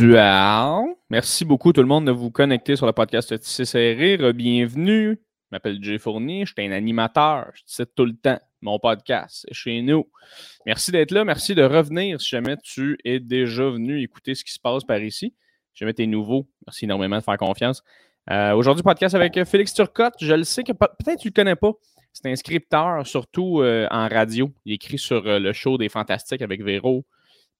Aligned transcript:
Dual. 0.00 0.94
Merci 1.10 1.44
beaucoup 1.44 1.74
tout 1.74 1.82
le 1.82 1.86
monde 1.86 2.06
de 2.06 2.10
vous 2.10 2.30
connecter 2.30 2.74
sur 2.74 2.86
le 2.86 2.92
podcast 2.92 3.36
Serré. 3.42 4.16
Bienvenue. 4.32 5.20
Je 5.20 5.48
m'appelle 5.52 5.76
Jay 5.82 5.98
Fournier, 5.98 6.46
je 6.46 6.54
suis 6.56 6.66
un 6.66 6.72
animateur. 6.72 7.50
Je 7.52 7.82
dis 7.84 7.90
tout 7.94 8.06
le 8.06 8.16
temps. 8.16 8.40
Mon 8.62 8.78
podcast, 8.78 9.44
c'est 9.44 9.52
chez 9.52 9.82
nous. 9.82 10.10
Merci 10.64 10.90
d'être 10.90 11.10
là. 11.10 11.26
Merci 11.26 11.54
de 11.54 11.62
revenir 11.62 12.18
si 12.18 12.30
jamais 12.30 12.56
tu 12.64 12.96
es 13.04 13.20
déjà 13.20 13.64
venu 13.64 14.00
écouter 14.00 14.34
ce 14.34 14.42
qui 14.42 14.54
se 14.54 14.58
passe 14.58 14.84
par 14.84 15.02
ici. 15.02 15.34
Si 15.74 15.80
jamais 15.80 15.92
tu 15.92 16.04
es 16.04 16.06
nouveau, 16.06 16.48
merci 16.66 16.86
énormément 16.86 17.18
de 17.18 17.22
faire 17.22 17.36
confiance. 17.36 17.82
Euh, 18.30 18.54
Aujourd'hui, 18.54 18.82
podcast 18.82 19.14
avec 19.14 19.44
Félix 19.44 19.74
Turcotte. 19.74 20.14
Je 20.18 20.32
le 20.32 20.44
sais 20.44 20.62
que 20.62 20.72
peut-être 20.72 21.20
tu 21.20 21.28
ne 21.28 21.30
le 21.30 21.34
connais 21.34 21.56
pas. 21.56 21.72
C'est 22.14 22.30
un 22.30 22.36
scripteur, 22.36 23.06
surtout 23.06 23.60
euh, 23.60 23.86
en 23.90 24.08
radio. 24.08 24.50
Il 24.64 24.72
écrit 24.72 24.96
sur 24.96 25.26
euh, 25.26 25.38
le 25.38 25.52
show 25.52 25.76
des 25.76 25.90
Fantastiques 25.90 26.40
avec 26.40 26.62
Véro, 26.62 27.04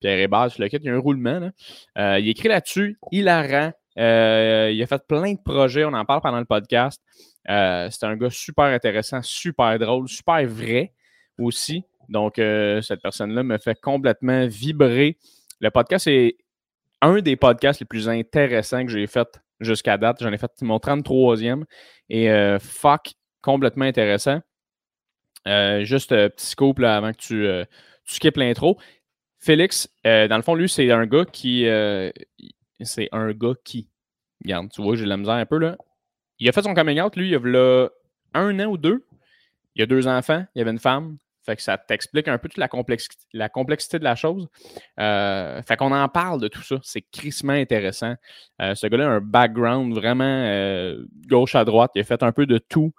Pierre 0.00 0.18
Hébert, 0.18 0.50
sur 0.50 0.62
lequel 0.62 0.80
il 0.82 0.86
y 0.86 0.90
a 0.90 0.94
un 0.94 0.98
roulement. 0.98 1.50
Euh, 1.98 2.18
il 2.18 2.28
écrit 2.28 2.48
là-dessus, 2.48 2.98
hilarant. 3.12 3.72
Euh, 3.98 4.70
il 4.72 4.82
a 4.82 4.86
fait 4.86 5.02
plein 5.06 5.34
de 5.34 5.40
projets, 5.44 5.84
on 5.84 5.92
en 5.92 6.04
parle 6.04 6.22
pendant 6.22 6.38
le 6.38 6.46
podcast. 6.46 7.02
Euh, 7.48 7.88
c'est 7.90 8.06
un 8.06 8.16
gars 8.16 8.30
super 8.30 8.64
intéressant, 8.64 9.20
super 9.22 9.78
drôle, 9.78 10.08
super 10.08 10.46
vrai 10.46 10.92
aussi. 11.38 11.84
Donc, 12.08 12.34
cette 12.36 13.02
personne-là 13.02 13.42
me 13.44 13.58
fait 13.58 13.78
complètement 13.80 14.46
vibrer. 14.46 15.16
Le 15.60 15.70
podcast 15.70 16.08
est 16.08 16.38
un 17.02 17.20
des 17.20 17.36
podcasts 17.36 17.80
les 17.80 17.86
plus 17.86 18.08
intéressants 18.08 18.84
que 18.84 18.90
j'ai 18.90 19.06
fait 19.06 19.28
jusqu'à 19.60 19.96
date. 19.96 20.18
J'en 20.20 20.32
ai 20.32 20.38
fait 20.38 20.50
mon 20.62 20.78
33e. 20.78 21.64
Et 22.08 22.28
fuck, 22.58 23.12
complètement 23.42 23.84
intéressant. 23.84 24.40
juste 25.46 26.10
petit 26.10 26.46
scoop 26.46 26.80
là, 26.80 26.96
avant 26.96 27.12
que 27.12 27.18
tu, 27.18 27.48
tu 28.04 28.14
skippes 28.16 28.38
l'intro. 28.38 28.76
Félix, 29.40 29.88
euh, 30.06 30.28
dans 30.28 30.36
le 30.36 30.42
fond, 30.42 30.54
lui, 30.54 30.68
c'est 30.68 30.90
un 30.90 31.06
gars 31.06 31.24
qui. 31.24 31.66
Euh, 31.66 32.10
c'est 32.82 33.08
un 33.10 33.32
gars 33.32 33.54
qui. 33.64 33.88
Regarde, 34.44 34.70
tu 34.70 34.82
vois, 34.82 34.96
j'ai 34.96 35.04
de 35.04 35.08
la 35.08 35.16
misère 35.16 35.34
un 35.34 35.46
peu 35.46 35.58
là. 35.58 35.76
Il 36.38 36.48
a 36.48 36.52
fait 36.52 36.62
son 36.62 36.74
coming 36.74 37.00
out, 37.00 37.16
lui, 37.16 37.28
il 37.28 37.32
y 37.32 37.34
a 37.34 37.90
un 38.34 38.60
an 38.60 38.66
ou 38.66 38.76
deux. 38.76 39.06
Il 39.74 39.82
a 39.82 39.86
deux 39.86 40.06
enfants, 40.06 40.44
il 40.54 40.58
y 40.58 40.62
avait 40.62 40.70
une 40.70 40.78
femme. 40.78 41.16
Fait 41.42 41.56
que 41.56 41.62
ça 41.62 41.78
t'explique 41.78 42.28
un 42.28 42.36
peu 42.36 42.48
toute 42.48 42.58
la 42.58 42.68
complexité, 43.48 43.98
de 43.98 44.04
la 44.04 44.14
chose. 44.14 44.46
Euh, 44.98 45.62
fait 45.62 45.76
qu'on 45.76 45.92
en 45.92 46.08
parle 46.08 46.40
de 46.40 46.48
tout 46.48 46.62
ça. 46.62 46.76
C'est 46.82 47.00
crissement 47.00 47.54
intéressant. 47.54 48.14
ce 48.58 48.86
gars-là 48.86 49.06
a 49.06 49.08
un 49.08 49.20
background 49.20 49.94
vraiment 49.94 50.94
gauche 51.26 51.54
à 51.54 51.64
droite. 51.64 51.92
Il 51.94 52.02
a 52.02 52.04
fait 52.04 52.22
un 52.22 52.32
peu 52.32 52.44
de 52.44 52.58
tout. 52.58 52.92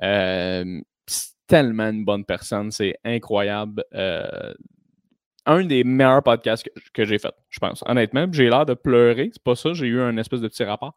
c'est 0.00 1.32
tellement 1.48 1.90
une 1.90 2.04
bonne 2.04 2.24
personne. 2.24 2.70
C'est 2.70 2.98
incroyable 3.04 3.84
un 5.48 5.64
des 5.64 5.82
meilleurs 5.82 6.22
podcasts 6.22 6.68
que, 6.92 7.04
j'ai 7.04 7.18
fait, 7.18 7.32
je 7.48 7.58
pense. 7.58 7.82
Honnêtement, 7.86 8.26
j'ai 8.30 8.48
l'air 8.50 8.66
de 8.66 8.74
pleurer. 8.74 9.30
C'est 9.32 9.42
pas 9.42 9.56
ça, 9.56 9.72
j'ai 9.72 9.86
eu 9.86 10.00
un 10.00 10.16
espèce 10.18 10.40
de 10.40 10.48
petit 10.48 10.62
rapport. 10.62 10.94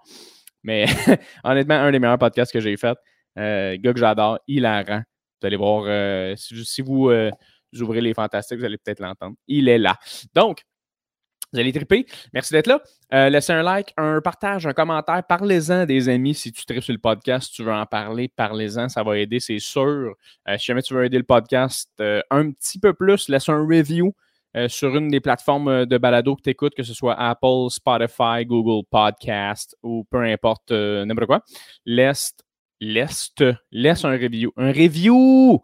Mais 0.62 0.86
honnêtement, 1.44 1.76
un 1.76 1.92
des 1.92 2.00
meilleurs 2.00 2.20
podcasts 2.20 2.52
que 2.52 2.60
j'ai 2.60 2.78
fait. 2.78 2.98
Euh, 3.40 3.78
gars 3.80 3.94
que 3.94 4.00
j'adore, 4.00 4.40
hilarant. 4.48 5.04
Vous 5.42 5.48
allez 5.48 5.56
voir, 5.56 5.86
euh, 5.88 6.36
si, 6.36 6.82
vous, 6.82 7.10
euh, 7.10 7.32
ouvrez 7.80 8.02
les 8.02 8.14
fantastiques, 8.14 8.60
vous 8.60 8.66
allez 8.66 8.78
peut-être 8.78 9.00
l'entendre. 9.00 9.38
Il 9.48 9.70
est 9.70 9.78
là. 9.78 9.96
Donc, 10.36 10.64
vous 11.54 11.60
allez 11.60 11.72
triper. 11.72 12.06
Merci 12.34 12.54
d'être 12.54 12.68
là. 12.68 13.30
laissez 13.30 13.54
un 13.54 13.64
like, 13.64 13.94
un 13.98 14.20
partage, 14.22 14.68
un 14.68 14.74
commentaire. 14.74 15.24
Parlez-en 15.28 15.86
des 15.86 16.10
amis 16.10 16.34
si 16.34 16.52
tu 16.52 16.66
tripes 16.66 16.84
sur 16.84 16.94
le 16.94 17.00
podcast, 17.00 17.48
si 17.48 17.54
tu 17.56 17.64
veux 17.64 17.72
en 17.72 17.86
parler, 17.86 18.30
parlez-en. 18.36 18.90
Ça 18.90 19.02
va 19.04 19.18
aider, 19.18 19.40
c'est 19.40 19.60
sûr. 19.60 20.14
si 20.58 20.66
jamais 20.66 20.82
tu 20.82 20.94
veux 20.94 21.06
aider 21.06 21.18
le 21.18 21.24
podcast 21.24 21.90
un 22.30 22.52
petit 22.52 22.80
peu 22.80 22.94
plus, 22.94 23.30
laisse 23.30 23.50
un 23.50 23.66
review. 23.66 24.14
Euh, 24.58 24.68
sur 24.68 24.98
une 24.98 25.08
des 25.08 25.22
plateformes 25.22 25.70
euh, 25.70 25.86
de 25.86 25.98
balado 25.98 26.36
que 26.36 26.42
tu 26.42 26.50
écoutes, 26.50 26.76
que 26.76 26.84
ce 26.84 26.94
soit 26.94 27.16
Apple, 27.18 27.70
Spotify, 27.70 28.46
Google 28.46 28.86
Podcast 28.90 29.78
ou 29.82 30.06
peu 30.12 30.20
importe, 30.24 30.72
euh, 30.72 31.06
n'importe 31.06 31.28
quoi, 31.28 31.42
laisse, 31.86 32.34
laisse, 32.82 33.32
laisse 33.72 34.04
un 34.04 34.12
review. 34.12 34.52
Un 34.58 34.74
review! 34.74 35.62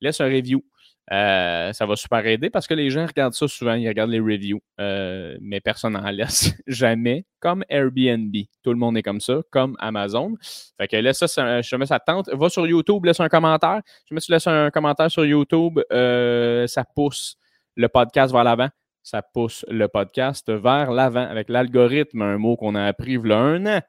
Laisse 0.00 0.20
un 0.20 0.26
review. 0.26 0.64
ça 1.08 1.86
va 1.86 1.94
super 1.94 2.26
aider 2.26 2.50
parce 2.50 2.66
que 2.66 2.74
les 2.74 2.90
gens 2.90 3.06
regardent 3.06 3.34
ça 3.34 3.46
souvent, 3.46 3.74
ils 3.74 3.86
regardent 3.86 4.10
les 4.10 4.18
reviews, 4.18 4.60
mais 4.78 5.60
personne 5.60 5.92
n'en 5.92 6.10
laisse 6.10 6.54
jamais, 6.66 7.26
comme 7.38 7.64
Airbnb. 7.68 8.34
Tout 8.64 8.72
le 8.72 8.78
monde 8.78 8.98
est 8.98 9.02
comme 9.02 9.20
ça, 9.20 9.42
comme 9.50 9.76
Amazon. 9.78 10.34
Fait 10.76 10.88
que 10.88 10.96
laisse 10.96 11.24
ça, 11.24 11.62
je 11.62 11.76
mets 11.76 11.86
ça 11.86 12.00
tente. 12.00 12.28
Va 12.30 12.48
sur 12.48 12.66
YouTube, 12.66 13.04
laisse 13.04 13.20
un 13.20 13.28
commentaire. 13.28 13.80
Je 14.10 14.14
mets 14.14 14.20
tu 14.20 14.48
un 14.48 14.70
commentaire 14.70 15.10
sur 15.10 15.24
YouTube, 15.24 15.78
ça 15.88 16.84
pousse 16.96 17.38
le 17.76 17.88
podcast 17.88 18.32
vers 18.32 18.44
l'avant. 18.44 18.68
Ça 19.02 19.22
pousse 19.22 19.64
le 19.68 19.86
podcast 19.88 20.50
vers 20.50 20.90
l'avant 20.90 21.26
avec 21.28 21.48
l'algorithme, 21.48 22.22
un 22.22 22.38
mot 22.38 22.56
qu'on 22.56 22.74
a 22.74 22.84
appris 22.84 23.12
il 23.12 23.26
y 23.26 23.32
un. 23.32 23.82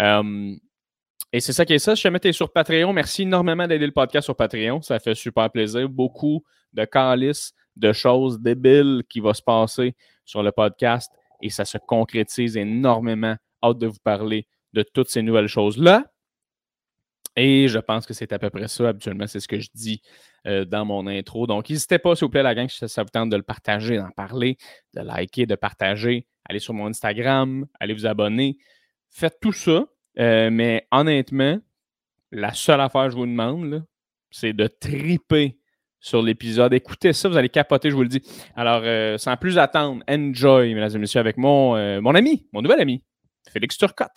Euh, 0.00 0.54
et 1.32 1.40
c'est 1.40 1.52
ça 1.52 1.64
qui 1.64 1.74
est 1.74 1.78
ça. 1.78 1.94
Si 1.94 2.02
jamais 2.02 2.20
tu 2.20 2.28
es 2.28 2.32
sur 2.32 2.52
Patreon, 2.52 2.92
merci 2.92 3.22
énormément 3.22 3.66
d'aider 3.66 3.86
le 3.86 3.92
podcast 3.92 4.24
sur 4.24 4.34
Patreon. 4.34 4.82
Ça 4.82 4.98
fait 4.98 5.14
super 5.14 5.50
plaisir. 5.50 5.88
Beaucoup 5.88 6.42
de 6.72 6.84
calices, 6.84 7.52
de 7.76 7.92
choses 7.92 8.40
débiles 8.40 9.02
qui 9.08 9.20
vont 9.20 9.34
se 9.34 9.42
passer 9.42 9.94
sur 10.24 10.42
le 10.42 10.52
podcast 10.52 11.12
et 11.42 11.50
ça 11.50 11.64
se 11.64 11.78
concrétise 11.78 12.56
énormément. 12.56 13.36
Hâte 13.62 13.78
de 13.78 13.86
vous 13.86 14.00
parler 14.02 14.46
de 14.72 14.82
toutes 14.82 15.10
ces 15.10 15.22
nouvelles 15.22 15.48
choses-là. 15.48 16.04
Et 17.40 17.68
je 17.68 17.78
pense 17.78 18.04
que 18.04 18.14
c'est 18.14 18.32
à 18.32 18.38
peu 18.40 18.50
près 18.50 18.66
ça. 18.66 18.88
Habituellement, 18.88 19.28
c'est 19.28 19.38
ce 19.38 19.46
que 19.46 19.60
je 19.60 19.68
dis 19.72 20.02
euh, 20.48 20.64
dans 20.64 20.84
mon 20.84 21.06
intro. 21.06 21.46
Donc, 21.46 21.70
n'hésitez 21.70 22.00
pas, 22.00 22.16
s'il 22.16 22.24
vous 22.24 22.30
plaît, 22.30 22.42
la 22.42 22.52
gang, 22.52 22.68
si 22.68 22.88
ça 22.88 23.02
vous 23.04 23.10
tente 23.10 23.30
de 23.30 23.36
le 23.36 23.44
partager, 23.44 23.96
d'en 23.96 24.10
parler, 24.10 24.56
de 24.94 25.02
liker, 25.02 25.46
de 25.46 25.54
partager. 25.54 26.26
Allez 26.48 26.58
sur 26.58 26.74
mon 26.74 26.88
Instagram, 26.88 27.64
allez 27.78 27.94
vous 27.94 28.06
abonner. 28.06 28.58
Faites 29.08 29.38
tout 29.40 29.52
ça. 29.52 29.84
Euh, 30.18 30.50
mais 30.50 30.88
honnêtement, 30.90 31.60
la 32.32 32.52
seule 32.54 32.80
affaire 32.80 33.04
que 33.04 33.10
je 33.10 33.16
vous 33.16 33.26
demande, 33.26 33.84
c'est 34.32 34.52
de 34.52 34.66
triper 34.66 35.60
sur 36.00 36.22
l'épisode. 36.22 36.72
Écoutez 36.72 37.12
ça, 37.12 37.28
vous 37.28 37.36
allez 37.36 37.50
capoter, 37.50 37.90
je 37.90 37.94
vous 37.94 38.02
le 38.02 38.08
dis. 38.08 38.22
Alors, 38.56 38.82
euh, 38.82 39.16
sans 39.16 39.36
plus 39.36 39.58
attendre, 39.58 40.02
enjoy, 40.10 40.74
mesdames 40.74 40.96
et 40.96 40.98
messieurs, 40.98 41.20
avec 41.20 41.36
mon, 41.36 42.00
mon 42.00 42.14
ami, 42.16 42.48
mon 42.52 42.62
nouvel 42.62 42.80
ami, 42.80 43.04
Félix 43.48 43.78
Turcotte. 43.78 44.16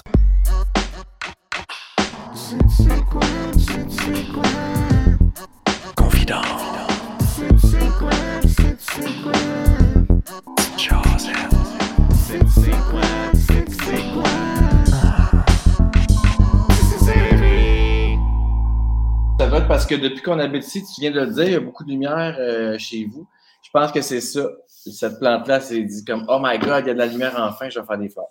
Ça 19.42 19.58
être 19.58 19.68
parce 19.68 19.86
que 19.86 19.96
depuis 19.96 20.22
qu'on 20.22 20.40
habite 20.40 20.66
ici, 20.66 20.84
tu 20.84 21.02
viens 21.02 21.12
de 21.12 21.20
le 21.20 21.28
dire, 21.28 21.44
il 21.44 21.52
y 21.52 21.56
a 21.56 21.60
beaucoup 21.60 21.84
de 21.84 21.90
lumière 21.90 22.38
euh, 22.40 22.78
chez 22.78 23.06
vous. 23.06 23.28
Je 23.64 23.70
pense 23.72 23.92
que 23.92 24.02
c'est 24.02 24.22
ça. 24.22 24.48
Cette 24.68 25.20
plante-là 25.20 25.60
s'est 25.60 25.84
dit 25.84 26.06
comme 26.06 26.26
Oh 26.30 26.40
my 26.42 26.58
God, 26.58 26.84
il 26.86 26.88
y 26.88 26.92
a 26.92 26.94
de 26.94 27.00
la 27.00 27.08
lumière 27.08 27.34
enfin, 27.38 27.70
je 27.70 27.80
vais 27.80 27.86
faire 27.86 27.98
des 27.98 28.10
fleurs. 28.10 28.28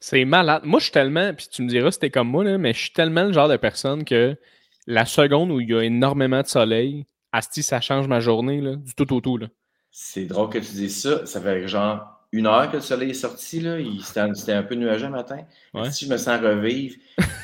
C'est 0.00 0.24
malade. 0.24 0.62
Moi, 0.64 0.80
je 0.80 0.84
suis 0.84 0.92
tellement, 0.92 1.32
puis 1.32 1.48
tu 1.50 1.62
me 1.62 1.68
diras 1.68 1.90
t'es 1.90 2.10
comme 2.10 2.28
moi, 2.28 2.44
là, 2.44 2.58
mais 2.58 2.72
je 2.72 2.80
suis 2.80 2.92
tellement 2.92 3.24
le 3.24 3.32
genre 3.32 3.48
de 3.48 3.56
personne 3.56 4.04
que 4.04 4.36
la 4.86 5.06
seconde 5.06 5.50
où 5.50 5.60
il 5.60 5.70
y 5.70 5.74
a 5.74 5.82
énormément 5.82 6.42
de 6.42 6.46
soleil, 6.46 7.06
Asti, 7.32 7.62
ça 7.62 7.80
change 7.80 8.06
ma 8.06 8.20
journée, 8.20 8.60
là, 8.60 8.76
du 8.76 8.94
tout 8.94 9.12
au 9.12 9.20
tout. 9.20 9.40
C'est 9.90 10.26
drôle 10.26 10.50
que 10.50 10.58
tu 10.58 10.72
dises 10.72 11.02
ça. 11.02 11.26
Ça 11.26 11.40
fait 11.40 11.66
genre 11.66 12.14
une 12.32 12.46
heure 12.46 12.68
que 12.70 12.76
le 12.76 12.82
soleil 12.82 13.10
est 13.10 13.14
sorti. 13.14 13.60
Là. 13.60 13.78
C'était 14.34 14.52
un 14.52 14.62
peu 14.62 14.74
nuageux 14.74 15.08
matin. 15.08 15.38
Si 15.90 16.06
je 16.06 16.10
me 16.10 16.16
sens 16.16 16.40
revivre. 16.40 16.96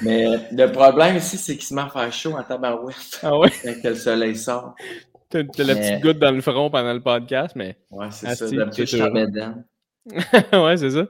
Mais 0.03 0.27
le 0.53 0.67
problème 0.67 1.17
ici, 1.17 1.37
c'est 1.37 1.57
qu'il 1.57 1.65
se 1.65 1.75
met 1.75 1.83
à 1.83 1.89
faire 1.89 2.13
chaud 2.13 2.37
en 2.37 2.43
tabarouette 2.43 3.21
ah 3.23 3.39
ouais? 3.39 3.51
quand 3.83 3.89
le 3.89 3.95
soleil 3.95 4.37
sort. 4.37 4.75
T'as 5.29 5.43
la 5.59 5.77
petite 5.77 6.03
goutte 6.03 6.19
dans 6.19 6.33
le 6.33 6.41
front 6.41 6.71
pendant 6.71 6.93
le 6.93 7.01
podcast, 7.01 7.55
mais. 7.55 7.77
Ouais, 7.91 8.09
c'est 8.11 8.35
ça. 8.35 8.47
La 8.53 8.67
petite 8.67 8.95
dedans. 8.95 9.55
ouais, 10.65 10.77
c'est 10.77 10.91
ça. 10.91 11.07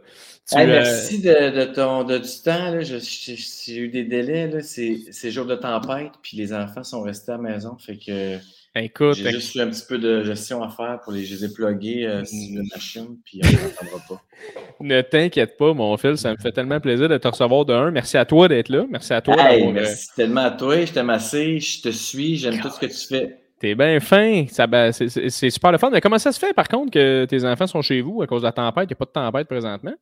Euh, 0.52 0.66
merci 0.66 1.20
de, 1.20 1.64
ton, 1.66 2.04
de, 2.04 2.18
du 2.18 2.42
temps. 2.44 2.80
J'ai 2.80 3.76
eu 3.76 3.88
des 3.88 4.04
délais. 4.04 4.50
C'est 4.62 5.30
jour 5.30 5.46
de 5.46 5.54
tempête, 5.54 6.12
puis 6.22 6.36
les 6.36 6.52
enfants 6.52 6.84
sont 6.84 7.02
restés 7.02 7.32
à 7.32 7.36
la 7.36 7.42
maison. 7.42 7.76
Fait 7.78 7.96
que 7.96 8.38
Écoute, 8.76 9.14
j'ai 9.14 9.32
juste 9.32 9.56
eu 9.56 9.60
un 9.60 9.68
petit 9.68 9.84
peu 9.88 9.98
de 9.98 10.22
gestion 10.22 10.62
à 10.62 10.68
faire 10.68 11.00
pour 11.02 11.12
les, 11.12 11.24
je 11.24 11.34
les 11.34 11.44
ai 11.44 11.52
plugués 11.52 12.06
euh, 12.06 12.24
sur 12.24 12.54
la 12.54 12.62
machine, 12.72 13.18
puis 13.24 13.40
on 13.42 13.50
n'entendra 13.50 14.06
pas. 14.08 14.22
ne 14.80 15.00
t'inquiète 15.00 15.56
pas, 15.56 15.74
mon 15.74 15.96
fils, 15.96 16.20
ça 16.20 16.30
me 16.30 16.36
fait 16.36 16.52
tellement 16.52 16.78
plaisir 16.78 17.08
de 17.08 17.18
te 17.18 17.26
recevoir 17.26 17.64
de 17.64 17.72
un. 17.72 17.90
Merci 17.90 18.16
à 18.16 18.24
toi 18.24 18.46
d'être 18.46 18.68
là. 18.68 18.84
Merci 18.88 19.12
à 19.12 19.20
toi. 19.20 19.34
Hey, 19.40 19.72
merci 19.72 20.06
tellement 20.14 20.42
à 20.42 20.50
toi. 20.52 20.84
Je 20.84 20.92
t'aime 20.92 21.10
assez, 21.10 21.58
je 21.58 21.82
te 21.82 21.88
suis, 21.88 22.36
j'aime 22.36 22.60
tout 22.60 22.70
ce 22.70 22.78
que 22.78 22.86
tu 22.86 23.08
fais. 23.08 23.40
T'es 23.58 23.74
bien 23.74 23.98
fin. 23.98 24.44
Ben, 24.68 24.92
c'est 24.92 25.50
super 25.50 25.72
le 25.72 25.78
fun. 25.78 25.90
Mais 25.90 26.00
comment 26.00 26.18
ça 26.18 26.30
se 26.30 26.38
fait, 26.38 26.54
par 26.54 26.68
contre, 26.68 26.92
que 26.92 27.24
tes 27.24 27.44
enfants 27.44 27.66
sont 27.66 27.82
chez 27.82 28.00
vous 28.00 28.22
à 28.22 28.28
cause 28.28 28.42
de 28.42 28.46
la 28.46 28.52
tempête? 28.52 28.84
Il 28.84 28.88
n'y 28.88 28.92
a 28.92 28.96
pas 28.96 29.04
de 29.04 29.10
tempête 29.10 29.48
présentement? 29.48 29.94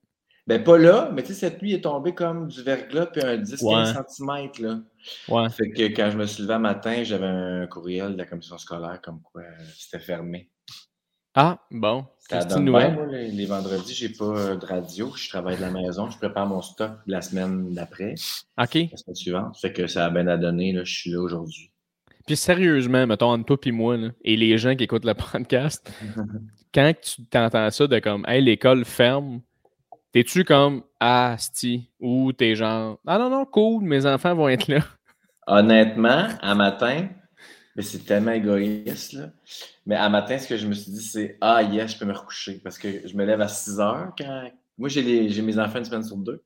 Ben, 0.49 0.65
pas 0.65 0.79
là, 0.79 1.11
mais 1.12 1.23
tu 1.23 1.35
sais, 1.35 1.41
cette 1.41 1.61
nuit 1.61 1.75
est 1.75 1.83
tombée 1.83 2.15
comme 2.15 2.49
du 2.49 2.62
verglas 2.62 3.05
puis 3.05 3.21
un 3.23 3.37
10-15 3.37 4.06
cm. 4.09 4.67
Là. 4.67 4.81
Ouais. 5.29 5.50
Fait 5.50 5.69
que 5.69 5.83
quand 5.95 6.11
je 6.11 6.17
me 6.17 6.25
suis 6.25 6.43
levé 6.43 6.55
un 6.55 6.59
matin, 6.59 7.03
j'avais 7.05 7.27
un 7.27 7.67
courriel 7.67 8.15
de 8.15 8.17
la 8.17 8.25
commission 8.25 8.56
scolaire 8.56 8.99
comme 9.03 9.21
quoi 9.21 9.43
c'était 9.77 10.03
fermé. 10.03 10.50
Ah, 11.35 11.59
bon. 11.71 12.06
Ça 12.31 12.47
donne 12.47 12.65
bien, 12.65 12.93
moi, 12.93 13.05
les, 13.09 13.45
vendredis, 13.45 13.93
j'ai 13.93 14.09
pas 14.09 14.56
de 14.56 14.65
radio. 14.65 15.12
Je 15.15 15.29
travaille 15.29 15.56
de 15.56 15.61
la 15.61 15.71
maison. 15.71 16.09
Je 16.09 16.17
prépare 16.17 16.47
mon 16.47 16.62
stock 16.62 16.93
la 17.06 17.21
semaine 17.21 17.75
d'après. 17.75 18.15
OK. 18.59 18.75
La 18.91 18.97
semaine 18.97 19.15
suivante. 19.15 19.59
Fait 19.61 19.75
que 19.75 19.87
ça 19.87 20.06
a 20.06 20.11
bien 20.11 20.27
à 20.29 20.39
donner. 20.39 20.73
Là, 20.73 20.83
je 20.83 20.94
suis 20.94 21.11
là 21.11 21.21
aujourd'hui. 21.21 21.71
Puis 22.27 22.39
sérieusement, 22.39 23.06
mettons 23.06 23.33
entre 23.33 23.44
toi 23.44 23.59
et 23.67 23.71
moi, 23.71 23.99
et 24.25 24.37
les 24.37 24.56
gens 24.56 24.75
qui 24.75 24.85
écoutent 24.85 25.05
le 25.05 25.15
podcast, 25.33 25.93
quand 26.75 26.94
tu 27.03 27.27
t'entends 27.27 27.71
ça 27.71 27.87
de 27.87 27.99
comme 27.99 28.25
Hey, 28.27 28.41
l'école 28.41 28.87
ferme, 28.87 29.43
t'es-tu 30.12 30.44
comme 30.44 30.82
Ah, 31.00 31.37
sti 31.38 31.90
ou 32.00 32.32
t'es 32.32 32.55
genre 32.55 32.99
Ah 33.06 33.19
non, 33.19 33.31
non, 33.31 33.44
cool, 33.46 33.84
mes 33.84 34.06
enfants 34.06 34.34
vont 34.34 34.49
être 34.49 34.69
là? 34.69 34.81
Honnêtement, 35.46 36.28
à 36.40 36.55
matin, 36.55 37.08
mais 37.75 37.82
c'est 37.82 38.00
tellement 38.00 38.32
égoïste, 38.32 39.12
là. 39.12 39.31
Mais 39.87 39.94
à 39.94 40.08
matin, 40.08 40.37
ce 40.37 40.46
que 40.49 40.56
je 40.56 40.66
me 40.66 40.75
suis 40.75 40.90
dit, 40.90 41.02
c'est 41.02 41.38
Ah, 41.40 41.62
yes, 41.62 41.93
je 41.93 41.99
peux 41.99 42.05
me 42.05 42.12
recoucher. 42.12 42.60
Parce 42.62 42.76
que 42.76 43.06
je 43.06 43.16
me 43.16 43.25
lève 43.25 43.40
à 43.40 43.49
6 43.49 43.81
heures 43.81 44.12
quand. 44.19 44.50
Moi, 44.76 44.88
j'ai 44.88 45.43
mes 45.43 45.58
enfants 45.58 45.78
une 45.78 45.84
semaine 45.84 46.05
sur 46.05 46.16
deux. 46.16 46.43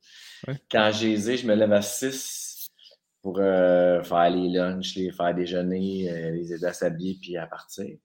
Quand 0.71 0.91
j'ai 0.93 1.17
je 1.17 1.47
me 1.47 1.55
lève 1.55 1.73
à 1.73 1.81
6 1.81 2.69
pour 3.21 3.39
euh, 3.39 4.03
faire 4.03 4.29
les 4.29 4.49
lunchs, 4.49 4.95
les 4.95 5.11
faire 5.11 5.33
déjeuner, 5.33 6.09
euh, 6.11 6.31
les 6.31 6.53
aider 6.53 6.65
à 6.65 6.73
s'habiller 6.73 7.17
puis 7.21 7.35
à 7.35 7.47
partir. 7.47 7.97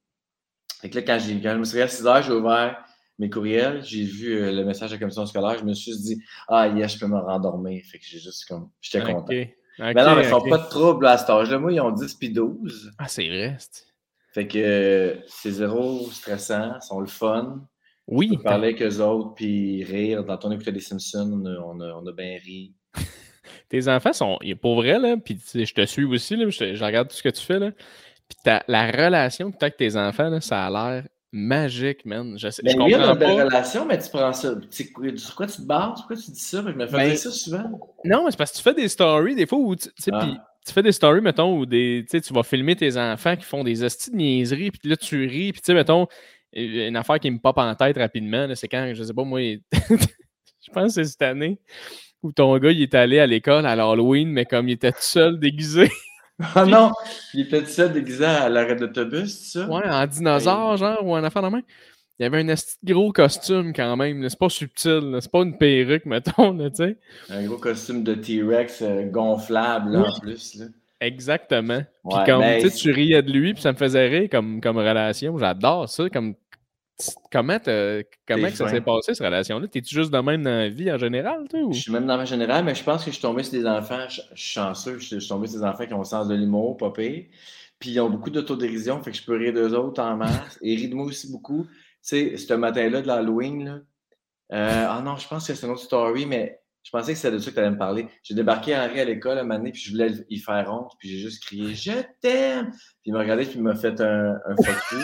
Fait 0.81 0.89
que 0.91 0.99
là, 0.99 1.03
quand, 1.03 1.19
quand 1.19 1.53
je 1.53 1.59
me 1.59 1.65
suis 1.65 1.79
réveillé 1.79 1.83
à 1.83 1.89
6 1.89 2.07
heures, 2.07 2.23
j'ai 2.23 2.33
ouvert 2.33 2.85
mes 3.19 3.31
courriels, 3.31 3.83
j'ai 3.85 4.05
vu 4.05 4.37
euh, 4.37 4.53
le 4.53 4.65
message 4.65 4.91
de 4.91 4.95
la 4.95 5.01
commission 5.01 5.27
scolaire, 5.27 5.59
je 5.59 5.65
me 5.65 5.75
suis 5.75 5.97
dit 5.99 6.23
Ah, 6.47 6.69
yes, 6.69 6.95
je 6.95 7.01
peux 7.01 7.07
me 7.07 7.19
rendormir. 7.19 7.83
Fait 7.85 7.99
que 7.99 8.05
j'ai 8.05 8.19
juste 8.19 8.47
comme. 8.47 8.71
J'étais 8.81 9.05
content. 9.05 9.27
mais 9.29 9.95
non, 9.95 10.15
mais 10.15 10.23
ils 10.23 10.29
font 10.29 10.49
pas 10.49 10.59
de 10.59 10.69
trouble 10.69 11.07
à 11.07 11.19
cet 11.19 11.31
âge-là. 11.31 11.59
Moi, 11.59 11.73
ils 11.73 11.81
ont 11.81 11.91
10 11.91 12.15
puis 12.15 12.31
12. 12.31 12.93
Ah, 12.99 13.09
c'est 13.09 13.29
vrai. 13.29 13.57
Fait 14.33 14.47
que 14.47 15.19
c'est 15.27 15.51
zéro 15.51 16.09
stressant, 16.13 16.75
ils 16.77 16.87
sont 16.87 17.01
le 17.01 17.07
fun. 17.07 17.67
Oui. 18.07 18.39
Parler 18.43 18.69
avec 18.69 18.83
eux 18.83 19.01
autres, 19.01 19.35
puis 19.35 19.85
rire. 19.85 20.25
Dans 20.25 20.39
ton 20.39 20.51
écouté 20.53 20.73
des 20.73 20.81
Simpsons, 20.81 21.31
on 21.65 21.81
a, 21.81 21.93
on 21.93 22.07
a 22.07 22.13
bien 22.13 22.39
ri. 22.43 22.75
tes 23.69 23.89
enfants 23.89 24.13
sont. 24.13 24.39
Pour 24.63 24.77
vrai, 24.77 24.99
là, 24.99 25.17
puis 25.17 25.41
je 25.55 25.75
te 25.75 25.85
suis 25.85 26.05
aussi, 26.05 26.37
là, 26.37 26.49
je, 26.49 26.85
regarde 26.85 27.09
tout 27.09 27.17
ce 27.17 27.23
que 27.23 27.29
tu 27.29 27.43
fais, 27.43 27.59
là. 27.59 27.73
Puis 28.29 28.53
la 28.69 28.91
relation 28.91 29.51
que 29.51 29.57
tu 29.57 29.65
as 29.65 29.67
avec 29.67 29.77
tes 29.77 29.97
enfants, 29.97 30.29
là, 30.29 30.41
ça 30.41 30.67
a 30.67 30.71
l'air 30.71 31.05
magique, 31.33 32.05
man. 32.05 32.39
Je, 32.39 32.51
sais, 32.51 32.63
mais 32.65 32.75
ben 32.75 32.85
oui, 32.85 32.95
on 32.97 33.03
a 33.03 33.15
de 33.15 33.25
relation, 33.25 33.87
mais 33.87 33.99
tu 33.99 34.09
prends 34.11 34.33
ça. 34.33 34.55
Sur 34.71 35.35
quoi 35.35 35.47
tu 35.47 35.57
te 35.57 35.63
bases? 35.63 35.95
Pourquoi 35.97 36.17
tu 36.17 36.31
dis 36.31 36.41
ça? 36.41 36.63
Je 36.67 36.73
me 36.73 36.87
fais 36.87 36.97
ben, 36.97 37.17
ça 37.17 37.31
souvent. 37.31 37.81
Non, 38.05 38.27
c'est 38.31 38.37
parce 38.37 38.53
que 38.53 38.57
tu 38.57 38.63
fais 38.63 38.75
des 38.75 38.89
stories, 38.89 39.35
des 39.35 39.47
fois, 39.47 39.59
où 39.59 39.77
tu 39.77 39.89
sais, 39.99 40.11
ah. 40.13 40.27
tu 40.67 40.73
fais 40.73 40.83
des 40.83 40.93
stories, 40.93 41.21
mettons, 41.21 41.59
où 41.59 41.67
des, 41.67 42.05
tu 42.11 42.33
vas 42.33 42.43
filmer 42.43 42.77
tes 42.77 42.97
enfants 42.97 43.37
qui 43.37 43.45
font 43.45 43.65
des 43.65 43.83
hosties 43.83 44.11
de 44.11 44.17
niaiseries, 44.17 44.71
puis 44.71 44.89
là, 44.89 44.97
tu 44.97 45.27
ris, 45.27 45.53
puis 45.53 45.61
tu 45.61 45.67
sais, 45.67 45.75
mettons, 45.75 46.07
une 46.53 46.97
affaire 46.97 47.21
qui 47.21 47.31
me 47.31 47.39
pop 47.39 47.59
en 47.59 47.75
tête 47.75 47.99
rapidement, 47.99 48.49
c'est 48.55 48.69
quand, 48.69 48.93
je 48.95 49.03
sais 49.03 49.15
pas, 49.15 49.25
moi, 49.25 49.41
je 49.73 50.71
pense 50.73 50.95
que 50.95 51.03
c'est 51.03 51.05
cette 51.05 51.23
année 51.23 51.59
où 52.23 52.33
ton 52.33 52.57
gars, 52.59 52.71
il 52.71 52.83
est 52.83 52.95
allé 52.95 53.19
à 53.19 53.27
l'école 53.27 53.67
à 53.67 53.77
l'Halloween, 53.77 54.29
mais 54.29 54.45
comme 54.45 54.69
il 54.69 54.73
était 54.73 54.93
tout 54.93 54.99
seul 55.01 55.39
déguisé. 55.39 55.91
Ah 56.55 56.65
non, 56.65 56.93
il 57.35 57.41
était 57.41 57.65
seul 57.67 57.93
déguisé 57.93 58.25
à 58.25 58.49
l'arrêt 58.49 58.77
d'autobus, 58.77 59.53
ça? 59.53 59.67
Ouais, 59.67 59.89
en 59.89 60.07
dinosaure, 60.07 60.77
genre, 60.77 61.05
ou 61.05 61.17
en 61.17 61.25
affaire 61.25 61.43
de 61.43 61.49
main. 61.49 61.63
Il 62.19 62.25
y 62.25 62.27
avait 62.27 62.41
un 62.41 62.55
gros 62.85 63.13
costume 63.13 63.73
quand 63.73 63.97
même. 63.97 64.29
C'est 64.29 64.39
pas 64.39 64.49
subtil. 64.49 65.17
C'est 65.21 65.31
pas 65.31 65.43
une 65.43 65.57
perruque, 65.57 66.05
mettons, 66.07 66.57
tu 66.57 66.75
sais. 66.75 66.99
Un 67.31 67.45
gros 67.45 67.59
costume 67.59 68.03
de 68.03 68.15
T-Rex 68.15 68.83
euh, 68.83 69.05
gonflable, 69.05 69.97
en 69.97 70.19
plus. 70.21 70.57
Là. 70.57 70.67
Exactement. 71.01 71.81
Puis 72.09 72.19
comme, 72.27 72.41
ben, 72.41 72.69
tu 72.69 72.91
riais 72.91 73.23
de 73.23 73.31
lui, 73.31 73.55
puis 73.55 73.63
ça 73.63 73.73
me 73.73 73.77
faisait 73.77 74.09
rire 74.09 74.29
comme, 74.31 74.61
comme 74.61 74.79
relation. 74.79 75.39
J'adore 75.39 75.89
ça, 75.89 76.09
comme 76.11 76.35
Comment, 77.31 77.59
comment 78.27 78.51
ça 78.51 78.69
s'est 78.69 78.81
passé, 78.81 79.15
cette 79.15 79.25
relation-là? 79.25 79.69
T'es-tu 79.69 79.95
juste 79.95 80.11
de 80.11 80.19
même 80.19 80.43
dans 80.43 80.51
la 80.51 80.69
vie 80.69 80.91
en 80.91 80.99
général, 80.99 81.47
toi? 81.49 81.61
Je 81.71 81.79
suis 81.79 81.93
même 81.93 82.07
dans 82.07 82.17
la 82.17 82.25
générale, 82.25 82.65
mais 82.65 82.75
je 82.75 82.83
pense 82.83 83.05
que 83.05 83.11
je 83.11 83.17
suis 83.17 83.23
tombé 83.23 83.45
sur 83.45 83.53
des 83.53 83.67
enfants 83.67 84.07
chanceux. 84.35 84.99
Je 84.99 85.19
suis 85.19 85.29
tombé 85.29 85.47
sur 85.47 85.61
des 85.61 85.65
enfants 85.65 85.87
qui 85.87 85.95
ont 85.95 85.99
le 85.99 86.05
sens 86.05 86.27
de 86.27 86.35
l'humour, 86.35 86.77
pas 86.77 86.91
pire. 86.91 87.27
Puis 87.79 87.91
ils 87.91 88.01
ont 88.01 88.11
beaucoup 88.11 88.31
d'autodérision, 88.31 89.01
fait 89.01 89.13
que 89.13 89.17
je 89.17 89.25
peux 89.25 89.37
rire 89.37 89.53
d'eux 89.53 89.75
autres 89.75 90.03
en 90.03 90.17
masse. 90.17 90.59
Et 90.61 90.75
rire 90.75 90.91
de 90.91 90.95
moi 90.97 91.07
aussi 91.07 91.31
beaucoup. 91.31 91.67
Tu 91.67 91.71
sais, 92.03 92.37
ce 92.37 92.55
matin-là 92.55 93.01
de 93.03 93.07
l'Halloween. 93.07 93.85
Euh, 94.53 94.87
ah 94.89 95.01
non, 95.05 95.17
je 95.17 95.29
pense 95.29 95.47
que 95.47 95.55
c'est 95.55 95.67
une 95.67 95.73
autre 95.73 95.83
story, 95.83 96.27
mais 96.27 96.61
je 96.83 96.91
pensais 96.91 97.13
que 97.13 97.19
c'était 97.19 97.35
de 97.35 97.39
ça 97.39 97.51
que 97.51 97.55
tu 97.55 97.61
allais 97.61 97.71
me 97.71 97.79
parler. 97.79 98.09
J'ai 98.25 98.35
débarqué 98.35 98.77
Henri 98.77 98.99
à 98.99 99.05
l'école 99.05 99.39
un 99.39 99.43
moment 99.43 99.59
donné, 99.59 99.71
puis 99.71 99.83
je 99.83 99.93
voulais 99.93 100.11
y 100.31 100.39
faire 100.39 100.73
honte, 100.73 100.93
puis 100.99 101.11
j'ai 101.11 101.19
juste 101.19 101.45
crié 101.45 101.75
Je 101.75 101.93
t'aime! 102.21 102.71
Puis 102.71 103.03
il 103.05 103.13
m'a 103.13 103.21
regardé, 103.21 103.45
puis 103.45 103.57
il 103.57 103.63
m'a 103.63 103.77
fait 103.77 104.01
un, 104.01 104.35
un 104.35 104.57
fuck 104.57 104.99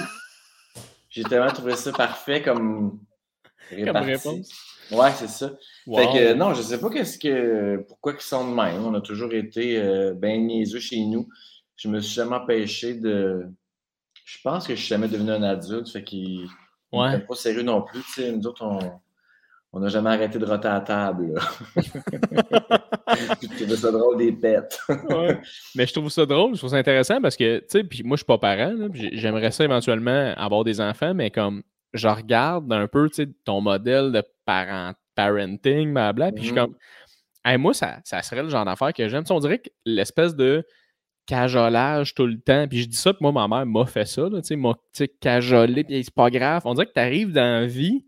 j'ai 1.14 1.22
tellement 1.22 1.52
trouvé 1.52 1.76
ça 1.76 1.93
parfait 1.93 2.43
comme, 2.43 2.99
réponse. 3.70 4.50
Ouais, 4.90 5.12
c'est 5.12 5.28
ça. 5.28 5.52
Fait 5.87 6.06
que 6.06 6.32
non, 6.34 6.55
je 6.55 6.62
sais 6.62 6.81
pas 6.81 6.90
qu'est-ce 6.90 7.20
que 7.20 7.84
pourquoi 7.87 8.14
ils 8.14 8.20
sont 8.20 8.50
de 8.50 8.55
même. 8.55 8.84
On 8.84 8.94
a 8.94 9.00
toujours 9.00 9.32
été 9.32 9.78
euh, 9.78 10.12
bien 10.12 10.37
niaiseux 10.38 10.81
chez 10.81 11.05
nous. 11.06 11.28
Je 11.76 11.88
me 11.88 12.00
suis 12.00 12.14
jamais 12.14 12.34
empêché 12.34 12.94
de. 12.94 13.46
Je 14.25 14.38
pense 14.43 14.66
que 14.66 14.75
je 14.75 14.81
suis 14.81 14.88
jamais 14.88 15.06
devenu 15.06 15.31
un 15.31 15.44
adulte. 15.44 15.88
Fait 15.88 16.02
qu'ils 16.02 16.49
ouais. 16.93 17.20
pas 17.20 17.34
sérieux 17.37 17.62
non 17.62 17.82
plus. 17.82 18.02
Nous 18.19 18.46
autres, 18.49 18.64
on. 18.64 18.78
On 19.76 19.81
n'a 19.81 19.88
jamais 19.88 20.11
arrêté 20.11 20.38
de 20.38 20.47
roter 20.47 20.69
à 20.69 20.81
table. 20.81 21.35
je 21.76 23.65
trouve 23.65 23.75
ça 23.75 23.91
drôle 23.91 24.19
des 24.19 24.31
pets. 24.31 24.79
Mais 25.75 25.85
je 25.85 25.93
trouve 25.93 26.11
ça 26.11 26.25
drôle, 26.25 26.55
je 26.55 26.59
trouve 26.59 26.71
ça 26.71 26.76
intéressant 26.76 27.21
parce 27.21 27.37
que, 27.37 27.59
tu 27.59 27.65
sais, 27.69 27.82
puis 27.82 28.05
moi, 28.05 28.15
je 28.17 28.19
suis 28.19 28.25
pas 28.25 28.38
parent. 28.38 28.73
J'aimerais 28.93 29.50
ça 29.50 29.65
éventuellement 29.65 30.32
avoir 30.37 30.62
des 30.62 30.81
enfants, 30.81 31.12
mais 31.12 31.32
comme 31.32 31.65
je 31.93 32.06
regarde 32.06 32.73
un 32.73 32.87
peu, 32.87 33.09
tu 33.09 33.25
sais, 33.25 33.29
ton 33.44 33.61
modèle 33.61 34.12
de 34.12 34.23
parent, 34.44 34.93
parenting, 35.17 35.93
blablabla, 35.93 36.31
puis 36.31 36.44
je 36.44 36.49
suis 36.50 36.56
mm-hmm. 36.56 36.73
comme, 37.44 37.61
moi, 37.61 37.75
ça, 37.75 37.99
ça 38.05 38.23
serait 38.23 38.44
le 38.44 38.50
genre 38.50 38.65
d'affaire 38.65 38.93
que 38.93 39.09
j'aime. 39.09 39.25
On 39.29 39.41
dirait 39.41 39.59
que 39.59 39.71
l'espèce 39.85 40.37
de 40.37 40.65
cajolage 41.26 42.15
tout 42.15 42.26
le 42.26 42.38
temps. 42.38 42.69
Puis 42.69 42.82
je 42.82 42.88
dis 42.88 42.97
ça, 42.97 43.12
puis 43.12 43.26
moi, 43.29 43.32
ma 43.32 43.49
mère 43.49 43.67
m'a 43.67 43.87
fait 43.87 44.06
ça, 44.06 44.29
tu 44.31 44.41
sais, 44.44 44.55
m'a 44.55 44.75
cajolé, 45.21 45.82
puis 45.82 46.05
c'est 46.05 46.15
pas 46.15 46.31
grave. 46.31 46.62
On 46.65 46.75
dirait 46.75 46.87
que 46.87 46.93
tu 46.93 47.00
arrives 47.00 47.32
dans 47.32 47.61
la 47.61 47.67
vie, 47.67 48.05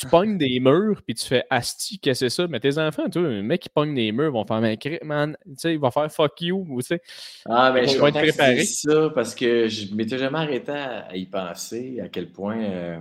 tu 0.00 0.06
pognes 0.06 0.38
des 0.38 0.60
murs, 0.60 1.02
puis 1.02 1.14
tu 1.14 1.26
fais 1.26 1.44
Asti, 1.50 1.98
qu'est-ce 1.98 2.24
que 2.24 2.28
c'est 2.30 2.42
ça? 2.42 2.48
Mais 2.48 2.58
tes 2.58 2.78
enfants, 2.78 3.10
tu 3.10 3.20
vois, 3.20 3.28
un 3.28 3.42
mec 3.42 3.60
qui 3.60 3.68
pogne 3.68 3.94
des 3.94 4.12
murs, 4.12 4.32
vont 4.32 4.46
faire, 4.46 4.62
man, 5.04 5.36
tu 5.44 5.54
sais, 5.58 5.74
il 5.74 5.78
va 5.78 5.90
faire 5.90 6.10
fuck 6.10 6.40
you, 6.40 6.66
tu 6.78 6.86
sais. 6.86 7.02
Ah, 7.44 7.70
mais 7.70 7.86
je 7.86 7.90
suis 7.90 8.00
être 8.02 8.64
ça 8.64 9.10
parce 9.14 9.34
que 9.34 9.68
je 9.68 9.94
m'étais 9.94 10.16
jamais 10.16 10.38
arrêté 10.38 10.72
à, 10.72 11.14
y 11.14 11.26
penser, 11.26 12.00
à 12.00 12.08
quel 12.08 12.32
point 12.32 12.62
euh, 12.62 13.00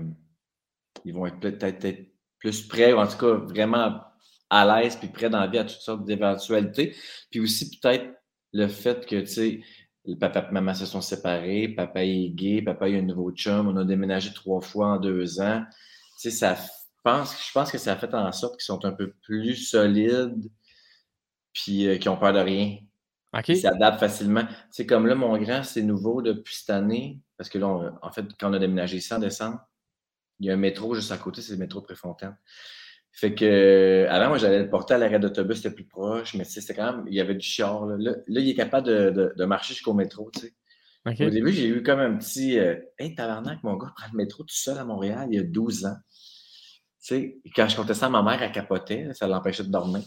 ils 1.05 1.13
vont 1.13 1.25
être 1.25 1.39
peut-être 1.39 1.99
plus 2.37 2.67
prêts, 2.67 2.91
ou 2.91 2.97
en 2.97 3.07
tout 3.07 3.17
cas 3.17 3.33
vraiment 3.33 4.01
à 4.49 4.81
l'aise, 4.81 4.97
puis 4.97 5.07
prêts 5.07 5.29
dans 5.29 5.39
la 5.39 5.47
vie 5.47 5.59
à 5.59 5.63
toutes 5.63 5.79
sortes 5.79 6.03
d'éventualités. 6.03 6.95
Puis 7.31 7.39
aussi, 7.39 7.79
peut-être 7.79 8.07
le 8.51 8.67
fait 8.67 9.05
que, 9.05 9.21
tu 9.21 9.27
sais, 9.27 9.59
le 10.05 10.17
papa 10.17 10.47
et 10.49 10.53
maman 10.53 10.73
se 10.73 10.85
sont 10.85 11.01
séparés, 11.01 11.69
papa 11.69 12.03
est 12.03 12.29
gay, 12.31 12.61
papa 12.61 12.87
a 12.87 12.89
un 12.89 13.03
nouveau 13.03 13.31
chum, 13.31 13.69
on 13.69 13.77
a 13.77 13.85
déménagé 13.85 14.33
trois 14.33 14.59
fois 14.59 14.87
en 14.87 14.97
deux 14.97 15.39
ans. 15.39 15.63
Tu 16.19 16.29
sais, 16.29 16.31
ça 16.31 16.57
je 17.05 17.51
pense 17.53 17.71
que 17.71 17.77
ça 17.77 17.93
a 17.93 17.95
fait 17.95 18.13
en 18.13 18.31
sorte 18.31 18.55
qu'ils 18.55 18.65
sont 18.65 18.83
un 18.85 18.91
peu 18.91 19.13
plus 19.21 19.55
solides 19.55 20.51
puis 21.53 21.87
euh, 21.87 21.97
qui 21.97 22.09
ont 22.09 22.17
peur 22.17 22.33
de 22.33 22.39
rien. 22.39 22.77
Ils 23.47 23.57
s'adaptent 23.57 23.99
facilement. 23.99 24.43
C'est 24.71 24.85
comme 24.85 25.05
là, 25.05 25.15
mon 25.15 25.37
grand, 25.37 25.63
c'est 25.63 25.83
nouveau 25.83 26.21
depuis 26.21 26.55
cette 26.55 26.71
année. 26.71 27.21
Parce 27.37 27.49
que 27.49 27.57
là, 27.57 27.97
en 28.01 28.11
fait, 28.11 28.25
quand 28.39 28.49
on 28.49 28.53
a 28.53 28.59
déménagé 28.59 28.97
ici 28.97 29.13
en 29.13 29.19
décembre, 29.19 29.59
il 30.39 30.47
y 30.47 30.49
a 30.49 30.53
un 30.53 30.57
métro 30.57 30.95
juste 30.95 31.11
à 31.11 31.17
côté, 31.17 31.41
c'est 31.41 31.53
le 31.53 31.59
métro 31.59 31.81
Préfontaine. 31.81 32.35
Fait 33.11 33.33
que 33.35 34.07
avant, 34.09 34.29
moi, 34.29 34.37
j'allais 34.37 34.59
le 34.59 34.69
porter 34.69 34.93
à 34.93 34.97
l'arrêt 34.97 35.19
d'autobus, 35.19 35.57
c'était 35.57 35.73
plus 35.73 35.85
proche, 35.85 36.35
mais 36.35 36.43
c'était 36.43 36.73
quand 36.73 36.93
même, 36.93 37.05
il 37.07 37.13
y 37.13 37.21
avait 37.21 37.35
du 37.35 37.45
chiard. 37.45 37.85
Là, 37.85 37.97
là, 37.97 38.39
il 38.41 38.49
est 38.49 38.55
capable 38.55 38.87
de, 38.87 39.45
marcher 39.45 39.73
jusqu'au 39.73 39.93
métro, 39.93 40.31
tu 40.33 40.41
sais. 40.41 40.53
Au 41.05 41.29
début, 41.29 41.51
j'ai 41.51 41.67
eu 41.67 41.81
comme 41.81 41.99
un 41.99 42.17
petit 42.17 42.59
euh, 42.59 42.75
Hey, 42.97 43.15
tabarnak, 43.15 43.63
mon 43.63 43.75
gars 43.77 43.91
prend 43.95 44.07
le 44.11 44.17
métro 44.17 44.43
tout 44.43 44.55
seul 44.55 44.77
à 44.77 44.83
Montréal 44.83 45.27
il 45.31 45.37
y 45.37 45.39
a 45.39 45.43
12 45.43 45.85
ans 45.85 45.95
sais, 46.99 47.37
quand 47.55 47.67
je 47.67 47.75
comptais 47.75 47.93
ça 47.93 48.07
à 48.07 48.09
ma 48.09 48.21
mère, 48.21 48.41
elle 48.41 48.51
capotait, 48.51 49.09
ça 49.13 49.27
l'empêchait 49.27 49.63
de 49.63 49.71
dormir. 49.71 50.03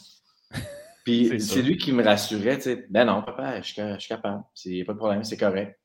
Puis 1.04 1.40
c'est 1.40 1.62
lui 1.62 1.76
qui 1.76 1.92
me 1.92 2.04
rassurait, 2.04 2.56
tu 2.56 2.62
sais, 2.62 2.86
ben 2.88 3.06
non, 3.06 3.22
papa, 3.22 3.60
je, 3.60 3.66
suis 3.66 4.08
capable, 4.08 4.44
il 4.64 4.72
n'y 4.72 4.82
a 4.82 4.84
pas 4.84 4.92
de 4.92 4.98
problème, 4.98 5.24
c'est 5.24 5.36
correct. 5.36 5.78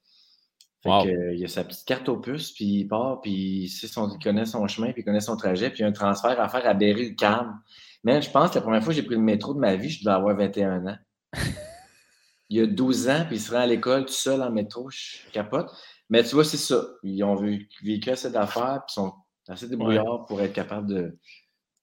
Fait 0.84 1.34
il 1.36 1.44
a 1.44 1.48
sa 1.48 1.64
petite 1.64 1.86
carte 1.86 2.08
au 2.08 2.18
puce, 2.18 2.52
puis 2.52 2.66
il 2.66 2.88
part, 2.88 3.20
puis 3.22 3.66
il, 3.66 4.20
connaît 4.24 4.46
son 4.46 4.68
chemin, 4.68 4.92
puis 4.92 5.02
il 5.02 5.06
connaît 5.06 5.20
son 5.20 5.36
trajet, 5.36 5.70
puis 5.70 5.80
il 5.80 5.82
y 5.82 5.86
a 5.86 5.88
un 5.88 5.92
transfert 5.92 6.40
à 6.40 6.48
faire 6.50 6.68
à 6.68 6.74
Berry-UQAM. 6.76 7.60
Mais 8.04 8.22
je 8.22 8.30
pense 8.30 8.52
que 8.52 8.56
la 8.56 8.62
première 8.62 8.84
fois 8.84 8.94
que 8.94 8.96
j'ai 8.96 9.04
pris 9.04 9.16
le 9.16 9.22
métro 9.22 9.56
de 9.56 9.60
ma 9.60 9.76
vie, 9.76 9.90
je 9.90 10.02
devais 10.04 10.16
avoir 10.16 10.36
21 10.36 10.86
ans. 10.86 10.98
il 12.50 12.58
y 12.58 12.62
a 12.62 12.68
12 12.68 13.10
ans, 13.10 13.26
puis 13.28 13.38
il 13.38 13.42
se 13.42 13.52
rend 13.52 13.62
à 13.62 13.66
l'école 13.66 14.06
tout 14.06 14.14
seul 14.14 14.42
en 14.42 14.52
métro, 14.52 14.90
je 14.90 15.30
capote. 15.32 15.72
Mais 16.10 16.24
tu 16.24 16.36
vois, 16.36 16.46
c'est 16.46 16.58
ça. 16.58 16.86
Ils 17.04 17.24
ont 17.24 17.36
vécu 17.36 18.10
assez 18.10 18.30
d'affaires, 18.30 18.84
puis 18.86 18.94
ils 18.94 19.02
sont 19.02 19.14
assez 19.52 19.68
débrouillard 19.68 20.26
pour 20.28 20.42
être 20.42 20.54
capable 20.54 20.88
de, 20.88 21.18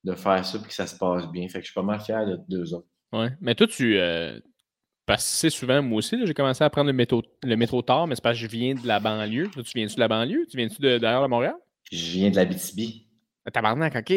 de 0.05 0.15
faire 0.15 0.45
ça 0.45 0.59
et 0.59 0.67
que 0.67 0.73
ça 0.73 0.87
se 0.87 0.97
passe 0.97 1.27
bien. 1.31 1.49
Fait 1.49 1.59
que 1.59 1.67
je 1.67 1.71
suis 1.71 1.75
pas 1.75 1.83
mal 1.83 2.01
fier 2.01 2.27
de 2.27 2.39
deux 2.49 2.75
autres. 2.75 2.89
Ouais. 3.13 3.31
Mais 3.41 3.55
toi, 3.55 3.67
tu. 3.67 3.99
Euh, 3.99 4.39
parce 5.07 5.23
que 5.25 5.37
c'est 5.37 5.51
souvent, 5.51 5.83
moi 5.83 5.99
aussi, 5.99 6.27
j'ai 6.27 6.35
commencé 6.35 6.65
à 6.65 6.71
prendre 6.71 6.87
le 6.87 6.93
métro, 6.95 7.23
le 7.43 7.57
métro 7.57 7.83
tard, 7.83 8.07
mais 8.07 8.15
c'est 8.15 8.23
parce 8.23 8.39
que 8.39 8.43
je 8.43 8.51
viens 8.51 8.75
de 8.75 8.87
la 8.87 9.01
banlieue. 9.01 9.49
tu 9.51 9.63
viens-tu 9.75 9.95
de 9.95 10.01
la 10.01 10.09
banlieue? 10.09 10.47
Tu 10.51 10.57
viens-tu 10.57 10.81
de, 10.81 10.99
derrière 10.99 11.23
de 11.23 11.27
Montréal? 11.27 11.55
Je 11.93 12.13
viens 12.13 12.31
de 12.31 12.37
la 12.37 12.45
BTB. 12.47 13.05
Tabarnak, 13.53 13.97
OK. 13.97 14.11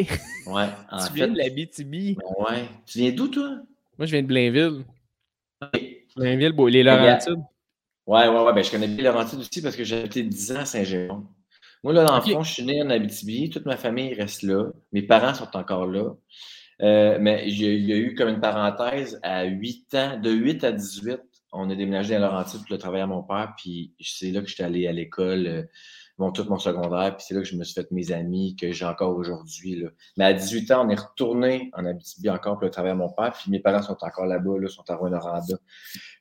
Ouais. 0.46 0.66
En 0.90 1.06
tu 1.06 1.12
viens 1.12 1.28
de 1.28 1.36
la 1.36 1.50
BTB. 1.50 2.18
Ouais. 2.38 2.64
Tu 2.86 2.98
viens 2.98 3.12
d'où, 3.12 3.28
toi? 3.28 3.58
Moi, 3.98 4.06
je 4.06 4.12
viens 4.12 4.22
de 4.22 4.26
Blainville. 4.26 4.84
Blainville, 6.16 6.54
les 6.70 6.82
Laurentides. 6.82 7.44
Ouais, 8.06 8.26
ouais, 8.26 8.40
ouais. 8.40 8.52
Ben, 8.54 8.64
je 8.64 8.70
connais 8.70 8.88
bien 8.88 9.04
Laurentides 9.04 9.40
aussi 9.40 9.60
parce 9.60 9.76
que 9.76 9.84
j'ai 9.84 10.04
été 10.04 10.22
10 10.22 10.52
ans 10.52 10.60
à 10.60 10.64
Saint-Jérôme. 10.64 11.28
Moi, 11.84 11.92
là, 11.92 12.04
dans 12.04 12.16
le 12.16 12.22
fond, 12.22 12.42
je 12.42 12.52
suis 12.52 12.64
né 12.64 12.82
en 12.82 12.90
Abitibi. 12.90 13.50
Toute 13.50 13.66
ma 13.66 13.76
famille 13.76 14.14
reste 14.14 14.42
là. 14.42 14.66
Mes 14.92 15.02
parents 15.02 15.34
sont 15.34 15.56
encore 15.56 15.86
là. 15.86 16.14
Euh, 16.80 17.18
mais 17.20 17.44
il 17.48 17.60
y, 17.60 17.92
a, 17.92 17.96
eu 17.96 18.14
comme 18.14 18.28
une 18.28 18.40
parenthèse 18.40 19.18
à 19.22 19.44
8 19.44 19.94
ans, 19.94 20.20
de 20.20 20.30
8 20.30 20.64
à 20.64 20.72
18, 20.72 21.20
on 21.52 21.68
a 21.70 21.74
déménagé 21.74 22.14
à 22.14 22.20
Laurentides 22.20 22.60
pour 22.60 22.70
le 22.72 22.78
travail 22.78 23.00
à 23.00 23.06
mon 23.06 23.22
père. 23.22 23.54
Puis 23.56 23.94
c'est 24.00 24.30
là 24.30 24.40
que 24.40 24.48
j'étais 24.48 24.64
allé 24.64 24.86
à 24.86 24.92
l'école. 24.92 25.46
Euh, 25.46 25.62
mon, 26.18 26.32
tout 26.32 26.44
mon 26.48 26.58
secondaire, 26.58 27.16
puis 27.16 27.24
c'est 27.26 27.34
là 27.34 27.40
que 27.40 27.46
je 27.46 27.56
me 27.56 27.62
suis 27.62 27.74
fait 27.74 27.90
mes 27.92 28.10
amis 28.10 28.56
que 28.56 28.72
j'ai 28.72 28.84
encore 28.84 29.16
aujourd'hui. 29.16 29.84
Mais 30.16 30.24
à 30.24 30.32
18 30.32 30.70
ans, 30.72 30.84
on 30.84 30.90
est 30.90 31.00
retourné 31.00 31.70
en 31.74 31.86
Abitibi 31.86 32.28
encore 32.28 32.54
pour 32.54 32.64
le 32.64 32.70
travail 32.70 32.90
à 32.90 32.96
mon 32.96 33.08
père, 33.08 33.32
puis 33.32 33.50
mes 33.50 33.60
parents 33.60 33.82
sont 33.82 33.96
encore 34.00 34.26
là-bas, 34.26 34.58
là, 34.58 34.68
sont 34.68 34.82
à 34.88 34.96
Rwanda. 34.96 35.20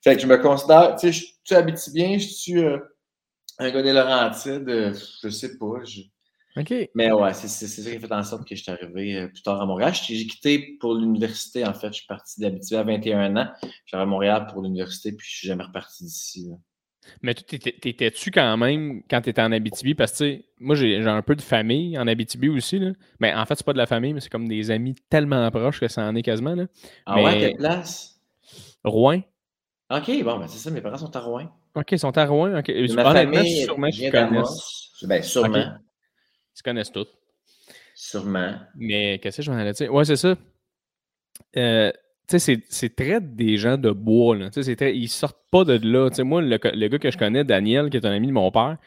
Fait 0.03 0.15
que 0.15 0.21
je 0.21 0.27
me 0.27 0.37
considère, 0.37 0.95
tu 0.95 1.11
sais, 1.11 1.11
je 1.11 1.25
suis 1.43 1.55
Abitibien, 1.55 2.17
je 2.19 2.27
suis 2.27 2.63
euh, 2.63 2.77
un 3.59 3.71
gars 3.71 3.81
des 3.81 3.93
Laurentides, 3.93 4.69
euh, 4.69 4.93
je 5.23 5.29
sais 5.29 5.57
pas. 5.57 5.65
OK. 6.57 6.73
Mais 6.95 7.11
ouais, 7.11 7.33
c'est 7.33 7.47
ça 7.47 7.89
qui 7.89 7.95
a 7.95 7.99
fait 7.99 8.11
en 8.11 8.23
sorte 8.23 8.47
que 8.47 8.55
je 8.55 8.63
suis 8.63 8.71
arrivé 8.71 9.15
euh, 9.15 9.27
plus 9.27 9.43
tard 9.43 9.61
à 9.61 9.65
Montréal. 9.65 9.93
J'ai 9.93 10.25
quitté 10.25 10.77
pour 10.79 10.95
l'université, 10.95 11.65
en 11.65 11.73
fait. 11.73 11.87
Je 11.87 11.99
suis 11.99 12.07
parti 12.07 12.39
d'Abitibi 12.39 12.75
à 12.75 12.83
21 12.83 13.35
ans. 13.37 13.49
Je 13.63 13.67
suis 13.85 13.97
à 13.97 14.05
Montréal 14.05 14.47
pour 14.51 14.61
l'université, 14.61 15.11
puis 15.11 15.27
je 15.29 15.37
suis 15.37 15.47
jamais 15.47 15.63
reparti 15.63 16.03
d'ici. 16.03 16.49
Mais 17.21 17.33
tu 17.33 17.59
t'étais-tu 17.59 18.31
quand 18.31 18.57
même 18.57 19.01
quand 19.09 19.21
tu 19.21 19.29
étais 19.29 19.41
en 19.41 19.51
Abitibi? 19.51 19.95
Parce 19.95 20.17
que, 20.17 20.41
moi, 20.59 20.75
j'ai 20.75 20.97
un 20.97 21.21
peu 21.21 21.35
de 21.35 21.41
famille 21.41 21.97
en 21.97 22.07
Abitibi 22.07 22.49
aussi. 22.49 22.79
Là. 22.79 22.91
Mais 23.19 23.33
en 23.33 23.45
fait, 23.45 23.55
c'est 23.55 23.65
pas 23.65 23.73
de 23.73 23.77
la 23.77 23.85
famille, 23.85 24.13
mais 24.13 24.19
c'est 24.19 24.31
comme 24.31 24.47
des 24.47 24.71
amis 24.71 24.95
tellement 25.09 25.49
proches 25.51 25.79
que 25.79 25.87
ça 25.87 26.03
en 26.03 26.15
est 26.15 26.23
quasiment. 26.23 26.55
Là. 26.55 26.65
Ah 27.05 27.15
mais... 27.15 27.23
ouais, 27.23 27.39
quelle 27.39 27.57
place? 27.57 28.19
Rouen. 28.83 29.21
OK, 29.89 30.23
bon, 30.23 30.39
ben 30.39 30.47
c'est 30.47 30.57
ça, 30.57 30.69
mes 30.69 30.81
parents 30.81 30.97
sont 30.97 31.15
à 31.15 31.19
Rouen. 31.19 31.49
OK, 31.75 31.91
ils 31.91 31.99
sont 31.99 32.17
à 32.17 32.25
Rouen. 32.25 32.57
OK. 32.59 32.71
Ma 32.95 33.13
famille 33.13 33.63
sûrement 33.63 33.89
qu'ils 33.89 34.11
connaissent. 34.11 34.91
Ben, 35.03 35.21
sûrement. 35.21 35.57
Ils 35.57 36.57
se 36.57 36.63
connaissent 36.63 36.91
tous. 36.91 37.07
Sûrement. 37.93 38.55
Mais 38.75 39.19
qu'est-ce 39.19 39.37
que 39.37 39.43
je 39.43 39.51
m'en 39.51 39.57
allais 39.57 39.73
dire? 39.73 39.93
Ouais, 39.93 40.05
c'est 40.05 40.15
ça. 40.15 40.35
Euh, 41.55 41.91
tu 42.27 42.39
sais, 42.39 42.61
c'est 42.69 42.95
très 42.95 43.21
des 43.21 43.57
gens 43.57 43.77
de 43.77 43.91
bois. 43.91 44.35
Là. 44.35 44.49
Très, 44.49 44.95
ils 44.95 45.07
sortent 45.07 45.41
pas 45.51 45.63
de 45.63 45.79
là. 45.87 46.09
sais, 46.11 46.23
moi, 46.23 46.41
le, 46.41 46.57
gars 46.57 46.99
que 46.99 47.11
je 47.11 47.17
connais, 47.17 47.43
Daniel, 47.43 47.89
qui 47.89 47.97
est 47.97 48.05
un 48.05 48.11
ami 48.11 48.27
de 48.27 48.33
mon 48.33 48.51
père, 48.51 48.77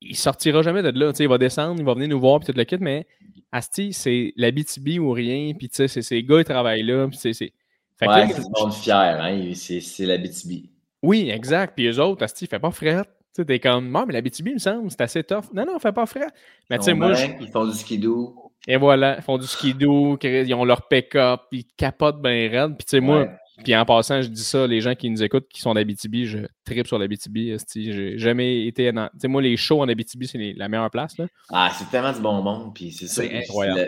il 0.00 0.16
sortira 0.16 0.62
jamais 0.62 0.82
de 0.82 0.98
là. 0.98 1.12
sais, 1.12 1.24
il 1.24 1.28
va 1.28 1.38
descendre, 1.38 1.80
il 1.80 1.84
va 1.84 1.94
venir 1.94 2.08
nous 2.08 2.20
voir, 2.20 2.40
puis 2.40 2.52
tout 2.52 2.58
le 2.58 2.64
kit, 2.64 2.78
mais 2.80 3.06
Asti, 3.52 3.92
c'est 3.92 4.32
la 4.36 4.50
BTB 4.50 4.98
ou 4.98 5.10
rien, 5.10 5.52
puis 5.54 5.68
tu 5.68 5.88
sais, 5.88 6.02
ces 6.02 6.22
gars, 6.22 6.38
ils 6.38 6.44
travaillent 6.44 6.82
là. 6.82 7.08
c'est 7.12 7.32
c'est 7.32 7.52
ouais, 8.00 8.28
c'est 8.32 8.60
monde 8.60 8.72
fier, 8.72 9.20
hein? 9.20 9.52
c'est 9.54 10.06
la 10.06 10.18
BTB. 10.18 10.66
Oui, 11.02 11.30
exact. 11.30 11.74
Puis 11.74 11.86
eux 11.86 12.00
autres, 12.00 12.22
Asti, 12.22 12.44
il 12.44 12.48
fait 12.48 12.58
pas 12.58 12.70
fret. 12.70 13.02
Tu 13.34 13.46
t'es 13.46 13.58
comme, 13.58 13.90
non, 13.90 14.04
mais 14.06 14.12
la 14.12 14.20
BTB, 14.20 14.48
il 14.48 14.54
me 14.54 14.58
semble, 14.58 14.90
c'est 14.90 15.00
assez 15.00 15.24
tough. 15.24 15.44
Non, 15.54 15.64
non, 15.64 15.78
fait 15.78 15.92
pas 15.92 16.04
frais. 16.04 16.28
Mais 16.68 16.78
tu 16.78 16.84
sais, 16.84 16.94
moi. 16.94 17.12
Ils 17.40 17.48
font 17.48 17.64
du 17.66 17.72
skidoo. 17.72 18.52
Et 18.68 18.76
voilà, 18.76 19.16
ils 19.16 19.22
font 19.22 19.38
du 19.38 19.46
skidoo, 19.46 20.18
ils 20.22 20.54
ont 20.54 20.64
leur 20.64 20.86
pick-up, 20.86 21.40
ils 21.50 21.64
capotent 21.76 22.20
bien 22.22 22.48
raide. 22.48 22.76
Puis 22.76 22.84
tu 22.84 22.90
sais, 22.90 23.00
moi, 23.00 23.28
puis 23.64 23.74
en 23.74 23.84
passant, 23.84 24.22
je 24.22 24.28
dis 24.28 24.44
ça, 24.44 24.66
les 24.66 24.80
gens 24.80 24.94
qui 24.94 25.08
nous 25.10 25.22
écoutent, 25.22 25.48
qui 25.48 25.60
sont 25.60 25.74
d'Abitibi, 25.74 26.26
je 26.26 26.38
tripe 26.64 26.86
sur 26.86 26.98
l'Abitibi. 26.98 27.56
J'ai 27.74 28.18
jamais 28.18 28.66
été 28.66 28.92
dans. 28.92 29.06
Tu 29.08 29.20
sais, 29.20 29.28
moi, 29.28 29.42
les 29.42 29.56
shows 29.56 29.80
en 29.80 29.88
Abitibi, 29.88 30.26
c'est 30.26 30.54
la 30.56 30.68
meilleure 30.68 30.90
place. 30.90 31.16
Là. 31.18 31.26
Ah, 31.50 31.70
c'est 31.76 31.90
tellement 31.90 32.12
du 32.12 32.20
bon 32.20 32.42
monde. 32.42 32.74
Puis 32.74 32.92
c'est 32.92 33.08
ça. 33.08 33.22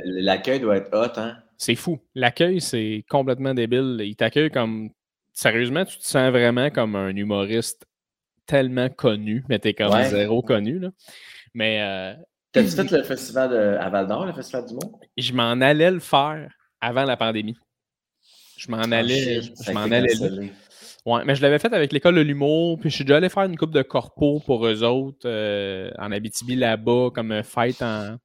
L'accueil 0.04 0.60
doit 0.60 0.76
être 0.76 0.90
hot, 0.92 1.18
hein? 1.20 1.36
C'est 1.58 1.76
fou. 1.76 2.00
L'accueil, 2.14 2.60
c'est 2.60 3.04
complètement 3.08 3.54
débile. 3.54 4.00
Ils 4.00 4.16
t'accueillent 4.16 4.50
comme. 4.50 4.90
Sérieusement, 5.34 5.84
tu 5.84 5.98
te 5.98 6.04
sens 6.04 6.30
vraiment 6.30 6.70
comme 6.70 6.94
un 6.94 7.14
humoriste 7.14 7.84
tellement 8.46 8.88
connu, 8.88 9.44
mais 9.48 9.58
t'es 9.58 9.74
comme 9.74 10.02
zéro 10.04 10.40
connu. 10.42 10.78
Là. 10.78 10.90
Mais. 11.52 11.80
Euh, 11.82 12.14
T'as-tu 12.52 12.70
fait 12.70 12.98
le 12.98 13.02
festival 13.02 13.50
de, 13.50 13.76
à 13.80 13.90
Val 13.90 14.06
d'Or, 14.06 14.26
le 14.26 14.32
festival 14.32 14.64
du 14.64 14.74
monde? 14.74 14.92
Je 15.18 15.32
m'en 15.32 15.60
allais 15.60 15.90
le 15.90 15.98
faire 15.98 16.48
avant 16.80 17.02
la 17.02 17.16
pandémie. 17.16 17.56
Je 18.56 18.70
m'en 18.70 18.78
ah, 18.78 18.96
allais. 18.96 19.42
je 19.42 19.72
m'en 19.72 19.90
allais. 19.90 20.14
Ouais, 21.04 21.24
mais 21.24 21.34
je 21.34 21.42
l'avais 21.42 21.58
fait 21.58 21.72
avec 21.74 21.92
l'école 21.92 22.14
de 22.14 22.20
l'humour, 22.20 22.78
puis 22.78 22.90
je 22.90 22.94
suis 22.94 23.04
déjà 23.04 23.16
allé 23.16 23.28
faire 23.28 23.42
une 23.42 23.58
coupe 23.58 23.72
de 23.72 23.82
corpo 23.82 24.40
pour 24.40 24.64
eux 24.66 24.84
autres 24.84 25.26
euh, 25.26 25.90
en 25.98 26.12
Abitibi 26.12 26.54
là-bas, 26.54 27.10
comme 27.12 27.32
une 27.32 27.42
fête 27.42 27.82
en, 27.82 28.16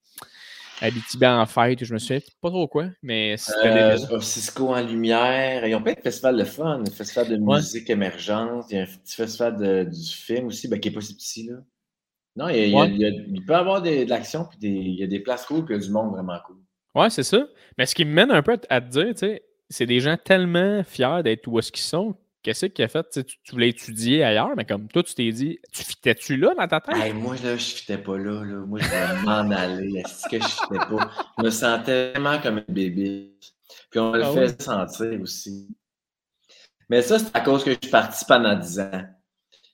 Abitibi 0.81 1.25
en 1.25 1.45
fête, 1.45 1.83
je 1.83 1.93
me 1.93 1.99
souviens 1.99 2.19
pas 2.41 2.49
trop 2.49 2.67
quoi, 2.67 2.87
mais 3.01 3.35
c'était 3.37 3.67
euh, 3.67 4.19
Cisco 4.21 4.73
en 4.73 4.81
lumière. 4.81 5.65
Ils 5.67 5.75
ont 5.75 5.81
plein 5.81 5.93
de 5.93 5.99
festivals 5.99 6.37
de 6.37 6.43
fun, 6.43 6.81
un 6.81 6.91
festival 6.91 7.29
de 7.29 7.37
musique 7.37 7.89
émergente, 7.89 8.65
il 8.69 8.77
y 8.77 8.79
a 8.79 8.83
un 8.83 8.85
petit 8.85 9.15
festival 9.15 9.57
de, 9.57 9.83
du 9.83 10.11
film 10.11 10.47
aussi, 10.47 10.67
ben, 10.67 10.79
qui 10.79 10.89
n'est 10.89 10.95
pas 10.95 11.01
si 11.01 11.15
petit 11.15 11.47
là. 11.47 11.57
Non, 12.35 12.47
il, 12.47 12.69
il, 12.69 13.43
peut 13.45 13.53
y 13.53 13.55
avoir 13.55 13.81
de, 13.81 14.07
l'action, 14.07 14.45
puis 14.45 14.59
il 14.61 14.95
y 14.95 15.03
a 15.03 15.07
des 15.07 15.19
places 15.19 15.45
cool, 15.45 15.65
puis 15.65 15.75
il 15.75 15.81
y 15.81 15.83
a 15.83 15.85
du 15.85 15.91
monde 15.91 16.13
vraiment 16.13 16.37
cool. 16.45 16.57
Ouais, 16.95 17.09
c'est 17.09 17.23
ça. 17.23 17.45
Mais 17.77 17.85
ce 17.85 17.93
qui 17.93 18.05
me 18.05 18.13
mène 18.13 18.31
un 18.31 18.41
peu 18.41 18.57
à 18.69 18.79
te 18.79 18.87
dire, 18.87 19.09
tu 19.09 19.17
sais, 19.17 19.43
c'est 19.69 19.85
des 19.85 19.99
gens 19.99 20.17
tellement 20.17 20.83
fiers 20.83 21.21
d'être 21.23 21.47
où 21.47 21.59
est-ce 21.59 21.71
qu'ils 21.71 21.83
sont 21.83 22.15
qu'est-ce 22.43 22.65
qui 22.67 22.83
a 22.83 22.87
fait? 22.87 23.23
Tu, 23.43 23.51
voulais 23.51 23.69
étudier 23.69 24.23
ailleurs, 24.23 24.55
mais 24.55 24.65
comme 24.65 24.87
toi, 24.87 25.03
tu 25.03 25.13
t'es 25.13 25.31
dit, 25.31 25.59
tu 25.71 25.83
fitais-tu 25.83 26.37
là 26.37 26.53
dans 26.55 26.67
ta 26.67 26.81
tête? 26.81 27.13
moi, 27.15 27.35
là, 27.43 27.55
je 27.55 27.65
fitais 27.65 27.97
pas 27.97 28.17
là, 28.17 28.43
là. 28.43 28.65
Moi, 28.65 28.79
je 28.79 28.85
voulais 28.85 29.21
m'en 29.23 29.51
aller. 29.55 29.99
Est-ce 29.99 30.27
que 30.29 30.41
je 30.41 30.47
fitais 30.47 30.77
pas? 30.77 31.11
Je 31.37 31.43
me 31.43 31.49
sentais 31.49 32.13
tellement 32.13 32.39
comme 32.39 32.59
un 32.59 32.71
bébé. 32.71 33.35
Puis 33.89 33.99
on 33.99 34.11
me 34.11 34.17
le 34.17 34.23
ah 34.23 34.33
fait 34.33 34.61
sentir 34.61 35.21
aussi. 35.21 35.67
Mais 36.89 37.01
ça, 37.01 37.19
c'est 37.19 37.35
à 37.35 37.41
cause 37.41 37.63
que 37.63 37.71
je 37.71 37.77
suis 37.81 37.91
parti 37.91 38.25
pendant 38.25 38.55
10 38.55 38.79
ans. 38.79 39.03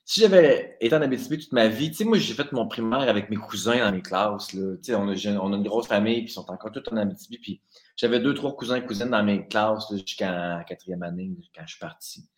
Si 0.04 0.20
j'avais 0.20 0.76
été 0.80 0.94
en 0.94 1.02
Abitibi 1.02 1.38
toute 1.38 1.52
ma 1.52 1.66
vie, 1.66 1.90
tu 1.90 1.96
sais, 1.96 2.04
moi, 2.04 2.16
j'ai 2.18 2.34
fait 2.34 2.52
mon 2.52 2.68
primaire 2.68 3.08
avec 3.08 3.28
mes 3.28 3.36
cousins 3.36 3.78
dans 3.78 3.90
mes 3.90 4.02
classes. 4.02 4.52
Là. 4.52 4.76
Tu 4.76 4.92
sais, 4.92 4.94
on, 4.94 5.08
a, 5.08 5.40
on 5.40 5.52
a 5.52 5.56
une 5.56 5.64
grosse 5.64 5.88
famille, 5.88 6.22
puis 6.22 6.30
ils 6.30 6.34
sont 6.34 6.48
encore 6.48 6.70
tous 6.70 6.84
en 6.92 6.96
Abitibi. 6.96 7.38
Puis 7.38 7.60
j'avais 7.96 8.20
deux, 8.20 8.34
trois 8.34 8.54
cousins 8.54 8.76
et 8.76 8.84
cousines 8.86 9.10
dans 9.10 9.24
mes 9.24 9.48
classes 9.48 9.90
jusqu'à 9.90 10.30
la 10.30 10.64
quatrième 10.64 11.02
année, 11.02 11.32
quand 11.54 11.62
je 11.64 11.70
suis 11.70 11.80
parti. 11.80 12.28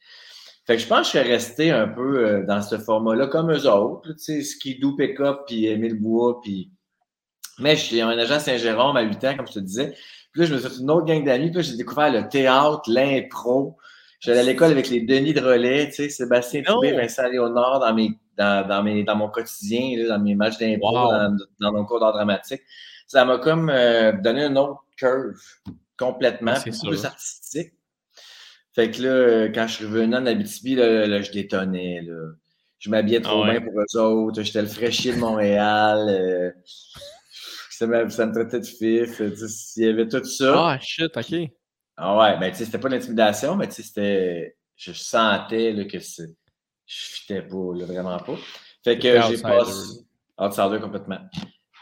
Fait 0.68 0.76
que 0.76 0.82
je 0.82 0.86
pense 0.86 1.10
que 1.10 1.18
je 1.18 1.24
suis 1.24 1.32
resté 1.32 1.70
un 1.70 1.88
peu 1.88 2.26
euh, 2.26 2.44
dans 2.44 2.60
ce 2.60 2.76
format-là, 2.76 3.28
comme 3.28 3.50
eux 3.50 3.66
autres, 3.70 4.12
tu 4.12 4.18
sais, 4.18 4.42
Skidoo, 4.42 4.96
Pick-Up, 4.96 5.44
puis 5.46 5.64
Émile 5.64 5.98
Bois, 5.98 6.42
puis... 6.42 6.70
Mais 7.58 7.74
j'ai 7.74 8.02
un 8.02 8.10
agent 8.10 8.38
Saint-Jérôme 8.38 8.94
à 8.98 9.00
8 9.00 9.24
ans, 9.24 9.36
comme 9.38 9.46
je 9.46 9.54
te 9.54 9.58
disais. 9.60 9.94
Puis 10.30 10.42
là, 10.42 10.46
je 10.46 10.52
me 10.52 10.58
suis 10.58 10.68
fait 10.68 10.82
une 10.82 10.90
autre 10.90 11.06
gang 11.06 11.24
d'amis, 11.24 11.50
puis 11.50 11.62
j'ai 11.62 11.74
découvert 11.74 12.12
le 12.12 12.28
théâtre, 12.28 12.82
l'impro. 12.86 13.78
J'allais 14.20 14.40
à 14.40 14.42
l'école 14.42 14.72
avec 14.72 14.90
les 14.90 15.00
Denis 15.00 15.32
de 15.32 15.40
relais, 15.40 15.86
tu 15.86 15.94
sais, 15.94 16.08
Sébastien 16.10 16.62
Toubé, 16.62 16.92
Vincent 16.92 17.26
Léonard 17.28 17.80
dans, 17.80 17.94
mes, 17.94 18.10
dans, 18.36 18.68
dans, 18.68 18.82
mes, 18.82 19.04
dans 19.04 19.16
mon 19.16 19.30
quotidien, 19.30 19.96
là, 19.96 20.18
dans 20.18 20.22
mes 20.22 20.34
matchs 20.34 20.58
d'impro, 20.58 20.92
dans, 20.92 21.34
dans, 21.60 21.72
mon 21.72 21.86
cours 21.86 22.00
d'art 22.00 22.12
dramatique. 22.12 22.60
Ça 23.06 23.24
m'a 23.24 23.38
comme 23.38 23.70
euh, 23.70 24.12
donné 24.12 24.44
une 24.44 24.58
autre 24.58 24.84
curve 24.98 25.40
complètement, 25.96 26.56
plus 26.60 27.06
artistique. 27.06 27.72
Fait 28.74 28.90
que 28.90 29.02
là, 29.02 29.48
quand 29.48 29.66
je 29.66 29.74
suis 29.74 29.84
revenu 29.86 30.14
en 30.14 30.26
Abitibi, 30.26 30.74
là, 30.74 31.06
là, 31.06 31.22
je 31.22 31.32
détonnais. 31.32 32.02
Là. 32.02 32.32
Je 32.78 32.90
m'habillais 32.90 33.20
trop 33.20 33.42
ah 33.42 33.50
bien 33.50 33.60
pour 33.60 33.72
eux 33.80 34.00
autres. 34.00 34.42
J'étais 34.42 34.62
le 34.62 34.68
fraîchier 34.68 35.12
de 35.12 35.18
Montréal. 35.18 36.06
Euh, 36.08 36.50
ça, 37.70 37.86
me, 37.86 38.08
ça, 38.08 38.26
me, 38.26 38.32
traitait 38.32 38.60
de 38.60 38.66
fif. 38.66 39.20
Il 39.76 39.84
y 39.84 39.88
avait 39.88 40.08
tout 40.08 40.24
ça. 40.24 40.54
Ah, 40.56 40.78
shit, 40.80 41.16
OK. 41.16 41.50
Ah 41.96 42.16
ouais, 42.16 42.38
ben 42.38 42.52
tu 42.52 42.58
sais, 42.58 42.64
c'était 42.64 42.78
pas 42.78 42.88
l'intimidation, 42.88 43.56
mais 43.56 43.66
tu 43.66 43.74
sais, 43.74 43.82
c'était... 43.82 44.56
Je 44.76 44.92
sentais 44.92 45.72
là, 45.72 45.84
que 45.84 45.98
je 45.98 46.24
fitais 46.86 47.42
pas, 47.42 47.74
là, 47.74 47.84
vraiment 47.86 48.18
pas. 48.18 48.36
Fait 48.84 48.98
que 48.98 49.20
j'ai 49.22 49.42
passé... 49.42 49.98
Outsider 50.38 50.78
complètement. 50.80 51.18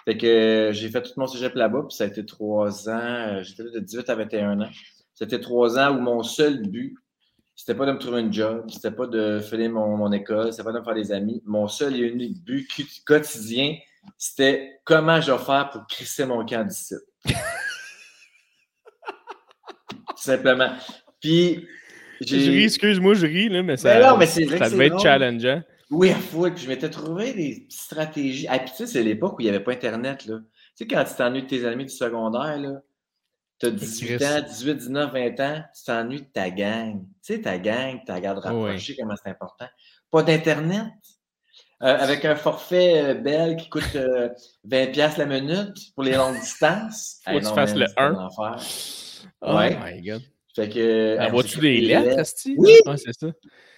Fait 0.07 0.17
que 0.17 0.71
j'ai 0.73 0.89
fait 0.89 1.03
tout 1.03 1.13
mon 1.19 1.27
cégep 1.27 1.55
là-bas, 1.55 1.83
puis 1.87 1.95
ça 1.95 2.05
a 2.05 2.07
été 2.07 2.25
trois 2.25 2.89
ans. 2.89 3.43
J'étais 3.43 3.65
là 3.65 3.71
de 3.75 3.81
18 3.81 4.09
à 4.09 4.15
21 4.15 4.61
ans. 4.63 4.71
C'était 5.17 5.41
trois 5.41 5.79
ans 5.79 5.97
où 5.97 6.01
mon 6.01 6.23
seul 6.23 6.63
but, 6.69 6.95
c'était 7.57 7.75
pas 7.75 7.87
de 7.87 7.93
me 7.93 7.99
trouver 7.99 8.21
un 8.21 8.31
job, 8.31 8.67
c'était 8.71 8.91
pas 8.91 9.07
de 9.07 9.41
finir 9.41 9.71
mon, 9.71 9.97
mon 9.97 10.13
école, 10.13 10.53
c'était 10.53 10.63
pas 10.63 10.73
de 10.73 10.79
me 10.79 10.85
faire 10.85 10.95
des 10.95 11.11
amis. 11.11 11.43
Mon 11.47 11.67
seul 11.67 11.97
et 11.97 12.01
unique 12.01 12.45
but 12.45 12.69
quotidien, 13.07 13.77
c'était 14.19 14.79
comment 14.85 15.21
je 15.21 15.33
vais 15.33 15.39
faire 15.39 15.71
pour 15.71 15.87
crisser 15.87 16.27
mon 16.27 16.45
camp 16.45 16.65
d'ici. 16.67 16.95
simplement. 20.17 20.73
Puis. 21.21 21.67
Je 22.21 22.37
ris, 22.37 22.65
excuse-moi, 22.65 23.15
je 23.15 23.27
ris, 23.27 23.49
là, 23.49 23.63
mais 23.63 23.77
ça, 23.77 24.17
mais 24.17 24.27
ça 24.27 24.71
devait 24.71 24.87
être 24.87 25.01
challengeant. 25.01 25.63
Oui, 25.91 26.11
à 26.11 26.15
fou. 26.15 26.43
Puis 26.51 26.65
je 26.65 26.69
m'étais 26.69 26.91
trouvé 26.91 27.33
des 27.33 27.67
stratégies. 27.69 28.47
Ah, 28.49 28.59
puis 28.59 28.71
tu 28.71 28.77
sais, 28.77 28.87
c'est 28.87 29.03
l'époque 29.03 29.39
où 29.39 29.41
il 29.41 29.45
n'y 29.45 29.51
avait 29.51 29.61
pas 29.61 29.73
Internet, 29.73 30.27
là. 30.27 30.39
Tu 30.39 30.85
sais, 30.85 30.87
quand 30.87 31.05
tu 31.05 31.15
t'ennuies 31.15 31.43
de 31.43 31.47
tes 31.47 31.67
amis 31.67 31.85
du 31.85 31.93
secondaire, 31.93 32.59
là, 32.59 32.83
tu 33.59 33.67
as 33.67 33.71
18 33.71 34.23
ans, 34.23 34.41
18, 34.47 34.75
19, 34.75 35.13
20 35.13 35.41
ans, 35.41 35.63
tu 35.75 35.85
t'ennuies 35.85 36.23
de 36.23 36.29
ta 36.33 36.51
gang. 36.51 37.01
Tu 37.25 37.35
sais, 37.35 37.41
ta 37.41 37.59
gang, 37.59 38.05
ta 38.05 38.21
garde 38.21 38.39
rapprochée, 38.39 38.97
comment 38.99 39.15
c'est 39.23 39.31
important. 39.31 39.67
Pas 40.11 40.23
d'Internet. 40.23 40.93
Euh, 41.83 41.95
avec 41.95 42.25
un 42.25 42.37
forfait 42.37 43.03
euh, 43.03 43.15
belle 43.15 43.57
qui 43.57 43.69
coûte 43.69 43.85
20$ 44.67 45.19
la 45.19 45.27
minute 45.27 45.77
pour 45.95 46.05
les 46.05 46.15
longues 46.15 46.41
distances. 46.41 47.21
Faut 47.27 47.39
que 47.39 47.45
tu 47.45 47.55
fasses 47.55 47.75
le 47.75 47.87
1. 47.99 48.29
Oh 49.43 49.55
ouais. 49.55 49.77
my 49.79 50.03
god. 50.03 50.23
Fait 50.55 50.71
que. 50.71 51.19
Envoies-tu 51.21 51.59
des 51.61 51.81
lettres, 51.83 52.19
Asti? 52.19 52.55
Oui! 52.57 52.73
c'est 52.97 53.13
ça. 53.13 53.27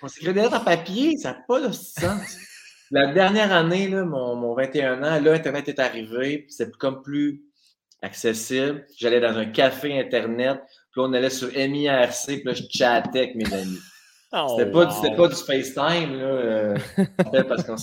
On 0.00 0.06
s'écrit 0.06 0.32
des 0.32 0.42
lettres 0.42 0.60
en 0.60 0.64
papier, 0.64 1.16
ça 1.16 1.32
n'a 1.32 1.38
pas 1.46 1.60
de 1.60 1.72
sens. 1.72 2.36
La 2.90 3.12
dernière 3.12 3.52
année, 3.52 3.88
là, 3.88 4.04
mon, 4.04 4.34
mon 4.36 4.54
21 4.54 5.02
ans, 5.02 5.20
là, 5.20 5.32
Internet 5.32 5.68
est 5.68 5.78
arrivé, 5.78 6.46
c'est 6.48 6.74
comme 6.76 7.02
plus 7.02 7.42
accessible. 8.02 8.86
J'allais 8.96 9.20
dans 9.20 9.36
un 9.36 9.46
café 9.46 9.98
Internet, 9.98 10.60
puis 10.90 11.00
là, 11.00 11.08
on 11.08 11.12
allait 11.12 11.30
sur 11.30 11.48
MIRC, 11.48 12.26
puis 12.26 12.42
là, 12.44 12.54
je 12.54 12.62
chattais 12.70 13.18
avec 13.18 13.34
mes 13.34 13.52
amis. 13.52 13.78
Oh, 14.30 14.56
c'était 14.58 14.70
pas, 14.70 14.84
pas, 15.16 15.28
du 15.28 15.36
FaceTime, 15.36 16.18
là, 16.18 16.26
euh, 16.26 16.76
parce 17.48 17.64
qu'on. 17.64 17.76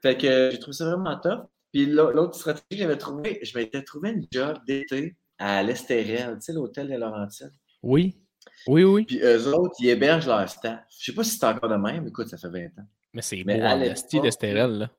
Fait 0.00 0.16
que 0.16 0.48
j'ai 0.50 0.58
trouvé 0.58 0.74
ça 0.74 0.86
vraiment 0.86 1.18
top. 1.18 1.50
Puis 1.70 1.84
l'autre 1.84 2.34
stratégie 2.34 2.64
que 2.70 2.76
j'avais 2.78 2.96
trouvé, 2.96 3.38
je 3.42 3.58
m'étais 3.58 3.82
trouvé 3.82 4.12
une 4.12 4.26
job 4.32 4.56
d'été 4.66 5.16
à 5.38 5.62
l'Estérel, 5.62 6.36
tu 6.36 6.40
sais, 6.40 6.52
l'hôtel 6.54 6.88
de 6.88 6.94
Laurentides. 6.94 7.52
Oui. 7.82 8.18
Oui, 8.66 8.84
oui. 8.84 9.04
Puis 9.04 9.20
eux 9.22 9.54
autres, 9.54 9.74
ils 9.80 9.90
hébergent 9.90 10.26
leur 10.26 10.48
staff. 10.48 10.80
Je 10.98 11.04
sais 11.04 11.14
pas 11.14 11.24
si 11.24 11.36
c'est 11.36 11.44
encore 11.44 11.68
de 11.68 11.76
même, 11.76 12.06
écoute, 12.06 12.28
ça 12.28 12.38
fait 12.38 12.48
20 12.48 12.64
ans. 12.80 12.86
Mais 13.12 13.22
c'est 13.22 13.44
beau, 13.44 13.52
l'Esti 13.52 14.20
d'Estérel, 14.20 14.78
là. 14.78 14.90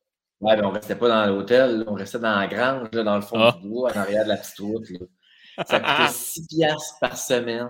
Ouais, 0.41 0.55
mais 0.55 0.63
on 0.63 0.71
restait 0.71 0.95
pas 0.95 1.09
dans 1.09 1.25
l'hôtel, 1.25 1.83
on 1.87 1.93
restait 1.93 2.19
dans 2.19 2.39
la 2.39 2.47
grange, 2.47 2.91
dans 2.91 3.15
le 3.15 3.21
fond 3.21 3.37
ah. 3.39 3.57
du 3.61 3.67
bois, 3.67 3.91
en 3.91 3.99
arrière 3.99 4.23
de 4.23 4.29
la 4.29 4.37
petite 4.37 4.59
route. 4.59 4.89
Là. 4.89 5.65
Ça 5.65 5.79
coûtait 5.79 6.07
6 6.13 6.47
piastres 6.47 6.99
par 7.01 7.17
semaine. 7.17 7.69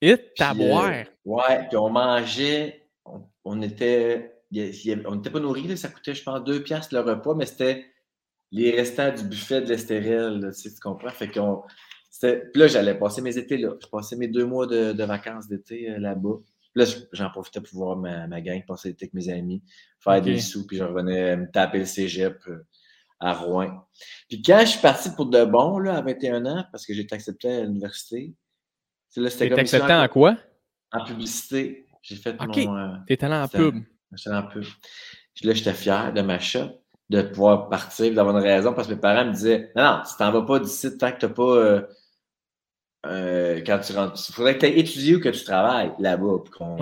Et 0.00 0.16
ta 0.36 0.54
boire. 0.54 0.90
Euh, 0.92 1.02
ouais, 1.24 1.66
puis 1.68 1.76
on 1.76 1.90
mangeait, 1.90 2.86
on, 3.44 3.62
était, 3.62 4.42
on 5.06 5.16
n'était 5.16 5.30
pas 5.30 5.40
nourris, 5.40 5.76
ça 5.76 5.88
coûtait, 5.88 6.14
je 6.14 6.22
pense, 6.22 6.44
2 6.44 6.62
piastres 6.62 6.94
le 6.94 7.00
repas, 7.00 7.34
mais 7.34 7.46
c'était 7.46 7.86
les 8.52 8.70
restants 8.70 9.12
du 9.12 9.24
buffet 9.24 9.62
de 9.62 9.68
l'Estérel, 9.68 10.52
tu, 10.54 10.60
sais, 10.60 10.74
tu 10.74 10.80
comprends? 10.80 11.10
Fait 11.10 11.28
qu'on. 11.28 11.62
Puis 12.20 12.30
là, 12.54 12.68
j'allais 12.68 12.94
passer 12.94 13.20
mes 13.20 13.36
étés 13.36 13.56
là. 13.56 13.74
Je 13.82 13.88
passais 13.88 14.14
mes 14.14 14.28
deux 14.28 14.46
mois 14.46 14.66
de, 14.66 15.02
vacances 15.02 15.48
d'été 15.48 15.90
euh, 15.90 15.98
là-bas. 15.98 16.36
Là, 16.74 16.84
j'en 17.12 17.30
profitais 17.30 17.60
pour 17.60 17.78
voir 17.78 17.96
ma, 17.96 18.26
ma 18.26 18.40
gang, 18.40 18.64
passer 18.66 18.88
l'été 18.88 19.04
avec 19.04 19.14
mes 19.14 19.28
amis, 19.28 19.62
faire 20.00 20.20
des 20.20 20.40
sous, 20.40 20.66
puis 20.66 20.76
je 20.76 20.84
revenais 20.84 21.36
me 21.36 21.50
taper 21.50 21.78
le 21.78 21.84
cégep 21.84 22.36
euh, 22.48 22.66
à 23.20 23.32
Rouen. 23.32 23.86
Puis 24.28 24.42
quand 24.42 24.60
je 24.60 24.70
suis 24.70 24.80
parti 24.80 25.10
pour 25.10 25.26
de 25.26 25.44
bon, 25.44 25.78
là, 25.78 25.96
à 25.96 26.02
21 26.02 26.44
ans, 26.46 26.64
parce 26.72 26.84
que 26.84 26.92
j'ai 26.92 27.02
été 27.02 27.14
accepté 27.14 27.48
à 27.48 27.60
l'université, 27.62 28.34
c'était 29.08 29.48
comme 29.48 29.60
accepté 29.60 29.92
en, 29.92 30.08
quoi? 30.08 30.36
En 30.92 31.04
publicité. 31.04 31.86
J'ai 32.02 32.16
fait 32.16 32.36
mon... 32.40 32.76
Euh, 32.76 32.96
T'es 33.06 33.22
allé 33.24 33.34
en 33.34 33.48
pub. 33.48 33.76
J'étais 34.12 34.34
en 34.34 34.42
pub. 34.42 34.64
Là, 35.42 35.52
j'étais 35.54 35.72
fier 35.72 36.12
de 36.12 36.22
ma 36.22 36.38
shop, 36.38 36.82
de 37.08 37.22
pouvoir 37.22 37.68
partir, 37.68 38.12
d'avoir 38.12 38.36
une 38.36 38.42
raison, 38.42 38.74
parce 38.74 38.88
que 38.88 38.94
mes 38.94 39.00
parents 39.00 39.24
me 39.24 39.32
disaient 39.32 39.72
Non, 39.76 39.84
non, 39.84 40.02
tu 40.02 40.16
t'en 40.18 40.32
vas 40.32 40.42
pas 40.42 40.58
d'ici 40.58 40.96
tant 40.98 41.12
que 41.12 41.18
tu 41.18 41.26
n'as 41.26 41.32
pas... 41.32 41.56
Euh, 41.56 41.82
euh, 43.06 43.60
quand 43.66 43.78
tu 43.78 43.92
rentres. 43.92 44.22
Il 44.28 44.32
faudrait 44.32 44.54
que 44.54 44.60
tu 44.60 44.66
aies 44.66 44.78
étudié 44.78 45.16
ou 45.16 45.20
que 45.20 45.28
tu 45.28 45.44
travailles 45.44 45.92
là-bas 45.98 46.38
pour 46.44 46.78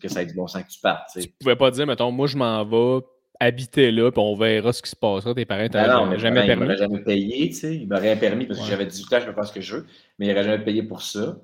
que, 0.00 0.08
ça 0.08 0.22
ait 0.22 0.26
du 0.26 0.34
bon 0.34 0.46
sens 0.46 0.62
que 0.62 0.68
tu 0.68 0.80
partes. 0.80 1.10
Tu 1.20 1.28
pouvais 1.40 1.56
pas 1.56 1.70
dire, 1.70 1.86
mettons, 1.86 2.10
moi 2.10 2.26
je 2.26 2.36
m'en 2.36 2.64
vais 2.64 3.04
habiter 3.38 3.90
là, 3.90 4.10
puis 4.10 4.20
on 4.20 4.34
verra 4.34 4.72
ce 4.72 4.82
qui 4.82 4.90
se 4.90 4.96
passera. 4.96 5.34
Tes 5.34 5.44
parents 5.44 5.68
t'avaient 5.68 6.10
ben 6.10 6.18
jamais 6.18 6.46
permis. 6.46 6.62
Ils 6.62 6.66
m'auraient 6.66 6.78
jamais 6.78 7.02
payé, 7.02 7.48
tu 7.50 7.54
sais. 7.54 7.76
Ils 7.76 7.88
m'auraient 7.88 8.18
permis 8.18 8.46
parce 8.46 8.60
que 8.60 8.66
j'avais 8.66 8.86
18 8.86 9.12
ans, 9.12 9.20
je 9.20 9.26
peux 9.26 9.32
faire 9.32 9.46
ce 9.46 9.52
que 9.52 9.60
je 9.60 9.76
veux, 9.76 9.86
mais 10.18 10.26
ils 10.26 10.28
n'auraient 10.30 10.44
jamais 10.44 10.64
payé 10.64 10.82
pour 10.82 11.02
ça. 11.02 11.38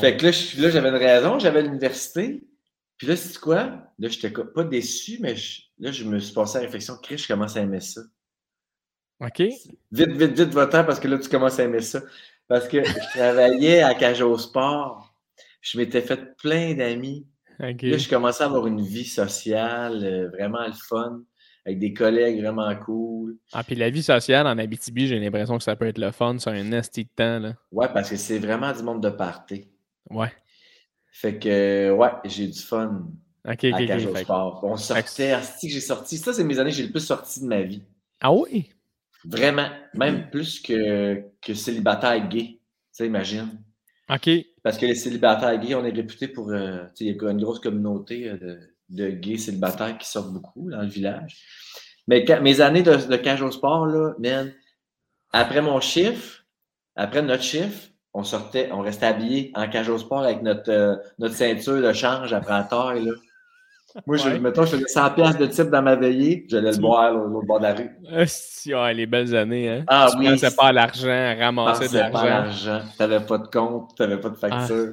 Fait 0.00 0.16
que 0.16 0.26
là, 0.26 0.32
là 0.58 0.70
j'avais 0.70 0.88
une 0.88 0.94
raison, 0.94 1.38
j'avais 1.38 1.62
l'université. 1.62 2.42
Puis 2.96 3.06
là, 3.06 3.16
c'est 3.16 3.38
quoi? 3.38 3.56
Là, 3.98 4.08
je 4.08 4.16
n'étais 4.16 4.30
pas 4.30 4.64
déçu, 4.64 5.18
mais 5.20 5.34
là, 5.78 5.90
je 5.90 6.04
me 6.04 6.18
suis 6.18 6.34
passé 6.34 6.58
à 6.58 6.60
la 6.60 6.66
réflexion. 6.66 6.96
Chris, 7.02 7.16
je 7.16 7.26
commence 7.26 7.56
à 7.56 7.62
aimer 7.62 7.80
ça. 7.80 8.02
OK. 9.20 9.38
Vite, 9.38 10.12
vite, 10.12 10.38
vite, 10.38 10.50
va-t'en 10.50 10.84
parce 10.84 11.00
que 11.00 11.08
là, 11.08 11.18
tu 11.18 11.28
commences 11.30 11.58
à 11.58 11.64
aimer 11.64 11.80
ça. 11.80 12.00
Parce 12.50 12.66
que 12.66 12.82
je 12.82 13.16
travaillais 13.16 13.80
à 13.80 13.94
Cage 13.94 14.24
Sport. 14.36 15.14
Je 15.60 15.78
m'étais 15.78 16.00
fait 16.00 16.36
plein 16.36 16.74
d'amis. 16.74 17.24
Là, 17.60 17.72
je 17.78 18.08
commençais 18.08 18.42
à 18.42 18.46
avoir 18.46 18.66
une 18.66 18.82
vie 18.82 19.04
sociale, 19.04 20.00
euh, 20.02 20.28
vraiment 20.30 20.66
le 20.66 20.72
fun, 20.72 21.22
avec 21.64 21.78
des 21.78 21.94
collègues 21.94 22.40
vraiment 22.40 22.74
cool. 22.74 23.36
Ah, 23.52 23.62
puis 23.62 23.76
la 23.76 23.88
vie 23.88 24.02
sociale 24.02 24.48
en 24.48 24.58
Abitibi, 24.58 25.06
j'ai 25.06 25.20
l'impression 25.20 25.58
que 25.58 25.62
ça 25.62 25.76
peut 25.76 25.86
être 25.86 25.98
le 25.98 26.10
fun 26.10 26.40
sur 26.40 26.50
un 26.50 26.64
nasty 26.64 27.04
de 27.04 27.10
temps. 27.14 27.38
Là. 27.38 27.54
Ouais, 27.70 27.86
parce 27.94 28.10
que 28.10 28.16
c'est 28.16 28.40
vraiment 28.40 28.72
du 28.72 28.82
monde 28.82 29.00
de 29.00 29.10
party. 29.10 29.68
Ouais. 30.10 30.32
Fait 31.12 31.38
que, 31.38 31.92
ouais, 31.92 32.10
j'ai 32.24 32.48
du 32.48 32.58
fun. 32.58 33.06
OK, 33.48 33.64
à 33.64 34.22
Sport. 34.22 34.64
On 34.64 34.76
sortait, 34.76 35.38
que 35.62 35.68
j'ai 35.68 35.80
sorti. 35.80 36.18
Ça, 36.18 36.32
c'est 36.32 36.42
mes 36.42 36.58
années 36.58 36.70
que 36.70 36.76
j'ai 36.76 36.86
le 36.86 36.90
plus 36.90 37.06
sorti 37.06 37.42
de 37.42 37.46
ma 37.46 37.62
vie. 37.62 37.84
Ah 38.20 38.32
oui? 38.32 38.72
Vraiment, 39.24 39.68
même 39.94 40.30
plus 40.30 40.60
que, 40.60 41.22
que 41.42 41.54
célibataire 41.54 42.28
gay. 42.28 42.46
Tu 42.46 42.60
sais, 42.92 43.06
imagine. 43.06 43.62
OK. 44.08 44.30
Parce 44.62 44.78
que 44.78 44.86
les 44.86 44.94
célibataires 44.94 45.58
gays, 45.58 45.74
on 45.74 45.84
est 45.84 45.94
réputé 45.94 46.28
pour. 46.28 46.50
Euh, 46.50 46.84
il 46.98 47.06
y 47.06 47.10
a 47.10 47.30
une 47.30 47.42
grosse 47.42 47.60
communauté 47.60 48.28
euh, 48.28 48.38
de, 48.38 48.58
de, 48.88 49.10
gays 49.10 49.38
célibataires 49.38 49.96
qui 49.98 50.08
sortent 50.08 50.32
beaucoup 50.32 50.70
dans 50.70 50.82
le 50.82 50.88
village. 50.88 51.44
Mais 52.08 52.24
mes 52.42 52.60
années 52.60 52.82
de, 52.82 52.96
de 52.96 53.16
cage 53.16 53.42
au 53.42 53.50
sport, 53.50 53.86
là, 53.86 54.14
man, 54.18 54.52
après 55.32 55.62
mon 55.62 55.80
chiffre, 55.80 56.44
après 56.96 57.22
notre 57.22 57.42
chiffre, 57.42 57.88
on 58.12 58.24
sortait, 58.24 58.70
on 58.72 58.80
restait 58.80 59.06
habillé 59.06 59.52
en 59.54 59.68
cage 59.68 59.88
au 59.88 59.98
sport 59.98 60.22
avec 60.22 60.42
notre, 60.42 60.70
euh, 60.70 60.96
notre 61.18 61.34
ceinture 61.34 61.80
de 61.80 61.92
change 61.92 62.32
après 62.32 62.52
la 62.52 62.64
taille. 62.64 63.04
Là. 63.04 63.12
Moi, 64.06 64.16
je, 64.16 64.28
mettons, 64.30 64.64
je 64.64 64.76
faisais 64.76 64.86
100 64.86 65.10
pièces 65.10 65.38
de 65.38 65.46
type 65.46 65.70
dans 65.70 65.82
ma 65.82 65.96
veillée, 65.96 66.46
j'allais 66.48 66.72
le 66.72 66.78
boire 66.78 67.14
au 67.14 67.42
bord 67.42 67.58
de 67.58 67.64
la 67.64 67.74
rue. 67.74 67.90
Ah, 68.12 68.26
si, 68.26 68.72
les 68.94 69.06
belles 69.06 69.34
années, 69.34 69.68
hein? 69.68 69.84
Ah 69.86 70.08
tu 70.10 70.18
oui. 70.18 70.28
pensais 70.30 70.54
pas 70.54 70.68
à 70.68 70.72
l'argent, 70.72 71.36
ramasser 71.38 71.88
de 71.88 71.98
l'argent. 71.98 72.12
pas 72.12 72.28
l'argent. 72.28 72.80
T'avais 72.98 73.20
pas 73.20 73.38
de 73.38 73.46
compte, 73.46 73.90
t'avais 73.96 74.18
pas 74.18 74.28
de 74.28 74.36
ah. 74.42 74.48
facture. 74.48 74.92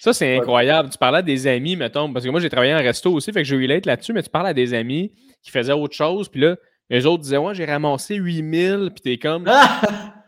Ça, 0.00 0.12
c'est 0.12 0.36
incroyable. 0.36 0.90
Tu 0.90 0.98
parlais 0.98 1.18
à 1.18 1.22
des 1.22 1.46
amis, 1.46 1.74
mettons, 1.74 2.12
parce 2.12 2.24
que 2.24 2.30
moi, 2.30 2.40
j'ai 2.40 2.50
travaillé 2.50 2.74
en 2.74 2.78
resto 2.78 3.12
aussi, 3.12 3.32
fait 3.32 3.42
que 3.42 3.48
je 3.48 3.56
relate 3.56 3.86
là-dessus, 3.86 4.12
mais 4.12 4.22
tu 4.22 4.30
parles 4.30 4.46
à 4.46 4.54
des 4.54 4.74
amis 4.74 5.12
qui 5.42 5.50
faisaient 5.50 5.72
autre 5.72 5.94
chose, 5.94 6.28
puis 6.28 6.40
là, 6.40 6.56
les 6.90 7.06
autres 7.06 7.22
disaient, 7.22 7.38
ouais, 7.38 7.54
j'ai 7.54 7.64
ramassé 7.64 8.14
8000, 8.14 8.90
puis 8.94 9.02
t'es 9.02 9.18
comme. 9.18 9.50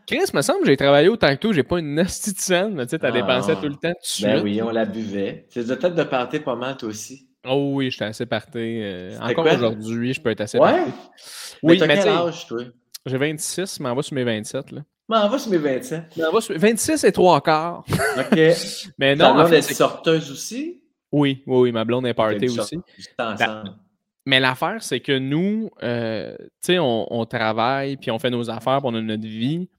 Chris, 0.07 0.25
me 0.33 0.41
semble 0.41 0.61
que 0.61 0.65
j'ai 0.65 0.75
travaillé 0.75 1.07
autant 1.07 1.29
que 1.29 1.39
toi, 1.39 1.53
j'ai 1.53 1.63
pas 1.63 1.77
une 1.77 1.95
de 1.95 2.03
scène, 2.07 2.81
tu 2.81 2.89
sais, 2.89 2.97
t'as 2.97 3.11
dépensé 3.11 3.53
tout 3.55 3.67
le 3.67 3.75
temps 3.75 3.93
dessus. 4.01 4.23
Ben 4.23 4.41
oui, 4.43 4.59
on 4.61 4.71
la 4.71 4.85
buvait. 4.85 5.45
C'est 5.49 5.67
de 5.67 5.75
tête 5.75 5.93
de 5.93 6.03
partir 6.03 6.43
pas 6.43 6.55
mal, 6.55 6.75
toi 6.77 6.89
aussi. 6.89 7.28
Oh 7.47 7.71
oui, 7.73 7.89
j'étais 7.91 8.05
assez 8.05 8.25
parté. 8.25 8.81
Euh, 8.83 9.19
encore 9.19 9.45
aujourd'hui, 9.45 10.13
je 10.13 10.21
peux 10.21 10.29
être 10.29 10.41
assez 10.41 10.57
ouais? 10.57 10.71
parté. 10.71 10.91
Oui, 11.63 11.79
mais, 11.79 11.97
quel 11.97 12.07
âge, 12.07 12.47
toi? 12.47 12.63
J'ai 13.05 13.17
26, 13.17 13.79
mais 13.79 13.89
on 13.89 13.95
va 13.95 14.01
sur 14.01 14.15
mes 14.15 14.23
27. 14.23 14.71
Là. 14.71 14.81
on 15.09 15.29
va 15.29 15.39
sur 15.39 15.51
mes 15.51 15.57
27. 15.57 16.03
Mais 16.17 16.25
on 16.25 16.31
va 16.33 16.41
sur... 16.41 16.57
26 16.57 17.03
et 17.03 17.11
3 17.11 17.41
quarts. 17.41 17.85
OK. 18.17 18.39
mais 18.97 19.15
non, 19.15 19.25
Ta 19.25 19.33
blonde 19.33 19.53
est 19.53 19.73
sorteuse 19.73 20.31
aussi? 20.31 20.83
Oui, 21.11 21.43
oui, 21.47 21.59
oui, 21.59 21.71
ma 21.71 21.85
blonde 21.85 22.05
est 22.05 22.13
party 22.13 22.49
aussi. 22.49 22.79
Mais 24.25 24.39
l'affaire, 24.39 24.83
c'est 24.83 24.99
que 24.99 25.17
nous, 25.17 25.71
euh, 25.81 26.35
tu 26.37 26.47
sais, 26.61 26.79
on, 26.79 27.11
on, 27.11 27.25
travaille, 27.25 27.97
puis 27.97 28.11
on 28.11 28.19
fait 28.19 28.29
nos 28.29 28.49
affaires, 28.49 28.79
puis 28.79 28.91
on 28.91 28.95
a 28.95 29.01
notre 29.01 29.23
vie. 29.23 29.69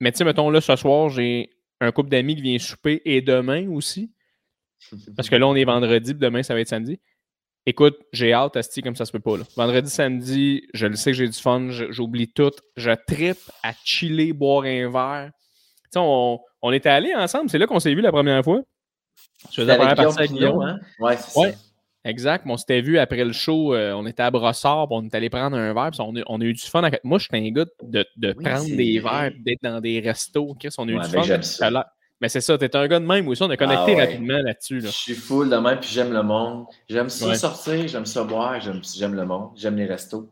Mais 0.00 0.10
tu 0.12 0.18
sais, 0.18 0.24
mettons, 0.24 0.48
là, 0.48 0.60
ce 0.60 0.74
soir, 0.76 1.10
j'ai 1.10 1.50
un 1.80 1.92
couple 1.92 2.08
d'amis 2.08 2.36
qui 2.36 2.42
vient 2.42 2.58
souper 2.58 3.02
et 3.04 3.20
demain 3.20 3.68
aussi. 3.68 4.13
Parce 5.16 5.28
que 5.28 5.36
là, 5.36 5.46
on 5.46 5.54
est 5.54 5.64
vendredi, 5.64 6.12
puis 6.14 6.20
demain, 6.20 6.42
ça 6.42 6.54
va 6.54 6.60
être 6.60 6.68
samedi. 6.68 7.00
Écoute, 7.66 7.96
j'ai 8.12 8.32
hâte, 8.32 8.56
Asti, 8.56 8.82
comme 8.82 8.94
ça 8.94 9.06
se 9.06 9.12
peut 9.12 9.20
pas. 9.20 9.38
Là. 9.38 9.44
Vendredi, 9.56 9.88
samedi, 9.88 10.66
je 10.74 10.86
le 10.86 10.96
sais 10.96 11.12
que 11.12 11.16
j'ai 11.16 11.28
du 11.28 11.38
fun, 11.38 11.68
j'oublie 11.70 12.28
tout. 12.28 12.52
Je 12.76 12.90
tripe 13.06 13.38
à 13.62 13.72
chiller, 13.84 14.32
boire 14.34 14.64
un 14.64 14.90
verre. 14.90 15.30
Tu 15.84 15.90
sais, 15.92 15.98
on, 16.02 16.40
on 16.60 16.72
était 16.72 16.90
allés 16.90 17.14
ensemble, 17.14 17.48
c'est 17.48 17.58
là 17.58 17.66
qu'on 17.66 17.80
s'est 17.80 17.94
vu 17.94 18.02
la 18.02 18.12
première 18.12 18.44
fois. 18.44 18.60
Je 19.50 19.62
faisais 19.62 19.66
la 19.66 19.76
première 19.76 20.18
avec 20.18 20.30
Guillaume. 20.30 20.60
Hein? 20.62 20.78
Ouais, 20.98 21.16
c'est 21.16 21.40
ouais. 21.40 21.52
ça. 21.52 21.58
Exact. 22.06 22.44
on 22.46 22.58
s'était 22.58 22.82
vu 22.82 22.98
après 22.98 23.24
le 23.24 23.32
show, 23.32 23.74
euh, 23.74 23.92
on 23.92 24.04
était 24.04 24.22
à 24.22 24.30
Brossard, 24.30 24.88
on 24.90 25.02
est 25.06 25.14
allé 25.14 25.30
prendre 25.30 25.56
un 25.56 25.72
verre, 25.72 25.90
puis 25.90 26.00
on 26.02 26.14
a, 26.16 26.20
on 26.26 26.38
a 26.40 26.44
eu 26.44 26.52
du 26.52 26.60
fun. 26.60 26.86
Moi, 27.02 27.18
je 27.18 27.24
suis 27.24 27.48
un 27.48 27.50
gars 27.50 27.64
de, 27.82 28.04
de 28.16 28.32
prendre 28.34 28.76
des 28.76 28.98
verres, 28.98 29.32
d'être 29.40 29.62
dans 29.62 29.80
des 29.80 30.00
restos. 30.00 30.54
Chris, 30.60 30.68
on 30.76 30.86
a 30.86 30.92
eu 30.92 30.98
du 30.98 31.08
fun. 31.08 31.42
Ça. 31.42 31.93
Mais 32.20 32.28
c'est 32.28 32.40
ça, 32.40 32.56
t'es 32.56 32.74
un 32.76 32.86
gars 32.86 33.00
de 33.00 33.04
même 33.04 33.28
aussi, 33.28 33.42
on 33.42 33.50
a 33.50 33.56
connecté 33.56 33.96
ah 33.96 34.06
rapidement 34.06 34.38
là-dessus. 34.38 34.80
Je 34.80 34.88
suis 34.88 35.14
full 35.14 35.50
de 35.50 35.56
même, 35.56 35.80
puis 35.80 35.90
j'aime 35.90 36.12
le 36.12 36.22
monde. 36.22 36.66
J'aime 36.88 37.08
ça 37.08 37.34
sortir, 37.34 37.86
j'aime 37.88 38.06
ça 38.06 38.24
boire, 38.24 38.60
j'aime 38.60 39.14
le 39.14 39.26
monde, 39.26 39.50
j'aime 39.56 39.76
les 39.76 39.86
restos. 39.86 40.30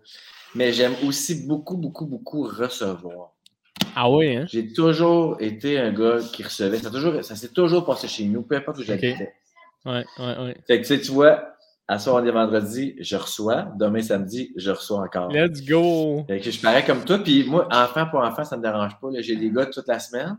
Mais 0.54 0.72
j'aime 0.72 0.94
aussi 1.06 1.46
beaucoup, 1.46 1.76
beaucoup, 1.76 2.06
beaucoup 2.06 2.44
recevoir. 2.44 3.32
Ah 3.96 4.10
oui, 4.10 4.36
hein? 4.36 4.44
J'ai 4.48 4.72
toujours 4.72 5.36
été 5.40 5.78
un 5.78 5.92
gars 5.92 6.18
qui 6.32 6.42
recevait. 6.42 6.78
Ça, 6.78 6.90
toujours, 6.90 7.24
ça 7.24 7.36
s'est 7.36 7.48
toujours 7.48 7.84
passé 7.84 8.06
chez 8.06 8.24
nous, 8.24 8.42
peu 8.42 8.56
importe 8.56 8.78
où 8.78 8.82
j'habitais. 8.82 9.34
Ouais, 9.84 10.04
ouais, 10.18 10.38
ouais. 10.38 10.56
Fait 10.66 10.80
que 10.80 10.94
tu 10.94 11.10
vois, 11.10 11.56
à 11.88 11.98
soir, 11.98 12.22
on 12.22 12.26
est 12.26 12.30
vendredi, 12.30 12.94
je 13.00 13.16
reçois. 13.16 13.68
Demain, 13.78 14.02
samedi, 14.02 14.52
je 14.56 14.70
reçois 14.70 15.00
encore. 15.00 15.30
Let's 15.30 15.64
go! 15.64 16.24
Fait 16.26 16.40
que 16.40 16.50
je 16.50 16.60
parais 16.60 16.84
comme 16.84 17.04
toi. 17.04 17.18
Puis 17.18 17.44
moi, 17.44 17.66
enfant 17.70 18.06
pour 18.06 18.20
enfant, 18.20 18.44
ça 18.44 18.56
ne 18.56 18.62
me 18.62 18.66
dérange 18.66 18.98
pas. 19.00 19.08
J'ai 19.20 19.36
des 19.36 19.50
gars 19.50 19.66
toute 19.66 19.88
la 19.88 19.98
semaine. 19.98 20.38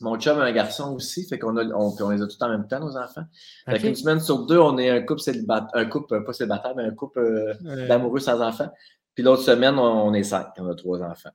Mon 0.00 0.18
chum 0.18 0.38
a 0.38 0.44
un 0.44 0.52
garçon 0.52 0.94
aussi, 0.94 1.26
fait 1.26 1.38
qu'on 1.38 1.56
a, 1.56 1.64
on, 1.64 1.94
on 2.00 2.10
les 2.10 2.22
a 2.22 2.26
tous 2.26 2.40
en 2.40 2.48
même 2.48 2.68
temps, 2.68 2.80
nos 2.80 2.96
enfants. 2.96 3.24
Fait 3.68 3.78
qu'une 3.78 3.94
semaine 3.94 4.20
sur 4.20 4.46
deux, 4.46 4.58
on 4.58 4.78
est 4.78 4.90
un 4.90 5.00
couple 5.02 5.20
célibataire, 5.20 5.70
un 5.74 5.86
couple, 5.86 6.24
pas 6.24 6.32
célibataire, 6.32 6.74
mais 6.76 6.84
un 6.84 6.94
couple 6.94 7.18
euh, 7.18 7.88
d'amoureux 7.88 8.20
sans 8.20 8.40
enfants. 8.40 8.70
Puis 9.14 9.24
l'autre 9.24 9.42
semaine, 9.42 9.78
on, 9.78 10.14
est 10.14 10.22
cinq, 10.22 10.46
on 10.58 10.68
a 10.70 10.74
trois 10.74 11.02
enfants. 11.02 11.30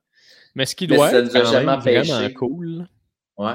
Mais 0.56 0.66
ce 0.66 0.76
qui 0.76 0.88
doit 0.88 1.12
être 1.12 1.32
vraiment 1.32 1.80
cool. 2.36 2.88
Ouais. 3.38 3.54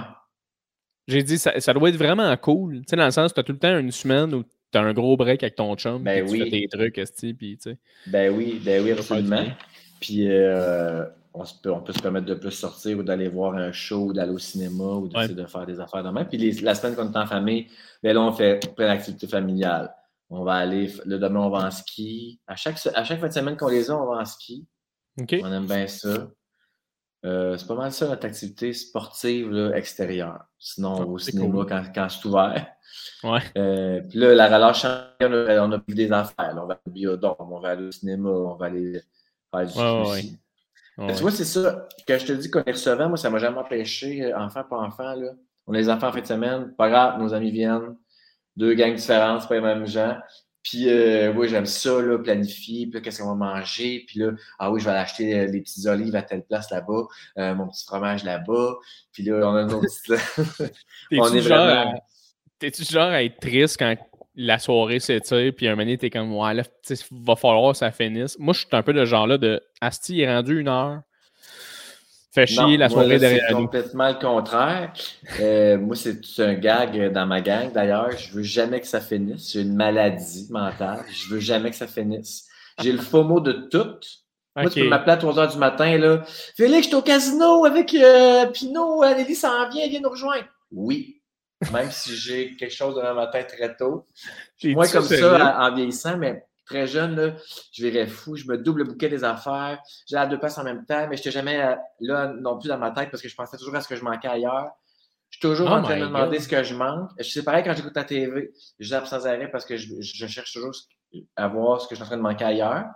J'ai 1.07 1.23
dit, 1.23 1.39
ça, 1.39 1.59
ça, 1.59 1.73
doit 1.73 1.89
être 1.89 1.97
vraiment 1.97 2.37
cool. 2.37 2.81
Tu 2.81 2.85
sais, 2.91 2.97
dans 2.97 3.07
le 3.07 3.11
sens, 3.11 3.33
tu 3.33 3.41
as 3.41 3.43
tout 3.43 3.53
le 3.53 3.59
temps 3.59 3.79
une 3.79 3.91
semaine 3.91 4.35
où 4.35 4.43
tu 4.43 4.79
as 4.79 4.83
un 4.83 4.93
gros 4.93 5.17
break 5.17 5.43
avec 5.43 5.55
ton 5.55 5.75
chum. 5.77 6.03
Ben 6.03 6.29
oui. 6.29 6.39
Tu 6.39 6.45
fais 6.45 6.51
tes 6.51 6.69
trucs, 6.69 7.37
puis 7.39 7.57
tu 7.57 7.71
sais. 7.71 7.79
Ben 8.07 8.35
oui, 8.35 8.61
ben 8.63 8.85
oui, 8.85 8.93
absolument. 8.93 9.47
Puis 10.01 10.31
euh, 10.31 11.05
on, 11.39 11.45
peut, 11.63 11.73
on, 11.73 11.81
peut, 11.81 11.93
se 11.93 12.01
permettre 12.01 12.27
de 12.27 12.35
plus 12.35 12.51
sortir 12.51 12.99
ou 12.99 13.03
d'aller 13.03 13.29
voir 13.29 13.55
un 13.55 13.71
show 13.71 14.07
ou 14.07 14.13
d'aller 14.13 14.33
au 14.33 14.39
cinéma 14.39 14.85
ou 14.85 15.09
de 15.09 15.47
faire 15.47 15.67
des 15.67 15.81
affaires 15.81 16.03
de 16.03 16.11
même. 16.11 16.29
Puis 16.29 16.39
la 16.61 16.75
semaine 16.75 16.97
qu'on 16.97 17.13
est 17.13 17.17
en 17.17 17.27
famille, 17.27 17.69
ben 18.03 18.15
là, 18.15 18.23
on 18.23 18.33
fait 18.33 18.61
plein 18.75 18.89
d'activités 18.89 19.29
familiales. 19.29 19.95
On 20.31 20.43
va 20.45 20.55
aller, 20.55 20.93
le 21.07 21.19
demain, 21.19 21.41
on 21.41 21.51
va 21.51 21.67
en 21.67 21.71
ski. 21.71 22.41
À 22.47 22.57
chaque, 22.57 22.79
à 22.95 23.05
chaque 23.05 23.21
fin 23.21 23.29
de 23.29 23.33
semaine 23.33 23.57
qu'on 23.57 23.69
les 23.69 23.91
a, 23.91 23.97
on 23.97 24.07
va 24.07 24.21
en 24.21 24.25
ski. 24.25 24.67
On 25.17 25.53
aime 25.53 25.67
bien 25.67 25.87
ça. 25.87 26.29
Euh, 27.25 27.57
c'est 27.57 27.67
pas 27.67 27.75
mal 27.75 27.91
ça 27.91 28.07
notre 28.07 28.27
activité 28.27 28.73
sportive 28.73 29.51
là, 29.51 29.77
extérieure. 29.77 30.45
Sinon, 30.59 31.09
au 31.09 31.19
cinéma 31.19 31.65
quand, 31.69 31.83
quand 31.95 32.09
c'est 32.09 32.27
ouvert. 32.27 32.67
Ouais. 33.25 33.41
Euh, 33.57 34.01
puis 34.09 34.19
là, 34.19 34.35
la 34.35 34.47
relâche, 34.47 34.85
on 34.85 35.33
a, 35.33 35.67
on 35.67 35.73
a 35.73 35.83
des 35.89 36.13
affaires. 36.13 36.57
On 36.57 36.67
va 36.67 36.81
au 36.87 36.91
biodôme, 36.91 37.35
on 37.39 37.61
va 37.61 37.71
aller 37.71 37.87
au 37.87 37.91
cinéma, 37.93 38.29
on 38.29 38.55
va 38.55 38.67
aller 38.67 39.01
faire 39.51 39.67
du 39.67 39.79
ouais, 39.79 40.11
ouais, 40.11 40.23
Tu 40.99 41.23
vois, 41.23 41.31
c'est 41.31 41.45
ça. 41.45 41.87
Quand 42.07 42.19
je 42.19 42.27
te 42.27 42.33
dis 42.33 42.51
qu'on 42.51 42.65
est 42.65 42.73
recevant, 42.73 43.09
moi, 43.09 43.17
ça 43.17 43.31
m'a 43.31 43.39
jamais 43.39 43.59
empêché, 43.59 44.25
euh, 44.25 44.37
enfant 44.37 44.65
par 44.65 44.81
enfant. 44.81 45.15
Là. 45.15 45.31
On 45.69 45.75
a 45.75 45.77
les 45.77 45.89
enfants 45.89 46.09
en 46.09 46.13
fin 46.13 46.21
de 46.21 46.27
semaine, 46.27 46.75
pas 46.77 46.89
grave, 46.89 47.21
nos 47.21 47.35
amis 47.35 47.53
viennent. 47.53 47.97
Deux 48.57 48.75
gangs 48.75 48.95
différentes, 48.95 49.43
c'est 49.43 49.49
pas 49.49 49.55
les 49.55 49.61
mêmes 49.61 49.87
gens. 49.87 50.17
Puis, 50.63 50.89
euh, 50.89 51.33
oui, 51.33 51.49
j'aime 51.49 51.67
ça, 51.67 52.03
là, 52.03 52.19
planifier. 52.19 52.87
Puis, 52.87 53.01
qu'est-ce 53.01 53.23
qu'on 53.23 53.29
va 53.29 53.55
manger? 53.55 54.05
Puis 54.07 54.19
là, 54.19 54.33
ah 54.59 54.71
oui, 54.71 54.81
je 54.81 54.85
vais 54.85 54.91
aller 54.91 55.01
acheter 55.01 55.39
euh, 55.39 55.47
les 55.47 55.61
petites 55.61 55.87
olives 55.87 56.15
à 56.17 56.23
telle 56.23 56.45
place 56.45 56.71
là-bas, 56.71 57.07
euh, 57.39 57.55
mon 57.55 57.69
petit 57.69 57.85
fromage 57.87 58.25
là-bas. 58.25 58.75
Puis 59.13 59.23
là, 59.23 59.49
on 59.49 59.55
a 59.55 59.63
une 59.63 59.73
autre 59.73 59.87
on 61.13 61.35
est 61.35 61.41
vraiment... 61.41 61.95
T'es-tu 62.59 62.85
genre 62.85 63.11
à 63.11 63.23
être 63.23 63.39
triste 63.39 63.77
quand 63.79 63.97
la 64.41 64.61
soirée 64.61 65.01
s'étire, 65.01 65.53
puis 65.55 65.67
un 65.67 65.73
moment 65.73 65.83
donné, 65.83 65.99
t'es 65.99 66.11
comme, 66.11 66.33
ouais, 66.35 66.55
là, 66.55 66.63
va 67.11 67.35
falloir 67.35 67.73
que 67.73 67.79
ça 67.79 67.91
finisse. 67.91 68.39
Moi, 68.39 68.55
je 68.55 68.61
suis 68.61 68.69
un 68.71 68.83
peu 68.83 68.93
de 68.93 69.05
genre-là 69.05 69.37
de, 69.37 69.61
Asti, 69.81 70.15
il 70.15 70.21
est 70.21 70.33
rendu 70.33 70.61
une 70.61 70.69
heure. 70.69 71.01
Fait 72.33 72.47
chier 72.47 72.77
la 72.77 72.89
soirée 72.89 73.19
derrière 73.19 73.51
nous. 73.51 73.57
C'est 73.57 73.63
complètement 73.63 74.09
le 74.09 74.15
contraire. 74.15 74.93
Euh, 75.41 75.77
moi, 75.79 75.97
c'est 75.97 76.21
un 76.39 76.55
gag 76.55 77.13
dans 77.13 77.27
ma 77.27 77.41
gang. 77.41 77.73
D'ailleurs, 77.73 78.13
je 78.17 78.33
veux 78.33 78.43
jamais 78.45 78.81
que 78.81 78.87
ça 78.87 79.01
finisse. 79.01 79.53
J'ai 79.53 79.63
une 79.63 79.75
maladie 79.75 80.47
mentale. 80.51 81.05
Je 81.11 81.35
veux 81.35 81.41
jamais 81.41 81.71
que 81.71 81.77
ça 81.77 81.89
finisse. 81.89 82.47
J'ai 82.81 82.93
le 82.93 82.99
faux 82.99 83.25
mot 83.25 83.41
de 83.41 83.53
tout. 83.53 83.99
Moi, 84.55 84.71
tu 84.71 84.83
peux 84.83 84.89
m'appeler 84.89 85.13
à 85.13 85.17
3 85.17 85.35
h 85.35 85.53
du 85.53 85.59
matin. 85.59 85.99
Là. 85.99 86.23
Félix, 86.57 86.85
je 86.85 86.89
suis 86.89 86.97
au 86.97 87.03
casino 87.03 87.65
avec 87.65 87.93
euh, 87.95 88.47
Pinot. 88.47 89.05
Nelly 89.05 89.35
s'en 89.35 89.69
vient, 89.71 89.83
elle 89.83 89.91
vient 89.91 90.01
nous 90.01 90.11
rejoindre. 90.11 90.45
Oui. 90.71 91.18
Même 91.73 91.91
si 91.91 92.17
j'ai 92.17 92.57
quelque 92.57 92.75
chose 92.75 92.95
dans 92.95 93.03
ma 93.03 93.15
matin 93.15 93.43
très 93.43 93.77
tôt. 93.77 94.07
Moi, 94.65 94.87
comme 94.89 95.05
ça, 95.05 95.61
en 95.61 95.75
vieillissant, 95.75 96.17
mais 96.17 96.45
très 96.69 96.87
jeune, 96.87 97.17
là, 97.17 97.35
je 97.73 97.87
verrais 97.87 98.07
fou, 98.07 98.37
je 98.37 98.45
me 98.47 98.59
double 98.59 98.81
le 98.81 98.85
bouquet 98.85 99.09
des 99.09 99.25
affaires, 99.25 99.81
j'ai 100.07 100.17
la 100.17 100.27
deux 100.27 100.39
passes 100.39 100.59
en 100.59 100.65
même 100.65 100.85
temps, 100.85 101.07
mais 101.09 101.17
je 101.17 101.21
n'étais 101.21 101.31
jamais 101.31 101.61
euh, 101.61 101.75
là 102.01 102.33
non 102.39 102.59
plus 102.59 102.69
dans 102.69 102.79
ma 102.79 102.91
tête 102.91 103.11
parce 103.11 103.23
que 103.23 103.29
je 103.29 103.35
pensais 103.35 103.57
toujours 103.57 103.75
à 103.75 103.81
ce 103.81 103.89
que 103.89 103.97
je 103.97 104.05
manquais 104.05 104.29
ailleurs. 104.29 104.71
Je 105.31 105.37
suis 105.37 105.41
toujours 105.41 105.69
oh 105.71 105.75
en 105.75 105.83
train 105.83 105.97
de 105.97 106.03
me 106.03 106.07
demander 106.07 106.39
ce 106.39 106.49
que 106.49 106.63
je 106.63 106.75
manque. 106.75 107.11
C'est 107.21 107.43
pareil 107.43 107.63
quand 107.65 107.75
j'écoute 107.75 107.97
la 107.97 108.05
TV, 108.05 108.53
je 108.79 108.89
zappe 108.89 109.07
sans 109.07 109.27
arrêt 109.27 109.51
parce 109.51 109.65
que 109.65 109.77
je, 109.77 109.95
je, 110.01 110.27
cherche 110.27 110.53
toujours 110.53 110.75
à 111.37 111.49
voir 111.49 111.81
ce 111.81 111.89
que 111.89 111.95
je 111.95 111.97
suis 111.97 112.05
en 112.05 112.07
train 112.07 112.17
de 112.17 112.23
manquer 112.23 112.45
ailleurs. 112.45 112.87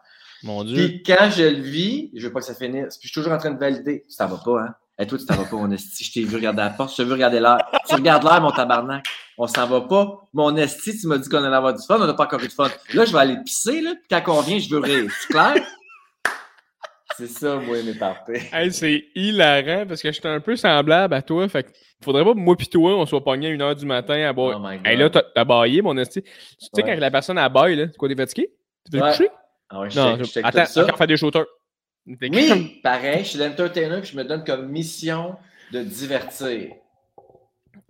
Mon 0.42 0.64
Dieu. 0.64 0.76
Puis 0.76 1.02
quand 1.02 1.30
je 1.30 1.42
le 1.42 1.60
vis, 1.60 2.10
je 2.14 2.26
veux 2.26 2.32
pas 2.32 2.40
que 2.40 2.46
ça 2.46 2.54
finisse. 2.54 2.96
Puis 2.98 3.08
je 3.08 3.12
suis 3.12 3.20
toujours 3.20 3.32
en 3.32 3.38
train 3.38 3.50
de 3.50 3.58
valider. 3.58 4.04
Ça 4.08 4.26
va 4.26 4.38
pas, 4.42 4.62
hein? 4.62 4.74
Et 4.98 5.06
toi, 5.06 5.18
tu 5.18 5.24
t'en 5.24 5.34
vas 5.34 5.44
pas, 5.44 5.56
mon 5.56 5.70
esti. 5.70 6.04
Je 6.04 6.12
t'ai 6.12 6.22
vu 6.22 6.36
regarder 6.36 6.60
la 6.60 6.70
porte, 6.70 6.90
je 6.92 6.96
t'ai 6.96 7.04
vu 7.04 7.12
regarder 7.12 7.40
l'heure. 7.40 7.58
tu 7.88 7.94
regardes 7.94 8.24
l'heure, 8.24 8.40
mon 8.40 8.50
tabarnak. 8.50 9.04
On 9.38 9.46
s'en 9.46 9.66
va 9.66 9.80
pas. 9.82 10.28
Mon 10.32 10.54
esti, 10.56 10.98
tu 10.98 11.06
m'as 11.06 11.18
dit 11.18 11.28
qu'on 11.28 11.42
allait 11.42 11.56
avoir 11.56 11.74
du 11.74 11.84
fun, 11.84 11.98
on 12.00 12.06
n'a 12.06 12.14
pas 12.14 12.24
encore 12.24 12.42
eu 12.42 12.48
de 12.48 12.52
fun. 12.52 12.68
Là, 12.94 13.04
je 13.04 13.12
vais 13.12 13.18
aller 13.18 13.36
pisser, 13.44 13.80
là. 13.80 13.94
Puis 13.94 14.20
quand 14.22 14.38
on 14.38 14.42
vient, 14.42 14.58
je 14.58 14.68
veux 14.68 14.80
rire. 14.80 15.10
C'est 15.20 15.28
clair? 15.28 15.54
C'est 17.16 17.26
ça, 17.26 17.56
moi, 17.56 17.82
mes 17.82 17.94
parties. 17.94 18.42
Hey, 18.52 18.72
c'est 18.72 19.04
hilarant 19.14 19.86
parce 19.86 20.02
que 20.02 20.10
je 20.10 20.18
suis 20.18 20.28
un 20.28 20.40
peu 20.40 20.56
semblable 20.56 21.14
à 21.14 21.22
toi. 21.22 21.48
Fait 21.48 21.64
que 21.64 21.70
faudrait 22.02 22.24
pas 22.24 22.32
que 22.32 22.38
moi 22.38 22.56
pis 22.56 22.68
toi, 22.68 22.96
on 22.96 23.06
soit 23.06 23.22
pogné 23.22 23.48
à 23.48 23.54
1h 23.54 23.74
du 23.76 23.86
matin 23.86 24.14
à 24.28 24.32
boire. 24.32 24.60
Oh 24.62 24.68
hey, 24.84 24.96
là, 24.96 25.10
t'as 25.10 25.44
baillé, 25.44 25.82
mon 25.82 25.96
esti. 25.96 26.22
Tu 26.22 26.30
sais, 26.74 26.82
quand 26.82 26.94
la 26.94 27.10
personne 27.10 27.38
a 27.38 27.48
baillé, 27.48 27.76
là, 27.76 27.86
c'est 27.90 27.96
quoi, 27.96 28.08
t'es 28.08 28.16
fatigué? 28.16 28.50
Tu 28.90 28.96
veux 28.96 29.02
ouais. 29.02 29.10
coucher? 29.10 29.28
Ah 29.68 29.80
ouais, 29.80 29.88
non, 29.94 30.16
je, 30.18 30.24
je, 30.24 30.40
attends, 30.42 30.66
ça. 30.66 30.82
encore 30.82 30.98
faire 30.98 31.06
des 31.06 31.16
shooters. 31.16 31.46
Oui, 32.06 32.80
pareil, 32.82 33.24
je 33.24 33.30
suis 33.30 33.38
l'entertainer 33.38 33.98
et 33.98 34.04
je 34.04 34.16
me 34.16 34.24
donne 34.24 34.44
comme 34.44 34.68
mission 34.68 35.36
de 35.72 35.82
divertir. 35.82 36.74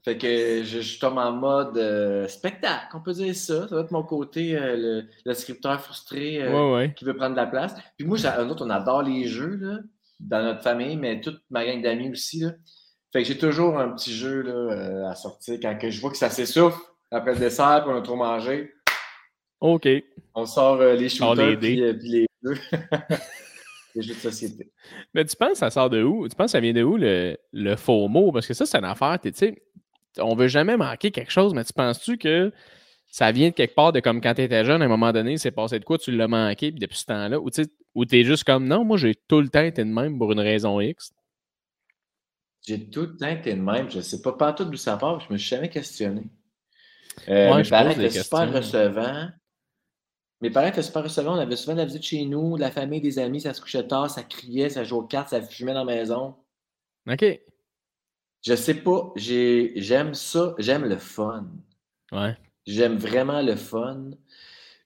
Fait 0.05 0.19
que 0.19 0.65
je, 0.65 0.81
je 0.81 0.99
tombe 0.99 1.19
en 1.19 1.31
mode 1.31 1.79
euh, 1.79 2.27
spectacle, 2.27 2.89
on 2.95 3.01
peut 3.01 3.13
dire 3.13 3.35
ça. 3.37 3.69
Ça 3.69 3.77
va 3.77 3.83
être 3.83 3.93
mon 3.93 4.03
côté, 4.03 4.57
euh, 4.57 4.77
le, 4.77 5.09
le, 5.25 5.35
scripteur 5.35 5.81
frustré 5.81 6.43
euh, 6.43 6.51
ouais, 6.51 6.75
ouais. 6.75 6.95
qui 6.95 7.05
veut 7.05 7.15
prendre 7.15 7.33
de 7.33 7.41
la 7.41 7.47
place. 7.47 7.75
Puis 7.97 8.07
moi, 8.07 8.19
un 8.27 8.49
autre, 8.49 8.67
on 8.67 8.71
adore 8.71 9.03
les 9.03 9.27
jeux 9.29 9.57
là, 9.61 9.79
dans 10.19 10.43
notre 10.43 10.63
famille, 10.63 10.97
mais 10.97 11.21
toute 11.21 11.41
ma 11.51 11.65
gang 11.65 11.81
d'amis 11.81 12.11
aussi. 12.11 12.41
Là. 12.41 12.51
Fait 13.13 13.23
que 13.23 13.29
j'ai 13.29 13.39
toujours 13.39 13.79
un 13.79 13.91
petit 13.91 14.13
jeu 14.13 14.43
là, 14.43 15.11
à 15.11 15.15
sortir 15.15 15.59
quand 15.63 15.79
que 15.79 15.89
je 15.89 16.01
vois 16.01 16.11
que 16.11 16.17
ça 16.17 16.31
s'essouffle 16.31 16.81
après 17.13 17.35
le 17.35 17.39
dessert, 17.39 17.83
puis 17.85 17.93
on 17.95 17.99
a 17.99 18.03
trop 18.03 18.17
mangé. 18.17 18.73
OK. 19.61 19.87
On 20.35 20.47
sort 20.47 20.83
les 20.83 21.09
shooters 21.09 21.59
puis 21.59 21.77
les 21.77 22.27
jeux. 22.43 22.59
les 23.95 24.03
jeux 24.03 24.15
de 24.15 24.19
société. 24.19 24.71
Mais 25.15 25.25
tu 25.25 25.37
penses 25.37 25.53
que 25.53 25.59
ça 25.59 25.71
sort 25.71 25.91
de 25.91 26.03
où? 26.03 26.29
Tu 26.29 26.35
penses 26.35 26.47
que 26.47 26.53
ça 26.53 26.61
vient 26.61 26.73
de 26.73 26.83
où 26.83 26.97
le, 26.97 27.37
le 27.53 27.77
faux 27.77 28.09
mot? 28.09 28.33
Parce 28.33 28.47
que 28.47 28.55
ça, 28.55 28.67
c'est 28.67 28.79
une 28.79 28.85
affaire, 28.85 29.19
tu 29.23 29.31
sais, 29.35 29.63
on 30.19 30.35
veut 30.35 30.49
jamais 30.49 30.77
manquer 30.77 31.11
quelque 31.11 31.33
chose, 31.33 31.55
mais 31.55 31.65
tu 31.65 31.73
penses-tu 31.73 32.19
que 32.19 32.53
ça 33.09 33.31
vient 33.33 33.51
de 33.51 33.55
quelque 33.55 33.75
part 33.75 33.93
de 33.93 34.01
comme 34.01 34.21
quand 34.21 34.35
tu 34.35 34.43
étais 34.43 34.65
jeune, 34.65 34.83
à 34.83 34.87
un 34.87 34.89
moment 34.89 35.13
donné, 35.13 35.37
c'est 35.37 35.51
passé 35.51 35.79
de 35.79 35.85
quoi, 35.85 35.99
tu 35.99 36.13
l'as 36.13 36.29
manqué, 36.29 36.71
puis 36.71 36.81
depuis 36.81 36.99
ce 36.99 37.07
temps-là, 37.07 37.39
ou 37.41 37.51
tu 37.51 38.17
es 38.17 38.25
juste 38.25 38.45
comme 38.45 38.67
non, 38.67 38.85
moi 38.85 38.97
j'ai 38.97 39.15
tout 39.15 39.41
le 39.41 39.49
temps 39.49 39.63
été 39.63 39.85
de 39.85 39.91
même 39.91 40.19
pour 40.19 40.33
une 40.33 40.41
raison 40.41 40.81
X? 40.81 41.13
J'ai 42.67 42.89
tout 42.89 43.03
le 43.03 43.17
temps 43.17 43.29
été 43.29 43.55
de 43.55 43.61
même. 43.61 43.91
Je 43.91 43.97
ne 43.97 44.03
sais 44.03 44.23
pas, 44.23 44.33
pas 44.33 44.53
tout 44.53 44.65
d'où 44.65 44.77
ça 44.77 44.97
part, 44.97 45.21
je 45.21 45.33
me 45.33 45.39
suis 45.39 45.49
jamais 45.49 45.69
questionné. 45.69 46.23
Euh, 47.29 47.59
étaient 47.59 48.11
super 48.11 48.53
recevants. 48.53 49.29
Mes 50.43 50.51
parents 50.51 50.67
étaient 50.67 50.83
super 50.83 51.05
recevants. 51.05 51.37
On 51.37 51.41
avait 51.41 51.55
souvent 51.55 51.75
de 51.75 51.79
la 51.79 51.85
visite 51.85 52.03
chez 52.03 52.25
nous, 52.25 52.57
la 52.57 52.73
famille, 52.73 53.01
des 53.01 53.21
amis, 53.21 53.41
ça 53.41 53.55
se 53.55 53.61
couchait 53.61 53.87
tard, 53.87 54.11
ça 54.11 54.25
criait, 54.25 54.69
ça 54.69 54.83
jouait 54.83 54.99
aux 54.99 55.07
cartes, 55.07 55.29
ça 55.29 55.41
fumait 55.41 55.73
dans 55.73 55.85
la 55.85 55.95
maison. 55.95 56.35
OK. 57.09 57.25
Je 58.45 58.55
sais 58.57 58.75
pas, 58.75 59.13
j'aime 59.15 60.15
ça, 60.15 60.55
j'aime 60.59 60.85
le 60.85 60.99
fun. 60.99 61.47
Ouais. 62.11 62.37
J'aime 62.67 62.97
vraiment 62.97 63.41
le 63.41 63.55
fun. 63.55 64.11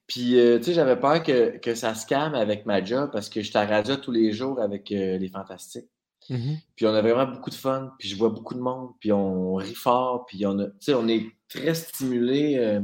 Puis, 0.06 0.38
euh, 0.38 0.58
tu 0.58 0.64
sais, 0.64 0.74
j'avais 0.74 1.00
peur 1.00 1.22
que, 1.22 1.56
que, 1.56 1.74
ça 1.74 1.94
se 1.94 2.06
calme 2.06 2.34
avec 2.34 2.66
ma 2.66 2.84
job 2.84 3.10
parce 3.10 3.30
que 3.30 3.40
j'étais 3.40 3.58
à 3.58 3.66
radio 3.66 3.96
tous 3.96 4.12
les 4.12 4.32
jours 4.32 4.60
avec 4.60 4.92
euh, 4.92 5.16
les 5.16 5.28
Fantastiques. 5.28 5.88
Mm-hmm. 6.28 6.58
Puis, 6.76 6.86
on 6.86 6.94
a 6.94 7.00
vraiment 7.00 7.26
beaucoup 7.26 7.50
de 7.50 7.54
fun. 7.54 7.94
Puis, 7.98 8.10
je 8.10 8.16
vois 8.16 8.28
beaucoup 8.28 8.54
de 8.54 8.60
monde. 8.60 8.90
Puis, 9.00 9.10
on 9.10 9.54
rit 9.54 9.74
fort. 9.74 10.26
Puis, 10.26 10.44
on, 10.46 10.58
a, 10.60 10.66
on 10.90 11.08
est 11.08 11.26
très 11.48 11.74
stimulé 11.74 12.56
euh, 12.58 12.80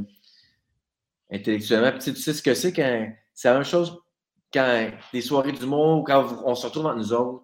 intellectuellement. 1.31 1.91
Puis, 1.91 2.13
tu 2.13 2.15
sais 2.15 2.33
ce 2.33 2.41
que 2.41 2.53
c'est 2.53 2.73
quand. 2.73 3.11
C'est 3.33 3.47
la 3.47 3.55
même 3.55 3.63
chose 3.63 3.97
quand 4.53 4.91
des 5.11 5.21
soirées 5.21 5.51
d'humour 5.51 5.99
ou 5.99 6.03
quand 6.03 6.43
on 6.45 6.53
se 6.55 6.67
retrouve 6.67 6.85
entre 6.85 6.97
nous 6.97 7.13
autres 7.13 7.43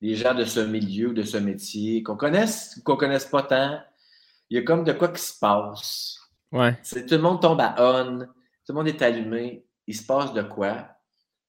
des 0.00 0.14
gens 0.14 0.34
de 0.34 0.44
ce 0.44 0.60
milieu, 0.60 1.12
de 1.12 1.22
ce 1.22 1.36
métier, 1.36 2.02
qu'on 2.02 2.16
connaisse 2.16 2.76
ou 2.78 2.82
qu'on 2.82 2.96
connaisse 2.96 3.26
pas 3.26 3.42
tant, 3.42 3.80
il 4.48 4.56
y 4.56 4.60
a 4.60 4.62
comme 4.62 4.84
de 4.84 4.92
quoi 4.92 5.08
qui 5.08 5.20
se 5.20 5.38
passe. 5.38 6.18
Ouais. 6.52 6.74
tout 6.82 7.04
le 7.10 7.18
monde 7.18 7.42
tombe 7.42 7.60
à 7.60 7.74
on, 7.78 8.20
tout 8.20 8.72
le 8.72 8.74
monde 8.74 8.88
est 8.88 9.02
allumé, 9.02 9.66
il 9.86 9.96
se 9.96 10.06
passe 10.06 10.32
de 10.32 10.42
quoi? 10.42 10.88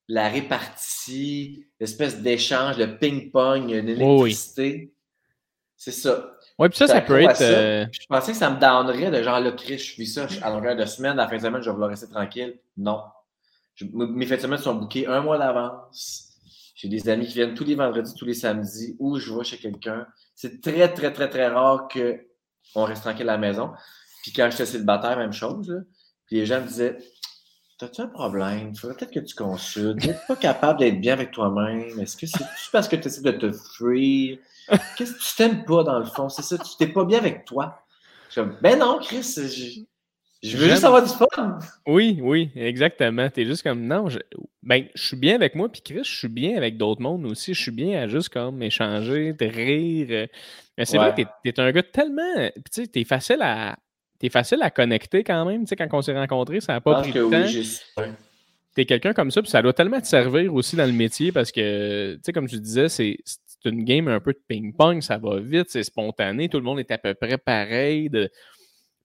La 0.08 0.28
répartie, 0.28 1.68
l'espèce 1.80 2.22
d'échange, 2.22 2.78
le 2.78 2.98
ping-pong, 2.98 3.70
l'électricité. 3.70 4.94
C'est 5.78 5.92
ça. 5.92 6.32
Oui, 6.60 6.68
puis 6.68 6.78
ça, 6.78 6.88
ça, 6.88 7.00
peut 7.00 7.22
être. 7.22 7.42
Euh, 7.42 7.86
je 7.90 8.06
pensais 8.06 8.34
que 8.34 8.38
ça 8.38 8.50
me 8.50 8.60
donnerait 8.60 9.10
de 9.10 9.24
genre, 9.24 9.40
là, 9.40 9.54
Chris, 9.54 9.78
je 9.78 9.84
suis 9.94 10.06
ça 10.06 10.28
à 10.42 10.50
longueur 10.50 10.76
de 10.76 10.84
semaine, 10.84 11.14
à 11.14 11.24
la 11.24 11.28
fin 11.30 11.38
de 11.38 11.42
semaine, 11.42 11.62
je 11.62 11.70
vais 11.70 11.72
vouloir 11.72 11.90
rester 11.90 12.10
tranquille. 12.10 12.60
Non. 12.76 13.02
mes 13.94 14.26
fins 14.26 14.36
de 14.36 14.42
semaine 14.42 14.60
sont 14.60 14.76
bookées 14.76 15.08
un 15.08 15.22
mois 15.22 15.38
d'avance. 15.38 16.26
J'ai 16.76 16.90
des 16.90 17.08
amis 17.08 17.28
qui 17.28 17.36
viennent 17.36 17.54
tous 17.54 17.64
les 17.64 17.76
vendredis, 17.76 18.14
tous 18.14 18.26
les 18.26 18.34
samedis, 18.34 18.96
ou 19.00 19.18
je 19.18 19.34
vais 19.34 19.44
chez 19.46 19.58
quelqu'un. 19.58 20.06
C'est 20.36 20.62
très, 20.62 20.94
très, 20.94 21.14
très, 21.14 21.30
très 21.30 21.48
rare 21.48 21.88
qu'on 21.88 22.84
reste 22.84 23.04
tranquille 23.04 23.30
à 23.30 23.34
la 23.34 23.38
maison. 23.38 23.72
Puis 24.22 24.34
quand 24.34 24.50
j'étais 24.52 24.66
célibataire, 24.66 25.18
même 25.18 25.34
chose. 25.34 25.86
Puis 26.26 26.38
les 26.38 26.46
gens 26.46 26.60
me 26.60 26.68
disaient 26.68 26.98
T'as-tu 27.80 28.02
un 28.02 28.08
problème? 28.08 28.72
Il 28.74 28.78
faudrait 28.78 28.98
peut-être 28.98 29.14
que 29.14 29.22
tu 29.22 29.34
consultes. 29.34 30.02
Tu 30.02 30.08
n'es 30.08 30.18
pas 30.28 30.36
capable 30.36 30.80
d'être 30.80 31.00
bien 31.00 31.14
avec 31.14 31.32
toi-même. 31.32 31.98
Est-ce 31.98 32.18
que 32.18 32.28
c'est 32.28 32.44
parce 32.74 32.90
que 32.90 32.98
tu 32.98 33.08
essaies 33.08 33.22
de 33.22 33.32
te 33.32 33.52
fuir? 33.54 34.38
Qu'est-ce 34.98 35.14
que 35.14 35.20
tu 35.20 35.36
t'aimes 35.38 35.64
pas 35.64 35.84
dans 35.84 35.98
le 35.98 36.06
fond? 36.06 36.28
C'est 36.28 36.42
ça, 36.42 36.58
tu 36.58 36.76
t'es 36.78 36.88
pas 36.88 37.06
bien 37.06 37.20
avec 37.20 37.46
toi? 37.46 37.86
Je 38.30 38.42
dis, 38.42 38.50
ben 38.62 38.78
non, 38.78 39.00
Chris, 39.02 39.86
je 40.44 40.58
veux 40.58 40.70
juste 40.70 40.84
avoir 40.84 41.04
du 41.04 41.10
fun. 41.10 41.60
Oui, 41.88 42.20
oui, 42.22 42.52
exactement. 42.56 43.30
T'es 43.30 43.46
juste 43.46 43.64
comme 43.64 43.88
non, 43.88 44.10
je... 44.10 44.20
ben 44.62 44.86
je 44.94 45.08
suis 45.08 45.18
bien 45.18 45.36
avec 45.36 45.56
moi, 45.56 45.70
puis 45.70 45.82
Chris, 45.82 46.04
je 46.04 46.18
suis 46.18 46.28
bien 46.28 46.58
avec 46.58 46.76
d'autres 46.78 47.02
mondes 47.02 47.26
aussi. 47.26 47.54
Je 47.54 47.62
suis 47.62 47.72
bien 47.72 48.02
à 48.02 48.08
juste 48.10 48.28
comme 48.30 48.62
échanger, 48.62 49.32
de 49.32 49.46
rire. 49.46 50.28
Mais 50.78 50.84
c'est 50.86 50.98
vrai 50.98 51.16
que 51.16 51.22
t'es, 51.50 51.60
un 51.62 51.72
gars 51.72 51.84
tellement. 51.84 52.50
Tu 52.56 52.62
sais, 52.72 52.88
t'es 52.88 53.06
facile 53.06 53.42
à. 53.42 53.78
T'es 54.20 54.30
facile 54.30 54.62
à 54.62 54.70
connecter 54.70 55.24
quand 55.24 55.46
même. 55.46 55.62
Tu 55.62 55.68
sais, 55.70 55.76
quand 55.76 55.88
on 55.94 56.02
s'est 56.02 56.14
rencontrés, 56.14 56.60
ça 56.60 56.74
n'a 56.74 56.82
pas 56.82 57.02
pris 57.02 57.14
de 57.14 57.24
temps. 57.24 58.04
T'es 58.76 58.86
quelqu'un 58.86 59.14
comme 59.14 59.32
ça, 59.32 59.42
puis 59.42 59.50
ça 59.50 59.62
doit 59.62 59.74
tellement 59.74 60.00
te 60.00 60.08
servir 60.08 60.54
aussi 60.54 60.76
dans 60.76 60.86
le 60.86 60.92
métier 60.92 61.32
parce 61.32 61.52
que, 61.52 62.16
tu 62.16 62.22
sais, 62.24 62.34
comme 62.34 62.48
tu 62.48 62.60
disais, 62.60 62.88
c'est, 62.88 63.18
une 63.66 63.84
game 63.84 64.08
un 64.08 64.20
peu 64.20 64.32
de 64.32 64.40
ping-pong, 64.48 65.02
ça 65.02 65.18
va 65.18 65.40
vite, 65.40 65.70
c'est 65.70 65.84
spontané, 65.84 66.48
tout 66.48 66.58
le 66.58 66.64
monde 66.64 66.80
est 66.80 66.92
à 66.92 66.98
peu 66.98 67.14
près 67.14 67.38
pareil. 67.38 68.10
De, 68.10 68.30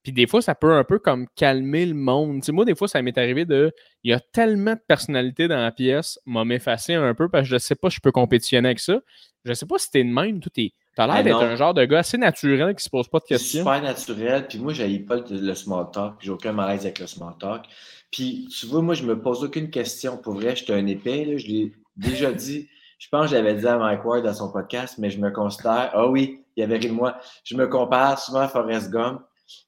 puis 0.05 0.13
des 0.13 0.27
fois, 0.27 0.43
ça 0.43 0.55
peut 0.55 0.75
un 0.75 0.85
peu 0.85 0.99
comme 0.99 1.27
calmer 1.35 1.87
le 1.87 1.95
monde. 1.95 2.41
Tu 2.41 2.47
sais, 2.47 2.53
moi, 2.53 2.67
des 2.67 2.75
fois, 2.75 2.87
ça 2.87 3.01
m'est 3.01 3.17
arrivé 3.17 3.47
de. 3.47 3.73
Il 4.05 4.11
y 4.11 4.15
a 4.15 4.21
tellement 4.21 4.75
de 4.75 4.81
personnalité 4.87 5.49
dans 5.49 5.57
la 5.57 5.73
pièce, 5.73 6.21
m'a 6.27 6.45
m'effacer 6.45 6.93
un 6.95 7.15
peu 7.15 7.29
parce 7.29 7.45
que 7.45 7.49
je 7.49 7.55
ne 7.55 7.59
sais 7.59 7.75
pas 7.75 7.89
si 7.89 7.97
je 7.97 8.01
peux 8.03 8.13
compétitionner 8.13 8.69
avec 8.69 8.81
ça. 8.81 9.01
Je 9.45 9.51
ne 9.51 9.55
sais 9.55 9.67
pas 9.67 9.79
si 9.79 9.91
t'es 9.91 10.05
de 10.05 10.11
même. 10.11 10.41
Tout 10.41 10.51
est. 10.59 10.73
T'as 10.97 11.07
l'air 11.07 11.25
d'être 11.25 11.43
un 11.43 11.57
genre 11.57 11.75
de 11.75 11.85
gars 11.85 12.01
assez 12.01 12.19
naturel 12.19 12.75
qui 12.75 12.85
se 12.85 12.91
pose 12.91 13.09
pas 13.09 13.19
de 13.19 13.25
questions. 13.25 13.61
Super 13.61 13.83
naturel. 13.83 14.47
Puis 14.47 14.59
moi, 14.59 14.73
j'ai 14.73 14.99
pas 15.01 15.17
le, 15.29 15.55
small 15.55 15.91
talk. 15.93 16.15
J'ai 16.21 16.31
aucun 16.31 16.53
malaise 16.53 16.83
avec 16.83 17.01
le 17.01 17.07
small 17.07 17.35
talk. 17.39 17.65
Puis 18.13 18.49
tu 18.49 18.67
vois, 18.67 18.81
moi, 18.81 18.95
je 18.95 19.03
me 19.03 19.21
pose 19.21 19.43
aucune 19.43 19.71
question. 19.71 20.17
Pour 20.17 20.35
vrai, 20.35 20.55
je 20.55 20.65
suis 20.65 20.73
un 20.73 20.87
épais. 20.87 21.25
Là. 21.25 21.37
Je 21.37 21.47
l'ai 21.47 21.73
déjà 21.97 22.33
dit. 22.33 22.69
Je 22.99 23.09
pense 23.09 23.27
que 23.27 23.37
j'avais 23.37 23.55
dit 23.55 23.67
à 23.67 23.77
Mike 23.77 24.05
Ward 24.05 24.25
dans 24.25 24.33
son 24.33 24.53
podcast, 24.53 24.97
mais 24.99 25.11
je 25.11 25.19
me 25.19 25.31
considère. 25.31 25.91
Ah 25.93 26.07
oui, 26.07 26.41
il 26.57 26.61
y 26.61 26.63
avait 26.63 26.77
ri 26.77 26.89
de 26.89 26.93
moi. 26.93 27.19
Je 27.43 27.57
me 27.57 27.67
compare 27.67 28.19
souvent 28.19 28.41
à 28.41 28.49
Forrest 28.49 28.91
Gump 28.91 29.21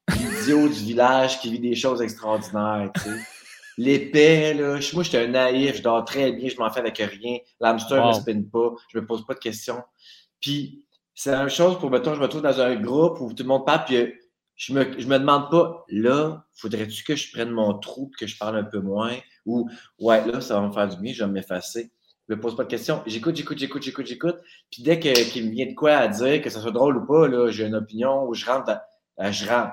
l'idiot 0.08 0.68
du 0.68 0.74
village 0.74 1.40
qui 1.40 1.50
vit 1.50 1.58
des 1.58 1.74
choses 1.74 2.00
extraordinaires, 2.00 2.90
tu 2.94 3.02
sais. 3.02 3.16
L'épais, 3.78 4.54
là, 4.54 4.78
moi, 4.94 5.02
j'étais 5.02 5.18
un 5.18 5.28
naïf, 5.28 5.76
je 5.76 5.82
dors 5.82 6.02
très 6.04 6.32
bien, 6.32 6.48
je 6.48 6.56
m'en 6.56 6.70
fais 6.70 6.80
avec 6.80 6.96
rien. 6.96 7.38
L'hamster 7.60 8.02
ne 8.02 8.08
me 8.08 8.12
spinne 8.14 8.48
pas, 8.48 8.72
je 8.88 8.98
me 8.98 9.04
pose 9.04 9.26
pas 9.26 9.34
de 9.34 9.38
questions. 9.38 9.82
Puis, 10.40 10.85
c'est 11.16 11.30
la 11.30 11.38
même 11.38 11.48
chose 11.48 11.78
pour, 11.78 11.90
mettons, 11.90 12.14
je 12.14 12.20
me 12.20 12.28
trouve 12.28 12.42
dans 12.42 12.60
un 12.60 12.76
groupe 12.76 13.20
où 13.20 13.32
tout 13.32 13.42
le 13.42 13.48
monde 13.48 13.64
parle, 13.64 13.86
puis 13.86 14.14
je 14.54 14.72
me, 14.74 15.00
je 15.00 15.08
me 15.08 15.18
demande 15.18 15.50
pas, 15.50 15.84
là, 15.88 16.44
faudrait-tu 16.54 17.04
que 17.04 17.16
je 17.16 17.32
prenne 17.32 17.50
mon 17.50 17.78
trou, 17.78 18.12
que 18.18 18.26
je 18.26 18.36
parle 18.36 18.58
un 18.58 18.64
peu 18.64 18.80
moins, 18.80 19.16
ou, 19.46 19.68
ouais, 19.98 20.24
là, 20.26 20.42
ça 20.42 20.60
va 20.60 20.68
me 20.68 20.72
faire 20.72 20.86
du 20.88 20.98
bien, 20.98 21.14
je 21.14 21.24
vais 21.24 21.30
m'effacer. 21.30 21.90
Je 22.28 22.34
me 22.34 22.40
pose 22.40 22.54
pas 22.54 22.64
de 22.64 22.68
questions. 22.68 23.02
J'écoute, 23.06 23.34
j'écoute, 23.36 23.56
j'écoute, 23.56 23.82
j'écoute, 23.82 24.06
j'écoute. 24.06 24.36
Puis 24.70 24.82
dès 24.82 24.98
qu'il 24.98 25.46
me 25.46 25.52
vient 25.52 25.66
de 25.66 25.74
quoi 25.74 25.92
à 25.92 26.08
dire, 26.08 26.42
que 26.42 26.50
ça 26.50 26.60
soit 26.60 26.72
drôle 26.72 26.98
ou 26.98 27.06
pas, 27.06 27.28
là, 27.28 27.50
j'ai 27.50 27.64
une 27.66 27.76
opinion, 27.76 28.26
ou 28.26 28.34
je 28.34 28.44
rentre 28.44 28.66
dans 28.66 28.78
ben, 29.16 29.32
je 29.32 29.48
rentre. 29.48 29.72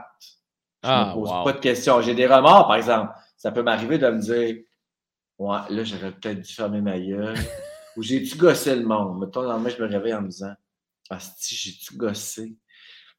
Je 0.84 0.88
ne 0.88 0.94
me 0.94 1.00
ah, 1.00 1.12
pose 1.14 1.30
pas 1.44 1.54
de 1.54 1.60
questions. 1.60 2.02
J'ai 2.02 2.16
des 2.16 2.28
remords, 2.28 2.68
par 2.68 2.76
exemple. 2.76 3.12
Ça 3.36 3.52
peut 3.52 3.64
m'arriver 3.64 3.98
de 3.98 4.10
me 4.10 4.20
dire 4.20 4.64
Ouais, 5.40 5.60
là, 5.70 5.84
j'aurais 5.84 6.12
peut-être 6.12 6.42
dû 6.42 6.54
fermer 6.54 6.80
ma 6.80 6.98
gueule. 6.98 7.36
Ou 7.98 8.04
j'ai-tu 8.04 8.38
gossé 8.38 8.76
le 8.76 8.86
monde? 8.86 9.20
Mettons, 9.20 9.42
le 9.42 9.48
lendemain, 9.48 9.70
je 9.70 9.82
me 9.82 9.90
réveille 9.90 10.14
en 10.14 10.22
me 10.22 10.30
disant 10.30 10.54
Ah, 11.10 11.20
si, 11.20 11.56
j'ai-tu 11.56 11.96
gossé? 11.96 12.56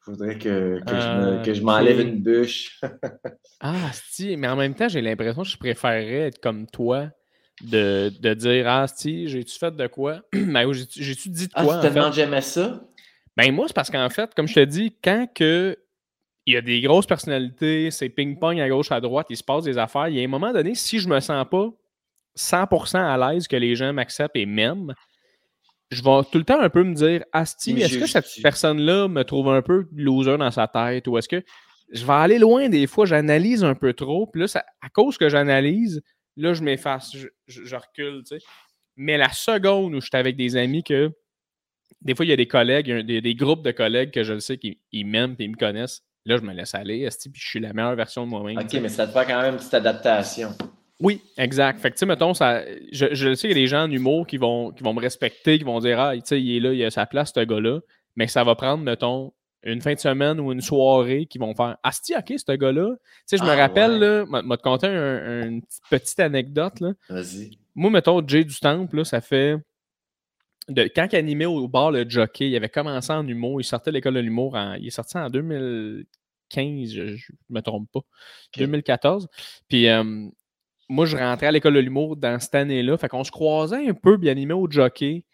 Faudrait 0.01 0.38
que, 0.38 0.81
que 1.44 1.55
je 1.55 1.62
m'enlève 1.62 2.01
une 2.01 2.20
bûche. 2.20 2.81
ah, 3.61 3.90
si, 4.11 4.37
mais 4.37 4.49
en 4.49 4.57
même 4.57 4.75
temps, 4.75 4.88
j'ai 4.88 5.01
l'impression 5.01 5.42
que 5.42 5.49
je 5.49 5.57
préférerais 5.57 6.29
être 6.29 6.40
comme 6.40 6.66
toi, 6.66 7.11
de, 7.62 8.12
de 8.20 8.35
dire 8.35 8.68
Ah, 8.68 8.87
si, 8.87 9.29
j'ai-tu 9.29 9.59
fait 9.59 9.75
de 9.75 9.87
quoi? 9.87 10.20
mais 10.33 10.64
j'ai-tu 10.73 11.29
dit 11.31 11.47
de 11.47 11.53
ah, 11.55 11.64
quoi? 11.64 11.77
Ah, 11.77 11.83
tu 11.83 11.88
te 11.88 11.94
demandes 11.94 12.12
jamais 12.12 12.42
ça? 12.42 12.85
Ben, 13.37 13.53
moi, 13.53 13.66
c'est 13.66 13.75
parce 13.75 13.90
qu'en 13.90 14.11
fait, 14.11 14.35
comme 14.35 14.47
je 14.47 14.55
te 14.55 14.64
dis, 14.64 14.97
quand 15.03 15.27
que 15.35 15.79
il 16.47 16.55
y 16.55 16.57
a 16.57 16.61
des 16.61 16.81
grosses 16.83 17.07
personnalités, 17.07 17.90
c'est 17.90 18.11
ping-pong 18.11 18.61
à 18.61 18.68
gauche, 18.68 18.92
à 18.92 19.01
droite, 19.01 19.27
il 19.31 19.37
se 19.37 19.42
passe 19.42 19.64
des 19.64 19.79
affaires. 19.79 20.09
Il 20.09 20.16
y 20.16 20.20
a 20.20 20.25
un 20.25 20.29
moment 20.29 20.53
donné, 20.53 20.75
si 20.75 20.99
je 20.99 21.09
me 21.09 21.18
sens 21.20 21.47
pas 21.51 21.70
100% 22.37 22.99
à 22.99 23.16
l'aise 23.16 23.49
que 23.49 23.57
les 23.57 23.75
gens 23.75 23.92
m'acceptent 23.92 24.37
et 24.37 24.44
m'aiment, 24.44 24.92
je 25.90 26.03
vais 26.03 26.25
tout 26.31 26.38
le 26.38 26.44
temps 26.44 26.61
un 26.61 26.70
peu 26.70 26.83
me 26.83 26.94
dire 26.94 27.25
Asti, 27.33 27.81
est-ce 27.81 27.99
que 27.99 28.07
cette 28.07 28.27
personne-là 28.42 29.09
me 29.09 29.23
trouve 29.23 29.49
un 29.49 29.62
peu 29.62 29.87
loser 29.94 30.37
dans 30.38 30.51
sa 30.51 30.66
tête 30.66 31.07
ou 31.09 31.18
est-ce 31.18 31.29
que 31.29 31.42
je 31.92 32.05
vais 32.05 32.12
aller 32.12 32.38
loin 32.38 32.68
des 32.68 32.87
fois, 32.87 33.07
j'analyse 33.07 33.62
un 33.62 33.75
peu 33.75 33.92
trop, 33.92 34.27
puis 34.27 34.42
là, 34.42 34.64
à 34.81 34.88
cause 34.88 35.18
que 35.18 35.29
j'analyse, 35.29 36.03
là, 36.37 36.55
je 36.55 36.62
m'efface, 36.62 37.14
je, 37.47 37.77
recule, 37.77 38.23
tu 38.27 38.38
sais. 38.38 38.44
Mais 38.97 39.18
la 39.18 39.31
seconde 39.31 39.94
où 39.94 40.01
je 40.01 40.07
suis 40.07 40.16
avec 40.16 40.37
des 40.37 40.57
amis 40.57 40.83
que 40.83 41.12
des 42.01 42.14
fois, 42.14 42.25
il 42.25 42.31
y 42.31 42.33
a 42.33 42.37
des 42.37 42.49
collègues, 42.49 42.90
des, 43.07 43.20
des 43.20 43.35
groupes 43.35 43.62
de 43.62 43.70
collègues 43.70 44.11
que 44.11 44.25
je 44.25 44.33
le 44.33 44.40
sais 44.40 44.57
qui 44.59 44.79
m'aiment 44.92 45.37
et 45.38 45.44
ils 45.44 45.51
me 45.51 45.57
connaissent, 45.57 46.03
Là, 46.27 46.38
je 46.38 46.42
me 46.42 46.55
laisse 46.55 46.75
aller, 46.75 47.07
puis 47.11 47.33
je 47.35 47.47
suis 47.47 47.61
la 47.61 47.75
meilleure 47.75 47.97
version 47.97 48.25
de 48.25 48.31
moi-même. 48.31 48.59
OK, 48.59 48.73
mais 48.81 48.88
ça 48.88 49.07
te 49.07 49.12
fait 49.12 49.27
quand 49.27 49.42
même 49.42 49.55
une 49.55 49.59
petite 49.59 49.75
adaptation. 49.75 50.51
Oui, 51.00 51.20
exact. 51.37 51.80
Fait 51.80 51.90
que, 51.90 51.94
tu 51.94 52.00
sais, 52.00 52.07
mettons, 52.07 52.35
ça, 52.35 52.62
je, 52.92 53.07
je 53.12 53.35
sais 53.35 53.48
qu'il 53.48 53.57
y 53.57 53.61
a 53.61 53.62
des 53.62 53.66
gens 53.66 53.85
en 53.85 53.90
humour 53.90 54.26
qui 54.26 54.37
vont, 54.37 54.70
qui 54.70 54.83
vont 54.83 54.94
me 54.94 55.00
respecter, 55.00 55.59
qui 55.59 55.64
vont 55.64 55.80
dire, 55.80 55.98
ah, 55.98 56.14
tu 56.14 56.22
sais, 56.24 56.40
il 56.40 56.57
est 56.57 56.61
là, 56.61 56.72
il 56.72 56.85
a 56.85 56.90
sa 56.90 57.07
place, 57.07 57.33
ce 57.35 57.40
gars-là. 57.40 57.80
Mais 58.16 58.28
ça 58.28 58.44
va 58.44 58.54
prendre, 58.54 58.85
mettons, 58.85 59.33
une 59.64 59.80
fin 59.80 59.94
de 59.94 59.98
semaine 59.98 60.38
ou 60.38 60.52
une 60.52 60.61
soirée 60.61 61.26
qui 61.26 61.38
vont 61.38 61.54
faire, 61.54 61.76
ah, 61.83 61.90
c'est 61.90 62.16
OK, 62.16 62.35
ce 62.38 62.52
gars-là. 62.52 62.90
Tu 62.90 63.22
sais, 63.26 63.37
je 63.38 63.42
me 63.42 63.48
ah, 63.48 63.57
rappelle, 63.57 63.98
là, 63.98 64.24
m'a 64.26 64.57
te 64.57 64.62
conter 64.62 64.87
une 64.87 65.62
petite 65.90 66.20
anecdote, 66.20 66.80
là. 66.80 66.92
Vas-y. 67.09 67.59
Moi, 67.74 67.90
mettons, 67.90 68.26
Jay 68.26 68.44
du 68.44 68.59
Temple, 68.59 68.98
là, 68.98 69.04
ça 69.04 69.20
fait. 69.20 69.57
De, 70.68 70.85
quand 70.85 71.09
il 71.12 71.16
animait 71.16 71.44
au 71.44 71.68
bar 71.68 71.90
le 71.90 72.09
jockey, 72.09 72.48
il 72.48 72.57
avait 72.57 72.70
commencé 72.70 73.12
en 73.12 73.26
humour, 73.26 73.61
il 73.61 73.64
sortait 73.64 73.90
de 73.90 73.96
l'école 73.96 74.14
de 74.14 74.20
l'humour, 74.20 74.57
il 74.78 74.87
est 74.87 74.90
sorti 74.90 75.18
en 75.18 75.28
2000, 75.28 76.07
15, 76.48 76.90
je 76.90 77.02
ne 77.02 77.16
me 77.50 77.61
trompe 77.61 77.90
pas, 77.92 78.00
2014. 78.57 79.28
Puis 79.68 79.88
moi, 80.88 81.07
je 81.07 81.16
rentrais 81.16 81.47
à 81.47 81.53
l'école 81.53 81.75
de 81.75 81.81
l'humour 81.81 82.16
dans 82.16 82.38
cette 82.38 82.55
année-là. 82.55 82.97
Fait 82.97 83.09
qu'on 83.09 83.25
se 83.25 83.31
croisait 83.31 83.88
un 83.88 83.94
peu 83.94 84.16
bien 84.16 84.33
animé 84.33 84.55
au 84.55 84.70
jockey. 84.70 85.25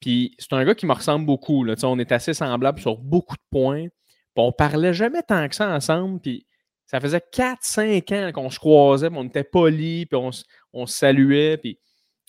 Puis 0.00 0.34
c'est 0.38 0.52
un 0.52 0.64
gars 0.64 0.74
qui 0.74 0.86
me 0.86 0.92
ressemble 0.92 1.26
beaucoup. 1.26 1.64
Là. 1.64 1.74
On 1.82 1.98
est 1.98 2.12
assez 2.12 2.34
semblables 2.34 2.80
sur 2.80 2.96
beaucoup 2.96 3.36
de 3.36 3.42
points. 3.50 3.86
Puis 3.88 4.44
on 4.44 4.52
parlait 4.52 4.94
jamais 4.94 5.22
tant 5.22 5.48
que 5.48 5.54
ça 5.54 5.68
ensemble. 5.68 6.20
Puis 6.20 6.46
ça 6.90 7.00
faisait 7.00 7.22
4-5 7.32 8.14
ans 8.14 8.32
qu'on 8.32 8.50
se 8.50 8.58
croisait, 8.58 9.08
on 9.12 9.24
était 9.24 9.44
polis, 9.44 10.06
puis 10.06 10.16
on, 10.16 10.30
on, 10.72 10.86
se 10.86 10.98
saluait, 10.98 11.56
puis 11.56 11.78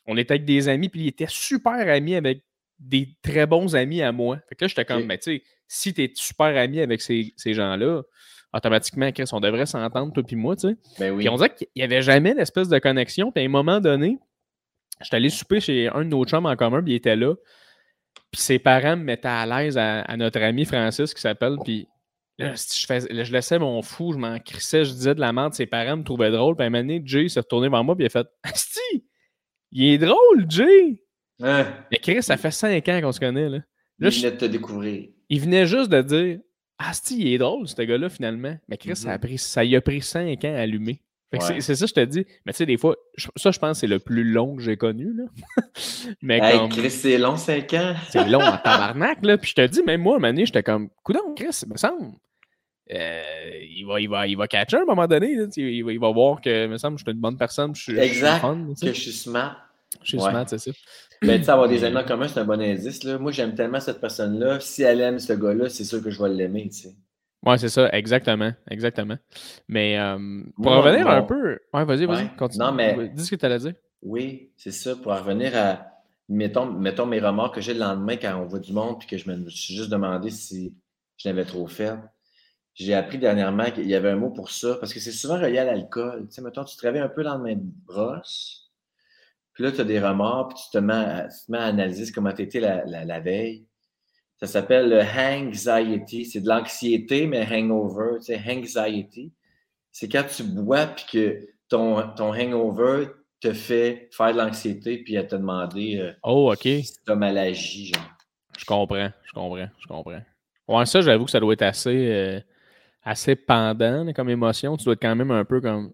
on 0.06 0.17
était 0.17 0.34
avec 0.34 0.45
des 0.45 0.69
amis, 0.69 0.88
puis 0.88 1.02
il 1.02 1.08
était 1.08 1.26
super 1.28 1.89
ami 1.89 2.13
avec 2.13 2.43
des 2.78 3.10
très 3.24 3.47
bons 3.47 3.76
amis 3.76 4.04
à 4.04 4.12
moi. 4.12 4.38
Fait 4.47 4.54
que 4.54 4.65
là, 4.65 4.67
j'étais 4.67 4.86
comme, 4.86 5.06
mais 5.06 5.17
tu 5.17 5.38
sais, 5.38 5.43
si 5.67 5.95
tu 5.95 6.04
es 6.04 6.12
super 6.13 6.56
ami 6.56 6.80
avec 6.80 7.02
ces, 7.02 7.34
ces 7.38 7.56
gens-là, 7.56 8.04
automatiquement, 8.54 9.12
Chris, 9.12 9.30
on 9.32 9.40
devrait 9.40 9.66
s'entendre, 9.66 10.12
toi 10.14 10.24
et 10.28 10.36
moi, 10.36 10.56
tu 10.56 10.70
sais. 10.70 10.78
Ben 11.00 11.18
puis 11.18 11.30
on 11.30 11.36
dirait 11.36 11.54
qu'il 11.54 11.68
n'y 11.76 11.84
avait 11.84 12.02
jamais 12.02 12.34
d'espèce 12.34 12.70
de 12.70 12.80
connexion. 12.80 13.32
Puis 13.32 13.44
à 13.44 13.46
un 13.46 13.50
moment 13.50 13.80
donné, 13.80 14.18
j'étais 15.02 15.18
allé 15.18 15.30
souper 15.30 15.60
chez 15.60 15.90
un 15.94 16.04
de 16.04 16.10
nos 16.10 16.26
chums 16.26 16.46
en 16.46 16.56
commun, 16.56 16.84
puis 16.84 16.94
il 16.94 16.96
était 16.96 17.16
là. 17.16 17.36
Puis 18.32 18.42
ses 18.42 18.60
parents 18.60 18.98
me 18.98 19.04
mettaient 19.04 19.28
à 19.28 19.46
l'aise 19.46 19.78
à, 19.78 20.16
notre 20.18 20.42
ami 20.42 20.66
Francis 20.66 21.14
qui 21.14 21.22
s'appelle, 21.22 21.58
puis 21.64 21.88
là, 22.38 22.54
je, 22.56 22.86
fais, 22.86 23.02
je 23.02 23.32
laissais 23.32 23.60
mon 23.60 23.82
fou, 23.82 24.14
je 24.14 24.18
m'en 24.18 24.40
crissais, 24.40 24.86
je 24.86 24.92
disais 24.92 25.16
de 25.16 25.20
la 25.20 25.34
merde, 25.34 25.54
ses 25.54 25.66
parents 25.66 25.98
me 25.98 26.04
trouvaient 26.04 26.32
drôle. 26.32 26.56
Puis 26.56 26.64
à 26.64 26.68
un 26.68 26.70
moment 26.70 26.84
donné, 26.84 27.02
Jay 27.06 27.30
s'est 27.30 27.40
retourné 27.40 27.70
vers 27.70 27.84
moi, 27.84 27.96
puis 27.96 28.04
il 28.04 28.08
a 28.08 28.10
fait 28.10 28.28
Asti, 28.44 29.06
il 29.72 29.86
est 29.86 29.98
drôle, 29.98 30.46
Jay! 30.50 31.02
Mais 31.40 31.98
Chris, 32.02 32.22
ça 32.22 32.38
fait 32.38 32.52
cinq 32.52 32.88
ans 32.90 33.02
qu'on 33.02 33.12
se 33.12 33.20
connaît, 33.20 33.50
là. 33.50 33.60
il 34.00 34.10
venait 34.10 34.32
de 34.32 34.38
te 34.38 34.46
découvrir. 34.46 35.10
Il 35.30 35.42
venait 35.42 35.66
juste 35.66 35.90
de 35.90 36.02
dire 36.02 36.40
Ah, 36.84 36.94
si, 36.94 37.20
il 37.20 37.34
est 37.34 37.38
drôle, 37.38 37.67
ce 37.67 37.82
gars-là, 37.82 38.10
finalement. 38.10 38.58
Mais 38.67 38.78
Chris, 38.78 38.96
ça, 38.96 39.12
a 39.12 39.17
mm-hmm. 39.17 39.20
pris, 39.20 39.38
ça 39.38 39.63
y 39.63 39.76
a 39.76 39.82
pris 39.82 40.02
cinq 40.02 40.44
ans 40.46 40.56
à 40.56 40.62
allumer. 40.62 41.00
C'est 41.39 41.76
ça, 41.76 41.86
je 41.86 41.94
te 41.94 42.04
dis. 42.04 42.26
Mais 42.46 42.52
tu 42.52 42.58
sais, 42.58 42.65
des 42.65 42.78
fois, 42.78 42.96
ça, 43.38 43.52
je 43.52 43.60
pense 43.60 43.80
c'est 43.80 43.88
le 43.88 44.00
plus 44.00 44.24
long 44.24 44.56
que 44.56 44.62
j'ai 44.62 44.76
connu. 44.76 45.13
Là. 45.13 45.24
mais 46.22 46.39
hey, 46.41 46.67
Chris, 46.70 46.89
c'est 46.89 47.17
long, 47.17 47.38
cinq 47.38 47.74
ans. 47.74 47.96
c'est 48.10 48.28
long 48.28 48.41
en 48.41 48.58
tabarnak. 48.63 49.20
Là. 49.24 49.38
Puis 49.38 49.52
je 49.52 49.56
te 49.56 49.67
dis, 49.67 49.82
même 49.84 50.02
moi, 50.02 50.20
donné, 50.20 50.46
j'étais 50.46 50.63
comme, 50.63 50.89
coudon, 51.04 51.34
Chris, 51.36 51.63
me 51.67 51.78
semble. 51.78 52.15
Euh, 52.91 53.22
il, 53.62 53.86
va, 53.86 54.02
il, 54.02 54.10
va, 54.10 54.28
il 54.28 54.36
va 54.36 54.48
catcher 54.48 54.78
à 54.78 54.82
un 54.82 54.86
moment 54.86 55.08
donné. 55.08 55.32
il, 55.56 55.84
va, 55.84 55.94
il, 55.94 56.00
va, 56.00 56.12
voir 56.12 56.41
que, 56.41 56.67
me 56.67 56.78
semble, 56.78 56.98
je 56.98 57.04
suis 57.04 57.13
une 57.13 57.22
bonne 57.22 57.38
personne. 57.38 57.74
Je, 57.76 57.96
exact. 57.96 58.41
que 58.41 58.88
je 58.88 58.91
suis 58.91 59.13
smart. 59.13 59.56
Je 60.04 60.10
suis 60.10 60.20
smart, 60.20 60.46
c'est 60.48 60.58
ça. 60.58 60.72
Mais 61.23 61.38
tu 61.38 61.45
sais, 61.45 61.51
avoir 61.51 61.67
des 61.67 61.84
amis 61.84 61.97
en 61.97 62.03
commun, 62.03 62.27
c'est 62.27 62.39
un 62.39 62.45
bon 62.45 62.60
indice. 62.60 63.03
Là. 63.03 63.19
Moi, 63.19 63.31
j'aime 63.31 63.53
tellement 63.53 63.79
cette 63.79 64.01
personne-là. 64.01 64.60
Si 64.60 64.81
elle 64.81 65.01
aime 65.01 65.19
ce 65.19 65.34
gars-là, 65.34 65.69
c'est 65.69 65.84
sûr 65.84 66.03
que 66.03 66.10
je 66.10 66.21
vais 66.21 66.29
l'aimer, 66.29 66.69
tu 66.69 66.81
sais. 66.81 66.95
Ouais, 67.45 67.57
c'est 67.57 67.69
ça, 67.69 67.89
exactement. 67.91 68.51
Exactement. 68.69 69.17
Mais 69.67 69.99
euh, 69.99 70.43
pour 70.62 70.73
revenir 70.73 71.07
un 71.07 71.23
peu. 71.23 71.60
Ouais, 71.73 71.86
vas-y, 71.86 72.05
vas-y, 72.05 72.36
continue. 72.36 72.63
Non, 72.63 72.71
mais. 72.71 73.10
Dis 73.10 73.25
ce 73.25 73.31
que 73.31 73.36
tu 73.36 73.45
allais 73.45 73.60
dire. 73.60 73.73
Oui, 74.01 74.51
c'est 74.57 74.71
ça. 74.71 74.95
Pour 74.95 75.13
revenir 75.13 75.55
à. 75.55 75.88
Mettons, 76.29 76.71
mettons 76.71 77.05
mes 77.05 77.19
remords 77.19 77.51
que 77.51 77.60
j'ai 77.60 77.73
le 77.73 77.79
lendemain 77.79 78.15
quand 78.15 78.39
on 78.41 78.45
voit 78.45 78.60
du 78.60 78.71
monde, 78.71 78.99
puis 78.99 79.07
que 79.07 79.17
je 79.17 79.29
me 79.29 79.49
suis 79.49 79.75
juste 79.75 79.89
demandé 79.89 80.29
si 80.29 80.73
je 81.17 81.27
l'avais 81.27 81.43
trop 81.43 81.67
fait. 81.67 81.93
j'ai 82.73 82.93
appris 82.93 83.17
dernièrement 83.17 83.69
qu'il 83.69 83.88
y 83.88 83.95
avait 83.95 84.12
un 84.12 84.15
mot 84.15 84.29
pour 84.29 84.49
ça, 84.49 84.75
parce 84.79 84.93
que 84.93 84.99
c'est 85.01 85.12
souvent 85.12 85.39
relié 85.39 85.57
à 85.57 85.65
l'alcool. 85.65 86.27
Tu 86.27 86.36
sais, 86.36 86.41
mettons, 86.41 86.63
tu 86.63 86.77
te 86.77 86.81
réveilles 86.81 87.01
un 87.01 87.10
peu 87.10 87.23
dans 87.23 87.38
le 87.38 87.55
de 87.55 87.62
brosse, 87.86 88.70
puis 89.62 89.69
là, 89.69 89.76
tu 89.76 89.82
as 89.82 89.86
des 89.86 90.00
remords, 90.00 90.47
puis 90.47 90.58
tu 90.63 90.71
te 90.71 90.78
mets 90.80 90.93
à, 90.93 91.63
analyser 91.63 92.12
comment 92.12 92.34
tu 92.34 92.41
étais 92.41 92.60
la, 92.60 92.84
la, 92.84 93.19
veille. 93.19 93.67
Ça 94.38 94.47
s'appelle 94.47 94.89
le 94.89 95.02
anxiety. 95.02 96.26
C'est 96.26 96.41
de 96.41 96.47
l'anxiété, 96.47 97.28
mais 97.28 97.47
hangover, 97.47 98.17
tu 98.17 98.34
sais, 98.34 98.41
anxiety. 98.47 99.32
C'est 99.91 100.10
quand 100.10 100.24
tu 100.24 100.41
bois, 100.41 100.88
puis 100.88 101.06
que 101.12 101.47
ton, 101.69 102.10
ton 102.15 102.34
hangover 102.34 103.10
te 103.39 103.54
fait 103.54 104.10
faire 104.12 104.34
de 104.34 104.39
l'anxiété, 104.39 104.97
puis 104.97 105.15
à 105.15 105.24
te 105.26 105.36
demander 105.36 106.00
euh, 106.00 106.12
oh, 106.24 106.52
OK. 106.52 106.63
si 106.63 106.93
tu 107.06 107.12
as 107.12 107.15
malagie, 107.15 107.91
genre. 107.93 108.04
Je 108.58 108.65
comprends, 108.65 109.12
je 109.24 109.34
comprends, 109.34 109.69
je 109.78 109.88
comprends. 109.88 110.21
Ouais, 110.67 110.86
ça, 110.88 111.02
j'avoue 111.02 111.26
que 111.26 111.32
ça 111.32 111.39
doit 111.39 111.54
être 111.54 111.62
assez, 111.62 112.12
euh, 112.12 112.39
assez 113.04 113.36
pendant 113.36 114.12
comme 114.13 114.30
émotion. 114.30 114.76
Tu 114.76 114.86
dois 114.86 114.93
être 114.93 115.02
quand 115.04 115.15
même 115.15 115.30
un 115.30 115.45
peu 115.45 115.62
comme. 115.62 115.93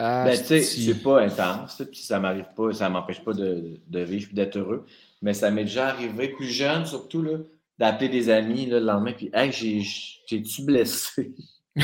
Ah, 0.00 0.24
ben, 0.24 0.38
tu 0.38 0.44
sais, 0.44 0.62
c'est 0.62 1.02
pas 1.02 1.22
intense, 1.22 1.82
puis 1.90 2.00
ça 2.00 2.20
m'arrive 2.20 2.46
pas, 2.56 2.72
ça 2.72 2.88
m'empêche 2.88 3.18
pas 3.18 3.32
de, 3.32 3.80
de 3.84 4.00
vivre 4.00 4.28
et 4.30 4.34
d'être 4.34 4.56
heureux. 4.56 4.86
Mais 5.22 5.34
ça 5.34 5.50
m'est 5.50 5.64
déjà 5.64 5.88
arrivé, 5.88 6.28
plus 6.28 6.46
jeune 6.46 6.86
surtout, 6.86 7.20
là, 7.20 7.38
d'appeler 7.80 8.08
des 8.08 8.30
amis 8.30 8.66
là, 8.66 8.78
le 8.78 8.86
lendemain, 8.86 9.12
puis 9.12 9.28
Hey, 9.34 9.50
j'ai-tu 9.50 10.62
blessé? 10.62 11.34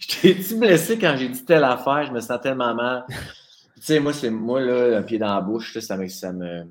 J'étais-tu 0.00 0.56
blessé 0.56 0.98
quand 0.98 1.14
j'ai 1.18 1.28
dit 1.28 1.44
telle 1.44 1.64
affaire? 1.64 2.06
Je 2.06 2.12
me 2.12 2.20
sens 2.20 2.40
tellement 2.40 2.74
mal. 2.74 3.04
tu 3.08 3.16
sais, 3.82 4.00
moi, 4.00 4.14
c'est 4.14 4.30
moi, 4.30 4.62
là, 4.62 4.96
un 4.96 5.02
pied 5.02 5.18
dans 5.18 5.34
la 5.34 5.42
bouche, 5.42 5.74
là, 5.74 5.82
ça, 5.82 5.98
me, 5.98 6.08
ça, 6.08 6.32
me, 6.32 6.64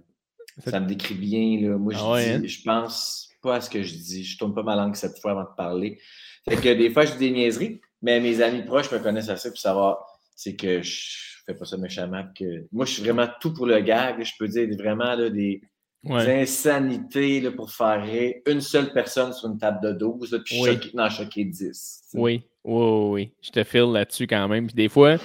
ça 0.65 0.79
me 0.79 0.87
décrit 0.87 1.13
bien. 1.13 1.69
Là. 1.69 1.77
Moi, 1.77 1.93
je, 1.93 1.99
ah 1.99 2.19
dis, 2.19 2.29
hein? 2.29 2.41
je 2.43 2.63
pense 2.63 3.29
pas 3.43 3.57
à 3.57 3.61
ce 3.61 3.69
que 3.69 3.83
je 3.83 3.93
dis. 3.93 4.23
Je 4.23 4.39
tourne 4.39 4.55
pas 4.55 4.63
ma 4.63 4.75
langue 4.75 4.95
cette 4.95 5.19
fois 5.19 5.31
avant 5.31 5.43
de 5.43 5.55
parler. 5.55 5.99
Fait 6.49 6.55
que 6.55 6.73
des 6.73 6.89
fois, 6.89 7.05
je 7.05 7.11
dis 7.11 7.19
des 7.19 7.31
niaiseries, 7.31 7.79
mais 8.01 8.19
mes 8.19 8.41
amis 8.41 8.63
proches 8.63 8.91
me 8.91 8.97
connaissent 8.97 9.29
assez 9.29 9.49
pour 9.49 9.59
savoir 9.59 10.14
c'est 10.35 10.55
que 10.55 10.81
je 10.81 11.41
fais 11.45 11.53
pas 11.53 11.65
ça 11.65 11.77
méchamment. 11.77 12.23
Que... 12.37 12.65
Moi, 12.71 12.85
je 12.85 12.93
suis 12.93 13.03
vraiment 13.03 13.27
tout 13.39 13.53
pour 13.53 13.65
le 13.65 13.79
gag. 13.79 14.23
Je 14.23 14.33
peux 14.37 14.47
dire 14.47 14.67
vraiment 14.77 15.15
là, 15.15 15.29
des, 15.29 15.61
insanités 16.03 17.41
là, 17.41 17.51
pour 17.51 17.71
faire 17.71 18.03
rire 18.03 18.35
une 18.45 18.61
seule 18.61 18.91
personne 18.93 19.33
sur 19.33 19.49
une 19.49 19.57
table 19.57 19.79
de 19.81 19.93
12, 19.93 20.41
puis 20.45 20.61
oui. 20.61 20.73
choquer, 20.73 20.91
non, 20.93 21.09
choquer 21.09 21.45
10. 21.45 22.11
Oui, 22.13 22.43
oui, 22.63 23.09
oui. 23.09 23.31
Je 23.41 23.49
te 23.49 23.63
file 23.63 23.91
là-dessus 23.91 24.27
quand 24.27 24.47
même. 24.47 24.67
Puis 24.67 24.75
des 24.75 24.89
fois, 24.89 25.17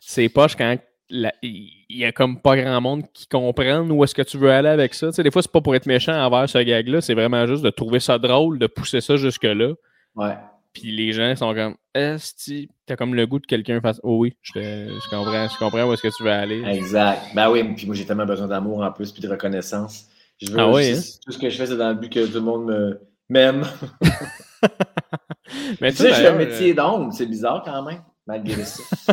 c'est 0.00 0.28
poche 0.28 0.56
quand 0.56 0.76
il 1.10 1.70
y 1.90 2.04
a 2.04 2.12
comme 2.12 2.40
pas 2.40 2.56
grand 2.56 2.80
monde 2.80 3.04
qui 3.12 3.26
comprenne 3.26 3.92
où 3.92 4.02
est-ce 4.02 4.14
que 4.14 4.22
tu 4.22 4.38
veux 4.38 4.50
aller 4.50 4.70
avec 4.70 4.94
ça. 4.94 5.08
Tu 5.08 5.14
sais, 5.14 5.22
des 5.22 5.30
fois, 5.30 5.42
c'est 5.42 5.52
pas 5.52 5.60
pour 5.60 5.74
être 5.74 5.86
méchant 5.86 6.14
envers 6.14 6.48
ce 6.48 6.58
gag-là, 6.58 7.00
c'est 7.00 7.14
vraiment 7.14 7.46
juste 7.46 7.62
de 7.62 7.70
trouver 7.70 8.00
ça 8.00 8.18
drôle, 8.18 8.58
de 8.58 8.66
pousser 8.66 9.00
ça 9.00 9.16
jusque-là. 9.16 9.74
Ouais. 10.16 10.34
Puis 10.74 10.90
les 10.90 11.12
gens 11.12 11.34
sont 11.36 11.54
comme 11.54 11.76
Est-ce 11.94 12.34
que 12.34 12.68
t'as 12.84 12.96
comme 12.96 13.14
le 13.14 13.26
goût 13.26 13.38
de 13.38 13.46
quelqu'un 13.46 13.80
fasse 13.80 14.00
Oh 14.02 14.18
oui, 14.18 14.34
je, 14.42 14.52
je, 14.60 15.08
comprends, 15.08 15.48
je 15.48 15.56
comprends 15.56 15.84
où 15.88 15.92
est-ce 15.92 16.02
que 16.02 16.14
tu 16.14 16.24
veux 16.24 16.30
aller. 16.30 16.62
Exact. 16.64 17.22
Ben 17.34 17.48
oui, 17.48 17.62
puis 17.74 17.86
moi 17.86 17.94
j'ai 17.94 18.04
tellement 18.04 18.26
besoin 18.26 18.48
d'amour 18.48 18.82
en 18.82 18.90
plus, 18.90 19.12
puis 19.12 19.22
de 19.22 19.28
reconnaissance. 19.28 20.06
Je 20.42 20.50
veux 20.50 20.58
ah 20.58 20.70
oui, 20.70 20.90
hein? 20.90 21.00
Tout 21.24 21.32
ce 21.32 21.38
que 21.38 21.48
je 21.48 21.56
fais, 21.56 21.66
c'est 21.66 21.76
dans 21.76 21.90
le 21.90 21.94
but 21.94 22.12
que 22.12 22.26
tout 22.26 22.34
le 22.34 22.40
monde 22.40 22.66
me 22.66 23.00
m'aime. 23.28 23.64
Mais 25.80 25.92
tu 25.92 25.98
sais, 25.98 26.08
je 26.08 26.14
fais 26.14 26.28
un 26.28 26.36
métier 26.36 26.72
euh, 26.72 26.74
d'ombre, 26.74 27.12
c'est 27.12 27.26
bizarre 27.26 27.62
quand 27.64 27.82
même, 27.82 28.02
malgré 28.26 28.64
ça. 28.64 28.82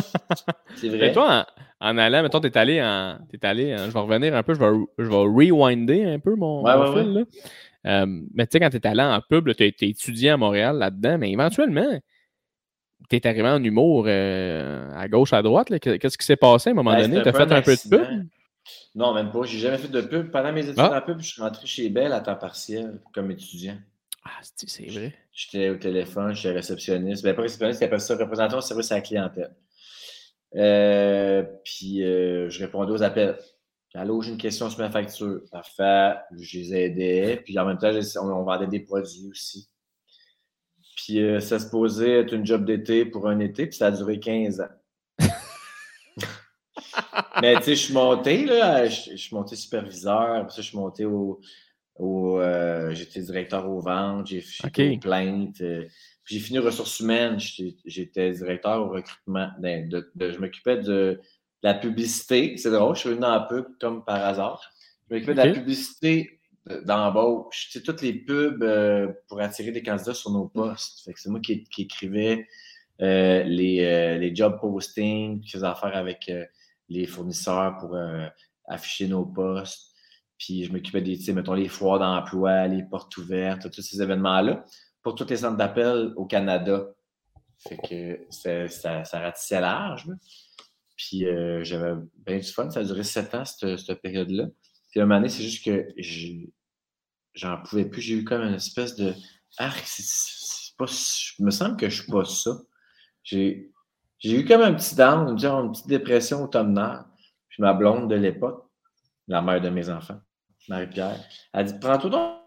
c'est 0.76 0.88
vrai. 0.88 0.98
Mais 0.98 1.12
toi, 1.12 1.46
en, 1.80 1.98
allant, 1.98 2.22
mettons, 2.22 2.40
t'es 2.40 2.56
allé 2.56 2.82
en. 2.82 3.18
Es 3.32 3.46
allé 3.46 3.76
je 3.78 3.92
vais 3.92 4.00
revenir 4.00 4.34
un 4.34 4.42
peu, 4.42 4.54
je 4.54 4.58
vais, 4.58 4.72
je 4.98 5.08
vais 5.08 5.16
rewinder 5.16 6.04
un 6.04 6.18
peu 6.18 6.34
mon, 6.34 6.62
mon 6.62 6.92
fil. 6.94 7.12
Là. 7.12 7.20
Euh, 7.86 8.06
mais 8.34 8.46
tu 8.46 8.52
sais, 8.52 8.60
quand 8.60 8.70
tu 8.70 8.76
es 8.76 8.86
allé 8.86 9.02
en 9.02 9.20
pub, 9.20 9.52
tu 9.54 9.62
as 9.62 9.66
été 9.66 9.88
étudié 9.88 10.30
à 10.30 10.36
Montréal 10.36 10.78
là-dedans, 10.78 11.18
mais 11.18 11.30
éventuellement, 11.30 12.00
tu 13.10 13.16
es 13.16 13.26
arrivé 13.26 13.48
en 13.48 13.62
humour 13.62 14.04
euh, 14.06 14.90
à 14.94 15.08
gauche, 15.08 15.32
à 15.32 15.42
droite. 15.42 15.68
Qu'est-ce 15.80 16.18
qui 16.18 16.26
s'est 16.26 16.36
passé 16.36 16.70
à 16.70 16.72
un 16.72 16.76
moment 16.76 16.92
ben, 16.92 17.02
donné? 17.02 17.22
Tu 17.22 17.28
as 17.28 17.32
fait 17.32 17.52
un, 17.52 17.62
peu 17.62 17.74
de 17.74 17.88
pub? 17.88 18.26
Non, 18.94 19.12
même 19.14 19.32
pas. 19.32 19.42
J'ai 19.44 19.58
jamais 19.58 19.78
fait 19.78 19.88
de 19.88 20.00
pub. 20.00 20.30
Pendant 20.30 20.52
mes 20.52 20.64
études 20.64 20.78
ah. 20.78 20.98
en 20.98 21.00
pub, 21.00 21.20
je 21.20 21.26
suis 21.32 21.42
rentré 21.42 21.66
chez 21.66 21.88
Belle 21.88 22.12
à 22.12 22.20
temps 22.20 22.36
partiel 22.36 23.00
comme 23.12 23.30
étudiant. 23.30 23.76
Ah, 24.24 24.40
c'est 24.42 24.88
vrai? 24.88 25.12
J'étais 25.32 25.70
au 25.70 25.76
téléphone, 25.76 26.34
j'étais 26.34 26.54
réceptionniste. 26.54 27.24
Ben, 27.24 27.34
pas 27.34 27.42
réceptionniste, 27.42 27.82
appelle 27.82 28.00
ça 28.00 28.16
représentant 28.16 28.58
au 28.58 28.60
service 28.60 28.92
à 28.92 28.96
la 28.96 29.00
clientèle. 29.00 29.50
Euh, 30.54 31.42
puis 31.64 31.98
je 31.98 32.58
répondais 32.60 32.92
aux 32.92 33.02
appels. 33.02 33.36
Allô, 33.94 34.22
j'ai 34.22 34.30
une 34.30 34.38
question 34.38 34.70
sur 34.70 34.78
ma 34.78 34.90
facture. 34.90 35.42
Parfait. 35.50 36.14
Je 36.38 36.58
les 36.58 36.74
aidais. 36.74 37.42
Puis 37.44 37.58
en 37.58 37.66
même 37.66 37.76
temps, 37.76 37.92
on, 38.22 38.42
vendait 38.42 38.66
des 38.66 38.80
produits 38.80 39.28
aussi. 39.30 39.68
Puis 40.96 41.22
euh, 41.22 41.40
ça 41.40 41.58
se 41.58 41.68
posait 41.68 42.20
être 42.20 42.32
une 42.32 42.46
job 42.46 42.64
d'été 42.64 43.04
pour 43.04 43.28
un 43.28 43.38
été, 43.40 43.66
puis 43.66 43.76
ça 43.76 43.88
a 43.88 43.90
duré 43.90 44.18
15 44.18 44.60
ans. 44.60 44.68
Mais 47.42 47.56
tu 47.56 47.62
sais, 47.64 47.74
je 47.74 47.84
suis 47.84 47.94
monté, 47.94 48.44
là, 48.44 48.86
je, 48.86 49.16
suis 49.16 49.34
monté 49.34 49.56
superviseur, 49.56 50.46
puis 50.46 50.54
ça, 50.54 50.62
je 50.62 50.68
suis 50.68 50.78
monté 50.78 51.04
au. 51.04 51.40
Euh, 52.00 52.94
j'étais 52.94 53.20
directeur 53.20 53.68
aux 53.68 53.80
ventes, 53.80 54.28
j'ai 54.28 54.40
fait 54.40 54.94
aux 54.94 54.98
plaintes. 54.98 55.60
Euh, 55.60 55.86
puis 56.24 56.36
j'ai 56.36 56.40
fini 56.40 56.58
ressources 56.58 57.00
humaines, 57.00 57.38
j'étais 57.84 58.32
directeur 58.32 58.80
au 58.80 58.88
recrutement. 58.90 59.50
Ben, 59.58 59.90
je 60.16 60.38
m'occupais 60.38 60.78
de 60.78 61.20
la 61.62 61.74
publicité. 61.74 62.56
C'est 62.56 62.70
drôle, 62.70 62.94
je 62.94 63.00
suis 63.00 63.08
venu 63.10 63.20
dans 63.20 63.30
la 63.30 63.40
pub 63.40 63.66
comme 63.80 64.04
par 64.04 64.24
hasard. 64.24 64.72
Je 65.08 65.14
m'occupais 65.14 65.34
de 65.34 65.38
la 65.38 65.52
publicité 65.52 66.40
d'embauche. 66.84 67.68
Tu 67.70 67.78
sais, 67.78 67.82
toutes 67.82 68.02
les 68.02 68.12
pubs 68.12 68.62
euh, 68.62 69.12
pour 69.28 69.40
attirer 69.40 69.72
des 69.72 69.82
candidats 69.82 70.14
sur 70.14 70.30
nos 70.30 70.48
postes. 70.48 71.08
c'est 71.14 71.28
moi 71.28 71.40
qui, 71.40 71.64
écrivais 71.78 72.46
euh, 73.00 73.42
les, 73.44 73.80
euh, 73.80 74.18
les, 74.18 74.34
job 74.34 74.58
postings, 74.60 75.40
qui 75.40 75.50
faisais 75.50 75.66
affaire 75.66 75.96
avec 75.96 76.30
les 76.88 77.06
fournisseurs 77.06 77.76
pour 77.78 77.96
afficher 78.66 79.08
nos 79.08 79.24
postes. 79.24 79.92
Puis 80.38 80.64
je 80.64 80.72
m'occupais 80.72 81.02
des, 81.02 81.32
mettons, 81.32 81.54
les 81.54 81.68
foires 81.68 81.98
d'emploi, 81.98 82.66
les 82.66 82.82
portes 82.82 83.16
ouvertes, 83.16 83.70
tous 83.70 83.82
ces 83.82 84.02
événements-là, 84.02 84.64
pour 85.02 85.14
tous 85.14 85.28
les 85.28 85.36
centres 85.36 85.56
d'appel 85.56 86.12
au 86.16 86.26
Canada. 86.26 86.86
Fait 87.58 87.76
que 87.76 88.26
ça, 88.30 89.04
ça 89.04 89.20
ratissait 89.20 89.60
large. 89.60 90.08
Puis 90.96 91.26
euh, 91.26 91.64
j'avais 91.64 91.94
bien 92.26 92.38
du 92.38 92.46
fun. 92.46 92.70
Ça 92.70 92.80
a 92.80 92.84
duré 92.84 93.02
sept 93.02 93.34
ans, 93.34 93.44
cette, 93.44 94.02
période-là. 94.02 94.46
Puis 94.90 95.00
à 95.00 95.02
un 95.02 95.06
moment 95.06 95.20
donné, 95.20 95.28
c'est 95.28 95.42
juste 95.42 95.64
que 95.64 95.88
j'en 97.34 97.62
pouvais 97.62 97.84
plus. 97.84 98.02
J'ai 98.02 98.14
eu 98.14 98.24
comme 98.24 98.42
une 98.42 98.54
espèce 98.54 98.96
de. 98.96 99.14
Ah, 99.58 99.72
c'est 99.84 100.76
pas. 100.76 100.86
Je 100.86 101.42
me 101.42 101.50
semble 101.50 101.76
que 101.76 101.88
je 101.88 102.02
suis 102.02 102.10
pas 102.10 102.24
ça. 102.24 102.58
J'ai 103.22 103.70
eu 104.24 104.44
comme 104.44 104.62
un 104.62 104.74
petit 104.74 104.94
down, 104.94 105.28
une, 105.28 105.44
une 105.44 105.72
petite 105.72 105.88
dépression 105.88 106.44
automnale. 106.44 107.04
Puis 107.48 107.62
ma 107.62 107.74
blonde 107.74 108.08
de 108.08 108.16
l'époque, 108.16 108.66
la 109.28 109.42
mère 109.42 109.60
de 109.60 109.68
mes 109.68 109.90
enfants, 109.90 110.20
Marie-Pierre, 110.68 111.20
elle 111.52 111.66
dit 111.66 111.78
Prends-toi 111.78 112.10
donc 112.10 112.42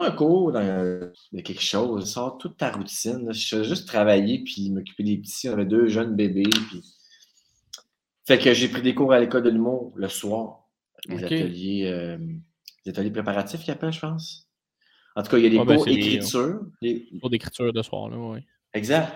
un 0.00 0.10
cours 0.10 0.52
de 0.52 1.40
quelque 1.40 1.62
chose, 1.62 2.12
sors 2.12 2.38
toute 2.38 2.56
ta 2.56 2.70
routine. 2.70 3.32
Je 3.32 3.48
faisais 3.48 3.64
juste 3.64 3.86
travailler 3.86 4.42
puis 4.42 4.70
m'occuper 4.70 5.04
des 5.04 5.18
petits. 5.18 5.48
On 5.48 5.52
avait 5.52 5.64
deux 5.64 5.88
jeunes 5.88 6.14
bébés. 6.14 6.42
Puis 6.68 6.82
fait 8.26 8.38
que 8.38 8.54
j'ai 8.54 8.68
pris 8.68 8.82
des 8.82 8.94
cours 8.94 9.12
à 9.12 9.20
l'école 9.20 9.42
de 9.42 9.50
l'humour 9.50 9.92
le 9.96 10.08
soir. 10.08 10.68
Des 11.06 11.22
ateliers, 11.22 11.86
euh, 11.86 12.16
des 12.84 12.90
ateliers 12.90 13.10
préparatifs 13.10 13.60
qu'ils 13.62 13.72
appellent, 13.72 13.92
je 13.92 14.00
pense. 14.00 14.48
En 15.16 15.22
tout 15.22 15.30
cas, 15.30 15.38
il 15.38 15.44
y 15.44 15.46
a 15.46 15.50
des 15.50 15.58
ah, 15.58 15.64
ben, 15.64 15.76
cours 15.76 15.84
d'écriture. 15.84 16.60
Des... 16.80 17.06
Cours 17.20 17.30
d'écriture 17.30 17.72
de 17.72 17.82
soir, 17.82 18.08
là, 18.08 18.16
oui. 18.16 18.40
Exact. 18.72 19.12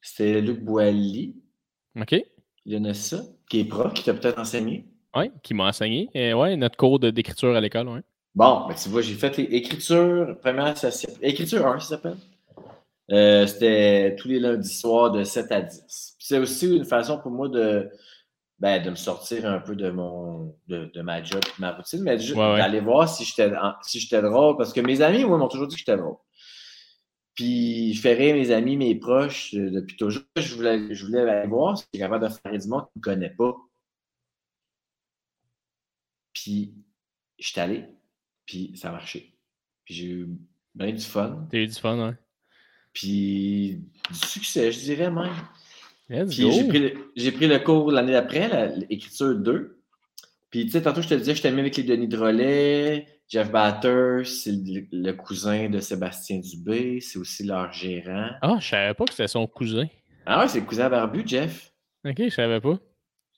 C'était 0.00 0.40
Luc 0.40 0.60
Boilly. 0.60 1.36
OK. 2.00 2.14
Il 2.64 2.72
y 2.72 2.76
en 2.76 2.84
a 2.84 2.94
ça, 2.94 3.22
qui 3.48 3.60
est 3.60 3.64
prof, 3.64 3.92
qui 3.92 4.02
t'a 4.02 4.14
peut-être 4.14 4.38
enseigné. 4.38 4.86
Oui, 5.14 5.30
qui 5.42 5.54
m'a 5.54 5.64
enseigné. 5.64 6.08
Et 6.14 6.34
ouais, 6.34 6.56
notre 6.56 6.76
cours 6.76 6.98
d'écriture 6.98 7.54
à 7.54 7.60
l'école, 7.60 7.88
oui. 7.88 8.00
Bon, 8.34 8.66
ben, 8.66 8.74
tu 8.74 8.88
vois, 8.88 9.02
j'ai 9.02 9.14
fait 9.14 9.38
écriture, 9.38 10.36
première 10.40 10.76
session. 10.76 11.10
Écriture 11.22 11.66
1, 11.66 11.80
ça 11.80 11.88
s'appelle. 11.88 12.16
Euh, 13.12 13.46
c'était 13.46 14.16
tous 14.16 14.28
les 14.28 14.40
lundis 14.40 14.74
soirs 14.74 15.12
de 15.12 15.22
7 15.22 15.52
à 15.52 15.60
10. 15.60 16.15
C'est 16.26 16.38
aussi 16.38 16.66
une 16.66 16.84
façon 16.84 17.20
pour 17.20 17.30
moi 17.30 17.48
de, 17.48 17.88
ben, 18.58 18.82
de 18.82 18.90
me 18.90 18.96
sortir 18.96 19.46
un 19.46 19.60
peu 19.60 19.76
de 19.76 19.90
mon 19.90 20.58
de, 20.66 20.86
de 20.86 21.00
ma 21.00 21.22
job 21.22 21.40
de 21.40 21.60
ma 21.60 21.70
routine, 21.70 22.02
mais 22.02 22.16
d'aller 22.16 22.80
voir 22.80 23.08
si 23.08 23.24
j'étais 23.24 23.52
si 23.82 24.00
j'étais 24.00 24.20
drôle. 24.20 24.56
Parce 24.56 24.72
que 24.72 24.80
mes 24.80 25.02
amis, 25.02 25.24
moi, 25.24 25.38
m'ont 25.38 25.46
toujours 25.46 25.68
dit 25.68 25.76
que 25.76 25.78
j'étais 25.78 25.96
drôle. 25.96 26.16
Puis 27.36 27.94
je 27.94 28.00
ferais 28.00 28.32
mes 28.32 28.50
amis, 28.50 28.76
mes 28.76 28.96
proches 28.96 29.54
euh, 29.54 29.70
depuis 29.70 29.96
toujours. 29.96 30.24
Je 30.36 30.52
voulais, 30.56 30.92
je 30.92 31.06
voulais 31.06 31.20
aller 31.20 31.46
voir 31.46 31.78
si 31.78 31.84
j'étais 31.84 32.02
capable 32.02 32.28
de 32.28 32.32
faire 32.32 32.58
du 32.58 32.66
monde 32.66 32.86
qui 32.86 32.90
ne 32.96 32.98
me 32.98 33.02
connaît 33.02 33.30
pas. 33.30 33.54
Puis 36.32 36.74
je 37.38 37.46
suis 37.46 37.60
allé, 37.60 37.84
puis 38.46 38.76
ça 38.76 38.88
a 38.88 38.92
marché. 38.92 39.32
Puis 39.84 39.94
j'ai 39.94 40.06
eu 40.06 40.28
bien 40.74 40.90
du 40.90 41.04
fun. 41.04 41.46
T'as 41.48 41.58
eu 41.58 41.68
du 41.68 41.74
fun, 41.74 42.04
ouais. 42.04 42.16
Puis 42.92 43.80
du 44.10 44.26
succès, 44.26 44.72
je 44.72 44.80
dirais 44.80 45.10
même. 45.10 45.32
Puis 46.08 46.52
j'ai 47.16 47.32
pris, 47.32 47.48
le 47.48 47.58
cours 47.58 47.90
l'année 47.90 48.12
d'après, 48.12 48.74
l'écriture 48.88 49.34
2. 49.34 49.80
Puis 50.50 50.66
tu 50.66 50.70
sais, 50.70 50.82
tantôt 50.82 51.02
je 51.02 51.08
te 51.08 51.14
disais, 51.14 51.34
je 51.34 51.42
t'aimais 51.42 51.60
avec 51.60 51.76
les 51.76 51.82
Denis 51.82 52.08
Drolet, 52.08 53.06
Jeff 53.28 53.50
Batter, 53.50 54.22
c'est 54.24 54.52
le, 54.52 55.12
cousin 55.12 55.68
de 55.68 55.80
Sébastien 55.80 56.38
Dubé. 56.38 57.00
C'est 57.00 57.18
aussi 57.18 57.44
leur 57.44 57.72
gérant. 57.72 58.30
Ah, 58.40 58.56
je 58.60 58.68
savais 58.68 58.94
pas 58.94 59.04
que 59.04 59.12
c'était 59.12 59.26
son 59.26 59.46
cousin. 59.46 59.86
Ah 60.24 60.40
ouais, 60.40 60.48
c'est 60.48 60.60
le 60.60 60.66
cousin 60.66 60.88
barbu, 60.88 61.22
Jeff. 61.26 61.72
Ok, 62.04 62.16
je 62.18 62.28
savais 62.28 62.60
pas. 62.60 62.78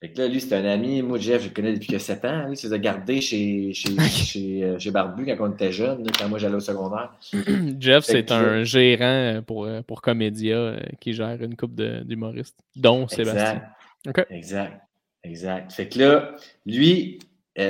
Fait 0.01 0.13
que 0.13 0.21
là, 0.21 0.29
lui, 0.29 0.41
c'est 0.41 0.55
un 0.55 0.65
ami. 0.65 1.03
Moi, 1.03 1.19
Jeff, 1.19 1.43
je 1.43 1.49
le 1.49 1.55
connais 1.55 1.73
depuis 1.73 1.89
que 1.89 1.99
7 1.99 2.25
ans. 2.25 2.47
Lui, 2.47 2.53
il 2.53 2.57
s'est 2.57 2.79
gardé 2.79 3.21
chez, 3.21 3.73
chez, 3.73 3.99
chez, 4.09 4.63
euh, 4.63 4.79
chez, 4.79 4.93
Barbu 4.93 5.27
quand 5.27 5.49
on 5.49 5.53
était 5.53 5.73
jeune, 5.73 6.07
quand 6.17 6.29
moi 6.29 6.39
j'allais 6.39 6.55
au 6.55 6.61
secondaire. 6.61 7.13
Jeff, 7.81 8.05
c'est 8.05 8.31
un 8.31 8.63
gérant 8.63 9.43
pour, 9.45 9.65
euh, 9.65 9.83
pour 9.83 10.01
Comédia 10.01 10.57
euh, 10.57 10.81
qui 11.01 11.15
gère 11.15 11.43
une 11.43 11.57
coupe 11.57 11.75
d'humoristes, 11.75 12.59
dont 12.77 13.09
Sébastien. 13.09 13.63
Exact. 14.07 14.31
Exact. 14.31 14.83
Exact. 15.25 15.73
Fait 15.73 15.89
que 15.89 15.99
là, 15.99 16.37
lui, 16.65 17.19
ça 17.57 17.65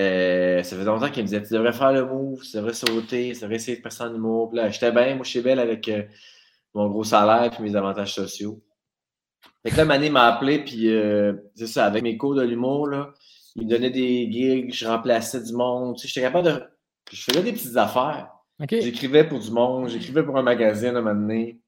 faisait 0.62 0.85
longtemps 0.85 1.09
qu'il 1.09 1.22
me 1.22 1.29
disait 1.29 1.43
Tu 1.43 1.55
devrais 1.55 1.72
faire 1.72 1.93
le 1.93 2.05
move, 2.05 2.43
tu 2.43 2.59
devrais 2.59 2.74
sauter, 2.74 3.33
tu 3.33 3.41
devrais 3.41 3.57
essayer 3.57 3.79
de 3.79 3.83
passer 3.83 4.03
en 4.03 4.14
humour. 4.14 4.51
Puis 4.51 4.59
là, 4.59 4.68
j'étais 4.68 4.93
bien, 4.93 5.14
moi, 5.14 5.24
je 5.24 5.31
suis 5.31 5.41
belle 5.41 5.59
avec 5.59 5.91
mon 6.74 6.91
gros 6.91 7.05
salaire 7.05 7.51
et 7.59 7.62
mes 7.62 7.74
avantages 7.74 8.12
sociaux. 8.12 8.61
Fait 9.62 9.70
que 9.70 9.76
là, 9.76 9.84
Mané 9.84 10.11
m'a 10.11 10.26
appelé, 10.26 10.64
puis 10.64 10.88
euh, 10.88 11.32
c'est 11.55 11.66
ça, 11.66 11.86
avec 11.86 12.03
mes 12.03 12.16
cours 12.16 12.34
de 12.34 12.42
l'humour, 12.42 12.88
là, 12.88 13.12
il 13.57 13.64
me 13.64 13.70
donnait 13.70 13.90
des 13.90 14.30
gigs, 14.30 14.72
je 14.72 14.86
remplaçais 14.86 15.42
du 15.42 15.53
monde. 15.53 15.96
Tu 15.96 16.03
sais, 16.03 16.09
j'étais 16.09 16.20
capable 16.22 16.46
de. 16.46 16.62
Je 17.11 17.22
faisais 17.22 17.42
des 17.42 17.53
petites 17.53 17.76
affaires. 17.76 18.30
J'écrivais 18.70 19.24
pour 19.24 19.38
du 19.38 19.51
monde, 19.51 19.88
j'écrivais 19.88 20.22
pour 20.22 20.36
un 20.36 20.42
magazine 20.42 20.96
à 20.96 20.99
un 20.99 21.03
moment 21.03 21.20
donné. 21.20 21.61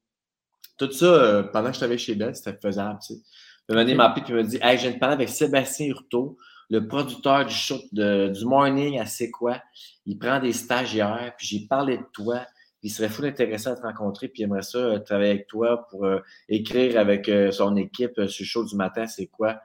Tout 0.77 0.91
ça, 0.91 1.05
euh, 1.05 1.43
pendant 1.43 1.67
que 1.67 1.73
je 1.73 1.79
travaillais 1.79 1.97
chez 1.97 2.15
Bell, 2.15 2.35
c'était 2.35 2.57
faisable, 2.57 2.99
tu 3.05 3.15
sais. 3.15 3.21
M'a 3.69 4.05
appelé, 4.05 4.23
puis 4.23 4.33
il 4.33 4.35
m'a 4.35 4.43
dit 4.43 4.59
Hey, 4.61 4.77
je 4.77 4.83
viens 4.83 4.91
de 4.91 4.99
parler 4.99 5.13
avec 5.13 5.29
Sébastien 5.29 5.87
Hurtaud, 5.87 6.37
le 6.69 6.87
producteur 6.87 7.45
du 7.45 7.53
show 7.53 7.77
de, 7.91 8.27
du 8.27 8.45
morning 8.45 8.99
à 8.99 9.05
C'est 9.05 9.31
quoi. 9.31 9.61
Il 10.05 10.17
prend 10.17 10.39
des 10.39 10.51
stagiaires, 10.51 11.33
puis 11.37 11.47
j'ai 11.47 11.67
parlé 11.67 11.97
de 11.97 12.05
toi 12.13 12.45
il 12.83 12.89
serait 12.89 13.09
fou 13.09 13.23
intéressant 13.23 13.73
à 13.73 13.75
te 13.75 13.81
rencontrer, 13.81 14.27
puis 14.27 14.41
il 14.41 14.45
aimerait 14.45 14.63
ça 14.63 14.77
euh, 14.79 14.99
travailler 14.99 15.31
avec 15.31 15.47
toi 15.47 15.87
pour 15.89 16.05
euh, 16.05 16.19
écrire 16.49 16.99
avec 16.99 17.29
euh, 17.29 17.51
son 17.51 17.75
équipe 17.75 18.13
sur 18.27 18.43
le 18.43 18.47
show 18.47 18.65
du 18.65 18.75
matin, 18.75 19.05
c'est 19.07 19.27
quoi? 19.27 19.61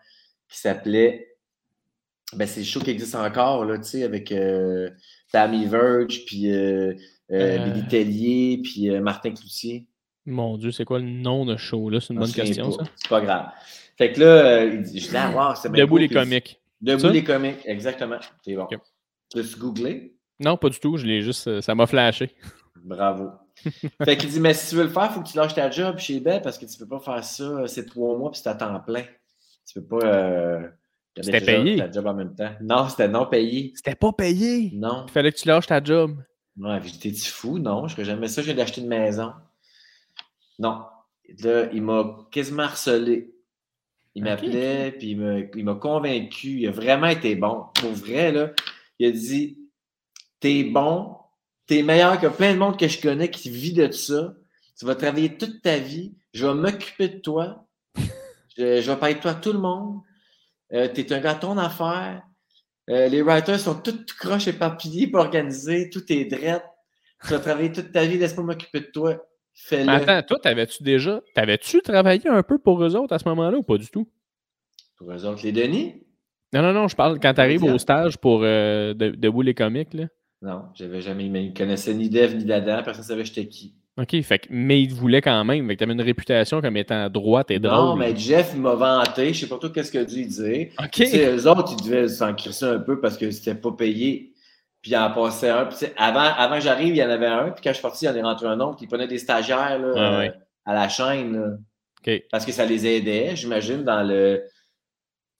Qui 0.48 0.58
s'appelait. 0.58 1.36
Ben, 2.34 2.46
c'est 2.46 2.60
le 2.60 2.66
show 2.66 2.80
qui 2.80 2.90
existe 2.90 3.14
encore, 3.14 3.64
là, 3.64 3.78
tu 3.78 3.84
sais, 3.84 4.02
avec 4.02 4.34
Tammy 5.30 5.64
Verge, 5.66 6.24
puis 6.26 6.50
Billy 7.30 7.88
Tellier, 7.88 8.60
puis 8.62 8.90
Martin 9.00 9.32
Cloutier. 9.32 9.86
Mon 10.24 10.58
Dieu, 10.58 10.72
c'est 10.72 10.84
quoi 10.84 10.98
le 10.98 11.04
nom 11.04 11.46
de 11.46 11.56
show, 11.56 11.88
là? 11.88 12.00
C'est 12.00 12.12
une 12.12 12.18
bonne 12.18 12.32
question, 12.32 12.72
ça. 12.72 12.82
C'est 12.96 13.08
pas 13.08 13.20
grave. 13.20 13.50
Fait 13.96 14.12
que 14.12 14.20
là, 14.20 14.68
je 14.68 14.76
dis, 14.78 15.08
ah, 15.14 15.30
wow, 15.30 15.54
c'est 15.54 15.70
bien 15.70 15.84
Debout 15.84 15.98
les 15.98 16.08
comiques. 16.08 16.60
Debout 16.80 17.10
les 17.10 17.22
comiques, 17.22 17.60
exactement. 17.64 18.18
C'est 18.42 18.54
bon. 18.54 18.66
Tu 19.30 19.38
as 19.38 19.58
googlé? 19.58 20.16
Non, 20.40 20.56
pas 20.56 20.68
du 20.68 20.80
tout. 20.80 20.96
Je 20.96 21.06
l'ai 21.06 21.22
juste. 21.22 21.60
Ça 21.60 21.74
m'a 21.76 21.86
flashé. 21.86 22.34
Bravo. 22.87 23.32
fait 24.05 24.16
qu'il 24.16 24.30
dit, 24.30 24.39
mais 24.39 24.55
si 24.55 24.70
tu 24.70 24.76
veux 24.76 24.84
le 24.84 24.89
faire, 24.89 25.09
il 25.11 25.14
faut 25.14 25.20
que 25.20 25.28
tu 25.28 25.37
lâches 25.37 25.55
ta 25.55 25.68
job 25.68 25.99
chez 25.99 26.20
Bell 26.20 26.41
parce 26.41 26.57
que 26.57 26.66
tu 26.66 26.72
ne 26.72 26.78
peux 26.78 26.89
pas 26.89 27.01
faire 27.01 27.24
ça, 27.24 27.66
c'est 27.66 27.84
trois 27.84 28.16
mois 28.16 28.30
puis 28.30 28.41
c'est 28.41 28.49
à 28.49 28.55
temps 28.55 28.78
plein. 28.80 29.03
Tu 29.66 29.80
peux 29.80 29.99
pas. 29.99 30.07
Euh, 30.07 30.68
c'était 31.20 31.41
payé. 31.41 31.76
Ta 31.76 31.91
job 31.91 32.07
en 32.07 32.14
même 32.14 32.34
temps. 32.34 32.53
Non, 32.61 32.89
c'était 32.89 33.09
non 33.09 33.26
payé. 33.26 33.72
C'était 33.74 33.97
pas 33.97 34.12
payé. 34.12 34.70
Non. 34.74 35.05
Il 35.09 35.11
fallait 35.11 35.32
que 35.32 35.39
tu 35.39 35.49
lâches 35.49 35.66
ta 35.66 35.82
job. 35.82 36.22
Ouais, 36.57 36.80
j'étais-tu 36.82 37.28
fou? 37.28 37.59
Non, 37.59 37.89
je 37.89 37.95
ferais 37.95 38.05
jamais 38.05 38.28
ça, 38.28 38.41
j'ai 38.41 38.55
d'acheter 38.55 38.82
une 38.82 38.89
maison. 38.89 39.32
Non. 40.61 40.84
Là, 41.43 41.68
il 41.72 41.82
m'a 41.82 42.18
quasiment 42.30 42.62
harcelé. 42.62 43.34
Il 44.14 44.22
m'appelait, 44.22 44.93
puis 44.93 45.11
il 45.11 45.64
m'a 45.64 45.74
convaincu. 45.74 46.61
Il 46.61 46.68
a 46.68 46.70
vraiment 46.70 47.09
été 47.09 47.34
bon. 47.34 47.64
Pour 47.74 47.91
vrai, 47.91 48.30
là, 48.30 48.53
il 48.99 49.09
a 49.09 49.11
dit 49.11 49.59
T'es 50.41 50.64
bon, 50.64 51.16
T'es 51.66 51.82
meilleur 51.82 52.20
que 52.20 52.28
plein 52.28 52.54
de 52.54 52.58
monde 52.58 52.78
que 52.78 52.86
je 52.86 53.00
connais 53.00 53.30
qui 53.30 53.50
vit 53.50 53.72
de 53.72 53.90
ça. 53.90 54.34
Tu 54.78 54.84
vas 54.84 54.94
travailler 54.94 55.36
toute 55.36 55.62
ta 55.62 55.78
vie. 55.78 56.14
Je 56.32 56.46
vais 56.46 56.54
m'occuper 56.54 57.08
de 57.08 57.18
toi. 57.18 57.66
Je, 58.56 58.80
vais 58.80 58.96
parler 58.96 59.14
de 59.16 59.20
toi 59.20 59.32
à 59.32 59.34
tout 59.34 59.52
le 59.52 59.58
monde. 59.58 60.00
Euh, 60.72 60.88
tu 60.92 61.00
es 61.00 61.12
un 61.12 61.20
gars 61.20 61.34
ton 61.34 61.58
affaire. 61.58 62.22
Euh, 62.88 63.08
les 63.08 63.22
writers 63.22 63.58
sont 63.58 63.74
tous 63.74 64.04
croches 64.18 64.48
éparpillés 64.48 65.08
pour 65.08 65.20
organiser. 65.20 65.90
Tout 65.90 66.10
est 66.12 66.26
drette. 66.26 66.64
Tu 67.22 67.30
vas 67.30 67.40
travailler 67.40 67.72
toute 67.72 67.92
ta 67.92 68.04
vie. 68.04 68.18
Laisse-moi 68.18 68.46
m'occuper 68.46 68.80
de 68.80 68.90
toi. 68.92 69.26
Fais-le. 69.54 69.88
Attends, 69.88 70.22
toi, 70.22 70.38
t'avais-tu 70.38 70.82
déjà. 70.82 71.20
T'avais-tu 71.34 71.80
travaillé 71.80 72.28
un 72.28 72.42
peu 72.42 72.58
pour 72.58 72.82
eux 72.84 72.94
autres 72.94 73.14
à 73.14 73.18
ce 73.18 73.28
moment-là 73.28 73.56
ou 73.56 73.62
pas 73.62 73.78
du 73.78 73.88
tout? 73.88 74.08
Pour 74.98 75.10
eux 75.10 75.24
autres, 75.24 75.42
les 75.42 75.52
Denis? 75.52 76.02
Non, 76.52 76.62
non, 76.62 76.72
non, 76.72 76.88
je 76.88 76.96
parle 76.96 77.18
quand 77.18 77.34
tu 77.34 77.40
arrives 77.40 77.64
au 77.64 77.78
stage 77.78 78.18
pour 78.18 78.40
euh, 78.42 78.94
Debout 78.94 79.42
les 79.42 79.54
comiques. 79.54 79.94
Là. 79.94 80.06
Non, 80.43 80.64
j'avais 80.74 81.01
jamais. 81.01 81.28
Mais 81.28 81.47
il 81.47 81.55
connaissait 81.55 81.95
ni 81.95 82.09
Dev 82.09 82.34
ni 82.34 82.45
Dada, 82.45 82.82
personne 82.82 83.03
ne 83.03 83.09
savait 83.09 83.24
j'étais 83.24 83.47
qui. 83.47 83.74
OK, 83.99 84.20
fait 84.22 84.47
mais 84.51 84.82
il 84.82 84.93
voulait 84.93 85.22
quand 85.22 85.43
même. 85.45 85.74
Tu 85.74 85.82
avais 85.82 85.95
une 85.95 86.03
réputation 86.03 86.61
comme 86.61 86.76
étant 86.76 87.09
droite 87.09 87.51
et 87.51 87.59
drôle. 87.59 87.76
Non, 87.76 87.97
mais 87.97 88.14
Jeff 88.14 88.55
m'a 88.55 88.74
vanté. 88.74 89.32
Je 89.32 89.41
sais 89.41 89.49
pas 89.49 89.57
trop 89.57 89.70
qu'est-ce 89.70 89.91
qu'il 89.91 90.01
a 90.01 90.05
dû 90.05 90.24
dire. 90.26 90.68
OK. 90.78 91.01
eux 91.01 91.49
autres, 91.49 91.74
ils 91.78 91.84
devaient 91.84 92.09
s'en 92.09 92.34
crisser 92.34 92.66
un 92.66 92.78
peu 92.78 93.01
parce 93.01 93.16
que 93.16 93.30
c'était 93.30 93.55
pas 93.55 93.72
payé. 93.72 94.34
Puis 94.82 94.91
il 94.91 94.97
en 94.99 95.11
passait 95.12 95.49
un. 95.49 95.64
Puis, 95.64 95.87
avant, 95.97 96.20
avant 96.20 96.57
que 96.57 96.61
j'arrive, 96.61 96.95
il 96.95 96.99
y 96.99 97.03
en 97.03 97.09
avait 97.09 97.26
un. 97.26 97.51
Puis 97.53 97.62
quand 97.64 97.70
je 97.70 97.74
suis 97.74 97.82
parti, 97.82 98.05
il 98.05 98.09
y 98.09 98.11
en 98.11 98.16
est 98.16 98.22
rentré 98.22 98.47
un 98.47 98.61
autre. 98.61 98.76
Puis 98.76 98.84
il 98.84 98.89
prenait 98.89 99.09
des 99.09 99.18
stagiaires 99.18 99.78
là, 99.78 99.87
euh, 99.87 100.30
à 100.66 100.74
la 100.74 100.89
chaîne. 100.91 101.59
OK. 102.07 102.22
Parce 102.30 102.45
que 102.45 102.53
ça 102.53 102.66
les 102.66 102.87
aidait, 102.87 103.34
j'imagine, 103.34 103.82
dans 103.82 104.03
le. 104.03 104.45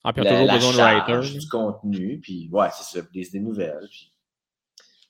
Ah, 0.03 0.13
puis 0.13 0.23
toujours 0.23 0.51
besoin 0.51 0.71
de 0.71 1.09
writer. 1.11 1.39
du 1.39 1.47
contenu. 1.47 2.19
Puis 2.23 2.49
ouais, 2.51 2.67
c'est 2.73 2.97
ça. 2.99 3.05
Des, 3.13 3.27
des 3.31 3.39
nouvelles. 3.39 3.87
Puis 3.91 4.11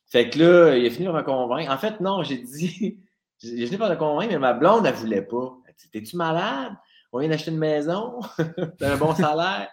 fait 0.08 0.30
que 0.30 0.40
là, 0.40 0.78
il 0.78 0.86
a 0.86 0.90
fini 0.90 1.06
par 1.06 1.16
me 1.16 1.22
convaincre. 1.22 1.72
En 1.72 1.78
fait, 1.78 2.00
non, 2.00 2.24
j'ai 2.24 2.38
dit, 2.38 3.00
j'ai 3.44 3.66
fini 3.66 3.78
par 3.78 3.90
me 3.90 3.96
convaincre, 3.96 4.32
mais 4.32 4.40
ma 4.40 4.54
blonde, 4.54 4.86
elle 4.86 4.96
voulait 4.96 5.22
pas. 5.22 5.58
Elle 5.68 5.76
dit, 5.76 5.90
t'es-tu 5.90 6.16
malade? 6.16 6.74
On 7.12 7.20
vient 7.20 7.30
d'acheter 7.30 7.52
une 7.52 7.58
maison, 7.58 8.20
t'as 8.80 8.94
un 8.94 8.98
bon 8.98 9.14
salaire. 9.16 9.70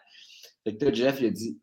Fait 0.65 0.77
que 0.77 0.85
là, 0.85 0.93
Jeff, 0.93 1.21
il 1.21 1.27
a 1.27 1.31
dit, 1.31 1.61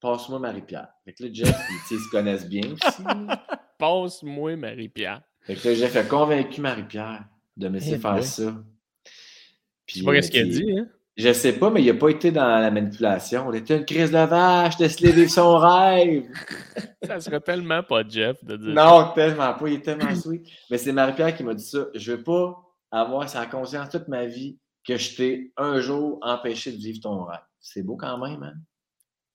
passe-moi 0.00 0.38
Marie-Pierre. 0.38 0.88
Fait 1.04 1.12
que 1.12 1.24
là, 1.24 1.30
Jeff, 1.32 1.56
ils, 1.90 1.98
se 1.98 2.10
connaissent 2.10 2.48
bien 2.48 2.72
aussi. 2.72 3.02
passe-moi 3.78 4.56
Marie-Pierre. 4.56 5.22
Fait 5.40 5.54
que 5.54 5.68
là, 5.68 5.74
Jeff 5.74 5.96
a 5.96 6.02
convaincu 6.04 6.60
Marie-Pierre 6.60 7.24
de 7.56 7.68
me 7.68 7.74
laisser 7.74 7.94
eh 7.94 7.98
faire 7.98 8.22
ça. 8.22 8.54
Puis, 9.86 10.00
sais 10.00 10.06
pas 10.06 10.22
ce 10.22 10.30
qu'il 10.30 10.40
a 10.40 10.44
dit, 10.44 10.78
hein? 10.78 10.88
Je 11.16 11.32
sais 11.32 11.52
pas, 11.52 11.70
mais 11.70 11.82
il 11.82 11.92
n'a 11.92 11.98
pas 11.98 12.08
été 12.08 12.30
dans 12.30 12.46
la 12.46 12.70
manipulation. 12.70 13.46
On 13.48 13.52
était 13.52 13.76
une 13.76 13.84
crise 13.84 14.10
de 14.10 14.24
vache, 14.24 14.78
de 14.78 14.86
vivre 14.86 15.30
son 15.30 15.58
rêve. 15.58 16.24
ça 17.02 17.20
serait 17.20 17.40
tellement 17.40 17.82
pas 17.82 18.02
Jeff 18.08 18.42
de 18.42 18.56
dire 18.56 18.74
Non, 18.74 19.12
tellement 19.14 19.52
pas. 19.52 19.68
Il 19.68 19.74
est 19.74 19.82
tellement 19.82 20.14
sweet. 20.14 20.46
Mais 20.70 20.78
c'est 20.78 20.92
Marie-Pierre 20.92 21.36
qui 21.36 21.44
m'a 21.44 21.52
dit 21.52 21.64
ça. 21.64 21.86
Je 21.94 22.12
veux 22.12 22.22
pas 22.22 22.56
avoir 22.90 23.28
sa 23.28 23.44
conscience 23.46 23.90
toute 23.90 24.08
ma 24.08 24.24
vie 24.24 24.58
que 24.86 24.96
je 24.96 25.16
t'ai 25.16 25.52
un 25.58 25.80
jour 25.80 26.18
empêché 26.22 26.72
de 26.72 26.78
vivre 26.78 27.00
ton 27.00 27.24
rêve. 27.24 27.40
C'est 27.60 27.82
beau 27.82 27.96
quand 27.96 28.18
même, 28.18 28.42
hein? 28.42 28.54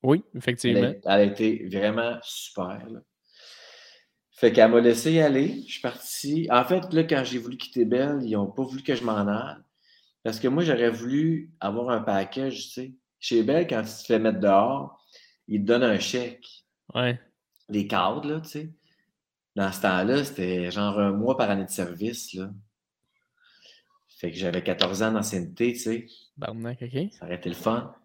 Oui, 0.04 0.24
effectivement. 0.36 0.94
Elle 1.04 1.12
a, 1.12 1.24
été 1.24 1.68
vraiment 1.72 2.18
super. 2.22 2.82
Fait 4.32 4.52
qu'elle 4.52 4.72
m'a 4.72 4.80
laissé 4.80 5.12
y 5.12 5.20
aller. 5.20 5.64
Je 5.68 5.74
suis 5.74 5.82
parti. 5.82 6.48
En 6.52 6.64
fait, 6.64 6.94
là, 6.94 7.04
quand 7.04 7.24
j'ai 7.24 7.40
voulu 7.40 7.58
quitter 7.58 7.86
Belle, 7.86 8.20
ils 8.22 8.32
n'ont 8.32 8.48
pas 8.48 8.64
voulu 8.64 8.84
que 8.84 8.96
je 8.96 9.04
m'en 9.04 9.28
aille. 9.28 9.58
Parce 10.28 10.42
que 10.42 10.50
moi, 10.50 10.62
j'aurais 10.62 10.90
voulu 10.90 11.54
avoir 11.62 11.90
un 11.90 12.02
package, 12.02 12.64
tu 12.64 12.70
sais. 12.72 12.94
Chez 13.18 13.44
Bell, 13.44 13.66
quand 13.66 13.82
tu 13.84 13.92
te 13.92 14.08
fais 14.08 14.20
mettre 14.20 14.42
dehors, 14.42 15.02
ils 15.48 15.62
te 15.62 15.66
donnent 15.66 15.86
un 15.86 16.00
chèque. 16.00 16.66
Ouais. 16.94 17.18
Les 17.70 17.88
cadres, 17.88 18.28
là, 18.28 18.42
tu 18.42 18.50
sais. 18.50 18.74
Dans 19.56 19.72
ce 19.72 19.84
temps-là, 19.84 20.26
c'était 20.26 20.70
genre 20.70 21.00
un 21.00 21.14
mois 21.14 21.38
par 21.38 21.50
année 21.50 21.64
de 21.64 21.70
service, 21.70 22.34
là. 22.34 22.50
Fait 24.18 24.30
que 24.30 24.38
j'avais 24.38 24.62
14 24.62 25.02
ans 25.02 25.14
d'ancienneté, 25.14 25.72
tu 25.72 25.80
sais. 25.80 26.08
Barnac, 26.36 26.82
OK. 26.82 27.14
Ça 27.14 27.26
aurait 27.26 27.36
été 27.36 27.48
le 27.48 27.56
fun. 27.56 27.96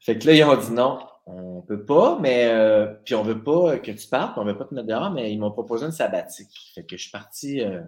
fait 0.00 0.18
que 0.18 0.26
là, 0.26 0.34
ils 0.34 0.44
ont 0.44 0.58
dit 0.58 0.72
non, 0.72 0.98
on 1.24 1.62
peut 1.62 1.86
pas, 1.86 2.18
mais. 2.20 2.48
Euh, 2.48 2.86
puis 3.06 3.14
on 3.14 3.22
veut 3.22 3.42
pas 3.42 3.78
que 3.78 3.92
tu 3.92 4.08
partes, 4.08 4.36
on 4.36 4.44
veut 4.44 4.58
pas 4.58 4.66
te 4.66 4.74
mettre 4.74 4.88
dehors, 4.88 5.10
mais 5.10 5.32
ils 5.32 5.38
m'ont 5.38 5.52
proposé 5.52 5.86
une 5.86 5.92
sabbatique. 5.92 6.70
Fait 6.74 6.84
que 6.84 6.98
je 6.98 7.02
suis 7.04 7.10
parti. 7.10 7.62
Euh, 7.62 7.80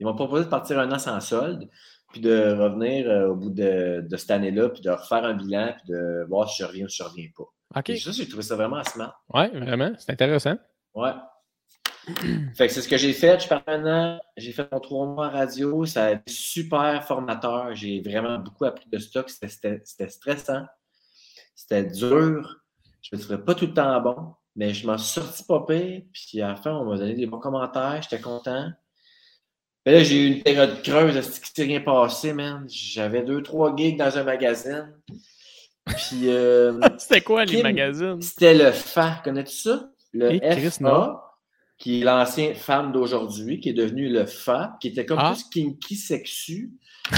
ils 0.00 0.06
m'ont 0.06 0.14
proposé 0.14 0.44
de 0.44 0.48
partir 0.48 0.78
un 0.78 0.90
an 0.90 0.98
sans 0.98 1.20
solde 1.20 1.68
puis 2.14 2.20
de 2.20 2.52
revenir 2.52 3.10
euh, 3.10 3.30
au 3.30 3.34
bout 3.34 3.50
de, 3.50 4.06
cette 4.16 4.30
année-là, 4.30 4.68
puis 4.68 4.82
de 4.82 4.90
refaire 4.90 5.24
un 5.24 5.34
bilan, 5.34 5.74
puis 5.76 5.92
de 5.92 6.24
voir 6.28 6.48
si 6.48 6.62
je 6.62 6.68
reviens 6.68 6.84
ou 6.84 6.88
si 6.88 6.98
je 6.98 7.02
ne 7.02 7.08
reviens 7.08 7.26
pas. 7.36 7.80
OK. 7.80 7.98
ça, 7.98 8.12
j'ai 8.12 8.28
trouvé 8.28 8.44
ça 8.44 8.54
vraiment 8.54 8.84
smart. 8.84 9.20
Oui, 9.34 9.48
vraiment. 9.48 9.90
C'est 9.98 10.12
intéressant. 10.12 10.54
Ouais. 10.94 11.10
fait 12.54 12.68
que 12.68 12.72
c'est 12.72 12.82
ce 12.82 12.88
que 12.88 12.96
j'ai 12.96 13.12
fait. 13.12 13.34
Je 13.34 13.40
suis 13.40 13.48
parti 13.48 13.68
un 13.68 13.86
an, 13.86 14.20
j'ai 14.36 14.52
fait 14.52 14.70
mon 14.70 14.78
trois 14.78 15.06
mois 15.06 15.26
en 15.26 15.30
radio. 15.30 15.84
Ça 15.86 16.04
a 16.04 16.10
été 16.12 16.22
super 16.28 17.02
formateur. 17.02 17.74
J'ai 17.74 18.00
vraiment 18.00 18.38
beaucoup 18.38 18.64
appris 18.64 18.88
de 18.88 18.98
stock. 18.98 19.28
C'était 19.28 20.08
stressant. 20.08 20.66
C'était 21.56 21.82
dur. 21.82 22.60
Je 23.02 23.16
me 23.16 23.20
trouvais 23.20 23.38
pas 23.38 23.56
tout 23.56 23.66
le 23.66 23.74
temps 23.74 24.00
bon, 24.00 24.34
mais 24.54 24.72
je 24.72 24.86
m'en 24.86 24.98
suis 24.98 25.20
sorti 25.20 25.42
pas 25.42 25.64
pire. 25.66 26.02
Puis 26.12 26.40
à 26.40 26.48
la 26.50 26.54
fin, 26.54 26.76
on 26.76 26.84
m'a 26.84 26.96
donné 26.96 27.14
des 27.14 27.26
bons 27.26 27.40
commentaires. 27.40 28.00
J'étais 28.02 28.22
content. 28.22 28.70
Mais 29.86 29.92
là, 29.92 30.02
j'ai 30.02 30.22
eu 30.22 30.26
une 30.28 30.42
période 30.42 30.82
creuse, 30.82 31.16
est-ce 31.16 31.40
qui 31.40 31.50
s'est 31.54 31.62
rien 31.64 31.80
passé, 31.80 32.32
man? 32.32 32.66
J'avais 32.68 33.22
deux, 33.22 33.42
trois 33.42 33.76
gigs 33.76 33.98
dans 33.98 34.16
un 34.16 34.24
magazine. 34.24 34.94
Puis. 35.84 36.28
Euh, 36.28 36.80
C'était 36.98 37.20
quoi 37.20 37.44
les 37.44 37.62
magazines? 37.62 38.20
C'était 38.22 38.54
le 38.54 38.72
FA, 38.72 39.20
connais-tu 39.22 39.54
ça? 39.54 39.90
Le 40.12 40.38
FA. 40.70 41.20
qui 41.76 42.00
est 42.00 42.04
l'ancien 42.04 42.54
femme 42.54 42.92
d'aujourd'hui, 42.92 43.60
qui 43.60 43.70
est 43.70 43.74
devenu 43.74 44.08
le 44.08 44.26
fa, 44.26 44.76
qui 44.80 44.88
était 44.88 45.04
comme 45.04 45.18
ah. 45.20 45.34
plus 45.34 45.44
kinky 45.50 45.96
sexu. 45.96 46.72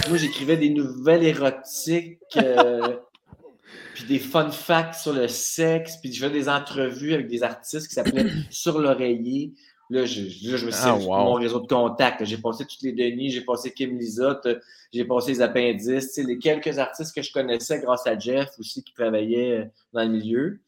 Moi, 0.08 0.16
j'écrivais 0.18 0.56
des 0.56 0.70
nouvelles 0.70 1.22
érotiques, 1.22 2.18
euh, 2.36 2.96
puis 3.94 4.04
des 4.04 4.18
fun 4.18 4.50
facts 4.50 4.94
sur 4.94 5.12
le 5.12 5.28
sexe, 5.28 5.98
puis 5.98 6.12
je 6.12 6.18
faisais 6.18 6.32
des 6.32 6.48
entrevues 6.48 7.14
avec 7.14 7.28
des 7.28 7.44
artistes 7.44 7.86
qui 7.86 7.94
s'appelaient 7.94 8.26
Sur 8.50 8.80
l'oreiller. 8.80 9.52
Là, 9.88 10.04
je, 10.04 10.28
je 10.28 10.66
me 10.66 10.70
suis 10.70 10.80
ah, 10.84 10.96
mon 10.98 11.34
réseau 11.34 11.60
de 11.60 11.68
contacts. 11.68 12.24
J'ai 12.24 12.38
passé 12.38 12.64
toutes 12.64 12.82
les 12.82 12.92
Denis, 12.92 13.30
j'ai 13.30 13.42
passé 13.42 13.72
Kim 13.72 13.96
Lizotte, 13.96 14.48
j'ai 14.92 15.04
passé 15.04 15.32
les 15.32 15.42
appendices. 15.42 16.16
Les 16.18 16.38
quelques 16.38 16.78
artistes 16.78 17.14
que 17.14 17.22
je 17.22 17.32
connaissais 17.32 17.80
grâce 17.80 18.06
à 18.06 18.18
Jeff 18.18 18.50
aussi 18.58 18.82
qui 18.82 18.92
travaillait 18.92 19.70
dans 19.92 20.02
le 20.02 20.08
milieu. 20.08 20.60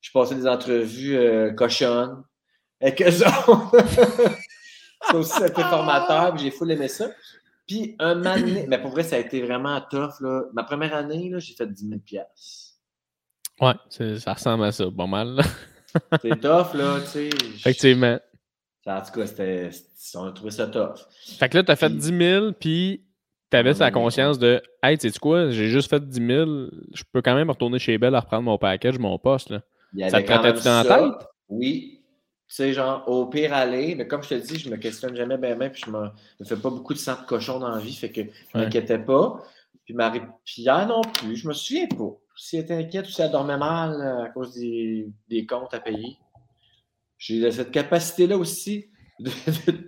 Je 0.00 0.10
passais 0.12 0.34
des 0.34 0.46
entrevues 0.46 1.16
euh, 1.16 1.52
cochonnes 1.52 2.22
avec 2.80 3.02
eux 3.02 3.10
C'est 5.10 5.16
aussi 5.16 5.42
un 5.42 5.48
peu 5.48 5.62
formateur, 5.62 6.36
j'ai 6.36 6.50
full 6.50 6.70
aimé 6.70 6.88
ça. 6.88 7.10
Puis 7.66 7.96
un 7.98 8.16
moment 8.16 8.36
mais 8.66 8.78
pour 8.80 8.90
vrai, 8.90 9.02
ça 9.02 9.16
a 9.16 9.18
été 9.18 9.42
vraiment 9.42 9.80
tough. 9.80 10.20
Là. 10.20 10.44
Ma 10.52 10.64
première 10.64 10.94
année, 10.94 11.32
j'ai 11.38 11.54
fait 11.54 11.66
10 11.66 12.00
000 12.10 12.24
Ouais, 13.60 13.74
ça 14.18 14.34
ressemble 14.34 14.64
à 14.64 14.72
ça, 14.72 14.84
pas 14.90 15.06
mal. 15.06 15.40
C'est 16.22 16.40
tough, 16.40 16.74
là, 16.74 17.00
tu 17.00 17.06
sais. 17.06 17.28
Effectivement. 17.56 18.18
En 18.88 19.02
tout 19.02 19.12
cas, 19.12 19.26
c'était, 19.26 19.70
on 20.14 20.24
a 20.24 20.32
trouvé 20.32 20.50
ça 20.50 20.66
tough. 20.66 21.06
Fait 21.38 21.48
que 21.48 21.58
là, 21.58 21.64
tu 21.64 21.70
as 21.70 21.76
fait 21.76 21.90
10 21.90 22.18
000, 22.18 22.52
puis 22.52 23.04
tu 23.50 23.56
avais 23.56 23.74
la 23.74 23.90
conscience 23.90 24.38
de 24.38 24.62
Hey, 24.82 24.98
tu 24.98 25.10
sais 25.10 25.18
quoi, 25.18 25.50
j'ai 25.50 25.68
juste 25.68 25.90
fait 25.90 26.06
10 26.06 26.26
000, 26.26 26.50
je 26.94 27.02
peux 27.12 27.22
quand 27.22 27.34
même 27.34 27.50
retourner 27.50 27.78
chez 27.78 27.98
Belle 27.98 28.14
à 28.14 28.20
reprendre 28.20 28.44
mon 28.44 28.58
package, 28.58 28.98
mon 28.98 29.18
poste. 29.18 29.50
Là. 29.50 29.62
Ça 30.08 30.20
te 30.20 30.26
traitait 30.26 30.54
tout 30.54 30.64
dans 30.64 30.82
la 30.82 30.98
tête? 30.98 31.28
Oui, 31.48 32.02
tu 32.48 32.54
sais, 32.54 32.72
genre, 32.72 33.04
au 33.06 33.26
pire 33.26 33.52
aller, 33.52 33.94
mais 33.94 34.06
comme 34.06 34.22
je 34.22 34.30
te 34.30 34.34
dis, 34.34 34.58
je 34.58 34.70
me 34.70 34.76
questionne 34.76 35.14
jamais 35.14 35.36
bien, 35.36 35.54
bien, 35.54 35.68
puis 35.68 35.82
je 35.84 35.90
me, 35.90 36.04
me 36.40 36.44
fais 36.44 36.56
pas 36.56 36.70
beaucoup 36.70 36.94
de 36.94 36.98
sang 36.98 37.20
de 37.20 37.26
cochon 37.26 37.58
dans 37.58 37.70
la 37.70 37.78
vie, 37.78 37.94
fait 37.94 38.10
que 38.10 38.22
je 38.22 38.58
m'inquiétais 38.58 38.98
pas. 38.98 39.42
Puis 39.84 39.94
Marie 39.94 40.20
Pierre 40.44 40.86
non 40.86 41.02
plus, 41.02 41.36
je 41.36 41.48
me 41.48 41.54
souviens 41.54 41.86
pas. 41.88 42.16
Si 42.36 42.56
elle 42.56 42.64
était 42.64 42.74
inquiète 42.74 43.06
ou 43.06 43.10
si 43.10 43.20
elle 43.20 43.30
dormait 43.30 43.56
mal 43.56 44.00
euh, 44.00 44.24
à 44.24 44.28
cause 44.28 44.54
des, 44.54 45.08
des 45.28 45.44
comptes 45.44 45.74
à 45.74 45.80
payer. 45.80 46.16
J'ai 47.18 47.50
cette 47.50 47.72
capacité-là 47.72 48.38
aussi 48.38 48.86
de, 49.18 49.30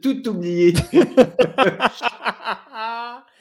tout 0.03 0.29
oublier. 0.29 0.75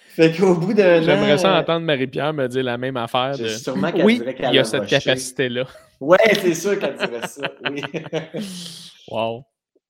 fait 0.10 0.38
qu'au 0.38 0.54
bout 0.56 0.74
d'un 0.76 1.02
J'aimerais 1.02 1.40
ça 1.40 1.60
entendre 1.60 1.86
Marie-Pierre 1.86 2.34
me 2.34 2.48
dire 2.48 2.64
la 2.64 2.78
même 2.78 2.98
affaire. 2.98 3.38
De... 3.38 3.48
Sûrement 3.48 3.92
qu'elle 3.92 4.06
oui, 4.06 4.22
il 4.24 4.54
y 4.54 4.60
a 4.60 4.64
cette 4.64 4.86
capacité-là. 4.86 5.66
Ouais, 6.00 6.18
c'est 6.36 6.54
sûr 6.54 6.78
qu'elle 6.80 6.96
dirait 6.98 7.28
ça. 7.28 7.52
Oui. 7.70 7.82
wow. 9.10 9.44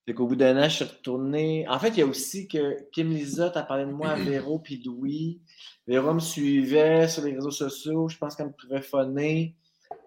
Fait 0.06 0.14
qu'au 0.14 0.26
bout 0.26 0.38
d'un 0.38 0.58
an, 0.58 0.64
je 0.64 0.76
suis 0.76 0.86
retourné. 0.86 1.68
En 1.68 1.78
fait, 1.78 1.90
il 1.90 1.98
y 2.00 2.02
a 2.02 2.06
aussi 2.06 2.48
que 2.48 2.90
Kim 2.92 3.10
Lizotte 3.10 3.58
a 3.58 3.64
parlé 3.64 3.86
de 3.86 3.92
moi 3.92 4.12
à 4.12 4.16
Véro 4.16 4.60
puis 4.60 4.82
Louis. 4.84 5.42
Véro 5.86 6.14
me 6.14 6.20
suivait 6.20 7.08
sur 7.08 7.24
les 7.26 7.34
réseaux 7.34 7.52
sociaux. 7.52 8.08
Je 8.08 8.18
pense 8.18 8.36
qu'elle 8.36 8.48
me 8.48 8.54
trouvait 8.54 8.82
phoné. 8.82 9.56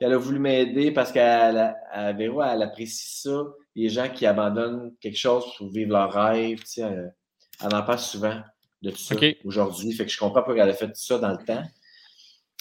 elle 0.01 0.15
a 0.15 0.17
voulu 0.17 0.39
m'aider 0.39 0.91
parce 0.91 1.13
qu'elle 1.13 1.77
Véro, 2.17 2.43
elle 2.43 2.63
apprécie 2.63 3.21
ça. 3.23 3.45
Les 3.75 3.89
gens 3.89 4.09
qui 4.09 4.27
abandonnent 4.27 4.95
quelque 5.01 5.19
chose 5.19 5.45
pour 5.57 5.71
vivre 5.71 5.93
leur 5.93 6.13
rêve. 6.13 6.59
Tu 6.61 6.67
sais, 6.67 6.83
elle, 6.83 7.75
en 7.75 7.83
parle 7.83 7.99
souvent 7.99 8.41
de 8.83 8.91
tout 8.91 8.99
ça 8.99 9.15
aujourd'hui. 9.45 9.93
Fait 9.93 10.05
que 10.05 10.11
je 10.11 10.19
comprends 10.19 10.43
pourquoi 10.43 10.63
elle 10.63 10.71
a 10.71 10.75
fait 10.75 10.89
tout 10.89 10.93
ça 10.95 11.19
dans 11.19 11.31
le 11.31 11.45
temps. 11.45 11.63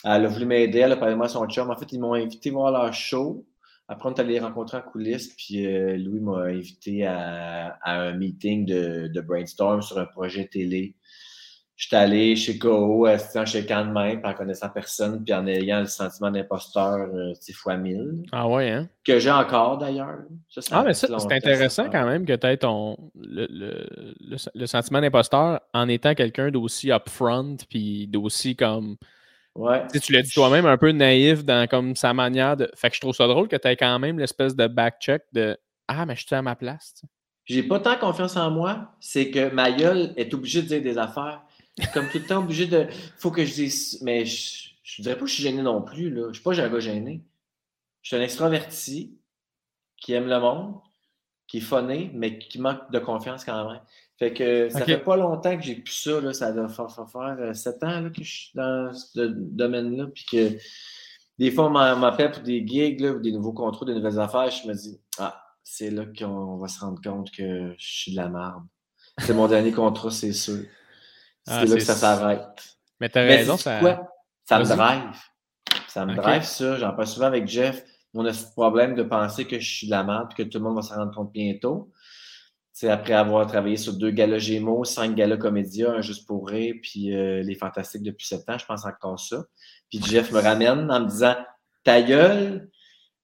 Elle 0.04 0.26
a 0.26 0.28
voulu 0.28 0.46
m'aider, 0.46 0.80
elle 0.80 0.94
a 0.94 0.98
parlé 0.98 1.14
de 1.14 1.18
moi 1.18 1.28
à 1.28 1.30
son 1.30 1.48
chum. 1.48 1.70
En 1.70 1.76
fait, 1.76 1.92
ils 1.92 2.00
m'ont 2.00 2.14
invité 2.14 2.50
à 2.50 2.54
voir 2.54 2.72
leur 2.72 2.94
show. 2.94 3.46
Après, 3.88 4.10
on 4.10 4.14
est 4.14 4.20
allé 4.22 4.34
les 4.34 4.40
rencontrer 4.40 4.78
en 4.78 4.82
coulisses, 4.82 5.34
puis 5.36 5.66
euh, 5.66 5.98
Louis 5.98 6.22
m'a 6.22 6.44
invité 6.44 7.06
à, 7.06 7.78
un 7.84 8.14
meeting 8.14 8.66
de, 8.66 9.22
brainstorm 9.22 9.82
sur 9.82 9.98
un 9.98 10.06
projet 10.06 10.48
télé. 10.48 10.96
J'étais 11.76 11.96
allé 11.96 12.36
chez 12.36 12.56
Go, 12.56 13.08
en 13.08 13.46
chez 13.46 13.64
de 13.64 13.92
main, 13.92 14.20
en 14.24 14.34
connaissant 14.34 14.70
personne, 14.70 15.24
puis 15.24 15.34
en 15.34 15.48
ayant 15.48 15.80
le 15.80 15.88
sentiment 15.88 16.30
d'imposteur, 16.30 17.10
euh, 17.12 17.34
fois 17.56 17.76
mille. 17.76 18.24
Ah 18.32 18.48
ouais, 18.48 18.70
hein? 18.70 18.88
Que 19.04 19.18
j'ai 19.18 19.32
encore 19.32 19.80
d'ailleurs. 19.80 20.20
Ah, 20.70 20.84
mais 20.86 20.94
ça, 20.94 21.08
c'est 21.18 21.34
intéressant 21.34 21.90
quand 21.90 22.06
même 22.06 22.26
que 22.26 22.34
tu 22.34 22.46
aies 22.46 22.58
ton, 22.58 22.98
le, 23.16 23.88
le 24.54 24.66
sentiment 24.68 25.02
d'imposteur 25.02 25.60
en 25.74 25.88
étant 25.88 26.14
quelqu'un 26.14 26.52
d'aussi 26.52 26.92
upfront, 26.92 27.58
puis 27.68 28.08
d'aussi 28.08 28.56
comme 28.56 28.98
Ouais. 29.56 29.86
Tu, 29.88 30.14
l'as 30.14 30.22
dit 30.22 30.32
toi-même, 30.32 30.66
un 30.66 30.78
peu 30.78 30.92
naïf 30.92 31.44
dans 31.44 31.68
comme 31.68 31.96
sa 31.96 32.14
manière 32.14 32.56
de. 32.56 32.72
Fait 32.76 32.90
que 32.90 32.96
je 32.96 33.02
trouve 33.02 33.14
ça 33.14 33.28
drôle 33.28 33.48
que 33.48 33.58
tu 33.58 33.68
aies 33.68 33.76
quand 33.76 34.00
même 34.00 34.18
l'espèce 34.18 34.56
de 34.56 34.68
back-check 34.68 35.24
de 35.34 35.58
Ah, 35.88 36.06
mais 36.06 36.16
je 36.16 36.26
suis 36.26 36.36
à 36.36 36.42
ma 36.42 36.56
place. 36.56 37.02
J'ai 37.46 37.64
pas 37.64 37.80
tant 37.80 37.98
confiance 37.98 38.38
en 38.38 38.50
moi, 38.50 38.94
c'est 39.00 39.30
que 39.30 39.50
ma 39.50 39.72
gueule 39.72 40.14
est 40.16 40.34
obligée 40.34 40.62
de 40.62 40.68
dire 40.68 40.82
des 40.82 40.98
affaires. 40.98 41.42
Comme 41.94 42.10
tout 42.10 42.20
le 42.20 42.26
temps 42.26 42.40
obligé 42.40 42.68
de. 42.68 42.88
Faut 43.18 43.32
que 43.32 43.46
je 43.46 43.54
dise. 43.54 44.02
Mais 44.02 44.26
je, 44.26 44.70
je 44.84 45.02
dirais 45.02 45.16
pas 45.16 45.22
que 45.22 45.28
je 45.28 45.36
suis 45.36 45.44
gêné 45.44 45.62
non 45.62 45.82
plus. 45.82 46.10
Là. 46.10 46.28
Je 46.30 46.34
suis 46.34 46.44
pas 46.44 46.60
un 46.60 46.70
gars 46.70 46.80
gêné. 46.80 47.24
Je 48.02 48.10
suis 48.10 48.18
un 48.18 48.22
extraverti 48.22 49.18
qui 49.98 50.14
aime 50.14 50.28
le 50.28 50.40
monde, 50.40 50.76
qui 51.48 51.58
est 51.58 51.62
phoné, 51.62 52.12
mais 52.14 52.40
qui 52.40 52.60
manque 52.60 52.92
de 52.92 53.00
confiance 53.00 53.46
quand 53.46 53.72
même. 53.72 53.82
Fait 54.18 54.34
que 54.34 54.70
ça 54.70 54.86
fait 54.86 55.00
pas 55.00 55.16
longtemps 55.16 55.56
que 55.58 55.64
j'ai 55.64 55.76
pu 55.76 55.92
ça, 55.92 56.22
là, 56.22 56.34
ça 56.34 56.52
doit 56.52 56.68
faire, 56.68 56.90
faire, 56.92 57.56
7 57.56 57.84
euh, 57.84 57.88
ans 57.88 58.02
là, 58.02 58.10
que 58.10 58.24
je 58.24 58.32
suis 58.32 58.52
dans 58.54 58.94
ce 58.94 59.28
domaine-là. 59.28 60.08
Puis 60.14 60.26
que 60.32 60.58
des 61.40 61.50
fois, 61.50 61.68
on 61.68 61.70
m'appelle 61.72 62.32
pour 62.32 62.44
des 62.44 62.66
gigs 62.66 63.00
là, 63.00 63.14
ou 63.14 63.20
des 63.20 63.32
nouveaux 63.32 63.54
contrats, 63.54 63.86
des 63.86 63.96
nouvelles 63.96 64.20
affaires. 64.20 64.52
Je 64.52 64.68
me 64.68 64.74
dis, 64.74 65.00
ah, 65.18 65.44
c'est 65.64 65.90
là 65.90 66.06
qu'on 66.06 66.58
va 66.58 66.68
se 66.68 66.80
rendre 66.80 67.02
compte 67.02 67.32
que 67.32 67.74
je 67.78 67.88
suis 67.88 68.12
de 68.12 68.18
la 68.18 68.30
merde. 68.30 68.64
C'est 69.18 69.34
mon 69.34 69.48
dernier 69.48 69.72
contrat, 69.72 70.12
c'est 70.12 70.34
sûr. 70.34 70.66
C'est 71.46 71.54
ah, 71.54 71.66
là 71.66 71.76
que 71.76 71.82
ça 71.82 71.96
s'arrête. 71.96 72.78
Mais 73.00 73.10
t'as 73.10 73.24
raison, 73.24 73.58
ça. 73.58 73.80
Quoi? 73.80 74.08
Ça 74.46 74.60
me 74.60 74.66
drive. 74.66 75.20
Ça 75.88 76.06
me 76.06 76.16
drive, 76.16 76.44
ça. 76.44 76.78
J'en 76.78 76.94
parle 76.94 77.08
souvent 77.08 77.26
avec 77.28 77.48
Jeff. 77.48 77.84
On 78.14 78.26
a 78.26 78.34
ce 78.34 78.52
problème 78.52 78.96
de 78.96 79.04
penser 79.04 79.46
que 79.46 79.60
je 79.60 79.76
suis 79.76 79.88
de 79.88 79.92
la 79.92 80.04
merde 80.04 80.30
et 80.32 80.44
que 80.44 80.48
tout 80.48 80.58
le 80.58 80.66
monde 80.66 80.76
va 80.76 80.82
se 80.82 80.94
rendre 80.94 81.14
compte 81.14 81.32
bientôt. 81.32 81.92
C'est 82.74 82.90
après 82.90 83.14
avoir 83.14 83.46
travaillé 83.48 83.78
sur 83.78 83.94
deux 83.94 84.12
galas 84.12 84.40
Gémeaux, 84.40 84.84
cinq 84.86 85.16
galas 85.16 85.38
Comédia, 85.38 85.92
un 85.92 86.02
Juste 86.02 86.28
pour 86.28 86.48
rire, 86.48 86.76
puis 86.82 87.16
euh, 87.16 87.44
Les 87.44 87.56
Fantastiques 87.56 88.04
depuis 88.04 88.26
sept 88.26 88.50
ans, 88.50 88.58
je 88.58 88.66
pense 88.66 88.86
encore 88.86 89.20
ça. 89.20 89.44
Puis 89.90 90.02
Jeff 90.02 90.32
me 90.32 90.40
ramène 90.40 90.92
en 90.92 91.00
me 91.02 91.08
disant 91.08 91.36
Ta 91.84 92.02
gueule, 92.02 92.70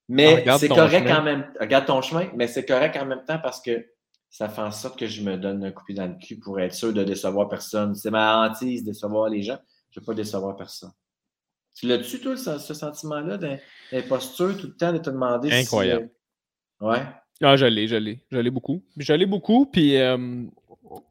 mais 0.09 0.43
ah, 0.47 0.57
c'est 0.57 0.69
correct 0.69 1.09
en 1.09 1.23
même 1.23 1.43
temps. 1.43 1.59
Regarde 1.59 1.85
ton 1.85 2.01
chemin, 2.01 2.29
mais 2.35 2.47
c'est 2.47 2.65
correct 2.65 2.97
en 2.97 3.05
même 3.05 3.23
temps 3.25 3.39
parce 3.39 3.61
que 3.61 3.85
ça 4.29 4.49
fait 4.49 4.61
en 4.61 4.71
sorte 4.71 4.99
que 4.99 5.07
je 5.07 5.21
me 5.21 5.37
donne 5.37 5.63
un 5.63 5.71
coup 5.71 5.93
dans 5.93 6.07
le 6.07 6.15
cul 6.19 6.37
pour 6.37 6.59
être 6.59 6.73
sûr 6.73 6.93
de 6.93 7.03
décevoir 7.03 7.47
personne. 7.49 7.95
C'est 7.95 8.11
ma 8.11 8.45
hantise, 8.45 8.83
décevoir 8.83 9.29
les 9.29 9.41
gens. 9.41 9.57
Je 9.91 9.99
ne 9.99 10.01
veux 10.01 10.05
pas 10.05 10.13
décevoir 10.13 10.55
personne. 10.55 10.91
Tu 11.75 11.87
l'as-tu, 11.87 12.19
toi, 12.19 12.35
ce, 12.35 12.73
sentiment-là 12.73 13.37
d'imposture 13.37 14.57
tout 14.57 14.67
le 14.67 14.75
temps 14.75 14.91
de 14.91 14.97
te 14.97 15.09
demander 15.09 15.51
Incroyable. 15.51 16.09
Si, 16.79 16.85
ouais? 16.85 17.03
Ah, 17.41 17.55
je 17.55 17.65
l'ai, 17.65 17.87
je 17.87 17.95
l'ai. 17.95 18.19
Je 18.31 18.39
l'ai 18.39 18.49
beaucoup. 18.49 18.83
Je 18.97 19.13
l'ai 19.13 19.27
beaucoup, 19.27 19.67
puis 19.67 19.95
euh, 19.97 20.43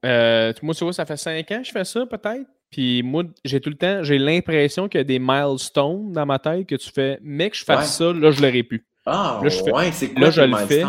euh, 0.05 0.53
moi, 0.63 0.75
tu 0.75 0.85
vois, 0.85 0.93
ça 0.93 1.07
fait 1.07 1.17
cinq 1.17 1.51
ans 1.53 1.59
que 1.59 1.65
je 1.65 1.73
fais 1.73 1.85
ça, 1.85 2.05
peut-être. 2.07 2.49
Puis 2.71 3.03
moi, 3.05 3.23
j'ai 3.45 3.61
tout 3.61 3.71
le 3.71 3.77
temps, 3.77 4.03
j'ai 4.03 4.19
l'impression 4.19 4.89
qu'il 4.89 4.99
y 4.99 5.01
a 5.01 5.05
des 5.05 5.21
milestones 5.21 6.13
dans 6.13 6.27
ma 6.27 6.41
tête 6.41 6.67
que 6.67 6.75
tu 6.75 6.91
fais, 6.91 7.19
mais 7.23 7.49
que 7.49 7.57
je 7.57 7.65
fasse 7.65 7.97
ça, 7.97 8.13
là, 8.13 8.33
je 8.33 8.43
l'aurais 8.43 8.65
pu. 8.65 8.85
Ah, 9.05 9.41
là, 9.43 9.49
je 9.49 9.63
fais, 9.63 9.73
ouais, 9.73 9.93
c'est 9.93 10.13
quoi 10.13 10.21
là, 10.21 10.31
je 10.31 10.43
le 10.43 10.57
fais. 10.57 10.85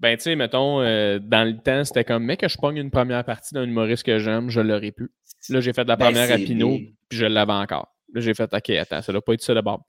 Ben, 0.00 0.16
tu 0.16 0.24
sais, 0.24 0.34
mettons, 0.34 0.80
euh, 0.80 1.18
dans 1.18 1.46
le 1.46 1.58
temps, 1.58 1.84
c'était 1.84 2.04
comme, 2.04 2.24
mec, 2.24 2.40
que 2.40 2.48
je 2.48 2.56
pogne 2.56 2.78
une 2.78 2.90
première 2.90 3.22
partie 3.22 3.54
d'un 3.54 3.64
humoriste 3.64 4.02
que 4.02 4.18
j'aime, 4.18 4.48
je 4.48 4.60
l'aurais 4.60 4.92
pu. 4.92 5.10
Là, 5.50 5.60
j'ai 5.60 5.74
fait 5.74 5.84
de 5.84 5.88
la 5.88 5.96
ben, 5.96 6.06
première 6.06 6.32
à 6.32 6.36
Pinot, 6.36 6.78
puis 7.08 7.18
je 7.18 7.26
l'avais 7.26 7.52
encore. 7.52 7.94
Là, 8.14 8.20
j'ai 8.22 8.32
fait, 8.32 8.52
OK, 8.52 8.70
attends, 8.70 9.02
ça 9.02 9.12
doit 9.12 9.22
pas 9.22 9.34
être 9.34 9.42
ça 9.42 9.52
d'abord. 9.52 9.84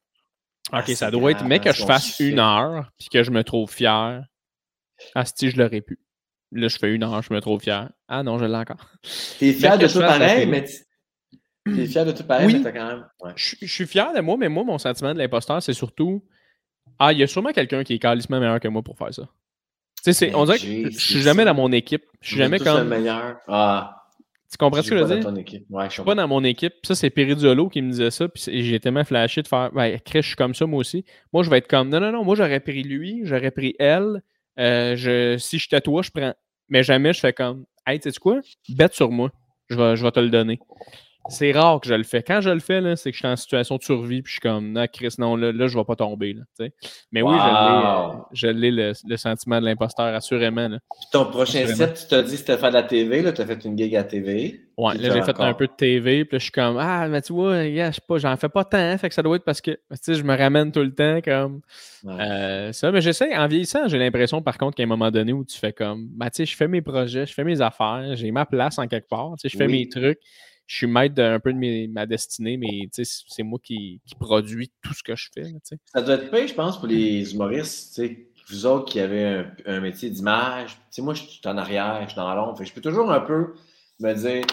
OK, 0.73 0.83
ah, 0.89 0.95
ça 0.95 1.11
doit 1.11 1.31
être, 1.31 1.45
mais 1.45 1.59
que 1.59 1.71
je 1.71 1.85
fasse 1.85 2.19
une 2.19 2.39
heure, 2.39 2.91
puis 2.99 3.07
que 3.09 3.23
je 3.23 3.31
me 3.31 3.43
trouve 3.43 3.71
fier. 3.71 4.23
Ah, 5.15 5.23
si, 5.25 5.49
je 5.49 5.57
l'aurais 5.57 5.81
pu. 5.81 5.99
Là, 6.51 6.67
je 6.67 6.77
fais 6.77 6.93
une 6.93 7.03
heure, 7.03 7.21
je 7.21 7.33
me 7.33 7.39
trouve 7.39 7.61
fier. 7.61 7.89
Ah 8.09 8.23
non, 8.23 8.37
je 8.37 8.45
l'ai 8.45 8.55
encore. 8.55 8.91
T'es 9.39 9.53
fier 9.53 9.77
de 9.77 9.87
tout 9.87 9.99
pareil, 9.99 10.45
mais 10.45 10.65
t'es 11.65 11.85
fier 11.85 12.05
de 12.05 12.11
tout 12.11 12.23
pareil, 12.23 12.47
oui, 12.47 12.53
mais 12.55 12.61
t'as 12.61 12.71
quand 12.73 12.87
même. 12.87 13.05
Je, 13.35 13.65
suis 13.65 13.87
fier 13.87 14.13
de 14.13 14.19
moi, 14.19 14.35
mais 14.37 14.49
moi, 14.49 14.65
mon 14.65 14.77
sentiment 14.77 15.13
de 15.13 15.19
l'imposteur, 15.19 15.63
c'est 15.63 15.73
surtout 15.73 16.21
Ah, 16.99 17.13
il 17.13 17.19
y 17.19 17.23
a 17.23 17.27
sûrement 17.27 17.53
quelqu'un 17.53 17.83
qui 17.85 17.93
est 17.93 17.99
carrément 17.99 18.39
meilleur 18.39 18.59
que 18.59 18.67
moi 18.67 18.81
pour 18.81 18.97
faire 18.97 19.13
ça. 19.13 19.23
Tu 20.03 20.13
sais, 20.13 20.33
on 20.33 20.45
dirait 20.45 20.57
que 20.57 20.91
je 20.91 20.97
suis 20.97 21.21
jamais 21.21 21.45
dans 21.45 21.53
mon 21.53 21.71
équipe. 21.71 22.03
Je 22.21 22.29
suis 22.29 22.37
jamais 22.37 22.57
le 22.57 22.83
meilleur. 22.83 23.37
Ah. 23.47 23.97
Tu 24.51 24.57
comprends 24.57 24.81
ce 24.81 24.89
que 24.89 24.97
je 24.97 25.03
veux 25.03 25.19
dire? 25.19 25.31
Ouais, 25.69 25.85
je 25.85 25.93
suis 25.93 26.03
pas 26.03 26.15
dans 26.15 26.27
mon 26.27 26.43
équipe. 26.43 26.73
Ça, 26.83 26.93
c'est 26.93 27.09
Peridiolo 27.09 27.69
qui 27.69 27.81
me 27.81 27.91
disait 27.91 28.11
ça. 28.11 28.27
Puis 28.27 28.63
j'ai 28.63 28.79
tellement 28.79 29.05
flashé 29.05 29.41
de 29.41 29.47
faire. 29.47 29.71
Ben, 29.71 29.97
Chris, 30.03 30.21
je 30.23 30.27
suis 30.27 30.35
comme 30.35 30.53
ça, 30.53 30.65
moi 30.65 30.79
aussi. 30.79 31.05
Moi, 31.31 31.43
je 31.43 31.49
vais 31.49 31.59
être 31.59 31.67
comme. 31.67 31.87
Non, 31.87 32.01
non, 32.01 32.11
non. 32.11 32.25
Moi, 32.25 32.35
j'aurais 32.35 32.59
pris 32.59 32.83
lui, 32.83 33.21
j'aurais 33.23 33.51
pris 33.51 33.75
elle. 33.79 34.21
Euh, 34.59 34.95
je, 34.97 35.37
si 35.37 35.57
je 35.57 35.77
toi, 35.77 36.01
je 36.01 36.11
prends. 36.11 36.33
Mais 36.67 36.83
jamais 36.83 37.13
je 37.13 37.21
fais 37.21 37.31
comme. 37.31 37.65
Hey, 37.87 37.99
tu 37.99 38.11
sais 38.11 38.19
quoi? 38.19 38.41
Bête 38.69 38.93
sur 38.93 39.09
moi. 39.09 39.31
Je 39.69 39.77
vais, 39.77 39.95
je 39.95 40.03
vais 40.03 40.11
te 40.11 40.19
le 40.19 40.29
donner. 40.29 40.59
C'est 41.29 41.51
rare 41.51 41.79
que 41.79 41.87
je 41.87 41.93
le 41.93 42.03
fais. 42.03 42.23
Quand 42.23 42.41
je 42.41 42.49
le 42.49 42.59
fais, 42.59 42.81
là, 42.81 42.95
c'est 42.95 43.11
que 43.11 43.15
je 43.15 43.19
suis 43.19 43.27
en 43.27 43.35
situation 43.35 43.77
de 43.77 43.83
survie, 43.83 44.21
puis 44.21 44.31
je 44.31 44.33
suis 44.33 44.41
comme, 44.41 44.71
non, 44.71 44.85
Chris, 44.91 45.15
non, 45.19 45.35
là, 45.35 45.51
là 45.51 45.67
je 45.67 45.77
vais 45.77 45.83
pas 45.83 45.95
tomber. 45.95 46.33
Là, 46.33 46.67
Mais 47.11 47.21
oui, 47.21 47.35
je 48.33 48.47
l'ai, 48.47 48.71
euh, 48.71 48.93
le, 49.05 49.17
sentiment 49.17 49.59
de 49.59 49.65
l'imposteur, 49.65 50.13
assurément. 50.13 50.67
Là. 50.67 50.79
ton 51.11 51.25
prochain 51.25 51.65
set, 51.67 51.93
tu 52.01 52.07
t'as 52.09 52.23
dit 52.23 52.37
c'était 52.37 52.57
faire 52.57 52.69
de 52.69 52.75
la 52.75 52.83
TV, 52.83 53.21
là, 53.21 53.31
tu 53.31 53.41
as 53.41 53.45
fait 53.45 53.63
une 53.65 53.77
gig 53.77 53.95
à 53.95 54.03
TV. 54.03 54.61
Ouais, 54.77 54.97
là, 54.97 55.09
j'ai 55.13 55.21
fait 55.21 55.39
un 55.39 55.53
peu 55.53 55.67
de 55.67 55.73
TV, 55.73 56.25
puis 56.25 56.35
là, 56.35 56.39
je 56.39 56.43
suis 56.43 56.51
comme, 56.51 56.77
ah, 56.79 57.07
mais 57.07 57.21
tu 57.21 57.33
vois, 57.33 57.65
je 57.65 57.91
sais 57.91 58.01
pas, 58.07 58.17
j'en 58.17 58.35
fais 58.35 58.49
pas 58.49 58.65
tant, 58.65 58.97
fait 58.97 59.09
que 59.09 59.15
ça 59.15 59.21
doit 59.21 59.35
être 59.35 59.45
parce 59.45 59.61
que, 59.61 59.71
tu 59.71 59.97
sais, 60.01 60.15
je 60.15 60.23
me 60.23 60.35
ramène 60.35 60.71
tout 60.71 60.81
le 60.81 60.93
temps, 60.93 61.19
comme, 61.23 61.61
euh, 62.07 62.71
ça. 62.71 62.91
Mais 62.91 63.01
j'essaie, 63.01 63.35
en 63.35 63.47
vieillissant, 63.47 63.87
j'ai 63.87 63.99
l'impression, 63.99 64.41
par 64.41 64.57
contre, 64.57 64.77
qu'à 64.77 64.83
un 64.83 64.87
moment 64.87 65.11
donné 65.11 65.33
où 65.33 65.45
tu 65.45 65.57
fais 65.57 65.73
comme, 65.73 66.07
bah, 66.15 66.31
tu 66.31 66.37
sais, 66.37 66.45
je 66.45 66.57
fais 66.57 66.67
mes 66.67 66.81
projets, 66.81 67.27
je 67.27 67.33
fais 67.33 67.43
mes 67.43 67.61
affaires, 67.61 68.15
j'ai 68.15 68.31
ma 68.31 68.45
place 68.47 68.79
en 68.79 68.87
quelque 68.87 69.07
part, 69.07 69.33
tu 69.39 69.47
sais, 69.47 69.49
je 69.49 69.57
fais 69.57 69.67
mes 69.67 69.87
trucs 69.87 70.19
je 70.71 70.77
suis 70.77 70.87
maître 70.87 71.15
d'un 71.15 71.37
peu 71.41 71.51
de 71.51 71.87
ma 71.91 72.05
destinée, 72.05 72.55
mais 72.55 72.87
c'est 72.93 73.43
moi 73.43 73.59
qui, 73.61 73.99
qui, 74.05 74.15
produis 74.15 74.71
tout 74.81 74.93
ce 74.93 75.03
que 75.03 75.17
je 75.17 75.27
fais. 75.33 75.53
ça 75.93 76.01
doit 76.01 76.15
être 76.15 76.31
payé, 76.31 76.47
je 76.47 76.53
pense, 76.53 76.79
pour 76.79 76.87
les 76.87 77.33
humoristes. 77.33 78.01
Vous 78.49 78.65
autres 78.65 78.85
qui 78.85 79.01
avez 79.01 79.43
un, 79.65 79.81
métier 79.81 80.09
d'image. 80.09 80.77
Moi, 80.99 81.13
je 81.13 81.23
suis 81.23 81.41
en 81.45 81.57
arrière, 81.57 81.99
je 82.03 82.07
suis 82.07 82.15
dans 82.15 82.33
l'ombre. 82.33 82.63
Je 82.63 82.71
peux 82.71 82.79
toujours 82.79 83.11
un 83.11 83.19
peu 83.19 83.53
me 83.99 84.13
dire 84.13 84.45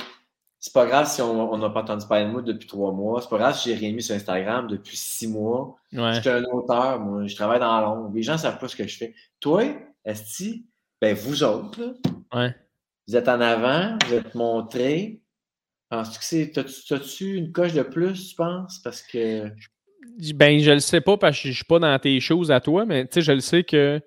c'est 0.58 0.72
pas 0.72 0.86
grave 0.86 1.08
si 1.08 1.22
on 1.22 1.56
n'a 1.56 1.70
pas 1.70 1.82
entendu 1.82 2.04
parler 2.08 2.24
de 2.24 2.30
moi 2.30 2.42
depuis 2.42 2.66
trois 2.66 2.90
mois. 2.90 3.22
C'est 3.22 3.30
pas 3.30 3.38
grave 3.38 3.56
si 3.56 3.68
j'ai 3.68 3.76
rien 3.76 3.92
mis 3.92 4.02
sur 4.02 4.16
Instagram 4.16 4.66
depuis 4.66 4.96
six 4.96 5.28
mois. 5.28 5.76
Je 5.92 6.20
suis 6.20 6.28
un 6.28 6.42
auteur, 6.46 6.98
moi. 6.98 7.28
Je 7.28 7.36
travaille 7.36 7.60
dans 7.60 7.80
l'ombre. 7.80 8.10
Les 8.12 8.24
gens 8.24 8.32
ne 8.32 8.38
savent 8.38 8.58
pas 8.58 8.66
ce 8.66 8.74
que 8.74 8.88
je 8.88 8.96
fais. 8.96 9.14
Toi, 9.38 9.62
Esti, 10.04 10.66
ben 11.00 11.14
vous 11.14 11.44
autres, 11.44 11.94
vous 13.06 13.16
êtes 13.16 13.28
en 13.28 13.40
avant, 13.40 13.96
vous 14.04 14.14
êtes 14.14 14.34
montré. 14.34 15.22
Que 15.90 16.04
c'est. 16.20 16.52
T'as-tu 16.52 17.36
une 17.36 17.52
coche 17.52 17.72
de 17.72 17.82
plus, 17.82 18.30
tu 18.30 18.36
penses? 18.36 18.80
Parce 18.82 19.02
que. 19.02 19.50
Ben, 20.34 20.58
je 20.60 20.72
le 20.72 20.80
sais 20.80 21.00
pas 21.00 21.16
parce 21.16 21.40
que 21.40 21.48
je 21.48 21.54
suis 21.54 21.64
pas 21.64 21.78
dans 21.78 21.98
tes 21.98 22.20
choses 22.20 22.50
à 22.50 22.60
toi, 22.60 22.84
mais 22.84 23.06
tu 23.06 23.14
sais, 23.14 23.20
je 23.22 23.32
le 23.32 23.40
sais 23.40 23.64
que. 23.64 24.00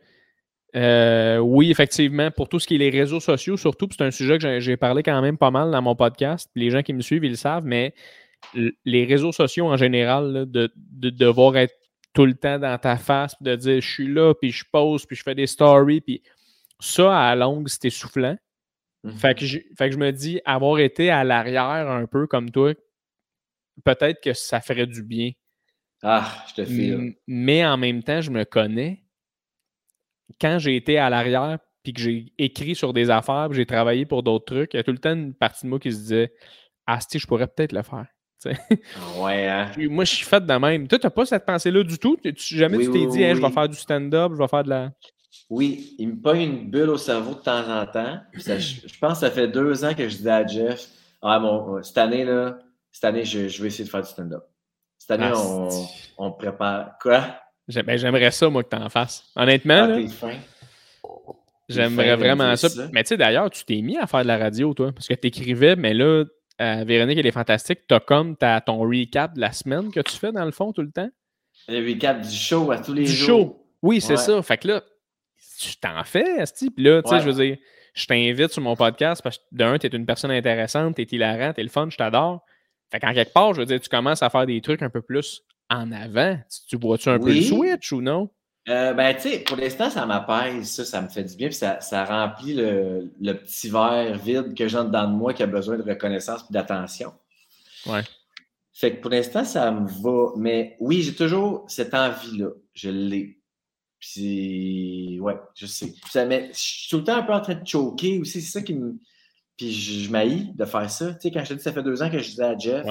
Euh, 0.74 1.38
oui, 1.40 1.70
effectivement, 1.70 2.32
pour 2.32 2.48
tout 2.48 2.60
ce 2.60 2.68
qui 2.68 2.76
est 2.76 2.78
les 2.78 2.90
réseaux 2.90 3.20
sociaux, 3.20 3.58
surtout, 3.58 3.90
c'est 3.92 4.04
un 4.04 4.12
sujet 4.12 4.38
que 4.38 4.60
j'ai 4.60 4.78
parlé 4.78 5.04
quand 5.04 5.22
même 5.22 5.38
pas 5.38 5.52
mal 5.52 5.72
dans 5.72 5.82
mon 5.82 5.96
podcast. 5.96 6.50
Les 6.56 6.70
gens 6.70 6.82
qui 6.82 6.94
me 6.94 7.02
suivent, 7.02 7.26
ils 7.26 7.32
le 7.32 7.36
savent, 7.36 7.66
mais 7.66 7.94
les 8.86 9.06
réseaux 9.06 9.32
sociaux 9.32 9.68
en 9.68 9.78
général, 9.78 10.46
de, 10.50 10.72
devoir 11.10 11.58
être 11.58 11.76
tout 12.14 12.26
le 12.26 12.36
temps 12.36 12.60
dans 12.60 12.78
ta 12.78 12.98
face, 12.98 13.36
de 13.42 13.56
dire 13.56 13.82
je 13.82 13.90
suis 13.90 14.08
là, 14.08 14.34
puis 14.34 14.52
je 14.52 14.66
pose, 14.72 15.06
puis 15.06 15.16
je 15.16 15.24
fais 15.24 15.36
des 15.36 15.48
stories, 15.48 16.02
puis 16.02 16.22
ça, 16.80 17.18
à 17.18 17.36
longue, 17.36 17.68
c'est 17.68 17.86
essoufflant. 17.86 18.38
Mmh 19.04 19.12
fait, 19.14 19.36
que 19.36 19.46
je, 19.46 19.60
fait 19.78 19.90
que 19.90 19.94
je 19.94 20.00
me 20.00 20.12
dis, 20.12 20.42
avoir 20.46 20.80
été 20.80 21.10
à 21.10 21.24
l'arrière 21.24 21.90
un 21.90 22.06
peu 22.06 22.28
comme 22.28 22.52
toi, 22.52 22.74
peut-être 23.84 24.22
que 24.22 24.34
ça 24.34 24.62
ferait 24.62 24.86
du 24.86 25.04
bien. 25.04 25.32
Ah, 26.04 26.46
je 26.50 26.62
te 26.62 26.66
file. 26.66 27.16
Mais 27.28 27.66
en 27.66 27.78
même 27.78 28.04
temps, 28.04 28.22
je 28.22 28.32
me 28.32 28.44
connais. 28.44 29.04
Quand 30.40 30.60
j'ai 30.60 30.76
été 30.76 30.98
à 30.98 31.10
l'arrière, 31.10 31.60
puis 31.84 31.94
que 31.94 32.02
j'ai 32.02 32.34
écrit 32.38 32.76
sur 32.76 32.94
des 32.94 33.10
affaires, 33.10 33.48
puis 33.50 33.58
j'ai 33.58 33.66
travaillé 33.66 34.06
pour 34.06 34.24
d'autres 34.24 34.46
trucs, 34.46 34.74
il 34.74 34.78
y 34.78 34.80
a 34.80 34.84
tout 34.84 34.92
le 34.92 34.98
temps 34.98 35.14
une 35.14 35.34
partie 35.34 35.66
de 35.66 35.70
moi 35.70 35.80
qui 35.80 35.92
se 35.92 35.98
disait 35.98 36.34
Ah, 36.86 37.00
si, 37.02 37.20
je 37.20 37.28
pourrais 37.28 37.48
peut-être 37.48 37.74
le 37.74 37.84
faire. 37.84 38.08
Ouais, 39.20 39.48
hein? 39.48 39.72
Moi, 39.78 40.04
je 40.04 40.16
suis 40.16 40.26
fait 40.26 40.44
de 40.44 40.54
même. 40.54 40.88
Toi, 40.88 40.98
tu 40.98 41.06
n'as 41.06 41.12
pas 41.12 41.26
cette 41.26 41.46
pensée-là 41.46 41.84
du 41.84 42.00
tout? 42.00 42.18
jamais 42.36 42.80
tu 42.80 42.92
t'es 42.92 43.06
dit, 43.06 43.20
je 43.22 43.42
vais 43.42 43.52
faire 43.52 43.70
du 43.70 43.78
stand-up, 43.78 44.32
je 44.34 44.38
vais 44.38 44.48
faire 44.48 44.64
de 44.64 44.70
la. 44.70 44.92
Oui, 45.52 45.96
il 46.00 46.08
me 46.08 46.16
pogne 46.16 46.42
une 46.44 46.70
bulle 46.72 46.90
au 46.90 46.98
cerveau 46.98 47.34
de 47.34 47.42
temps 47.42 47.68
en 47.68 47.86
temps. 47.86 48.22
je, 48.34 49.00
pense 49.02 49.20
que 49.20 49.28
ça 49.28 49.32
fait 49.32 49.50
deux 49.50 49.84
ans 49.84 49.94
que 49.94 50.08
je 50.08 50.16
dis 50.16 50.30
à 50.30 50.48
Jeff 50.48 50.88
Ah, 51.22 51.40
bon, 51.42 51.84
cette 51.84 51.98
année, 51.98 52.24
là, 52.24 52.58
cette 52.90 53.04
année, 53.04 53.26
je, 53.26 53.40
vais 53.62 53.68
essayer 53.68 53.84
de 53.84 53.90
faire 53.90 54.02
du 54.02 54.08
stand-up. 54.08 54.46
Cette 54.98 55.12
année, 55.12 55.30
ah, 55.36 55.68
on, 56.18 56.32
prépare. 56.32 56.98
Quoi? 57.02 57.36
Ben, 57.68 57.98
j'aimerais 57.98 58.32
ça, 58.32 58.50
moi, 58.50 58.64
que 58.64 58.70
tu 58.70 58.82
en 58.82 58.88
fasses. 58.88 59.26
Honnêtement. 59.36 59.90
Ah, 60.24 60.30
J'aimerais 61.68 62.16
vraiment 62.16 62.56
ça. 62.56 62.70
Mais 62.94 63.04
tu 63.04 63.10
sais, 63.10 63.18
d'ailleurs, 63.18 63.50
tu 63.50 63.66
t'es 63.66 63.82
mis 63.82 63.98
à 63.98 64.08
faire 64.08 64.22
de 64.22 64.28
la 64.28 64.38
radio, 64.38 64.74
toi, 64.74 64.94
parce 64.94 65.10
que 65.10 65.16
tu 65.16 65.28
écrivais, 65.28 65.76
mais 65.76 65.94
là, 65.94 66.24
euh, 66.62 66.84
Véronique, 66.86 67.18
elle 67.18 67.28
est 67.28 67.32
fantastique. 67.32 67.80
Tu 67.90 67.94
as 67.94 68.00
comme 68.00 68.38
as 68.40 68.62
ton 68.62 68.80
recap 68.80 69.36
de 69.36 69.42
la 69.42 69.52
semaine 69.52 69.92
que 69.92 70.00
tu 70.00 70.16
fais, 70.16 70.32
dans 70.32 70.46
le 70.46 70.52
fond, 70.52 70.72
tout 70.72 70.82
le 70.82 70.92
temps? 70.92 71.10
Le 71.68 71.86
recap 71.86 72.22
du 72.22 72.34
show 72.34 72.72
à 72.72 72.80
tous 72.80 72.94
les 72.94 73.04
du 73.04 73.12
jours. 73.12 73.28
show. 73.28 73.68
Oui, 73.82 74.00
c'est 74.00 74.16
ça. 74.16 74.42
Fait 74.44 74.58
que 74.58 74.70
là, 74.70 74.84
tu 75.62 75.78
t'en 75.78 76.04
fais, 76.04 76.40
Asti. 76.40 76.70
Puis 76.70 76.84
là, 76.84 77.02
tu 77.02 77.10
sais, 77.10 77.20
je 77.20 77.30
veux 77.30 77.44
dire, 77.44 77.58
je 77.94 78.06
t'invite 78.06 78.52
sur 78.52 78.62
mon 78.62 78.76
podcast 78.76 79.22
parce 79.22 79.38
que 79.38 79.44
d'un, 79.52 79.78
tu 79.78 79.88
es 79.88 79.90
une 79.90 80.06
personne 80.06 80.32
intéressante, 80.32 80.96
tu 80.96 81.02
es 81.02 81.08
hilarant, 81.12 81.54
tu 81.54 81.62
es 81.62 81.64
le 81.64 81.70
fun, 81.70 81.90
je 81.90 81.98
t'adore. 81.98 82.46
Fait 82.92 83.00
qu'en 83.00 83.14
quelque 83.14 83.34
part, 83.34 83.54
je 83.54 83.60
veux 83.60 83.66
dire, 83.66 83.80
tu 83.80 83.90
commences 83.90 84.22
à 84.24 84.30
faire 84.30 84.46
des 84.46 84.60
trucs 84.62 84.82
un 84.82 84.90
peu 84.90 85.02
plus 85.02 85.44
en 85.70 85.92
avant. 85.92 86.38
Tu, 86.68 86.78
vois-tu 86.78 87.10
un 87.10 87.20
peu 87.20 87.34
le 87.34 87.42
switch 87.42 87.92
ou 87.92 88.02
non? 88.02 88.30
Euh, 88.70 88.94
ben, 88.94 89.16
tu 89.16 89.22
sais, 89.22 89.40
pour 89.40 89.58
l'instant, 89.58 89.90
ça 89.90 90.06
m'apaise, 90.06 90.70
ça, 90.70 90.86
ça 90.86 91.02
me 91.02 91.08
fait 91.08 91.24
du 91.24 91.36
bien, 91.36 91.48
puis 91.48 91.56
ça, 91.56 91.80
ça 91.82 92.06
remplit 92.06 92.54
le, 92.54 93.12
le, 93.20 93.34
petit 93.34 93.70
verre 93.70 94.18
vide 94.20 94.54
que 94.56 94.68
j'ai 94.68 94.78
dedans 94.78 95.08
de 95.08 95.16
moi 95.16 95.34
qui 95.34 95.42
a 95.42 95.48
besoin 95.48 95.78
de 95.78 95.84
reconnaissance 95.84 96.46
et 96.48 96.54
d'attention. 96.54 97.12
Ouais. 97.88 98.02
Fait 98.74 98.96
que 98.96 99.02
pour 99.02 99.12
l'instant, 99.12 99.44
ça 99.44 99.72
me 99.72 99.88
va. 99.88 100.34
Mais 100.38 100.76
oui, 100.80 101.02
j'ai 101.02 101.16
toujours 101.16 101.66
cette 101.68 101.94
envie-là. 101.94 102.50
Je 102.74 102.90
l'ai. 102.90 103.41
Puis, 104.02 105.20
ouais, 105.22 105.36
je 105.54 105.68
sais. 105.68 105.94
Ça 106.10 106.28
je 106.28 106.54
suis 106.54 106.90
tout 106.90 106.98
le 106.98 107.04
temps 107.04 107.18
un 107.18 107.22
peu 107.22 107.34
en 107.34 107.40
train 107.40 107.54
de 107.54 107.66
choquer 107.66 108.20
aussi. 108.20 108.42
C'est 108.42 108.52
ça 108.52 108.62
qui 108.62 108.74
me. 108.74 108.98
Puis, 109.56 109.72
je, 109.72 110.10
m'haïs 110.10 110.54
de 110.56 110.66
faire 110.66 110.90
ça. 110.90 111.14
Tu 111.14 111.22
sais, 111.22 111.32
quand 111.32 111.44
je 111.44 111.50
te 111.50 111.54
dis, 111.54 111.62
ça 111.62 111.72
fait 111.72 111.84
deux 111.84 112.02
ans 112.02 112.10
que 112.10 112.18
je 112.18 112.30
disais 112.32 112.44
à 112.44 112.58
Jeff, 112.58 112.86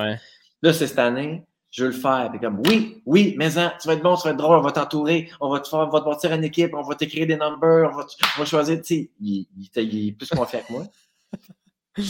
là, 0.63 0.73
c'est 0.73 0.87
cette 0.87 1.01
année, 1.01 1.43
je 1.73 1.85
veux 1.85 1.91
le 1.91 1.97
faire. 1.97 2.29
Puis, 2.31 2.39
comme, 2.39 2.63
oui, 2.69 3.03
oui, 3.07 3.35
mais 3.37 3.59
hein, 3.59 3.75
tu 3.81 3.89
vas 3.89 3.95
être 3.95 4.03
bon, 4.03 4.15
tu 4.17 4.23
vas 4.23 4.31
être 4.31 4.37
drôle, 4.37 4.57
on 4.57 4.63
va 4.63 4.71
t'entourer, 4.71 5.29
on 5.41 5.51
va 5.51 5.59
te 5.59 5.69
faire, 5.69 5.81
on 5.81 5.89
va 5.89 6.01
te 6.01 6.05
bâtir 6.05 6.33
une 6.33 6.45
équipe, 6.45 6.73
on 6.75 6.83
va 6.83 6.95
t'écrire 6.95 7.27
des 7.27 7.37
numbers, 7.37 7.91
on 7.93 7.97
va, 7.97 8.07
on 8.37 8.39
va 8.39 8.45
choisir. 8.45 8.77
Tu 8.81 8.85
sais, 8.85 9.11
il, 9.21 9.49
il, 9.75 10.09
est 10.09 10.13
plus 10.13 10.29
confiant 10.29 10.61
que 10.61 10.73
moi. 10.73 10.85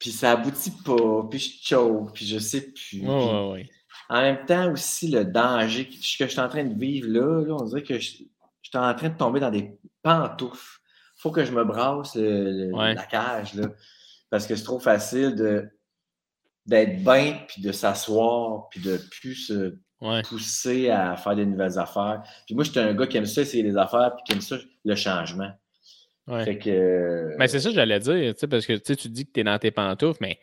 puis, 0.00 0.10
ça 0.10 0.32
aboutit 0.32 0.72
pas, 0.84 1.28
puis 1.30 1.38
je 1.38 1.68
choke, 1.68 2.12
puis 2.12 2.26
je 2.26 2.40
sais 2.40 2.72
plus. 2.72 3.06
Ouais, 3.06 3.50
ouais, 3.52 3.70
en 4.08 4.22
même 4.22 4.44
temps 4.46 4.72
aussi, 4.72 5.08
le 5.08 5.24
danger 5.24 5.88
que, 5.88 5.94
je 5.94 6.26
suis 6.26 6.40
en 6.40 6.48
train 6.48 6.64
de 6.64 6.78
vivre 6.78 7.08
là, 7.08 7.54
on 7.54 7.64
dirait 7.64 7.82
que 7.82 7.98
je, 7.98 8.08
suis 8.08 8.28
en 8.74 8.94
train 8.94 9.08
de 9.08 9.16
tomber 9.16 9.40
dans 9.40 9.50
des 9.50 9.78
pantoufles. 10.02 10.80
Il 11.18 11.22
faut 11.22 11.30
que 11.30 11.44
je 11.44 11.52
me 11.52 11.64
brasse 11.64 12.14
la 12.16 13.06
cage, 13.06 13.54
là, 13.54 13.68
parce 14.30 14.46
que 14.46 14.56
c'est 14.56 14.64
trop 14.64 14.80
facile 14.80 15.34
de 15.34 15.68
d'être 16.66 17.02
bien, 17.02 17.40
puis 17.48 17.62
de 17.62 17.72
s'asseoir, 17.72 18.68
puis 18.68 18.80
de 18.80 19.00
plus 19.10 19.34
se 19.34 19.74
pousser 20.28 20.90
à 20.90 21.16
faire 21.16 21.34
des 21.34 21.46
nouvelles 21.46 21.78
affaires. 21.78 22.22
Puis 22.46 22.54
moi, 22.54 22.64
j'étais 22.64 22.80
un 22.80 22.94
gars 22.94 23.06
qui 23.06 23.16
aime 23.16 23.26
ça, 23.26 23.42
essayer 23.42 23.62
des 23.62 23.76
affaires, 23.76 24.14
puis 24.14 24.24
qui 24.24 24.32
aime 24.32 24.40
ça, 24.40 24.56
le 24.84 24.94
changement. 24.94 25.50
Fait 26.44 26.58
que... 26.58 27.34
Mais 27.38 27.48
c'est 27.48 27.58
ça 27.58 27.70
que 27.70 27.74
j'allais 27.74 27.98
dire, 27.98 28.34
parce 28.48 28.64
que 28.64 28.74
tu 28.74 29.08
dis 29.08 29.26
que 29.26 29.32
tu 29.32 29.40
es 29.40 29.44
dans 29.44 29.58
tes 29.58 29.72
pantoufles, 29.72 30.18
mais 30.20 30.38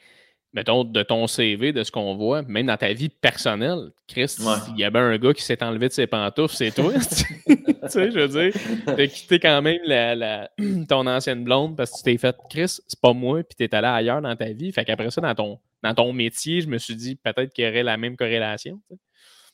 mettons, 0.53 0.83
de 0.83 1.03
ton 1.03 1.27
CV, 1.27 1.73
de 1.73 1.83
ce 1.83 1.91
qu'on 1.91 2.15
voit, 2.15 2.41
même 2.43 2.67
dans 2.67 2.77
ta 2.77 2.93
vie 2.93 3.09
personnelle, 3.09 3.91
Chris, 4.07 4.37
il 4.73 4.79
y 4.79 4.83
avait 4.83 4.99
un 4.99 5.17
gars 5.17 5.33
qui 5.33 5.43
s'est 5.43 5.61
enlevé 5.63 5.89
de 5.89 5.93
ses 5.93 6.07
pantoufles, 6.07 6.55
c'est 6.55 6.71
toi. 6.71 6.93
tu 7.47 7.55
sais, 7.87 8.11
je 8.11 8.19
veux 8.19 8.27
dire, 8.27 8.53
t'as 8.85 9.07
quitté 9.07 9.39
quand 9.39 9.61
même 9.61 9.79
la, 9.85 10.49
ton 10.89 11.05
ancienne 11.07 11.43
blonde 11.43 11.75
parce 11.75 11.91
que 11.91 11.97
tu 11.97 12.03
t'es 12.03 12.17
fait, 12.17 12.35
Chris, 12.49 12.79
c'est 12.87 12.99
pas 12.99 13.13
moi, 13.13 13.43
puis 13.43 13.55
t'es 13.55 13.75
allé 13.75 13.87
ailleurs 13.87 14.21
dans 14.21 14.35
ta 14.35 14.51
vie. 14.51 14.71
Fait 14.71 14.85
qu'après 14.85 15.11
ça, 15.11 15.21
dans 15.21 15.35
ton, 15.35 15.59
dans 15.83 15.93
ton 15.93 16.13
métier, 16.13 16.61
je 16.61 16.67
me 16.67 16.77
suis 16.77 16.95
dit 16.95 17.15
peut-être 17.15 17.53
qu'il 17.53 17.65
y 17.65 17.67
aurait 17.67 17.83
la 17.83 17.97
même 17.97 18.15
corrélation. 18.15 18.79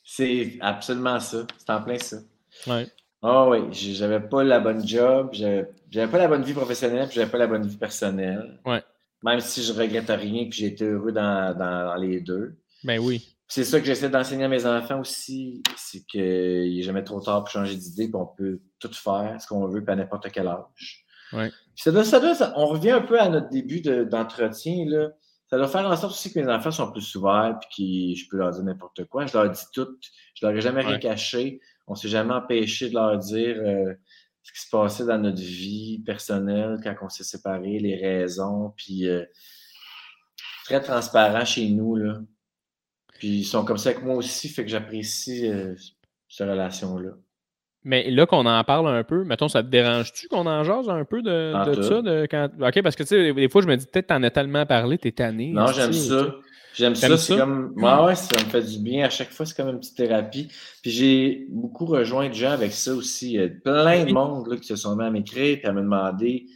C'est 0.02 0.58
absolument 0.60 1.18
ça. 1.18 1.46
C'est 1.58 1.70
en 1.70 1.82
plein 1.82 1.98
ça. 1.98 2.18
Ouais. 2.66 2.86
Ah 3.26 3.48
oui, 3.48 3.60
j'avais 3.72 4.20
pas 4.20 4.44
la 4.44 4.60
bonne 4.60 4.86
job, 4.86 5.30
j'avais 5.32 5.66
pas 6.10 6.18
la 6.18 6.28
bonne 6.28 6.42
vie 6.42 6.52
professionnelle, 6.52 7.06
puis 7.06 7.16
j'avais 7.16 7.30
pas 7.30 7.38
la 7.38 7.46
bonne 7.46 7.66
vie 7.66 7.78
personnelle. 7.78 8.60
Ouais. 8.66 8.82
Même 9.24 9.40
si 9.40 9.62
je 9.62 9.72
regrette 9.72 10.10
rien, 10.10 10.48
que 10.48 10.54
j'ai 10.54 10.66
été 10.66 10.84
heureux 10.84 11.10
dans, 11.12 11.96
les 11.98 12.20
deux. 12.20 12.56
Ben 12.84 13.00
oui. 13.00 13.34
C'est 13.48 13.64
ça 13.64 13.80
que 13.80 13.86
j'essaie 13.86 14.10
d'enseigner 14.10 14.44
à 14.44 14.48
mes 14.48 14.66
enfants 14.66 15.00
aussi, 15.00 15.62
c'est 15.76 16.04
qu'il 16.06 16.76
n'est 16.76 16.82
jamais 16.82 17.04
trop 17.04 17.20
tard 17.20 17.44
pour 17.44 17.50
changer 17.50 17.76
d'idée, 17.76 18.10
on 18.14 18.26
peut 18.26 18.60
tout 18.78 18.92
faire, 18.92 19.36
ce 19.40 19.46
qu'on 19.46 19.66
veut, 19.66 19.82
à 19.86 19.96
n'importe 19.96 20.30
quel 20.30 20.48
âge. 20.48 21.06
Ouais. 21.32 21.50
Ça 21.74 21.90
doit, 21.90 22.04
ça 22.04 22.52
on 22.56 22.66
revient 22.66 22.92
un 22.92 23.00
peu 23.00 23.18
à 23.18 23.28
notre 23.28 23.48
début 23.48 23.80
d'entretien. 23.80 24.84
là. 24.86 25.10
ça 25.48 25.56
doit 25.56 25.68
faire 25.68 25.86
en 25.86 25.96
sorte 25.96 26.12
aussi 26.12 26.32
que 26.32 26.40
mes 26.40 26.50
enfants 26.50 26.70
sont 26.70 26.90
plus 26.90 27.14
ouverts, 27.14 27.58
puis 27.70 28.14
que 28.14 28.20
je 28.20 28.28
peux 28.28 28.36
leur 28.36 28.50
dire 28.50 28.62
n'importe 28.62 29.04
quoi. 29.06 29.26
Je 29.26 29.36
leur 29.36 29.50
dis 29.50 29.64
tout. 29.72 29.88
Je 30.34 30.46
leur 30.46 30.54
ai 30.54 30.60
jamais 30.60 30.82
rien 30.82 30.98
caché. 30.98 31.60
On 31.86 31.92
ne 31.92 31.98
s'est 31.98 32.08
jamais 32.08 32.34
empêché 32.34 32.88
de 32.88 32.94
leur 32.94 33.18
dire 33.18 33.56
euh, 33.58 33.94
ce 34.44 34.52
qui 34.52 34.60
se 34.60 34.70
passait 34.70 35.06
dans 35.06 35.18
notre 35.18 35.40
vie 35.40 36.02
personnelle 36.04 36.78
quand 36.84 36.94
on 37.00 37.08
s'est 37.08 37.24
séparés, 37.24 37.78
les 37.78 37.96
raisons, 37.96 38.72
puis 38.76 39.08
euh, 39.08 39.24
très 40.66 40.80
transparent 40.80 41.44
chez 41.44 41.68
nous, 41.70 41.96
là. 41.96 42.20
Puis 43.18 43.28
ils 43.28 43.44
sont 43.44 43.64
comme 43.64 43.78
ça 43.78 43.90
avec 43.90 44.04
moi 44.04 44.16
aussi, 44.16 44.48
fait 44.48 44.64
que 44.64 44.70
j'apprécie 44.70 45.48
euh, 45.48 45.74
cette 46.28 46.48
relation-là. 46.48 47.10
Mais 47.84 48.10
là 48.10 48.26
qu'on 48.26 48.46
en 48.46 48.64
parle 48.64 48.88
un 48.88 49.04
peu, 49.04 49.24
mettons, 49.24 49.48
ça 49.48 49.62
te 49.62 49.68
dérange-tu 49.68 50.28
qu'on 50.28 50.46
en 50.46 50.62
jase 50.64 50.88
un 50.88 51.04
peu 51.04 51.22
de, 51.22 51.52
ça? 51.82 52.02
De 52.02 52.26
quand... 52.30 52.48
OK, 52.60 52.82
parce 52.82 52.96
que 52.96 53.02
tu 53.02 53.08
sais, 53.08 53.32
des 53.32 53.48
fois, 53.48 53.62
je 53.62 53.66
me 53.66 53.76
dis 53.76 53.86
peut-être 53.86 54.08
t'en 54.08 54.22
as 54.22 54.30
tellement 54.30 54.66
parlé, 54.66 54.98
t'es 54.98 55.12
tanné. 55.12 55.52
Non, 55.52 55.66
j'aime 55.68 55.92
ça. 55.92 56.34
J'aime 56.74 56.94
ça. 56.94 57.16
C'est 57.16 57.36
comme. 57.36 57.72
Moi, 57.76 58.06
ouais, 58.06 58.14
ça 58.14 58.36
me 58.44 58.50
fait 58.50 58.62
du 58.62 58.78
bien. 58.78 59.06
À 59.06 59.10
chaque 59.10 59.30
fois, 59.30 59.46
c'est 59.46 59.56
comme 59.56 59.68
une 59.68 59.78
petite 59.78 59.96
thérapie. 59.96 60.48
Puis 60.82 60.90
j'ai 60.90 61.46
beaucoup 61.48 61.86
rejoint 61.86 62.28
de 62.28 62.34
gens 62.34 62.50
avec 62.50 62.72
ça 62.72 62.92
aussi. 62.94 63.34
Il 63.34 63.40
y 63.40 63.42
a 63.42 63.48
plein 63.48 64.04
de 64.04 64.12
monde 64.12 64.48
là, 64.48 64.56
qui 64.56 64.66
se 64.66 64.76
sont 64.76 64.96
mis 64.96 65.04
à 65.04 65.10
m'écrire 65.10 65.58
et 65.62 65.66
à 65.66 65.72
me 65.72 65.82
demander 65.82 66.46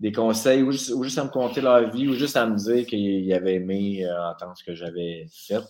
des 0.00 0.12
conseils 0.12 0.62
ou 0.62 0.70
juste, 0.70 1.18
à 1.18 1.24
me 1.24 1.30
conter 1.30 1.60
leur 1.60 1.90
vie 1.90 2.08
ou 2.08 2.14
juste 2.14 2.36
à 2.36 2.46
me 2.46 2.56
dire 2.56 2.86
qu'ils 2.86 3.32
avaient 3.32 3.54
aimé 3.54 4.04
euh, 4.04 4.30
entendre 4.30 4.54
ce 4.56 4.64
que 4.64 4.74
j'avais 4.74 5.26
fait. 5.32 5.62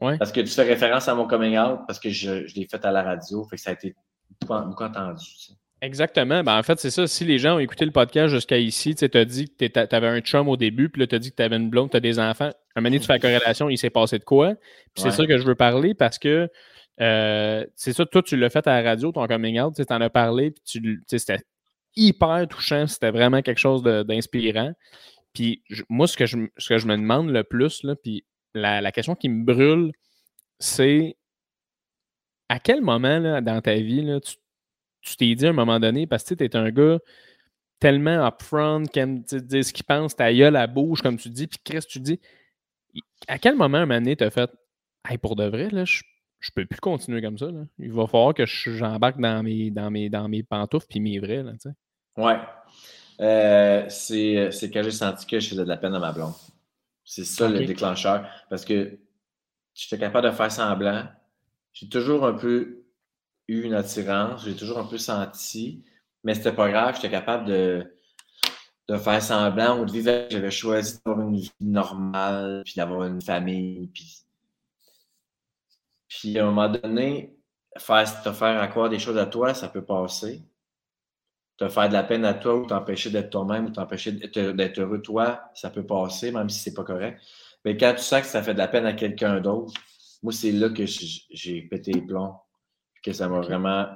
Ouais. 0.00 0.16
Parce 0.18 0.32
que 0.32 0.40
tu 0.40 0.48
fais 0.48 0.62
référence 0.62 1.08
à 1.08 1.14
mon 1.14 1.26
coming 1.26 1.58
out 1.58 1.80
parce 1.86 1.98
que 1.98 2.08
je, 2.08 2.46
je 2.46 2.54
l'ai 2.54 2.66
fait 2.66 2.84
à 2.84 2.92
la 2.92 3.02
radio. 3.02 3.44
Fait 3.44 3.56
que 3.56 3.62
ça 3.62 3.70
a 3.70 3.72
été 3.74 3.94
beaucoup, 4.40 4.84
entendu. 4.84 5.24
Exactement. 5.82 6.44
Ben, 6.44 6.56
en 6.56 6.62
fait, 6.62 6.78
c'est 6.78 6.92
ça. 6.92 7.08
Si 7.08 7.24
les 7.24 7.38
gens 7.38 7.56
ont 7.56 7.58
écouté 7.58 7.84
le 7.84 7.90
podcast 7.90 8.32
jusqu'à 8.32 8.56
ici, 8.56 8.94
tu 8.94 9.04
as 9.12 9.24
dit 9.24 9.48
que 9.48 9.66
tu 9.66 9.96
avais 9.96 10.06
un 10.06 10.20
chum 10.20 10.48
au 10.48 10.56
début, 10.56 10.88
puis 10.88 11.00
là, 11.00 11.08
tu 11.08 11.16
as 11.16 11.18
dit 11.18 11.32
que 11.32 11.36
tu 11.36 11.42
avais 11.42 11.56
une 11.56 11.70
blonde, 11.70 11.90
tu 11.90 11.96
as 11.96 12.00
des 12.00 12.20
enfants. 12.20 12.52
Un 12.76 12.80
moment 12.80 12.88
donné, 12.88 13.00
tu 13.00 13.06
fais 13.06 13.14
la 13.14 13.18
corrélation, 13.18 13.68
il 13.68 13.76
s'est 13.76 13.90
passé 13.90 14.20
de 14.20 14.24
quoi? 14.24 14.54
Puis 14.94 15.02
c'est 15.02 15.10
ça 15.10 15.26
que 15.26 15.36
je 15.36 15.44
veux 15.44 15.56
parler 15.56 15.94
parce 15.94 16.20
que 16.20 16.48
euh, 17.00 17.66
c'est 17.74 17.92
ça, 17.92 18.06
toi, 18.06 18.22
tu 18.22 18.36
l'as 18.36 18.48
fait 18.48 18.64
à 18.68 18.80
la 18.80 18.90
radio, 18.90 19.10
ton 19.10 19.26
coming 19.26 19.60
out, 19.60 19.74
tu 19.74 19.82
en 19.88 20.00
as 20.00 20.10
parlé, 20.10 20.52
puis 20.52 21.00
c'était 21.08 21.40
hyper 21.96 22.46
touchant, 22.48 22.86
c'était 22.86 23.10
vraiment 23.10 23.42
quelque 23.42 23.58
chose 23.58 23.82
d'inspirant. 23.82 24.72
Puis 25.32 25.64
moi, 25.88 26.06
ce 26.06 26.16
que, 26.16 26.26
je, 26.26 26.38
ce 26.58 26.68
que 26.68 26.78
je 26.78 26.86
me 26.86 26.96
demande 26.96 27.28
le 27.30 27.42
plus, 27.42 27.82
là, 27.82 27.96
puis 27.96 28.24
la, 28.54 28.92
question 28.92 29.16
qui 29.16 29.28
me 29.28 29.44
brûle, 29.44 29.90
c'est 30.60 31.16
à 32.48 32.60
quel 32.60 32.82
moment 32.82 33.18
là, 33.18 33.40
dans 33.40 33.60
ta 33.60 33.74
vie, 33.74 34.02
là, 34.02 34.20
tu 34.20 34.34
tu 35.02 35.16
t'es 35.16 35.34
dit 35.34 35.46
à 35.46 35.50
un 35.50 35.52
moment 35.52 35.78
donné, 35.78 36.06
parce 36.06 36.24
que 36.24 36.34
tu 36.34 36.44
es 36.44 36.56
un 36.56 36.70
gars 36.70 36.98
tellement 37.80 38.24
upfront, 38.26 38.84
qui 38.84 39.00
aime 39.00 39.20
dire 39.22 39.64
ce 39.64 39.72
qu'il 39.72 39.84
pense, 39.84 40.14
ta 40.14 40.32
gueule 40.32 40.56
à 40.56 40.66
bouche, 40.66 41.02
comme 41.02 41.16
tu 41.16 41.28
dis, 41.28 41.48
puis 41.48 41.58
Chris, 41.64 41.84
tu 41.88 41.98
dis, 42.00 42.20
à 43.26 43.38
quel 43.38 43.56
moment, 43.56 43.78
un 43.78 43.86
moment 43.86 44.00
donné, 44.00 44.16
tu 44.16 44.24
as 44.24 44.30
fait, 44.30 44.50
hey, 45.08 45.18
pour 45.18 45.36
de 45.36 45.44
vrai, 45.44 45.68
là, 45.70 45.84
je, 45.84 46.02
je 46.42 46.50
peux 46.54 46.66
plus 46.66 46.80
continuer 46.80 47.22
comme 47.22 47.38
ça. 47.38 47.46
Là. 47.46 47.62
Il 47.78 47.92
va 47.92 48.06
falloir 48.06 48.34
que 48.34 48.44
j'embarque 48.46 49.20
dans 49.20 49.42
mes, 49.42 49.70
dans, 49.70 49.90
mes, 49.90 50.10
dans 50.10 50.28
mes 50.28 50.42
pantoufles 50.42 50.86
puis 50.88 51.00
mes 51.00 51.18
vrais. 51.18 51.42
Là, 51.42 51.52
ouais. 52.16 52.38
Euh, 53.20 53.86
c'est 53.88 54.70
quand 54.72 54.82
j'ai 54.82 54.90
senti 54.90 55.26
que 55.26 55.38
je 55.38 55.48
faisais 55.50 55.62
de 55.62 55.68
la 55.68 55.76
peine 55.76 55.94
à 55.94 56.00
ma 56.00 56.12
blonde. 56.12 56.34
C'est 57.04 57.24
ça 57.24 57.48
le 57.48 57.64
déclencheur. 57.64 58.28
Parce 58.50 58.64
que 58.64 58.98
j'étais 59.74 59.98
capable 59.98 60.28
de 60.28 60.32
faire 60.32 60.50
semblant. 60.50 61.04
J'ai 61.72 61.88
toujours 61.88 62.26
un 62.26 62.34
peu 62.34 62.81
une 63.60 63.74
attirance, 63.74 64.44
j'ai 64.44 64.56
toujours 64.56 64.78
un 64.78 64.86
peu 64.86 64.98
senti, 64.98 65.84
mais 66.24 66.34
c'était 66.34 66.52
pas 66.52 66.70
grave, 66.70 66.94
j'étais 66.96 67.10
capable 67.10 67.46
de, 67.46 67.94
de 68.88 68.96
faire 68.96 69.22
semblant 69.22 69.80
ou 69.80 69.84
de 69.84 69.92
vivre. 69.92 70.26
J'avais 70.30 70.50
choisi 70.50 70.98
d'avoir 71.04 71.28
une 71.28 71.36
vie 71.36 71.52
normale, 71.60 72.62
puis 72.64 72.74
d'avoir 72.76 73.04
une 73.04 73.22
famille, 73.22 73.88
puis, 73.88 74.24
puis 76.08 76.38
à 76.38 76.42
un 76.44 76.46
moment 76.46 76.68
donné, 76.68 77.36
faire, 77.78 78.22
te 78.22 78.32
faire 78.32 78.60
accroire 78.60 78.88
des 78.88 78.98
choses 78.98 79.18
à 79.18 79.26
toi, 79.26 79.54
ça 79.54 79.68
peut 79.68 79.84
passer. 79.84 80.42
Te 81.58 81.68
faire 81.68 81.88
de 81.88 81.92
la 81.94 82.02
peine 82.02 82.24
à 82.24 82.34
toi 82.34 82.56
ou 82.56 82.66
t'empêcher 82.66 83.10
d'être 83.10 83.30
toi-même 83.30 83.66
ou 83.66 83.70
t'empêcher 83.70 84.12
d'être 84.12 84.78
heureux 84.78 85.02
toi, 85.02 85.42
ça 85.54 85.70
peut 85.70 85.86
passer, 85.86 86.32
même 86.32 86.48
si 86.48 86.60
c'est 86.60 86.74
pas 86.74 86.84
correct. 86.84 87.20
Mais 87.64 87.76
quand 87.76 87.94
tu 87.94 88.02
sens 88.02 88.22
que 88.22 88.26
ça 88.26 88.42
fait 88.42 88.54
de 88.54 88.58
la 88.58 88.68
peine 88.68 88.86
à 88.86 88.94
quelqu'un 88.94 89.40
d'autre, 89.40 89.72
moi, 90.22 90.32
c'est 90.32 90.52
là 90.52 90.70
que 90.70 90.84
j'ai 90.86 91.62
pété 91.62 91.92
les 91.92 92.02
plombs 92.02 92.36
que 93.02 93.12
ça 93.12 93.28
m'a 93.28 93.40
vraiment 93.40 93.86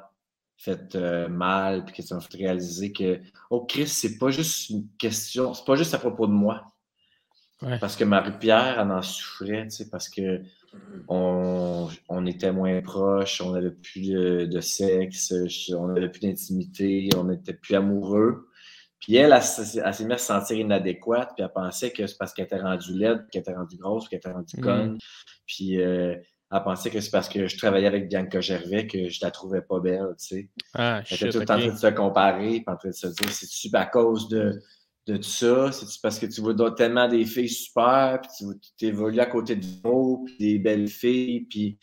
fait 0.56 0.94
euh, 0.94 1.28
mal, 1.28 1.84
puis 1.84 1.96
que 1.96 2.02
ça 2.02 2.14
m'a 2.14 2.20
fait 2.20 2.38
réaliser 2.38 2.92
que, 2.92 3.20
oh 3.50 3.64
Chris, 3.66 3.88
c'est 3.88 4.18
pas 4.18 4.30
juste 4.30 4.70
une 4.70 4.88
question, 4.98 5.54
c'est 5.54 5.64
pas 5.64 5.76
juste 5.76 5.94
à 5.94 5.98
propos 5.98 6.26
de 6.26 6.32
moi. 6.32 6.64
Parce 7.80 7.96
que 7.96 8.04
Marie-Pierre, 8.04 8.78
elle 8.78 8.90
en 8.90 9.00
souffrait, 9.00 9.64
tu 9.64 9.70
sais, 9.70 9.88
parce 9.88 10.10
que 10.10 10.42
on, 11.08 11.88
était 12.26 12.52
moins 12.52 12.82
proches, 12.82 13.40
on 13.40 13.52
n'avait 13.52 13.70
plus 13.70 14.10
de, 14.10 14.60
sexe, 14.60 15.32
on 15.72 15.88
n'avait 15.88 16.10
plus 16.10 16.20
d'intimité, 16.20 17.08
on 17.16 17.24
n'était 17.24 17.54
plus 17.54 17.74
amoureux. 17.74 18.48
Puis 19.00 19.16
elle, 19.16 19.32
elle, 19.32 19.42
s'est 19.42 20.04
mise 20.04 20.12
à 20.12 20.18
se 20.18 20.26
sentir 20.26 20.58
inadéquate, 20.58 21.32
puis 21.34 21.44
elle 21.44 21.52
pensait 21.52 21.92
que 21.92 22.06
c'est 22.06 22.18
parce 22.18 22.34
qu'elle 22.34 22.46
était 22.46 22.60
rendue 22.60 22.92
laide, 22.92 23.26
qu'elle 23.30 23.40
était 23.40 23.54
rendue 23.54 23.76
grosse, 23.76 24.08
qu'elle 24.08 24.18
était 24.18 24.32
rendue 24.32 24.58
mm. 24.58 24.60
conne. 24.60 24.98
Puis 25.46 25.80
euh, 25.80 26.14
elle 26.52 26.62
pensait 26.62 26.90
que 26.90 27.00
c'est 27.00 27.10
parce 27.10 27.28
que 27.28 27.48
je 27.48 27.58
travaillais 27.58 27.88
avec 27.88 28.08
Bianca 28.08 28.40
Gervais 28.40 28.86
que 28.86 29.08
je 29.08 29.18
la 29.22 29.30
trouvais 29.30 29.62
pas 29.62 29.80
belle, 29.80 30.14
tu 30.18 30.26
sais. 30.26 30.50
Ah, 30.74 31.02
elle 31.10 31.16
était 31.16 31.30
tout 31.30 31.40
le 31.40 31.44
temps 31.44 31.54
en 31.54 31.58
train 31.58 31.72
de 31.72 31.78
se 31.78 31.86
comparer, 31.88 32.64
en 32.66 32.76
train 32.76 32.90
de 32.90 32.94
se 32.94 33.08
dire, 33.08 33.30
c'est-tu 33.30 33.74
à 33.74 33.86
cause 33.86 34.28
de, 34.28 34.60
de 35.06 35.16
tout 35.16 35.22
ça? 35.24 35.72
C'est-tu 35.72 35.98
parce 36.00 36.18
que 36.18 36.26
tu 36.26 36.40
vois 36.40 36.72
tellement 36.74 37.08
des 37.08 37.24
filles 37.24 37.48
super, 37.48 38.20
puis 38.20 38.60
tu 38.78 38.86
évolues 38.86 39.20
à 39.20 39.26
côté 39.26 39.56
de 39.56 39.66
beaux, 39.82 40.22
puis 40.24 40.36
des 40.38 40.58
belles 40.58 40.88
filles, 40.88 41.46
puis 41.50 41.78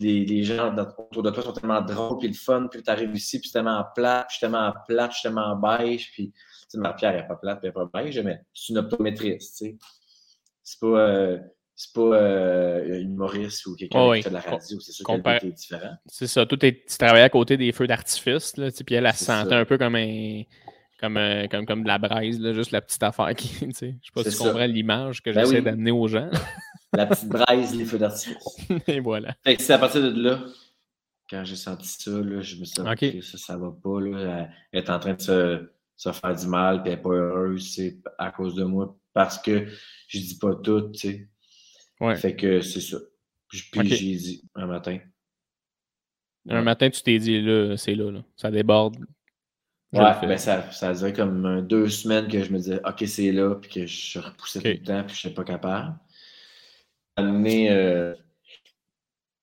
les, 0.00 0.42
gens 0.42 0.74
autour 0.76 1.22
de 1.22 1.30
toi 1.30 1.42
sont 1.44 1.52
tellement 1.52 1.82
drôles, 1.82 2.18
puis 2.18 2.28
le 2.28 2.34
fun, 2.34 2.66
puis 2.68 2.82
tu 2.82 2.90
arrives 2.90 3.14
ici, 3.14 3.38
puis 3.38 3.48
c'est 3.48 3.58
tellement 3.58 3.84
plat, 3.94 4.24
puis 4.26 4.34
je 4.34 4.38
suis 4.38 4.40
tellement 4.40 4.74
plate, 4.88 5.12
je 5.12 5.18
suis 5.18 5.22
tellement 5.22 5.54
beige, 5.56 6.10
puis 6.12 6.32
tu 6.32 6.42
sais, 6.68 6.78
ma 6.78 6.94
pierre 6.94 7.12
n'est 7.12 7.28
pas 7.28 7.36
plate, 7.36 7.60
puis 7.60 7.68
elle 7.68 7.80
n'est 7.80 7.90
pas 7.90 8.02
beige, 8.02 8.18
mais 8.20 8.40
c'est 8.52 8.72
une 8.72 8.78
optométriste, 8.78 9.56
tu 9.56 9.66
sais. 9.66 9.78
C'est 10.64 10.80
pas... 10.80 10.86
Euh, 10.86 11.38
c'est 11.82 11.94
pas 11.94 12.14
euh, 12.14 13.00
une 13.00 13.16
Maurice 13.16 13.64
ou 13.64 13.74
quelqu'un 13.74 14.12
qui 14.12 14.22
fait 14.22 14.28
de 14.28 14.34
la 14.34 14.40
radio, 14.40 14.78
c'est 14.80 14.92
sûr 14.92 15.02
Compar... 15.02 15.42
est 15.42 15.50
différent. 15.50 15.94
C'est 16.04 16.26
ça, 16.26 16.44
tout 16.44 16.62
est, 16.62 16.84
tu 16.86 16.98
travaillais 16.98 17.24
à 17.24 17.30
côté 17.30 17.56
des 17.56 17.72
feux 17.72 17.86
d'artifice, 17.86 18.52
puis 18.84 18.94
elle, 18.94 19.06
elle 19.06 19.14
se 19.14 19.24
sentait 19.24 19.54
un 19.54 19.64
peu 19.64 19.78
comme 19.78 19.94
un, 19.94 20.42
comme, 21.00 21.16
euh, 21.16 21.46
comme, 21.46 21.64
comme 21.64 21.82
de 21.82 21.88
la 21.88 21.96
braise, 21.96 22.38
là, 22.38 22.52
juste 22.52 22.72
la 22.72 22.82
petite 22.82 23.02
affaire 23.02 23.34
qui. 23.34 23.48
Je 23.62 23.72
sais 23.72 23.94
pas 24.14 24.24
si 24.24 24.30
tu 24.30 24.36
comprends 24.36 24.66
l'image 24.66 25.22
que 25.22 25.30
ben 25.30 25.40
j'essaie 25.40 25.62
d'amener 25.62 25.90
aux 25.90 26.06
gens. 26.06 26.28
la 26.92 27.06
petite 27.06 27.30
braise, 27.30 27.74
les 27.74 27.86
feux 27.86 27.98
d'artifice. 27.98 28.58
Et 28.86 29.00
voilà. 29.00 29.34
c'est 29.46 29.72
à 29.72 29.78
partir 29.78 30.02
de 30.02 30.22
là, 30.22 30.44
quand 31.30 31.44
j'ai 31.46 31.56
senti 31.56 31.88
ça, 31.88 32.10
là, 32.10 32.42
je 32.42 32.56
me 32.56 32.64
suis 32.66 32.82
dit, 32.82 33.20
que 33.20 33.24
ça, 33.24 33.38
ça 33.38 33.56
va 33.56 33.70
pas. 33.82 34.00
Là. 34.02 34.48
Elle 34.70 34.80
est 34.80 34.90
en 34.90 34.98
train 34.98 35.14
de 35.14 35.22
se, 35.22 35.70
se 35.96 36.12
faire 36.12 36.36
du 36.36 36.46
mal, 36.46 36.82
puis 36.82 36.92
elle 36.92 36.98
n'est 36.98 37.02
pas 37.02 37.14
heureuse, 37.14 37.72
c'est 37.74 37.96
à 38.18 38.30
cause 38.32 38.54
de 38.54 38.64
moi, 38.64 38.94
parce 39.14 39.38
que 39.38 39.66
je 40.08 40.18
dis 40.18 40.36
pas 40.36 40.54
tout, 40.56 40.90
tu 40.90 40.98
sais. 40.98 41.30
Ouais. 42.00 42.16
Fait 42.16 42.34
que 42.34 42.60
c'est 42.60 42.80
ça. 42.80 42.98
Puis, 43.48 43.88
j'ai 43.88 44.14
dit 44.14 44.42
un 44.54 44.66
matin. 44.66 44.98
Un 46.48 46.62
matin, 46.62 46.88
tu 46.88 47.02
t'es 47.02 47.18
dit, 47.18 47.40
là, 47.42 47.76
c'est 47.76 47.94
là, 47.94 48.10
là, 48.10 48.24
ça 48.36 48.50
déborde. 48.50 48.96
Ouais, 49.92 50.12
ben 50.22 50.38
ça, 50.38 50.70
ça 50.70 50.90
faisait 50.90 51.12
comme 51.12 51.66
deux 51.66 51.88
semaines 51.88 52.28
que 52.28 52.42
je 52.42 52.52
me 52.52 52.58
disais, 52.58 52.80
OK, 52.86 53.02
c'est 53.06 53.32
là, 53.32 53.56
puis 53.56 53.70
que 53.70 53.86
je 53.86 54.18
repoussais 54.20 54.60
tout 54.60 54.68
le 54.68 54.82
temps, 54.82 55.04
puis 55.04 55.16
je 55.16 55.26
n'étais 55.26 55.34
pas 55.34 55.44
capable. 55.44 55.98
Mais 57.18 57.70
euh, 57.70 58.14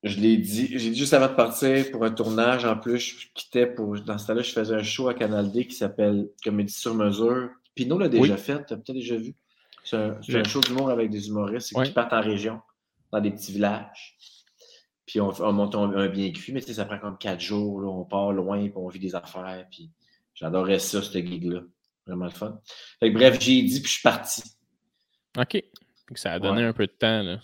je 0.04 0.20
l'ai 0.20 0.38
dit, 0.38 0.68
j'ai 0.72 0.92
dit 0.92 0.98
juste 0.98 1.14
avant 1.14 1.28
de 1.28 1.36
partir 1.36 1.92
pour 1.92 2.06
un 2.06 2.12
tournage, 2.12 2.66
en 2.66 2.78
plus, 2.78 2.98
je 2.98 3.28
quittais 3.34 3.68
pour. 3.68 4.00
Dans 4.00 4.18
ce 4.18 4.28
temps-là, 4.28 4.42
je 4.42 4.52
faisais 4.52 4.74
un 4.74 4.84
show 4.84 5.10
à 5.10 5.14
Canal 5.14 5.52
D 5.52 5.68
qui 5.68 5.76
s'appelle 5.76 6.30
Comédie 6.44 6.74
sur 6.74 6.96
mesure. 6.96 7.50
Pinot 7.76 8.00
l'a 8.00 8.10
déjà 8.10 8.38
fait, 8.38 8.66
tu 8.66 8.74
as 8.74 8.78
peut-être 8.78 8.94
déjà 8.94 9.18
vu? 9.18 9.36
C'est 9.90 10.36
un, 10.36 10.44
show 10.44 10.60
d'humour 10.60 10.90
avec 10.90 11.10
des 11.10 11.30
humoristes 11.30 11.74
qui 11.82 11.92
partent 11.92 12.14
en 12.14 12.22
région, 12.22 12.62
dans 13.12 13.22
des 13.22 13.32
petits 13.32 13.54
villages. 13.54 14.18
Puis 15.06 15.22
on, 15.22 15.54
monte 15.54 15.76
un, 15.76 16.08
bien 16.10 16.32
cuit, 16.32 16.52
mais 16.52 16.60
ça 16.60 16.84
prend 16.84 17.00
comme 17.00 17.18
quatre 17.18 17.40
jours. 17.40 17.82
on 17.86 18.04
part 18.04 18.34
loin, 18.34 18.60
puis 18.60 18.74
on 18.76 18.90
vit 18.90 19.00
des 19.00 19.16
affaires. 19.16 19.66
Puis 19.72 19.90
j'adorais 20.34 20.80
ça, 20.80 21.02
ce 21.02 21.18
gig-là. 21.18 21.62
Vraiment 22.06 22.26
le 22.26 22.32
fun. 22.32 22.60
bref, 23.02 23.40
j'ai 23.40 23.62
dit, 23.64 23.80
puis 23.80 23.88
je 23.88 23.94
suis 23.94 24.02
parti. 24.02 24.44
OK. 25.38 25.64
Ça 26.16 26.34
a 26.34 26.40
donné 26.40 26.64
un 26.64 26.74
peu 26.74 26.88
de 26.88 26.92
temps 26.92 27.22
là, 27.22 27.40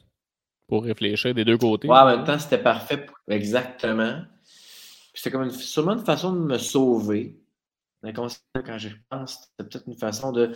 pour 0.67 0.83
réfléchir 0.83 1.33
des 1.33 1.45
deux 1.45 1.57
côtés. 1.57 1.87
Ouais, 1.87 1.97
en 1.97 2.05
même 2.05 2.25
temps, 2.25 2.39
c'était 2.39 2.61
parfait. 2.61 3.05
Exactement. 3.29 4.21
C'était 5.13 5.31
comme 5.31 5.43
une, 5.43 5.51
sûrement 5.51 5.93
une 5.93 6.05
façon 6.05 6.33
de 6.33 6.39
me 6.39 6.57
sauver. 6.57 7.39
Quand 8.03 8.27
je 8.77 8.89
pense, 9.09 9.49
c'était 9.57 9.69
peut-être 9.69 9.87
une 9.87 9.97
façon 9.97 10.31
de 10.33 10.53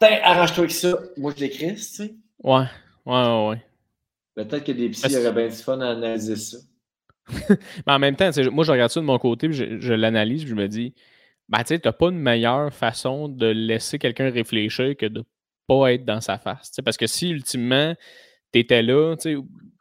arrache-toi 0.00 0.64
avec 0.64 0.70
ça. 0.72 0.98
Moi, 1.16 1.32
je 1.36 1.40
l'écris, 1.40 1.74
tu 1.74 1.82
sais. 1.82 2.14
Ouais, 2.42 2.64
ouais, 3.06 3.48
ouais. 3.48 3.64
Peut-être 4.34 4.64
que 4.64 4.72
des 4.72 4.88
psys 4.90 5.16
auraient 5.16 5.32
bien 5.32 5.48
du 5.48 5.62
fun 5.62 5.80
à 5.80 5.90
analyser 5.90 6.36
ça. 6.36 6.58
Mais 7.48 7.92
en 7.92 7.98
même 7.98 8.16
temps, 8.16 8.30
moi, 8.52 8.64
je 8.64 8.72
regarde 8.72 8.90
ça 8.90 9.00
de 9.00 9.04
mon 9.04 9.18
côté, 9.18 9.48
puis 9.48 9.56
je, 9.56 9.80
je 9.80 9.92
l'analyse, 9.92 10.42
puis 10.42 10.50
je 10.50 10.54
me 10.54 10.68
dis, 10.68 10.94
ben, 11.48 11.58
tu 11.58 11.66
sais, 11.68 11.78
t'as 11.78 11.92
pas 11.92 12.08
une 12.08 12.18
meilleure 12.18 12.72
façon 12.72 13.28
de 13.28 13.46
laisser 13.46 13.98
quelqu'un 13.98 14.30
réfléchir 14.30 14.96
que 14.96 15.06
de 15.06 15.24
pas 15.66 15.92
être 15.92 16.04
dans 16.04 16.20
sa 16.20 16.38
face. 16.38 16.72
Parce 16.84 16.96
que 16.96 17.06
si, 17.06 17.30
ultimement, 17.30 17.94
t'étais 18.52 18.82
là, 18.82 19.16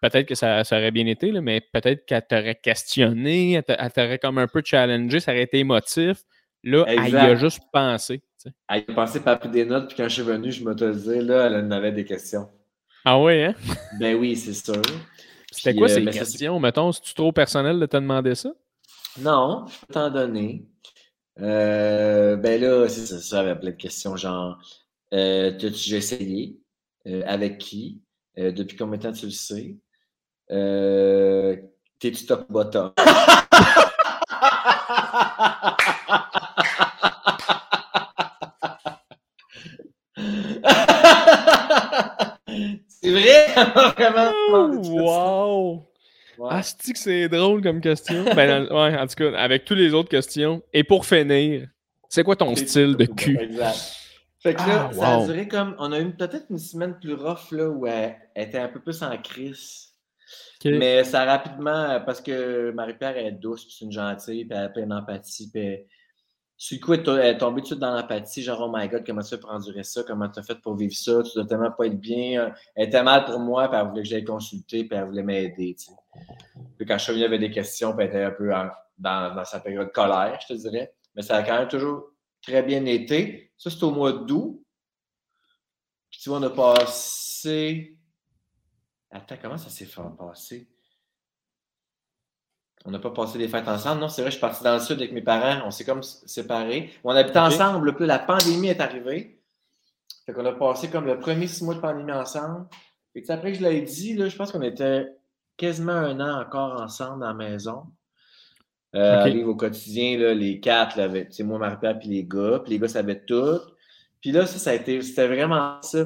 peut-être 0.02 0.28
que 0.28 0.36
ça, 0.36 0.64
ça, 0.64 0.78
aurait 0.78 0.92
bien 0.92 1.08
été, 1.08 1.32
là, 1.32 1.42
mais 1.42 1.62
peut-être 1.62 2.06
qu'elle 2.06 2.26
t'aurait 2.28 2.60
questionné, 2.62 3.54
elle 3.68 3.92
t'aurait 3.92 4.20
comme 4.20 4.38
un 4.38 4.48
peu 4.48 4.62
challengé, 4.64 5.20
ça 5.20 5.32
aurait 5.32 5.44
été 5.44 5.60
émotif. 5.60 6.24
Là, 6.64 6.86
elle 6.88 7.10
y 7.10 7.16
a 7.16 7.36
juste 7.36 7.62
pensé. 7.72 8.22
Elle 8.70 8.86
a 8.88 8.94
pensé, 8.94 9.20
pas 9.20 9.38
pris 9.38 9.50
des 9.50 9.66
notes, 9.66 9.88
puis 9.88 9.98
quand 9.98 10.08
je 10.08 10.14
suis 10.14 10.24
venu, 10.24 10.52
je 10.52 10.64
m'autorisais, 10.64 11.22
là, 11.22 11.48
elle 11.48 11.66
en 11.66 11.72
avait 11.72 11.92
des 11.92 12.06
questions. 12.06 12.50
Ah 13.06 13.20
oui, 13.20 13.44
hein? 13.44 13.56
Ben 14.00 14.16
oui, 14.16 14.36
c'est 14.36 14.54
sûr. 14.54 14.82
C'était 15.52 15.76
quoi 15.76 15.90
euh, 15.90 15.96
ces 15.96 16.06
questions? 16.06 16.60
Mettons, 16.60 16.92
c'est-tu 16.92 17.14
trop 17.14 17.32
personnel 17.32 17.80
de 17.80 17.86
te 17.86 17.98
demander 17.98 18.36
ça? 18.36 18.52
Non, 19.20 19.66
je 19.68 19.86
peux 19.86 19.94
t'en 19.94 20.10
donner. 20.10 20.66
Euh, 21.40 22.36
ben 22.36 22.62
là, 22.62 22.88
c'est 22.88 23.06
ça, 23.06 23.20
ça 23.20 23.40
avait 23.40 23.56
plein 23.56 23.72
de 23.72 23.76
questions, 23.76 24.16
genre, 24.16 24.60
euh, 25.14 25.52
t'as-tu 25.58 25.96
essayé? 25.96 26.58
avec 27.26 27.58
qui? 27.58 28.02
Euh, 28.40 28.52
depuis 28.52 28.78
combien 28.78 28.98
de 28.98 29.04
temps 29.04 29.12
tu 29.12 29.26
le 29.26 29.32
sais? 29.32 29.76
Euh, 30.52 31.58
T'es-tu 32.00 32.26
top 32.26 32.50
bottom? 32.50 32.94
vrai? 43.22 43.94
Vraiment? 43.98 44.32
wow! 45.04 45.86
Ouais. 46.38 46.50
Ah, 46.52 46.62
que 46.62 46.98
c'est 46.98 47.28
drôle 47.28 47.62
comme 47.62 47.82
question. 47.82 48.24
ben, 48.36 48.64
ouais, 48.68 48.98
en 48.98 49.08
tout 49.08 49.16
cas, 49.16 49.38
avec 49.38 49.66
toutes 49.66 49.78
les 49.78 49.94
autres 49.94 50.10
questions. 50.10 50.64
Et 50.72 50.86
pour 50.86 51.06
finir, 51.06 51.68
c'est 52.08 52.24
quoi 52.24 52.38
ton 52.38 52.56
style 52.56 52.96
de 52.96 53.06
cul? 53.06 53.38
Exact. 53.42 53.96
Fait 54.42 54.54
que 54.54 54.60
là, 54.60 54.90
ah, 54.90 54.94
ça 54.94 55.18
a 55.18 55.26
duré 55.26 55.50
comme. 55.50 55.76
On 55.80 55.92
a 55.92 56.00
eu 56.00 56.12
peut-être 56.12 56.46
une 56.50 56.58
semaine 56.58 56.98
plus 56.98 57.14
rough, 57.14 57.52
là, 57.52 57.70
où 57.70 57.86
elle, 57.86 58.16
était 58.38 58.60
un 58.60 58.70
peu 58.70 58.80
plus 58.80 59.04
en 59.04 59.18
crise. 59.18 59.90
Mais 60.64 61.04
ça 61.04 61.24
a 61.24 61.26
rapidement, 61.26 62.02
parce 62.06 62.22
que 62.22 62.72
Marie-Pierre 62.72 63.18
est 63.18 63.32
douce, 63.34 63.66
puis 63.66 63.76
c'est 63.78 63.86
une 63.86 63.92
gentille, 63.92 64.46
puis 64.46 64.58
elle 64.58 64.66
a 64.66 64.70
plein 64.70 64.88
d'empathie, 64.88 65.50
puis 65.52 65.80
sur 66.62 66.78
le 66.78 66.86
coup, 66.86 66.94
elle 66.94 67.26
est 67.26 67.38
tombée 67.38 67.62
tout 67.62 67.62
de 67.62 67.66
suite 67.68 67.80
dans 67.80 67.96
l'empathie, 67.96 68.44
genre, 68.44 68.60
oh 68.60 68.70
my 68.70 68.90
god, 68.90 69.06
comment 69.06 69.22
tu 69.22 69.34
as 69.34 69.38
pour 69.38 69.50
endurer 69.50 69.84
ça? 69.84 70.04
Comment 70.04 70.28
tu 70.28 70.40
as 70.40 70.44
fait 70.44 70.60
pour 70.60 70.76
vivre 70.76 70.94
ça? 70.94 71.24
Tu 71.24 71.32
dois 71.34 71.46
tellement 71.46 71.72
pas 71.72 71.86
être 71.86 71.98
bien. 71.98 72.54
Elle 72.76 72.90
était 72.90 73.02
mal 73.02 73.24
pour 73.24 73.40
moi, 73.40 73.70
puis 73.70 73.80
elle 73.80 73.88
voulait 73.88 74.02
que 74.02 74.10
j'aille 74.10 74.26
consulter, 74.26 74.84
puis 74.84 74.98
elle 74.98 75.06
voulait 75.06 75.24
m'aider, 75.24 75.74
tu 75.80 75.86
sais. 75.86 75.92
Puis 76.76 76.86
quand 76.86 76.98
je 76.98 77.14
suis 77.14 77.24
avait 77.24 77.40
des 77.40 77.50
questions, 77.50 77.96
puis 77.96 78.04
elle 78.04 78.10
était 78.10 78.24
un 78.26 78.32
peu 78.32 78.50
dans, 78.98 79.34
dans, 79.34 79.46
sa 79.46 79.62
période 79.62 79.90
colère, 79.94 80.38
je 80.42 80.54
te 80.54 80.60
dirais. 80.60 80.94
Mais 81.16 81.22
ça 81.22 81.38
a 81.38 81.44
quand 81.44 81.60
même 81.60 81.70
toujours 81.70 82.12
très 82.42 82.62
bien 82.62 82.84
été. 82.84 83.54
Ça, 83.58 83.70
c'est 83.70 83.82
au 83.84 83.92
mois 83.92 84.12
d'août. 84.12 84.62
Puis 86.12 86.20
tu 86.20 86.28
vois, 86.28 86.40
on 86.40 86.44
a 86.44 86.50
passé. 86.50 87.98
Attends, 89.12 89.38
comment 89.42 89.58
ça 89.58 89.70
s'est 89.70 89.86
fait 89.86 90.02
passer? 90.18 90.68
On 92.86 92.92
n'a 92.92 93.00
pas 93.00 93.12
passé 93.12 93.38
des 93.38 93.48
fêtes 93.48 93.68
ensemble. 93.68 94.00
Non, 94.02 94.08
c'est 94.08 94.22
vrai, 94.22 94.32
je 94.32 94.38
suis 94.38 94.42
parti 94.42 94.64
dans 94.64 94.74
le 94.74 94.80
sud 94.80 94.98
avec 94.98 95.12
mes 95.12 95.22
parents. 95.22 95.66
On 95.66 95.72
s'est 95.72 95.84
comme 95.84 96.02
séparés. 96.02 96.92
On 97.04 97.12
habitait 97.12 97.40
ensemble. 97.40 97.96
Puis 97.96 98.06
la 98.06 98.20
pandémie 98.20 98.70
est 98.70 98.80
arrivée. 98.80 99.42
Fait 100.26 100.34
qu'on 100.34 100.46
a 100.46 100.54
passé 100.54 100.90
comme 100.90 101.06
le 101.06 101.20
premier 101.20 101.48
six 101.48 101.64
mois 101.64 101.76
de 101.76 101.80
pandémie 101.80 102.12
ensemble. 102.12 102.68
Et 103.16 103.24
après 103.30 103.52
que 103.52 103.58
je 103.58 103.64
l'ai 103.64 103.82
dit, 103.82 104.14
là, 104.14 104.30
je 104.30 104.36
pense 104.36 104.52
qu'on 104.52 104.62
était 104.62 105.08
quasiment 105.58 105.92
un 105.92 106.20
an 106.20 106.42
encore 106.42 106.82
ensemble 106.82 107.20
dans 107.20 107.28
la 107.28 107.34
maison. 107.34 107.84
Euh, 108.96 109.22
okay. 109.22 109.44
au 109.44 109.56
quotidien, 109.56 110.18
là, 110.18 110.34
les 110.34 110.60
quatre, 110.60 111.00
c'est 111.32 111.44
moi, 111.44 111.60
Marie-Pierre, 111.60 112.00
puis 112.00 112.10
les 112.10 112.24
gars. 112.24 112.60
Puis 112.64 112.74
les 112.74 112.80
gars 112.80 112.88
savaient 112.88 113.24
tout. 113.26 113.60
Puis 114.22 114.32
là, 114.32 114.46
ça, 114.46 114.58
ça 114.58 114.70
a 114.72 114.74
été, 114.74 115.02
c'était 115.02 115.28
vraiment 115.28 115.82
ça. 115.82 116.06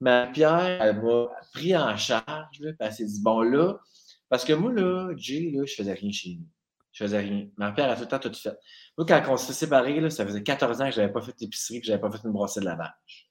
Marie-Pierre, 0.00 0.82
elle 0.82 1.02
m'a 1.02 1.26
pris 1.52 1.76
en 1.76 1.96
charge. 1.96 2.60
Là, 2.60 2.72
puis 2.72 2.76
elle 2.78 2.92
s'est 2.92 3.04
dit, 3.04 3.20
bon 3.22 3.42
là, 3.42 3.78
parce 4.30 4.44
que 4.44 4.52
moi, 4.52 4.72
là, 4.72 5.10
Jay, 5.16 5.50
là, 5.52 5.64
je 5.66 5.74
faisais 5.74 5.92
rien 5.92 6.12
chez 6.12 6.36
nous. 6.38 6.46
Je 6.92 7.04
faisais 7.04 7.18
rien. 7.18 7.48
Ma 7.56 7.72
père 7.72 7.90
a 7.90 7.96
tout 7.96 8.02
le 8.02 8.08
temps 8.08 8.18
tout 8.18 8.32
fait. 8.32 8.56
Moi, 8.96 9.06
quand 9.06 9.22
on 9.28 9.36
s'est 9.36 9.52
séparés, 9.52 10.00
là, 10.00 10.08
ça 10.08 10.24
faisait 10.24 10.42
14 10.42 10.80
ans 10.80 10.86
que 10.86 10.92
je 10.92 11.00
n'avais 11.00 11.12
pas 11.12 11.20
fait 11.20 11.34
d'épicerie, 11.38 11.80
que 11.80 11.86
je 11.86 11.90
n'avais 11.90 12.00
pas 12.00 12.10
fait 12.10 12.20
une 12.24 12.32
brossée 12.32 12.60
de 12.60 12.64
lavage. 12.64 13.28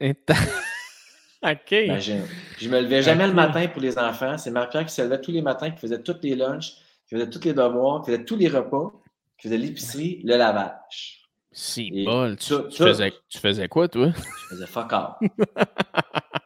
OK. 0.00 1.72
Imagine. 1.72 2.22
Je 2.58 2.68
me 2.68 2.80
levais 2.80 3.02
jamais 3.02 3.26
le 3.26 3.32
matin 3.32 3.66
pour 3.68 3.82
les 3.82 3.98
enfants. 3.98 4.38
C'est 4.38 4.50
ma 4.50 4.66
pierre 4.66 4.86
qui 4.86 4.94
se 4.94 5.02
levait 5.02 5.20
tous 5.20 5.32
les 5.32 5.42
matins, 5.42 5.70
qui 5.70 5.80
faisait 5.80 6.02
tous 6.02 6.16
les 6.22 6.36
lunchs, 6.36 6.74
qui 7.08 7.14
faisait 7.16 7.28
tous 7.28 7.44
les 7.44 7.52
devoirs, 7.52 8.02
qui 8.02 8.12
faisait 8.12 8.24
tous 8.24 8.36
les 8.36 8.48
repas, 8.48 8.92
qui 9.38 9.48
faisait 9.48 9.58
l'épicerie, 9.58 10.22
le 10.24 10.36
lavage. 10.36 11.22
Si 11.52 12.04
bol. 12.04 12.36
Tu, 12.36 12.54
tu, 12.70 12.82
faisais, 12.82 13.12
tu, 13.28 13.38
faisais, 13.38 13.68
quoi, 13.68 13.88
toi? 13.88 14.12
Je 14.14 14.54
faisais 14.54 14.66
fuck 14.66 14.92
off. 14.92 15.16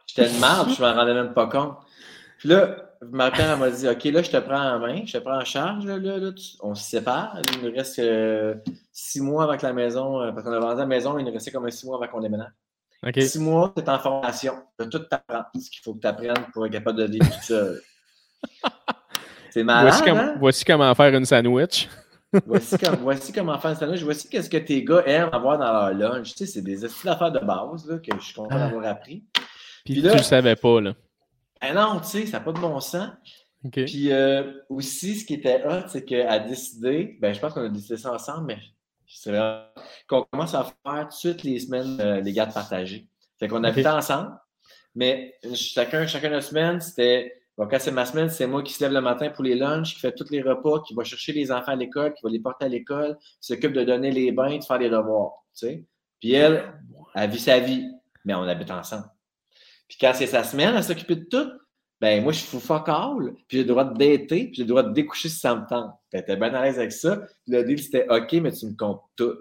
J'étais 0.07 0.31
une 0.31 0.39
merde, 0.39 0.69
je 0.75 0.81
m'en 0.81 0.93
rendais 0.93 1.13
même 1.13 1.33
pas 1.33 1.47
compte. 1.47 1.77
Puis 2.41 2.49
là, 2.49 2.95
ma 3.01 3.29
mère 3.29 3.55
m'a 3.59 3.69
dit 3.69 3.87
OK, 3.87 4.03
là, 4.05 4.23
je 4.23 4.31
te 4.31 4.37
prends 4.37 4.59
en 4.59 4.79
main, 4.79 5.03
je 5.05 5.15
te 5.15 5.17
prends 5.19 5.37
en 5.37 5.45
charge. 5.45 5.85
Là, 5.85 5.99
là, 5.99 6.31
on 6.61 6.73
se 6.73 6.83
sépare. 6.83 7.39
Il 7.53 7.63
nous 7.63 7.71
reste 7.71 7.99
euh, 7.99 8.55
six 8.91 9.21
mois 9.21 9.43
avec 9.43 9.61
la 9.61 9.73
maison, 9.73 10.19
euh, 10.19 10.31
parce 10.31 10.43
qu'on 10.43 10.51
a 10.51 10.59
vendu 10.59 10.79
la 10.79 10.87
maison, 10.87 11.19
il 11.19 11.25
nous 11.25 11.31
restait 11.31 11.51
comme 11.51 11.67
un 11.67 11.69
six 11.69 11.85
mois 11.85 11.97
avant 11.97 12.11
qu'on 12.11 12.19
déménage. 12.19 12.49
Six 13.15 13.37
mois, 13.37 13.71
c'est 13.77 13.87
en 13.87 13.99
formation. 13.99 14.55
Tu 14.79 14.89
tout 14.89 14.97
t'apprendre 14.97 15.45
ce 15.53 15.69
qu'il 15.69 15.81
faut 15.83 15.93
que 15.93 15.99
tu 15.99 16.07
apprennes 16.07 16.33
pour 16.51 16.65
être 16.65 16.71
capable 16.71 16.97
de 16.97 17.05
vivre 17.11 17.29
tout 17.29 17.43
seul. 17.43 17.79
c'est 19.51 19.63
malade. 19.63 19.93
Voici, 19.93 20.09
hein? 20.09 20.35
voici, 20.39 20.65
comment 20.65 20.95
faire 20.95 21.13
une 21.15 21.25
sandwich. 21.25 21.89
voici, 22.47 22.75
voici, 23.01 23.31
comment 23.31 23.59
faire 23.59 23.69
une 23.69 23.77
sandwich. 23.77 24.01
Voici 24.01 24.27
qu'est-ce 24.29 24.49
que 24.49 24.57
tes 24.57 24.83
gars 24.83 25.03
aiment 25.05 25.29
avoir 25.31 25.59
dans 25.59 25.95
leur 25.95 26.15
lunch. 26.15 26.31
Tu 26.31 26.37
sais, 26.39 26.45
c'est 26.47 26.63
des 26.63 26.83
affaires 26.85 27.31
de 27.31 27.37
base 27.37 27.87
là, 27.87 27.99
que 27.99 28.17
je 28.19 28.25
suis 28.25 28.33
content 28.33 28.55
ah. 28.55 28.67
d'avoir 28.67 28.87
appris. 28.87 29.25
Puis, 29.85 29.93
Puis 29.93 30.01
là, 30.01 30.13
tu 30.13 30.17
le 30.17 30.23
savais 30.23 30.55
pas, 30.55 30.81
là. 30.81 30.95
Ah 31.61 31.73
non, 31.73 31.99
tu 31.99 32.07
sais, 32.07 32.25
ça 32.25 32.39
n'a 32.39 32.43
pas 32.43 32.51
de 32.51 32.59
bon 32.59 32.79
sens. 32.79 33.09
Puis 33.71 34.11
euh, 34.11 34.53
aussi, 34.69 35.15
ce 35.15 35.25
qui 35.25 35.35
était 35.35 35.63
hot, 35.65 35.87
c'est 35.87 36.03
qu'elle 36.03 36.27
a 36.27 36.39
décidé, 36.39 37.17
ben 37.21 37.33
je 37.33 37.39
pense 37.39 37.53
qu'on 37.53 37.65
a 37.65 37.69
décidé 37.69 37.97
ça 37.97 38.11
ensemble, 38.11 38.47
mais 38.47 38.57
c'est 39.07 39.31
vrai 39.31 39.67
qu'on 40.07 40.23
commence 40.23 40.55
à 40.55 40.63
faire 40.63 41.03
tout 41.03 41.09
de 41.09 41.13
suite 41.13 41.43
les 41.43 41.59
semaines 41.59 42.01
euh, 42.01 42.21
les 42.21 42.33
gardes 42.33 42.53
partagées. 42.53 43.07
Fait 43.39 43.47
qu'on 43.47 43.63
habitait 43.63 43.87
ensemble, 43.87 44.31
mais 44.95 45.35
chacun, 45.53 46.07
chacun 46.07 46.29
notre 46.31 46.47
semaine, 46.47 46.81
c'était 46.81 47.41
Bon, 47.57 47.67
quand 47.67 47.77
c'est 47.79 47.91
ma 47.91 48.05
semaine, 48.05 48.29
c'est 48.29 48.47
moi 48.47 48.63
qui 48.63 48.73
se 48.73 48.83
lève 48.83 48.93
le 48.93 49.01
matin 49.01 49.29
pour 49.29 49.43
les 49.43 49.55
lunchs, 49.55 49.93
qui 49.93 49.99
fait 49.99 50.13
tous 50.13 50.29
les 50.31 50.41
repas, 50.41 50.81
qui 50.81 50.93
va 50.93 51.03
chercher 51.03 51.33
les 51.33 51.51
enfants 51.51 51.73
à 51.73 51.75
l'école, 51.75 52.13
qui 52.13 52.23
va 52.23 52.29
les 52.29 52.39
porter 52.39 52.65
à 52.65 52.69
l'école, 52.69 53.17
qui 53.19 53.53
s'occupe 53.53 53.73
de 53.73 53.83
donner 53.83 54.09
les 54.09 54.31
bains, 54.31 54.57
de 54.57 54.63
faire 54.63 54.79
les 54.79 54.89
devoirs. 54.89 55.43
Tu 55.53 55.67
sais? 55.67 55.85
Puis 56.19 56.33
elle, 56.33 56.73
elle 57.13 57.29
vit 57.29 57.39
sa 57.39 57.59
vie, 57.59 57.87
mais 58.23 58.33
on 58.33 58.43
habite 58.43 58.71
ensemble. 58.71 59.05
Puis 59.91 59.97
quand 59.99 60.13
c'est 60.15 60.27
sa 60.27 60.45
semaine 60.45 60.73
à 60.73 60.81
s'occuper 60.81 61.17
de 61.17 61.25
tout, 61.25 61.51
ben 61.99 62.23
moi, 62.23 62.31
je 62.31 62.39
suis 62.39 62.59
fuck 62.61 62.87
all, 62.87 63.33
puis 63.45 63.57
j'ai 63.57 63.63
le 63.63 63.67
droit 63.67 63.83
de 63.83 63.97
dater, 63.97 64.45
puis 64.45 64.53
j'ai 64.53 64.63
le 64.63 64.69
droit 64.69 64.83
de 64.83 64.93
découcher 64.93 65.27
si 65.27 65.37
ça 65.37 65.53
me 65.53 65.67
tente. 65.67 65.91
Elle 66.13 66.21
était 66.21 66.37
bien 66.37 66.53
à 66.53 66.63
l'aise 66.63 66.79
avec 66.79 66.93
ça. 66.93 67.17
Puis 67.17 67.51
le 67.51 67.65
deal, 67.65 67.77
c'était 67.77 68.07
OK, 68.09 68.31
mais 68.41 68.53
tu 68.53 68.67
me 68.67 68.75
comptes 68.77 69.01
tout. 69.17 69.35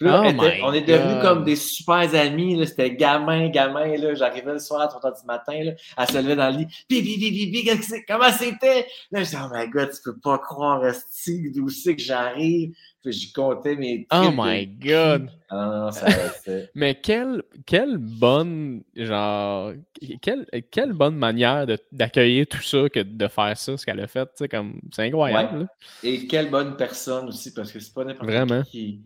Là, 0.00 0.22
oh 0.26 0.42
on 0.64 0.72
est 0.74 0.82
devenus 0.82 1.22
comme 1.22 1.44
des 1.44 1.56
super 1.56 2.14
amis. 2.14 2.66
C'était 2.66 2.94
gamin, 2.94 3.48
gamin. 3.48 3.94
J'arrivais 4.14 4.52
le 4.52 4.58
soir 4.58 4.82
à 4.82 4.88
3 4.88 5.10
h 5.10 5.20
du 5.20 5.26
matin. 5.26 5.64
Là, 5.64 5.72
elle 5.96 6.06
se 6.06 6.18
levait 6.18 6.36
dans 6.36 6.50
le 6.50 6.58
lit. 6.58 6.66
Pi, 6.86 7.02
pi, 7.02 7.18
pi, 7.18 7.50
pi, 7.50 8.04
comment 8.06 8.30
c'était? 8.30 8.86
Là, 9.10 9.20
je 9.20 9.24
disais, 9.24 9.38
oh 9.42 9.48
my 9.54 9.68
god, 9.70 9.90
tu 9.90 10.02
peux 10.04 10.18
pas 10.18 10.38
croire, 10.38 10.82
Asti, 10.84 11.50
d'où 11.50 11.70
c'est 11.70 11.96
que 11.96 12.02
j'arrive? 12.02 12.74
Puis 13.02 13.12
je 13.12 13.32
comptais 13.32 13.76
mes 13.76 14.06
Oh 14.12 14.30
my 14.34 14.66
god! 14.66 15.30
Ah 15.48 15.70
non, 15.72 15.92
ça 15.92 16.08
Mais 16.74 16.96
quelle, 16.96 17.42
quelle 17.64 17.96
bonne, 17.96 18.82
genre, 18.96 19.72
quelle, 20.20 20.46
quelle 20.70 20.92
bonne 20.92 21.16
manière 21.16 21.66
d'accueillir 21.90 22.46
tout 22.48 22.62
ça 22.62 22.88
que 22.90 23.00
de 23.00 23.28
faire 23.28 23.56
ça, 23.56 23.76
ce 23.76 23.86
qu'elle 23.86 24.00
a 24.00 24.08
fait. 24.08 24.28
comme, 24.50 24.80
c'est 24.92 25.04
incroyable. 25.04 25.68
Et 26.02 26.26
quelle 26.26 26.50
bonne 26.50 26.76
personne 26.76 27.28
aussi, 27.28 27.54
parce 27.54 27.72
que 27.72 27.80
c'est 27.80 27.94
pas 27.94 28.04
n'importe 28.04 28.64
qui 28.70 29.02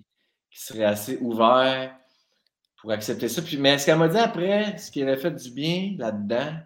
qui 0.50 0.60
serait 0.60 0.84
assez 0.84 1.18
ouvert 1.20 1.96
pour 2.80 2.92
accepter 2.92 3.28
ça. 3.28 3.42
Puis, 3.42 3.56
mais 3.56 3.78
ce 3.78 3.86
qu'elle 3.86 3.98
m'a 3.98 4.08
dit 4.08 4.18
après, 4.18 4.76
ce 4.78 4.90
qui 4.90 5.02
avait 5.02 5.16
fait 5.16 5.30
du 5.30 5.50
bien 5.50 5.94
là-dedans, 5.98 6.56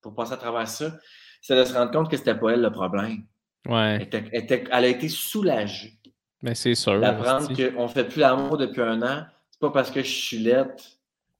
pour 0.00 0.14
passer 0.14 0.34
à 0.34 0.36
travers 0.36 0.68
ça, 0.68 0.96
c'est 1.40 1.56
de 1.56 1.64
se 1.64 1.74
rendre 1.74 1.90
compte 1.90 2.10
que 2.10 2.16
c'était 2.16 2.34
pas 2.34 2.52
elle 2.52 2.62
le 2.62 2.70
problème. 2.70 3.24
Ouais. 3.68 4.08
Elle, 4.10 4.84
a 4.84 4.86
été 4.86 5.08
soulagée. 5.08 5.98
Mais 6.42 6.54
c'est 6.54 6.74
sûr. 6.74 7.00
D'apprendre 7.00 7.48
qu'on 7.48 7.82
ne 7.84 7.88
fait 7.88 8.04
plus 8.04 8.20
l'amour 8.20 8.58
depuis 8.58 8.82
un 8.82 9.00
an, 9.02 9.24
c'est 9.50 9.60
pas 9.60 9.70
parce 9.70 9.90
que 9.90 10.02
je 10.02 10.10
suis 10.10 10.38
lettre, 10.38 10.84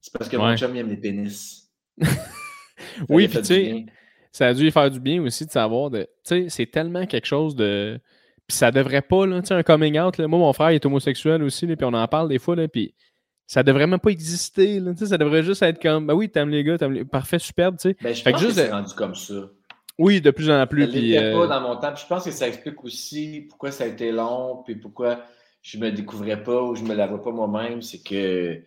c'est 0.01 0.13
parce 0.13 0.29
que 0.29 0.37
mon 0.37 0.57
chum 0.57 0.75
aime 0.77 0.89
les 0.89 0.97
pénis. 0.97 1.71
oui, 3.09 3.29
puis 3.29 3.39
tu 3.39 3.45
sais, 3.45 3.87
ça 4.33 4.49
a 4.49 4.55
dû 4.55 4.63
lui 4.63 4.71
faire 4.71 4.91
du 4.91 5.01
bien 5.01 5.23
aussi 5.23 5.45
de 5.45 5.51
savoir 5.51 5.91
de. 5.91 6.03
Tu 6.03 6.09
sais, 6.25 6.47
c'est 6.49 6.67
tellement 6.67 7.07
quelque 7.07 7.27
chose 7.27 7.55
de 7.55 8.01
puis 8.47 8.57
ça 8.57 8.71
devrait 8.71 9.03
pas, 9.03 9.27
là, 9.27 9.41
un 9.49 9.63
coming 9.63 9.99
out. 9.99 10.19
Là. 10.19 10.27
Moi, 10.29 10.39
mon 10.39 10.53
frère 10.53 10.69
est 10.69 10.85
homosexuel 10.85 11.43
aussi, 11.43 11.67
puis 11.67 11.77
on 11.83 11.95
en 11.95 12.07
parle 12.09 12.29
des 12.29 12.39
fois, 12.39 12.57
là, 12.57 12.69
puis 12.69 12.95
ça 13.47 13.63
devrait 13.63 13.87
même 13.87 14.01
pas 14.01 14.11
exister. 14.11 14.81
Là, 14.81 14.93
ça 14.97 15.19
devrait 15.19 15.43
juste 15.43 15.63
être 15.63 15.81
comme, 15.81 16.07
ben 16.07 16.15
oui, 16.15 16.31
t'aimes 16.31 16.51
les 16.51 16.65
gars, 16.65 16.79
t'aimes 16.79 16.93
les... 16.93 17.05
parfait, 17.05 17.39
superbe, 17.39 17.77
tu 17.79 17.91
sais. 17.91 17.97
Ben, 18.03 18.15
je 18.15 18.23
pense 18.23 18.43
que, 18.43 18.51
c'est 18.51 18.71
rendu 18.71 18.95
comme 18.95 19.15
ça. 19.15 19.51
Oui, 19.99 20.21
de 20.21 20.31
plus 20.31 20.51
en 20.51 20.67
plus. 20.67 20.87
Ça 20.87 20.93
puis, 20.93 21.17
euh... 21.17 21.39
pas 21.39 21.47
dans 21.47 21.61
mon 21.61 21.77
temps. 21.77 21.93
Puis 21.93 22.03
je 22.03 22.09
pense 22.09 22.25
que 22.25 22.31
ça 22.31 22.49
explique 22.49 22.83
aussi 22.85 23.47
pourquoi 23.49 23.71
ça 23.71 23.85
a 23.85 23.87
été 23.87 24.11
long, 24.11 24.63
puis 24.65 24.75
pourquoi 24.75 25.21
je 25.63 25.79
me 25.79 25.91
découvrais 25.91 26.43
pas 26.43 26.63
ou 26.63 26.75
je 26.75 26.83
me 26.83 26.95
l'avais 26.95 27.19
pas 27.19 27.31
moi-même. 27.31 27.81
C'est 27.81 28.03
que 28.03 28.61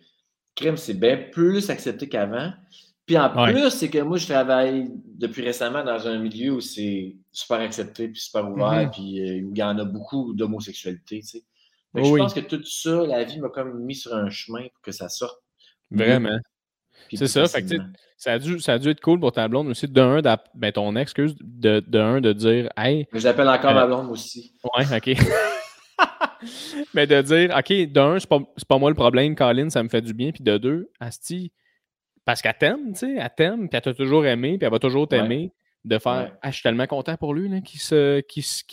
crime, 0.54 0.76
c'est 0.76 0.98
bien 0.98 1.16
plus 1.30 1.70
accepté 1.70 2.08
qu'avant. 2.08 2.52
Puis 3.08 3.16
en 3.16 3.30
plus, 3.30 3.70
c'est 3.70 3.88
que 3.88 4.00
moi, 4.00 4.18
je 4.18 4.26
travaille 4.26 4.90
depuis 5.16 5.42
récemment 5.42 5.82
dans 5.82 6.06
un 6.06 6.18
milieu 6.18 6.52
où 6.52 6.60
c'est 6.60 7.16
super 7.32 7.58
accepté, 7.60 8.06
puis 8.08 8.20
super 8.20 8.46
ouvert, 8.50 8.66
mm-hmm. 8.66 8.90
puis 8.90 9.20
euh, 9.20 9.46
où 9.46 9.52
il 9.54 9.58
y 9.58 9.62
en 9.62 9.78
a 9.78 9.84
beaucoup 9.86 10.34
d'homosexualité, 10.34 11.20
tu 11.20 11.26
sais. 11.26 11.44
Je 11.94 12.16
pense 12.16 12.34
que 12.34 12.40
tout 12.40 12.62
ça, 12.64 13.06
la 13.06 13.24
vie 13.24 13.40
m'a 13.40 13.48
comme 13.48 13.82
mis 13.82 13.94
sur 13.94 14.14
un 14.14 14.28
chemin 14.28 14.60
pour 14.74 14.82
que 14.82 14.92
ça 14.92 15.08
sorte. 15.08 15.40
Vraiment. 15.90 16.38
C'est 17.10 17.28
ça. 17.28 17.48
Fait 17.48 17.62
que, 17.62 17.76
ça, 18.18 18.32
a 18.32 18.38
dû, 18.38 18.60
ça 18.60 18.74
a 18.74 18.78
dû 18.78 18.90
être 18.90 19.00
cool 19.00 19.18
pour 19.18 19.32
ta 19.32 19.48
blonde 19.48 19.68
aussi, 19.68 19.88
de 19.88 20.00
un, 20.02 20.20
ben, 20.54 20.70
ton 20.70 20.94
ex, 20.94 21.00
excuse, 21.00 21.34
de, 21.40 21.80
de 21.80 21.98
un, 21.98 22.20
de 22.20 22.34
dire 22.34 22.68
Hey. 22.76 23.06
Mais 23.10 23.20
j'appelle 23.20 23.48
encore 23.48 23.72
ma 23.72 23.84
euh, 23.84 23.86
blonde 23.86 24.10
aussi. 24.10 24.52
Ouais, 24.76 24.84
OK. 24.94 25.16
Mais 26.94 27.06
de 27.06 27.22
dire 27.22 27.56
OK, 27.56 27.90
d'un, 27.90 28.18
c'est 28.18 28.28
pas, 28.28 28.40
pas 28.68 28.78
moi 28.78 28.90
le 28.90 28.96
problème, 28.96 29.34
Colin, 29.34 29.70
ça 29.70 29.82
me 29.82 29.88
fait 29.88 30.02
du 30.02 30.12
bien. 30.12 30.30
Puis 30.30 30.44
de 30.44 30.58
deux, 30.58 30.90
Asti, 31.00 31.52
parce 32.28 32.42
qu'elle 32.42 32.58
t'aime, 32.58 32.92
tu 32.92 32.98
sais, 32.98 33.14
elle 33.18 33.30
t'aime, 33.34 33.70
puis 33.70 33.76
elle 33.78 33.80
t'a 33.80 33.94
toujours 33.94 34.26
aimé, 34.26 34.58
puis 34.58 34.66
elle 34.66 34.70
va 34.70 34.78
toujours 34.78 35.08
t'aimer. 35.08 35.50
De 35.82 35.98
faire, 35.98 36.36
ah, 36.42 36.50
je 36.50 36.56
suis 36.56 36.62
tellement 36.62 36.86
content 36.86 37.16
pour 37.16 37.32
lui, 37.32 37.62
qu'il 37.62 37.80
se, 37.80 38.22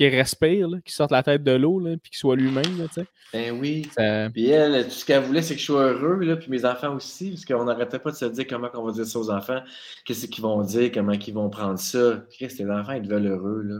respire, 0.02 0.68
qu'il 0.84 0.94
sorte 0.94 1.12
la 1.12 1.24
tête 1.24 1.42
de 1.42 1.54
l'eau, 1.54 1.82
puis 1.82 2.12
qu'il 2.12 2.18
soit 2.18 2.36
lui-même, 2.36 2.64
tu 2.64 2.94
sais. 2.94 3.06
Ben 3.32 3.58
oui. 3.58 3.88
Puis 4.34 4.50
elle, 4.50 4.84
tout 4.84 4.90
ce 4.90 5.06
qu'elle 5.06 5.24
voulait, 5.24 5.42
c'est 5.42 5.54
que 5.54 5.62
je 5.62 5.66
sois 5.68 5.94
heureux, 5.94 6.20
là, 6.26 6.36
puis 6.36 6.50
mes 6.50 6.66
enfants 6.66 6.94
aussi, 6.96 7.30
parce 7.30 7.46
qu'on 7.46 7.64
n'arrêtait 7.64 8.00
pas 8.00 8.12
de 8.12 8.18
se 8.18 8.26
dire 8.26 8.46
comment 8.46 8.68
on 8.74 8.84
va 8.84 8.92
dire 8.92 9.06
ça 9.06 9.20
aux 9.20 9.32
enfants, 9.32 9.62
qu'est-ce 10.04 10.28
qu'ils 10.28 10.44
vont 10.44 10.62
dire, 10.62 10.92
comment 10.94 11.14
ils 11.14 11.34
vont 11.34 11.50
prendre 11.50 11.80
ça. 11.80 12.26
Que 12.38 12.46
les 12.46 12.70
enfants, 12.70 12.92
ils 12.92 13.08
veulent 13.08 13.28
heureux, 13.28 13.62
là. 13.62 13.80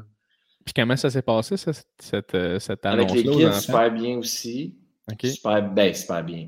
Puis 0.64 0.74
comment 0.74 0.96
ça 0.96 1.10
s'est 1.10 1.22
passé, 1.22 1.58
ça, 1.58 1.72
cette, 2.00 2.34
euh, 2.34 2.60
cette 2.60 2.86
annonce 2.86 3.12
Avec 3.12 3.26
les 3.26 3.30
kids, 3.30 3.60
super 3.60 3.92
bien 3.92 4.18
aussi. 4.20 4.74
Super, 5.22 5.62
ben, 5.62 5.94
super 5.94 6.24
bien. 6.24 6.48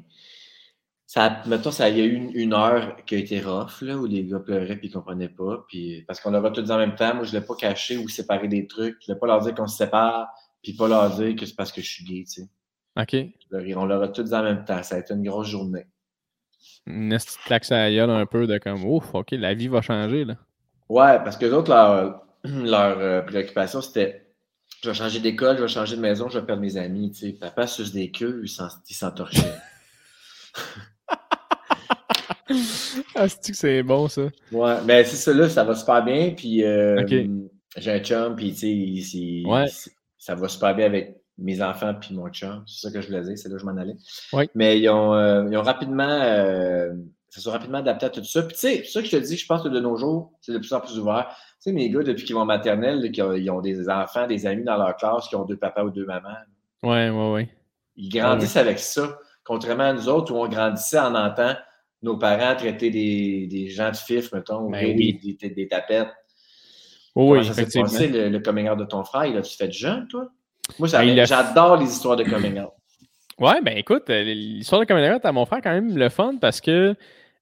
Ça, 1.07 1.41
mettons, 1.45 1.71
ça, 1.71 1.87
il 1.87 1.97
y 1.97 2.01
a 2.01 2.03
eu 2.03 2.15
une, 2.33 2.53
heure 2.53 2.97
qui 3.05 3.15
a 3.15 3.17
été 3.17 3.39
rough, 3.39 3.81
là, 3.81 3.95
où 3.95 4.05
les 4.05 4.25
gars 4.25 4.39
pleuraient 4.39 4.73
et 4.73 4.79
ils 4.83 4.91
comprenaient 4.91 5.29
pas. 5.29 5.63
Puis, 5.69 6.03
parce 6.05 6.19
qu'on 6.19 6.31
leur 6.31 6.45
a 6.45 6.51
tout 6.51 6.61
dit 6.61 6.71
en 6.71 6.77
même 6.77 6.95
temps. 6.95 7.15
Moi, 7.15 7.23
je 7.23 7.33
ne 7.33 7.39
l'ai 7.39 7.45
pas 7.45 7.55
caché 7.55 7.95
ou 7.95 8.09
séparé 8.09 8.49
des 8.49 8.67
trucs. 8.67 8.97
Je 8.99 9.09
ne 9.09 9.15
l'ai 9.15 9.19
pas 9.19 9.25
leur 9.25 9.39
dire 9.39 9.55
qu'on 9.55 9.67
se 9.67 9.77
sépare, 9.77 10.27
puis 10.61 10.73
pas 10.73 10.89
leur 10.89 11.09
dire 11.15 11.33
que 11.37 11.45
c'est 11.45 11.55
parce 11.55 11.71
que 11.71 11.81
je 11.81 11.89
suis 11.89 12.03
gay, 12.03 12.25
tu 12.25 12.41
sais. 12.41 12.49
OK. 12.99 13.73
On 13.77 13.85
leur 13.85 14.01
a 14.01 14.09
tout 14.09 14.21
dit 14.21 14.33
en 14.33 14.43
même 14.43 14.65
temps. 14.65 14.83
Ça 14.83 14.95
a 14.95 14.99
été 14.99 15.13
une 15.13 15.23
grosse 15.23 15.47
journée. 15.47 15.85
Une 16.85 17.15
petite 17.15 17.39
claque 17.45 17.71
à 17.71 17.85
un 17.85 18.25
peu 18.25 18.45
de 18.45 18.57
comme, 18.57 18.83
ouf, 18.83 19.15
OK, 19.15 19.31
la 19.31 19.53
vie 19.53 19.69
va 19.69 19.81
changer, 19.81 20.25
là. 20.25 20.35
Ouais, 20.89 21.19
parce 21.23 21.37
que 21.37 21.45
les 21.45 21.53
autres, 21.53 21.69
leur, 21.69 22.25
leur 22.43 22.99
euh, 22.99 23.21
préoccupation, 23.21 23.79
c'était 23.79 24.25
je 24.83 24.89
vais 24.89 24.95
changer 24.95 25.21
d'école, 25.21 25.55
je 25.55 25.61
vais 25.61 25.67
changer 25.69 25.95
de 25.95 26.01
maison, 26.01 26.27
je 26.27 26.37
vais 26.37 26.45
perdre 26.45 26.61
mes 26.61 26.75
amis. 26.75 27.11
Tu 27.11 27.27
sais. 27.27 27.33
Papa 27.33 27.65
suce 27.65 27.93
des 27.93 28.11
queues, 28.11 28.43
il 28.43 28.93
s'entorchait. 28.93 29.55
ah, 33.15 33.27
c'est 33.27 33.51
que 33.51 33.57
c'est 33.57 33.83
bon, 33.83 34.07
ça? 34.07 34.23
Ouais, 34.51 34.75
mais 34.85 35.03
c'est 35.03 35.15
ça, 35.15 35.33
là, 35.33 35.49
ça 35.49 35.63
va 35.63 35.75
super 35.75 36.03
bien. 36.03 36.31
Puis 36.35 36.63
euh, 36.63 37.05
j'ai 37.77 37.91
un 37.91 37.99
chum, 37.99 38.35
puis 38.35 38.53
tu 38.53 39.01
sais, 39.01 39.43
ça 40.17 40.35
va 40.35 40.47
super 40.47 40.75
bien 40.75 40.85
avec 40.85 41.17
mes 41.37 41.61
enfants 41.61 41.93
puis 41.93 42.15
mon 42.15 42.29
chum. 42.29 42.63
C'est 42.65 42.87
ça 42.87 42.91
que 42.91 43.01
je 43.01 43.07
voulais 43.07 43.21
dire, 43.21 43.37
c'est 43.37 43.49
là 43.49 43.55
que 43.55 43.61
je 43.61 43.65
m'en 43.65 43.77
allais. 43.77 43.95
Ouais. 44.33 44.49
Mais 44.55 44.79
ils 44.79 44.89
ont, 44.89 45.13
euh, 45.13 45.45
ils 45.49 45.57
ont 45.57 45.61
rapidement, 45.61 46.19
euh, 46.21 46.93
ça 47.29 47.41
sont 47.41 47.51
rapidement 47.51 47.77
adaptés 47.79 48.07
à 48.07 48.09
tout 48.09 48.23
ça. 48.23 48.41
Puis 48.43 48.53
tu 48.53 48.59
sais, 48.59 48.81
c'est 48.83 48.91
ça 48.91 49.01
que 49.01 49.07
je 49.07 49.17
te 49.17 49.23
dis, 49.23 49.37
je 49.37 49.45
pense 49.45 49.63
que 49.63 49.69
de 49.69 49.79
nos 49.79 49.97
jours, 49.97 50.33
c'est 50.41 50.53
de 50.53 50.57
plus 50.57 50.73
en 50.73 50.79
plus 50.79 50.97
ouvert. 50.97 51.27
Tu 51.29 51.35
sais, 51.59 51.71
mes 51.71 51.89
gars, 51.89 52.03
depuis 52.03 52.25
qu'ils 52.25 52.35
vont 52.35 52.41
en 52.41 52.45
maternelle, 52.45 53.09
ils 53.13 53.51
ont 53.51 53.61
des 53.61 53.89
enfants, 53.89 54.27
des 54.27 54.45
amis 54.45 54.63
dans 54.63 54.77
leur 54.77 54.95
classe 54.95 55.27
qui 55.27 55.35
ont 55.35 55.45
deux 55.45 55.57
papas 55.57 55.83
ou 55.83 55.89
deux 55.89 56.05
mamans. 56.05 56.29
Ouais, 56.83 57.09
ouais, 57.09 57.31
ouais. 57.31 57.49
Ils 57.95 58.09
grandissent 58.09 58.57
avec 58.57 58.79
ça. 58.79 59.17
Contrairement 59.43 59.85
à 59.85 59.93
nous 59.93 60.09
autres 60.09 60.33
où 60.33 60.37
on 60.37 60.47
grandissait 60.47 60.99
en 60.99 61.15
entendant 61.15 61.55
nos 62.01 62.17
parents 62.17 62.55
traiter 62.55 62.89
des, 62.89 63.47
des 63.47 63.69
gens 63.69 63.91
de 63.91 63.95
fif, 63.95 64.31
mettons, 64.31 64.69
ben 64.69 64.93
ou 64.93 64.97
des, 64.97 65.67
tapettes. 65.69 66.13
oui, 67.15 67.43
ça 67.43 67.51
effectivement. 67.51 67.87
passé 67.87 68.07
le, 68.07 68.29
le 68.29 68.39
coming 68.39 68.69
out 68.69 68.77
de 68.77 68.85
ton 68.85 69.03
frère? 69.03 69.25
Il 69.25 69.37
a-tu 69.37 69.55
fait 69.55 69.71
jeune, 69.71 70.07
toi? 70.07 70.29
Moi, 70.79 70.89
ben, 70.91 71.25
j'adore 71.25 71.77
les 71.77 71.87
histoires 71.87 72.15
de 72.15 72.23
coming 72.23 72.59
out. 72.59 72.71
Ouais, 73.39 73.61
ben 73.61 73.77
écoute, 73.77 74.09
euh, 74.09 74.23
l'histoire 74.23 74.81
de 74.81 74.85
coming 74.85 75.09
out 75.09 75.23
à 75.23 75.31
mon 75.31 75.45
frère, 75.45 75.61
quand 75.61 75.71
même, 75.71 75.95
le 75.95 76.09
fun 76.09 76.37
parce 76.41 76.59
que, 76.59 76.95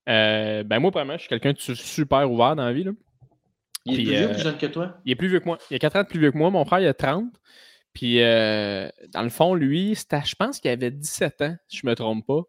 euh, 0.10 0.64
ben 0.64 0.80
moi, 0.80 0.92
vraiment, 0.92 1.14
je 1.14 1.20
suis 1.20 1.30
quelqu'un 1.30 1.54
de 1.54 1.58
super 1.58 2.30
ouvert 2.30 2.56
dans 2.56 2.66
la 2.66 2.74
vie. 2.74 2.84
Là. 2.84 2.92
Il 3.86 3.94
est 3.94 4.04
plus 4.04 4.12
vieux 4.12 4.26
ou 4.26 4.30
plus 4.30 4.40
euh, 4.40 4.44
jeune 4.44 4.58
que 4.58 4.66
toi? 4.66 4.98
Il 5.06 5.12
est 5.12 5.16
plus 5.16 5.28
vieux 5.28 5.40
que 5.40 5.46
moi. 5.46 5.58
Il 5.70 5.76
a 5.76 5.80
4 5.80 5.96
ans 5.96 6.04
de 6.04 6.08
plus 6.08 6.20
vieux 6.20 6.32
que 6.32 6.38
moi. 6.38 6.50
Mon 6.50 6.66
frère, 6.66 6.80
il 6.80 6.88
a 6.88 6.94
30. 6.94 7.26
Puis, 7.94 8.22
euh, 8.22 8.90
dans 9.14 9.22
le 9.22 9.30
fond, 9.30 9.54
lui, 9.54 9.96
je 9.96 10.36
pense 10.36 10.60
qu'il 10.60 10.72
avait 10.72 10.92
17 10.92 11.42
ans, 11.42 11.56
si 11.68 11.78
je 11.78 11.86
ne 11.86 11.92
me 11.92 11.96
trompe 11.96 12.26
pas. 12.26 12.42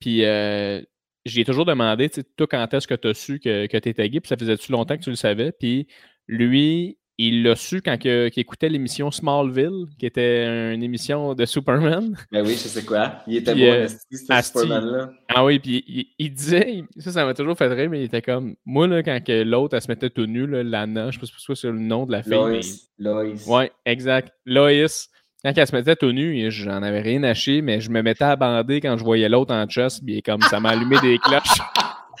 Puis, 0.00 0.24
euh, 0.24 0.82
j'ai 1.24 1.44
toujours 1.44 1.64
demandé, 1.64 2.08
tu 2.08 2.20
sais, 2.20 2.26
toi, 2.36 2.46
quand 2.46 2.72
est-ce 2.74 2.86
que 2.86 2.94
tu 2.94 3.08
as 3.08 3.14
su 3.14 3.40
que, 3.40 3.66
que 3.66 3.76
tu 3.76 3.88
étais 3.88 4.08
gay? 4.08 4.20
Puis, 4.20 4.28
ça 4.28 4.36
faisait-tu 4.36 4.72
longtemps 4.72 4.96
que 4.96 5.02
tu 5.02 5.10
le 5.10 5.16
savais? 5.16 5.52
Puis, 5.52 5.86
lui, 6.26 6.98
il 7.22 7.42
l'a 7.42 7.54
su 7.54 7.82
quand 7.82 8.02
il, 8.02 8.30
écoutait 8.34 8.70
l'émission 8.70 9.10
Smallville, 9.10 9.84
qui 9.98 10.06
était 10.06 10.72
une 10.72 10.82
émission 10.82 11.34
de 11.34 11.44
Superman. 11.44 12.16
Ben 12.32 12.42
oui, 12.42 12.52
je 12.52 12.68
sais 12.68 12.82
quoi. 12.82 13.16
Il 13.26 13.36
était 13.36 13.54
beau, 13.54 13.60
euh, 13.60 13.88
ce 13.88 14.42
Superman-là. 14.42 15.10
Ah 15.28 15.44
oui, 15.44 15.58
puis 15.58 16.14
il, 16.18 16.32
disait, 16.32 16.82
ça, 16.96 17.12
ça 17.12 17.26
m'a 17.26 17.34
toujours 17.34 17.58
fait 17.58 17.66
rire, 17.66 17.90
mais 17.90 18.00
il 18.00 18.04
était 18.04 18.22
comme, 18.22 18.56
moi, 18.64 18.86
là, 18.86 19.02
quand 19.02 19.20
l'autre, 19.28 19.76
elle 19.76 19.82
se 19.82 19.88
mettait 19.88 20.08
tout 20.08 20.24
nu, 20.24 20.46
là, 20.46 20.62
Lana, 20.62 21.10
je 21.10 21.20
ne 21.20 21.26
sais 21.26 21.32
pas 21.32 21.54
si 21.54 21.60
c'est 21.60 21.70
le 21.70 21.78
nom 21.78 22.06
de 22.06 22.12
la 22.12 22.22
fille. 22.22 22.32
Loïs. 22.32 22.90
Loïs. 22.98 23.46
Ouais, 23.46 23.70
exact. 23.84 24.32
Loïs. 24.46 25.10
Quand 25.42 25.52
elle 25.56 25.66
se 25.66 25.74
mettait 25.74 25.96
tout 25.96 26.12
nu, 26.12 26.50
j'en 26.50 26.82
avais 26.82 27.00
rien 27.00 27.22
à 27.22 27.32
chier, 27.32 27.62
mais 27.62 27.80
je 27.80 27.90
me 27.90 28.02
mettais 28.02 28.24
à 28.24 28.36
bander 28.36 28.80
quand 28.80 28.98
je 28.98 29.04
voyais 29.04 29.28
l'autre 29.28 29.54
en 29.54 29.66
chest, 29.66 30.02
puis 30.04 30.22
comme 30.22 30.42
ça 30.42 30.60
m'a 30.60 30.70
allumé 30.70 31.00
des 31.00 31.18
cloches. 31.18 31.60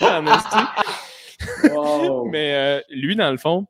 en 0.00 0.24
wow. 1.68 2.24
Mais 2.30 2.54
euh, 2.54 2.80
lui, 2.90 3.16
dans 3.16 3.30
le 3.30 3.36
fond, 3.36 3.66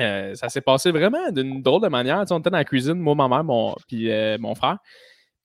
euh, 0.00 0.34
ça 0.34 0.48
s'est 0.48 0.60
passé 0.60 0.90
vraiment 0.90 1.30
d'une 1.30 1.62
drôle 1.62 1.82
de 1.82 1.88
manière. 1.88 2.24
on 2.30 2.38
était 2.38 2.50
dans 2.50 2.56
la 2.56 2.64
cuisine, 2.64 2.94
moi, 2.94 3.14
ma 3.14 3.28
mère, 3.28 3.44
mon, 3.44 3.74
puis 3.88 4.10
euh, 4.10 4.38
mon 4.38 4.54
frère. 4.54 4.78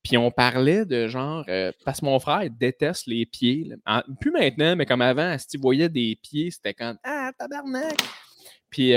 Puis 0.03 0.17
on 0.17 0.31
parlait 0.31 0.85
de 0.85 1.07
genre, 1.07 1.43
euh, 1.49 1.71
parce 1.83 1.99
que 1.99 2.05
mon 2.05 2.19
frère 2.19 2.43
il 2.43 2.55
déteste 2.55 3.07
les 3.07 3.25
pieds. 3.25 3.73
plus 4.21 4.31
maintenant, 4.31 4.75
mais 4.75 4.85
comme 4.85 5.01
avant, 5.01 5.37
si 5.37 5.47
tu 5.47 5.57
voyais 5.57 5.89
des 5.89 6.17
pieds, 6.21 6.51
c'était 6.51 6.73
quand 6.73 6.95
Ah, 7.03 7.31
tabarnak! 7.37 7.97
Puis, 8.69 8.93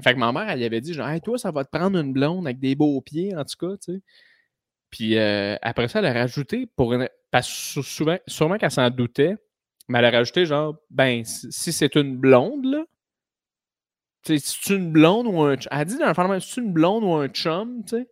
fait 0.00 0.14
que 0.14 0.18
ma 0.18 0.32
mère, 0.32 0.48
elle 0.48 0.58
lui 0.58 0.64
avait 0.64 0.80
dit 0.80 0.94
genre, 0.94 1.08
hey, 1.08 1.20
toi, 1.20 1.36
ça 1.36 1.50
va 1.50 1.64
te 1.64 1.70
prendre 1.70 1.98
une 1.98 2.12
blonde 2.12 2.46
avec 2.46 2.58
des 2.58 2.74
beaux 2.74 3.00
pieds, 3.00 3.36
en 3.36 3.44
tout 3.44 3.56
cas, 3.58 3.76
tu 3.76 3.94
sais. 3.94 4.00
Puis 4.90 5.18
après 5.18 5.88
ça, 5.88 5.98
elle 5.98 6.06
a 6.06 6.12
rajouté, 6.12 6.66
pour 6.76 6.94
parce 7.30 7.74
que 7.74 7.82
souvent, 7.82 8.18
sûrement 8.26 8.58
qu'elle 8.58 8.70
s'en 8.70 8.90
doutait, 8.90 9.36
mais 9.88 9.98
elle 9.98 10.04
a 10.06 10.10
rajouté 10.10 10.46
genre, 10.46 10.76
ben, 10.90 11.24
si 11.24 11.72
c'est 11.72 11.94
une 11.96 12.16
blonde, 12.16 12.64
là, 12.64 12.84
c'est 14.22 14.70
une 14.70 14.92
blonde 14.92 15.26
ou 15.26 15.42
un. 15.42 15.56
Elle 15.70 15.84
dit 15.84 15.98
dans 15.98 16.08
le 16.08 16.14
fond, 16.14 16.40
c'est 16.40 16.60
une 16.60 16.72
blonde 16.72 17.04
ou 17.04 17.12
un 17.14 17.28
chum, 17.28 17.82
tu 17.84 17.96
sais. 17.96 18.08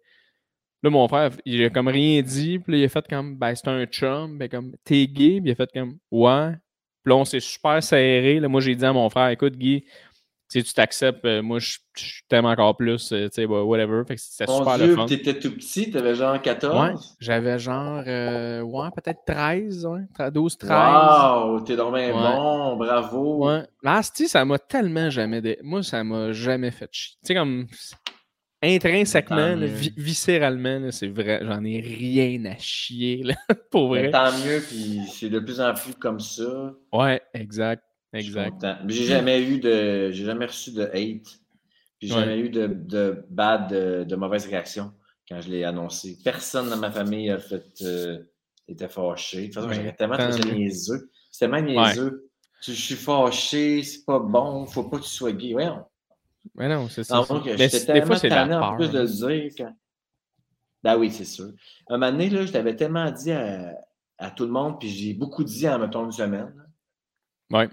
Là, 0.83 0.91
mon 0.91 1.07
frère, 1.09 1.31
il 1.45 1.63
a 1.65 1.71
comme 1.71 1.89
rien 1.89 2.23
dit. 2.23 2.59
Puis 2.59 2.73
là, 2.73 2.79
il 2.79 2.85
a 2.85 2.89
fait 2.89 3.07
comme, 3.07 3.37
ben, 3.37 3.55
c'est 3.55 3.69
un 3.69 3.85
chum. 3.85 4.39
Ben, 4.39 4.49
comme, 4.49 4.75
t'es 4.83 5.07
gay. 5.07 5.41
Puis 5.41 5.51
il 5.51 5.51
a 5.51 5.55
fait 5.55 5.71
comme, 5.73 5.99
ouais. 6.11 6.53
Puis 7.05 7.11
là, 7.11 7.17
on 7.17 7.25
s'est 7.25 7.41
super 7.41 7.83
serré. 7.83 8.41
Là, 8.41 8.49
moi, 8.49 8.61
j'ai 8.61 8.75
dit 8.75 8.85
à 8.85 8.93
mon 8.93 9.09
frère, 9.11 9.29
écoute, 9.29 9.57
Guy, 9.57 9.85
tu 10.51 10.65
t'acceptes, 10.75 11.25
euh, 11.25 11.43
moi, 11.43 11.61
je, 11.61 11.79
t'aime 12.29 12.45
encore 12.45 12.77
plus, 12.77 13.13
euh, 13.13 13.29
tu 13.29 13.35
sais, 13.37 13.45
whatever. 13.45 14.03
Fait 14.07 14.17
que 14.17 14.21
c'était 14.21 14.51
super 14.51 14.77
Dieu, 14.79 14.87
le 14.89 14.97
fun. 14.97 15.07
t'étais 15.07 15.39
tout 15.39 15.55
petit, 15.55 15.91
t'avais 15.91 16.17
genre 16.17 16.41
14? 16.41 16.81
Ouais, 16.81 16.95
j'avais 17.21 17.59
genre, 17.59 18.03
euh, 18.07 18.61
ouais, 18.61 18.89
peut-être 18.97 19.21
13, 19.27 19.87
ouais, 19.87 20.31
12, 20.31 20.59
13. 20.59 20.71
Wow, 20.71 21.61
t'es 21.61 21.77
dormi 21.77 22.01
ouais. 22.01 22.13
bon, 22.13 22.77
bravo. 22.77 23.47
Ouais. 23.47 23.63
L'asti, 23.83 24.29
ça 24.29 24.45
m'a 24.45 24.59
tellement 24.59 25.09
jamais, 25.09 25.41
dé... 25.41 25.59
moi, 25.63 25.83
ça 25.83 26.03
m'a 26.03 26.33
jamais 26.33 26.73
fait 26.73 26.89
chier. 26.91 27.17
Tu 27.23 27.29
sais, 27.29 27.35
comme, 27.35 27.67
intrinsèquement, 28.61 29.55
viscéralement, 29.97 30.91
c'est 30.91 31.09
vrai, 31.09 31.41
j'en 31.45 31.65
ai 31.65 31.81
rien 31.81 32.45
à 32.47 32.57
chier, 32.59 33.23
là, 33.23 33.35
pour 33.71 33.89
vrai. 33.89 34.11
tant 34.11 34.33
mieux, 34.33 34.61
puis 34.67 35.03
c'est 35.13 35.31
de 35.31 35.39
plus 35.39 35.61
en 35.61 35.73
plus 35.75 35.95
comme 35.95 36.19
ça. 36.19 36.73
Ouais, 36.93 37.23
exact. 37.35 37.85
Exact. 38.13 38.67
J'ai 38.89 39.05
jamais 39.05 39.43
eu 39.43 39.61
de. 39.61 40.11
J'ai 40.11 40.25
jamais 40.25 40.47
reçu 40.47 40.73
de 40.73 40.83
hate. 40.83 41.41
J'ai 42.01 42.09
jamais 42.09 42.39
eu 42.39 42.49
de, 42.49 42.67
de 42.67 43.25
bad, 43.29 44.07
de, 44.07 44.17
mauvaise 44.17 44.47
réaction 44.47 44.93
quand 45.29 45.41
je 45.41 45.51
l'ai 45.51 45.65
annoncé. 45.65 46.19
Personne 46.25 46.71
dans 46.71 46.79
ma 46.79 46.91
famille 46.91 47.31
a 47.31 47.39
fait 47.39 47.65
euh, 47.83 48.19
était 48.67 48.89
fâché. 48.89 49.43
De 49.43 49.45
toute 49.47 49.55
façon, 49.55 49.73
j'avais 49.73 49.93
tellement 49.93 50.17
trouvé 50.17 50.53
niaiseux. 50.53 51.11
C'était 51.31 51.51
tellement 51.53 51.85
niaiseux. 51.85 52.31
Je 52.63 52.73
suis 52.73 52.95
fâché, 52.95 53.83
c'est 53.83 54.05
pas 54.05 54.19
bon, 54.19 54.67
faut 54.67 54.85
pas 54.85 54.99
que 54.99 55.05
tu 55.05 55.11
sois 55.11 55.33
gay. 55.33 55.55
Ouais, 55.55 55.69
Mais 56.55 56.69
non, 56.69 56.89
c'est 56.89 57.05
ça. 57.05 57.25
J'étais 57.57 57.85
tellement 57.85 58.17
tanné 58.17 58.55
en 58.55 58.77
plus 58.77 58.91
de 58.91 59.01
le 59.01 59.07
dire. 59.07 59.53
Quand... 59.57 59.75
Ben 60.83 60.97
oui, 60.99 61.11
c'est 61.11 61.25
sûr. 61.25 61.53
Un 61.89 61.99
moment 61.99 62.13
donné, 62.13 62.29
là, 62.29 62.45
je 62.45 62.53
t'avais 62.53 62.77
tellement 62.77 63.11
dit 63.11 63.33
à, 63.33 63.75
à, 64.19 64.31
tout 64.31 64.45
le 64.45 64.51
monde, 64.51 64.79
puis 64.79 64.89
j'ai 64.89 65.15
beaucoup 65.15 65.45
dit 65.45 65.69
en, 65.69 65.79
mettons, 65.79 66.05
une 66.05 66.13
semaine. 66.13 66.53
Ouais. 67.51 67.69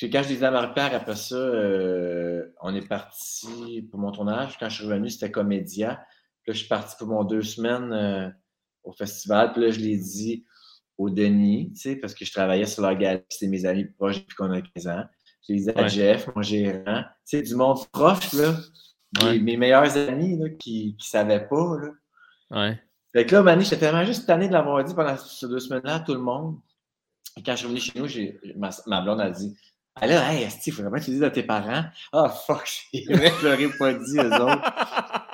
Quand 0.00 0.22
je 0.22 0.28
disais 0.28 0.46
à 0.46 0.50
Marie-Pierre, 0.50 0.94
après 0.94 1.16
ça, 1.16 1.34
euh, 1.34 2.46
on 2.60 2.74
est 2.74 2.86
parti 2.86 3.82
pour 3.90 3.98
mon 3.98 4.12
tournage. 4.12 4.56
Quand 4.58 4.68
je 4.68 4.76
suis 4.76 4.84
revenu, 4.84 5.10
c'était 5.10 5.30
Comédia. 5.30 6.00
Puis 6.42 6.50
là, 6.50 6.54
je 6.54 6.58
suis 6.58 6.68
parti 6.68 6.94
pour 6.98 7.08
mon 7.08 7.24
deux 7.24 7.42
semaines 7.42 7.92
euh, 7.92 8.28
au 8.84 8.92
festival. 8.92 9.52
Puis 9.52 9.62
là, 9.62 9.70
je 9.70 9.80
l'ai 9.80 9.96
dit 9.96 10.44
au 10.98 11.10
Denis, 11.10 11.72
tu 11.72 11.80
sais, 11.80 11.96
parce 11.96 12.14
que 12.14 12.24
je 12.24 12.32
travaillais 12.32 12.66
sur 12.66 12.82
la 12.82 12.94
galerie, 12.94 13.24
c'était 13.28 13.48
mes 13.48 13.64
amis 13.64 13.84
proches 13.84 14.20
depuis 14.20 14.34
qu'on 14.34 14.50
a 14.50 14.60
15 14.60 14.86
ans. 14.88 15.04
Je 15.46 15.52
l'ai 15.54 15.60
dit 15.60 15.70
à 15.70 15.86
Jeff, 15.86 16.28
mon 16.34 16.42
gérant. 16.42 17.02
Tu 17.28 17.38
sais, 17.38 17.42
du 17.42 17.54
monde 17.54 17.78
proche, 17.92 18.32
là. 18.32 18.54
Mes 19.40 19.56
meilleurs 19.56 19.96
amis, 19.96 20.36
là, 20.38 20.50
qui 20.50 20.96
ne 20.98 21.02
savaient 21.02 21.46
pas, 21.48 21.76
là. 21.80 21.90
Ouais. 22.50 22.80
Fait 23.12 23.24
que 23.24 23.34
là, 23.34 23.42
Mani, 23.42 23.64
j'étais 23.64 23.78
tellement 23.78 24.04
juste 24.04 24.26
tanné 24.26 24.48
de 24.48 24.52
l'avoir 24.52 24.84
dit 24.84 24.94
pendant 24.94 25.16
ces 25.16 25.48
deux 25.48 25.60
semaines-là 25.60 25.96
à 25.96 26.00
tout 26.00 26.14
le 26.14 26.20
monde. 26.20 26.58
Et 27.36 27.42
quand 27.42 27.52
je 27.52 27.56
suis 27.56 27.66
revenu 27.66 27.80
chez 28.08 28.40
nous, 28.44 28.58
ma, 28.58 28.70
ma 28.86 29.00
blonde 29.00 29.20
a 29.20 29.30
dit 29.30 29.56
ah 30.00 30.06
là, 30.06 30.32
hey, 30.32 30.48
il 30.66 30.72
faut 30.72 30.82
vraiment 30.82 30.98
que 30.98 31.04
tu 31.04 31.10
dises 31.10 31.22
à 31.22 31.30
tes 31.30 31.42
parents. 31.42 31.84
Ah, 32.12 32.26
oh, 32.26 32.28
fuck, 32.46 32.68
je 32.94 33.44
leur 33.44 33.60
ai 33.60 33.68
pas 33.78 33.92
dit 33.94 34.18
aux 34.18 34.32
autres. 34.32 34.72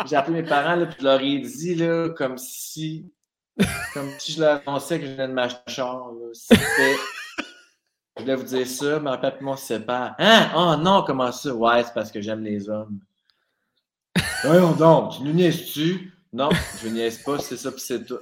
J'ai 0.07 0.17
appelé 0.17 0.43
mes 0.43 0.49
parents, 0.49 0.77
là, 0.77 0.87
puis 0.87 0.97
je 1.01 1.05
leur 1.05 1.21
ai 1.21 1.39
dit, 1.39 1.75
là, 1.75 2.09
comme 2.11 2.39
si, 2.39 3.12
comme 3.93 4.11
si 4.19 4.33
je 4.33 4.41
leur 4.41 4.62
annonçais 4.67 5.01
que 5.01 5.07
je 5.07 5.12
venais 5.12 5.29
de 5.29 5.39
un 5.39 5.49
char, 5.67 6.11
C'était 6.33 6.97
Je 8.17 8.23
voulais 8.23 8.35
vous 8.37 8.45
dire 8.45 8.67
ça, 8.67 9.01
mais 9.01 9.11
en 9.11 9.21
fait, 9.21 9.35
on 9.41 9.57
se 9.57 9.67
sépare. 9.67 10.15
Hein? 10.19 10.51
Oh 10.57 10.77
non, 10.81 11.05
comment 11.07 11.33
ça? 11.33 11.55
Ouais, 11.55 11.83
c'est 11.85 11.95
parce 11.95 12.11
que 12.11 12.21
j'aime 12.21 12.43
les 12.43 12.69
hommes. 12.69 13.01
Voyons 14.45 14.73
donc, 14.73 15.17
tu 15.17 15.23
nous 15.23 15.33
niaises-tu? 15.33 16.12
Non, 16.33 16.51
je 16.83 16.89
niaise 16.89 17.23
pas, 17.23 17.39
c'est 17.39 17.57
ça, 17.57 17.71
puis 17.71 17.81
c'est 17.81 18.05
tout. 18.05 18.19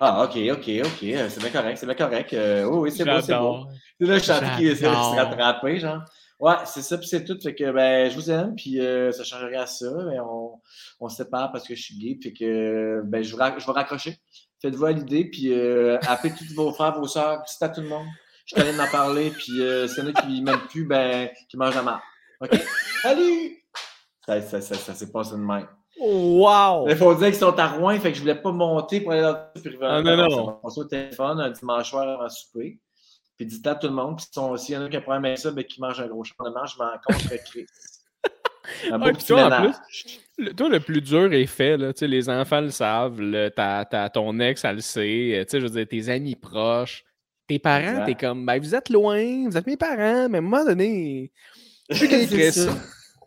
Ah, 0.00 0.24
ok, 0.24 0.36
ok, 0.52 0.70
ok, 0.84 0.98
c'est 1.00 1.38
bien 1.40 1.50
correct, 1.50 1.78
c'est 1.78 1.86
bien 1.86 1.94
correct. 1.94 2.32
Euh, 2.34 2.64
oui, 2.64 2.78
oui, 2.78 2.92
c'est 2.92 3.04
bon, 3.04 3.20
c'est 3.22 3.34
bon. 3.34 3.66
Là, 4.00 4.18
je 4.18 4.24
sentais 4.24 4.46
qu'il 4.56 4.66
essaie 4.68 4.88
de 4.88 4.92
se 4.92 5.16
rattraper, 5.16 5.78
genre. 5.78 6.02
Ouais, 6.40 6.56
c'est 6.66 6.82
ça, 6.82 6.98
puis 6.98 7.06
c'est 7.06 7.24
tout. 7.24 7.38
Fait 7.42 7.54
que, 7.54 7.70
ben, 7.70 8.10
je 8.10 8.16
vous 8.16 8.30
aime, 8.30 8.54
puis 8.54 8.80
euh, 8.80 9.12
ça 9.12 9.20
ne 9.20 9.24
change 9.24 9.44
rien 9.44 9.62
à 9.62 9.66
ça. 9.66 9.86
Mais 10.08 10.18
on, 10.20 10.60
on 11.00 11.08
se 11.08 11.16
sépare 11.16 11.52
parce 11.52 11.66
que 11.66 11.74
je 11.74 11.82
suis 11.82 11.96
gay, 11.96 12.18
puis 12.20 12.34
que, 12.34 13.00
ben, 13.04 13.22
je, 13.22 13.30
je 13.30 13.36
vais 13.36 13.72
raccrocher. 13.72 14.18
Faites-vous 14.60 14.84
à 14.84 14.92
l'idée, 14.92 15.24
puis 15.30 15.52
euh, 15.52 15.98
appelez 16.06 16.34
tous 16.34 16.54
vos 16.54 16.72
frères, 16.72 16.98
vos 16.98 17.06
soeurs, 17.06 17.42
c'est 17.46 17.64
à 17.64 17.68
tout 17.68 17.80
le 17.80 17.88
monde. 17.88 18.06
Je 18.46 18.54
suis 18.54 18.62
allé 18.62 18.76
m'en 18.76 18.88
parler, 18.88 19.30
puis 19.30 19.62
euh, 19.62 19.86
c'est 19.86 20.02
qui 20.02 20.40
ne 20.40 20.44
m'aiment 20.44 20.66
plus, 20.68 20.84
ben, 20.84 21.30
qui 21.48 21.56
mangent 21.56 21.74
la 21.76 21.82
marde. 21.82 22.00
OK? 22.40 22.60
Salut! 23.00 23.64
Ça, 24.26 24.40
ça, 24.42 24.60
ça, 24.60 24.74
ça 24.74 24.94
s'est 24.94 25.10
passé 25.10 25.32
de 25.32 25.36
même. 25.36 25.68
Wow! 26.00 26.88
Il 26.88 26.96
faut 26.96 27.14
dire 27.14 27.28
qu'ils 27.28 27.36
sont 27.36 27.58
à 27.58 27.68
Rouen, 27.68 27.98
fait 27.98 28.10
que 28.10 28.16
je 28.16 28.20
voulais 28.20 28.34
pas 28.34 28.50
monter 28.52 29.00
pour 29.00 29.12
aller 29.12 29.22
dans 29.22 29.32
le 29.32 29.60
puis 29.60 29.78
Ah 29.82 30.02
non, 30.02 30.16
non. 30.16 30.60
On 30.62 30.68
au 30.68 30.84
téléphone 30.84 31.40
un 31.40 31.50
dimanche 31.50 31.90
soir 31.90 32.08
avant 32.08 32.28
souper. 32.28 32.78
Puis 33.36 33.46
dit 33.46 33.60
à 33.64 33.74
tout 33.74 33.86
le 33.86 33.92
monde. 33.92 34.16
Puis 34.16 34.26
s'il 34.58 34.74
y 34.74 34.78
en 34.78 34.84
a 34.84 34.88
qui 34.88 34.96
a 34.96 34.98
un 34.98 35.02
problème 35.02 35.24
avec 35.24 35.38
ça, 35.38 35.50
ben, 35.50 35.64
qui 35.64 35.80
mange 35.80 36.00
un 36.00 36.06
gros 36.06 36.24
champ 36.24 36.34
de 36.44 36.50
manche, 36.50 36.74
je 36.74 36.82
m'en 36.82 36.90
contre 37.04 37.44
Chris. 37.44 37.66
Un 38.90 38.98
beau 38.98 39.12
petit 39.12 39.26
toi, 39.26 39.44
en 39.44 39.62
plus, 39.62 40.20
le, 40.38 40.54
toi, 40.54 40.70
le 40.70 40.80
plus 40.80 41.02
dur 41.02 41.30
est 41.34 41.44
fait. 41.44 41.76
Là, 41.76 41.92
les 42.00 42.30
enfants 42.30 42.62
le 42.62 42.70
savent. 42.70 43.20
Là, 43.20 43.50
ton 44.08 44.40
ex, 44.40 44.64
elle 44.64 44.76
le 44.76 44.80
sait. 44.80 45.46
Je 45.52 45.58
veux 45.58 45.68
dire, 45.68 45.86
tes 45.86 46.08
amis 46.08 46.34
proches. 46.34 47.04
Tes 47.46 47.58
parents, 47.58 48.06
t'es 48.06 48.14
comme, 48.14 48.46
ben, 48.46 48.58
vous 48.58 48.74
êtes 48.74 48.88
loin, 48.88 49.46
vous 49.46 49.54
êtes 49.54 49.66
mes 49.66 49.76
parents, 49.76 50.30
mais 50.30 50.38
à 50.38 50.40
un 50.40 50.40
moment 50.40 50.64
donné, 50.64 51.30
je 51.90 51.96
suis 51.96 52.08
gay. 52.08 52.26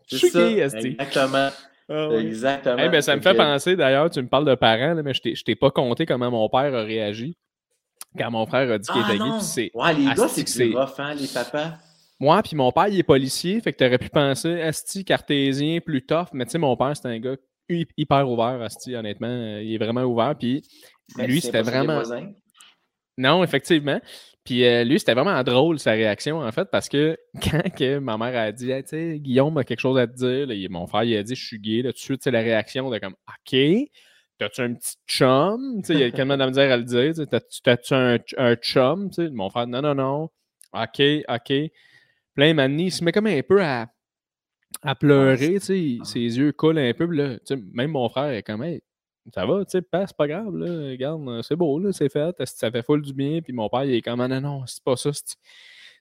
Je 0.08 0.18
suis 0.18 0.32
gay, 0.32 0.60
Exactement. 0.60 1.50
Ah 1.90 2.10
Exactement. 2.20 2.78
Eh 2.80 2.90
ben, 2.90 3.02
ça 3.02 3.16
me 3.16 3.22
fait 3.22 3.34
penser, 3.34 3.76
d'ailleurs, 3.76 4.10
tu 4.10 4.22
me 4.22 4.28
parles 4.28 4.46
de 4.46 4.56
parents, 4.56 4.94
là, 4.94 5.04
mais 5.04 5.14
je 5.14 5.44
t'ai 5.44 5.56
pas 5.56 5.72
compté 5.72 6.06
comment 6.06 6.30
mon 6.30 6.50
père 6.50 6.74
a 6.76 6.84
réagi 6.84 7.38
quand 8.18 8.32
mon 8.32 8.46
frère 8.46 8.72
a 8.72 8.78
dit 8.78 8.88
qu'il 8.88 9.02
ah, 9.04 9.14
était 9.14 9.24
gay. 9.24 9.40
C'est 9.42 9.72
ouais, 9.74 9.94
les 9.94 10.06
gars, 10.06 10.28
c'est 10.28 10.44
plus 10.44 10.76
rough, 10.76 11.00
hein, 11.00 11.14
les 11.14 11.28
papas. 11.28 11.74
Moi, 12.20 12.42
puis 12.42 12.56
mon 12.56 12.72
père, 12.72 12.88
il 12.88 12.98
est 12.98 13.04
policier, 13.04 13.62
fait 13.62 13.74
que 13.74 13.78
t'aurais 13.78 14.00
pu 14.00 14.10
penser, 14.10 14.62
Asti, 14.62 15.06
cartésien, 15.06 15.80
plus 15.80 16.06
tough, 16.06 16.28
mais 16.34 16.46
tu 16.46 16.52
sais, 16.52 16.58
mon 16.58 16.76
père, 16.76 16.96
c'est 16.96 17.08
un 17.08 17.20
gars 17.20 17.36
hyper 17.70 18.30
ouvert, 18.30 18.62
Asti, 18.62 18.96
honnêtement. 18.96 19.28
Euh, 19.28 19.62
il 19.62 19.74
est 19.76 19.78
vraiment 19.78 20.04
ouvert, 20.04 20.36
puis 20.38 20.64
ben, 21.16 21.28
lui, 21.28 21.42
c'était 21.42 21.62
vraiment. 21.62 22.02
Non, 23.18 23.44
effectivement. 23.44 24.00
Puis 24.48 24.64
euh, 24.64 24.86
lui, 24.86 24.98
c'était 24.98 25.14
vraiment 25.14 25.44
drôle 25.44 25.78
sa 25.78 25.92
réaction, 25.92 26.40
en 26.40 26.52
fait, 26.54 26.70
parce 26.72 26.88
que 26.88 27.18
quand 27.44 27.70
que 27.76 28.00
ma 28.00 28.18
mère 28.18 28.40
a 28.40 28.54
dit, 28.54 28.68
tu 28.68 28.82
sais, 28.86 29.20
Guillaume 29.20 29.58
a 29.58 29.66
quelque 29.66 29.82
chose 29.82 29.98
à 29.98 30.08
te 30.08 30.14
dire, 30.16 30.70
mon 30.70 30.88
frère, 30.88 31.04
il 31.04 31.18
a 31.18 31.24
dit, 31.24 31.36
je 31.36 31.46
suis 31.46 31.60
gay, 31.60 31.82
là, 31.82 31.92
tout 31.92 31.98
de 31.98 32.00
suite, 32.00 32.24
c'est 32.24 32.32
la 32.32 32.40
réaction 32.40 32.90
de 32.90 32.98
comme, 32.98 33.16
OK, 33.28 33.60
t'as-tu 34.38 34.62
un 34.62 34.74
petit 34.74 34.96
chum? 35.06 35.82
Tu 35.82 35.88
sais, 35.88 35.94
il 35.96 36.00
y 36.00 36.04
a 36.04 36.12
quelqu'un 36.12 36.28
de 36.28 36.36
la 36.36 36.48
misère 36.48 36.72
à 36.72 36.78
le 36.78 36.86
dire, 36.86 37.14
t'as-tu 37.30 37.94
un, 37.94 38.20
un, 38.38 38.56
chum? 38.56 39.10
Tu 39.10 39.16
sais, 39.16 39.30
mon 39.32 39.50
frère, 39.50 39.68
non, 39.68 39.82
non, 39.82 39.96
non. 39.96 40.30
OK, 40.72 41.02
OK. 41.28 41.54
Plein 42.34 42.54
Manny, 42.54 42.86
il 42.86 42.92
se 42.92 43.04
met 43.04 43.12
comme 43.12 43.28
un 43.28 43.42
peu 43.42 43.62
à, 43.62 43.88
à 44.82 44.96
pleurer, 44.96 45.56
tu 45.56 45.60
sais, 45.60 45.98
ses 46.06 46.38
yeux 46.38 46.54
coulent 46.54 46.80
un 46.80 46.94
peu, 46.94 47.06
là, 47.08 47.38
tu 47.40 47.54
sais, 47.54 47.62
même 47.74 47.92
mon 47.92 48.08
frère 48.08 48.30
est 48.30 48.44
comme, 48.44 48.64
hey, 48.64 48.82
ça 49.34 49.46
va, 49.46 49.66
tu 49.66 49.72
sais, 49.72 49.84
c'est 49.92 50.18
pas 50.18 50.28
grave, 50.28 50.56
là, 50.56 50.92
regarde, 50.92 51.28
euh, 51.28 51.42
c'est 51.42 51.56
beau, 51.56 51.80
là, 51.80 51.92
c'est 51.92 52.10
fait, 52.10 52.36
ça 52.46 52.72
fait 52.72 52.84
full 52.84 53.02
du 53.02 53.14
bien, 53.14 53.42
puis 53.42 53.54
mon 53.54 53.70
père, 53.70 53.84
il 53.84 53.96
est 53.96 54.02
comme, 54.02 54.22
ah, 54.22 54.28
non, 54.28 54.42
non, 54.42 54.64
c'est 54.66 54.84
pas 54.84 54.96
ça, 54.96 55.10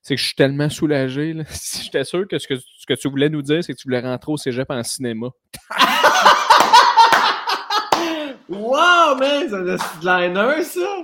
c'est 0.03 0.15
que 0.15 0.21
je 0.21 0.27
suis 0.27 0.37
tellement 0.37 0.69
soulagé, 0.69 1.33
là. 1.33 1.45
J'étais 1.83 2.05
sûr 2.05 2.29
que 2.29 2.39
ce, 2.39 2.47
que 2.47 2.95
tu 2.95 3.09
voulais 3.09 3.29
nous 3.29 3.43
dire, 3.43 3.65
c'est 3.65 3.73
que 3.73 3.79
tu 3.79 3.89
voulais 3.89 4.01
rentrer 4.01 4.31
au 4.31 4.37
cégep 4.37 4.71
en 4.71 4.83
cinéma. 4.83 5.29
wow, 8.49 9.17
man, 9.19 9.49
c'est 9.49 10.09
un 10.09 10.29
liner, 10.29 10.63
ça! 10.63 10.96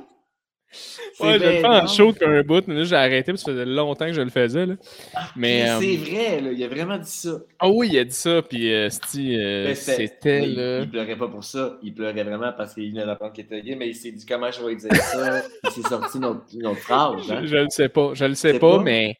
Ouais, 1.20 1.38
je 1.38 1.44
le 1.44 1.50
fais 1.60 1.66
en 1.66 1.86
show 1.86 2.12
qu'un 2.12 2.42
bout, 2.42 2.66
mais 2.66 2.74
là, 2.74 2.84
j'ai 2.84 2.96
arrêté 2.96 3.32
parce 3.32 3.44
que 3.44 3.52
ça 3.52 3.58
faisait 3.58 3.66
longtemps 3.66 4.06
que 4.06 4.12
je 4.14 4.22
le 4.22 4.30
faisais. 4.30 4.66
Là. 4.66 4.74
Ah, 5.14 5.28
mais 5.36 5.66
c'est 5.66 5.96
euh, 5.96 5.98
vrai, 5.98 6.40
là, 6.40 6.52
il 6.52 6.64
a 6.64 6.68
vraiment 6.68 6.98
dit 6.98 7.10
ça. 7.10 7.38
Ah 7.58 7.68
oui, 7.68 7.90
il 7.92 7.98
a 7.98 8.04
dit 8.04 8.14
ça, 8.14 8.40
puis 8.42 8.72
euh, 8.72 8.88
euh 8.88 9.74
c'était. 9.74 10.46
Là... 10.46 10.80
Il, 10.80 10.90
pleurait 10.90 11.16
pas 11.16 11.28
pour 11.28 11.44
ça, 11.44 11.78
il 11.82 11.94
pleurait 11.94 12.24
vraiment 12.24 12.52
parce 12.56 12.74
qu'il 12.74 12.90
venait 12.90 13.04
d'apprendre 13.04 13.32
qu'il 13.32 13.44
était 13.44 13.60
gay, 13.60 13.74
mais 13.74 13.88
il 13.88 13.94
s'est 13.94 14.12
dit 14.12 14.24
comment 14.24 14.50
je 14.50 14.64
vais 14.64 14.76
dire 14.76 14.94
ça? 14.94 15.42
il 15.64 15.70
s'est 15.70 15.88
sorti 15.88 16.18
notre, 16.18 16.42
notre 16.54 16.80
phrase. 16.80 17.30
Hein? 17.30 17.42
Je, 17.44 17.56
ne 17.56 17.62
le 17.64 17.70
sais 17.70 17.88
pas, 17.88 18.12
je 18.14 18.24
le 18.24 18.34
sais 18.34 18.58
pas, 18.58 18.78
mais. 18.82 19.18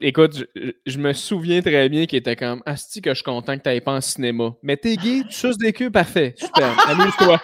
écoute, 0.00 0.44
je, 0.84 0.98
me 0.98 1.12
souviens 1.12 1.62
très 1.62 1.88
bien 1.88 2.06
qu'il 2.06 2.18
était 2.18 2.36
comme 2.36 2.62
Asti 2.66 3.00
que 3.00 3.10
je 3.10 3.14
suis 3.14 3.24
content 3.24 3.56
que 3.56 3.62
tu 3.62 3.68
n'ailles 3.68 3.80
pas 3.80 3.94
en 3.94 4.00
cinéma. 4.00 4.54
Mais 4.62 4.76
t'es 4.76 4.96
gay, 4.96 5.22
tu 5.28 5.34
suces 5.34 5.58
des 5.58 5.72
queues, 5.72 5.90
parfait. 5.90 6.34
Super, 6.36 6.74
amuse-toi 6.88 7.40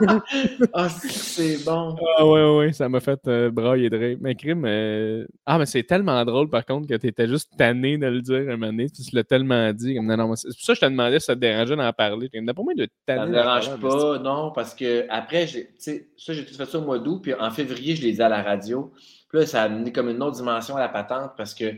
ah, 0.74 0.88
c'est 0.88 1.64
bon. 1.64 1.96
Ah 2.16 2.26
ouais, 2.26 2.56
ouais, 2.56 2.72
ça 2.72 2.88
m'a 2.88 3.00
fait 3.00 3.20
euh, 3.26 3.50
brailler 3.50 3.90
de 3.90 3.96
rire. 3.96 4.18
Mais 4.20 4.34
crime, 4.34 4.64
euh, 4.66 5.26
ah, 5.46 5.58
mais 5.58 5.66
c'est 5.66 5.82
tellement 5.82 6.24
drôle 6.24 6.48
par 6.48 6.64
contre 6.64 6.88
que 6.88 6.94
tu 6.94 7.06
étais 7.06 7.26
juste 7.26 7.50
tanné 7.56 7.98
de 7.98 8.06
le 8.06 8.20
dire 8.20 8.48
un 8.48 8.56
moment 8.56 8.66
donné. 8.66 8.88
Tu 8.90 9.02
l'as 9.12 9.24
tellement 9.24 9.72
dit. 9.72 9.94
Comme, 9.94 10.06
non, 10.06 10.16
non, 10.16 10.36
c'est 10.36 10.48
pour 10.48 10.60
ça 10.60 10.72
que 10.72 10.76
je 10.76 10.80
te 10.80 10.90
demandais 10.90 11.20
si 11.20 11.26
ça 11.26 11.34
te 11.34 11.40
dérangeait 11.40 11.76
d'en 11.76 11.92
parler. 11.92 12.30
Pour 12.54 12.64
moi 12.64 12.74
de 12.74 12.88
tanner. 13.06 13.20
Ça 13.20 13.26
me 13.26 13.32
dérange 13.32 13.80
pas, 13.80 14.18
non, 14.18 14.52
parce 14.52 14.74
que 14.74 15.06
après, 15.08 15.46
tu 15.46 15.66
sais, 15.78 16.08
ça, 16.16 16.32
j'ai 16.32 16.44
tout 16.44 16.54
fait 16.54 16.66
ça 16.66 16.78
au 16.78 16.82
mois 16.82 16.98
d'août, 16.98 17.20
puis 17.22 17.34
en 17.34 17.50
février, 17.50 17.96
je 17.96 18.02
l'ai 18.02 18.12
dit 18.12 18.22
à 18.22 18.28
la 18.28 18.42
radio. 18.42 18.92
Puis 19.28 19.40
là, 19.40 19.46
ça 19.46 19.62
a 19.62 19.64
amené 19.66 19.92
comme 19.92 20.08
une 20.08 20.22
autre 20.22 20.36
dimension 20.36 20.76
à 20.76 20.80
la 20.80 20.88
patente 20.88 21.32
parce 21.36 21.54
que 21.54 21.74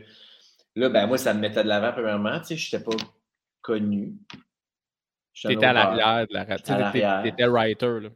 là, 0.75 0.89
ben 0.89 1.07
moi, 1.07 1.17
ça 1.17 1.33
me 1.33 1.39
mettait 1.39 1.63
de 1.63 1.67
l'avant, 1.67 1.91
premièrement. 1.91 2.39
Tu 2.39 2.47
sais, 2.47 2.57
je 2.57 2.75
n'étais 2.75 2.83
pas 2.83 2.95
connu. 3.61 4.13
T'étais 5.33 5.65
à 5.65 5.73
l'arrière 5.73 6.27
de 6.27 6.33
la 6.33 6.43
radio. 6.43 7.23
T'étais 7.23 7.45
writer. 7.45 7.99
Là. 7.99 8.09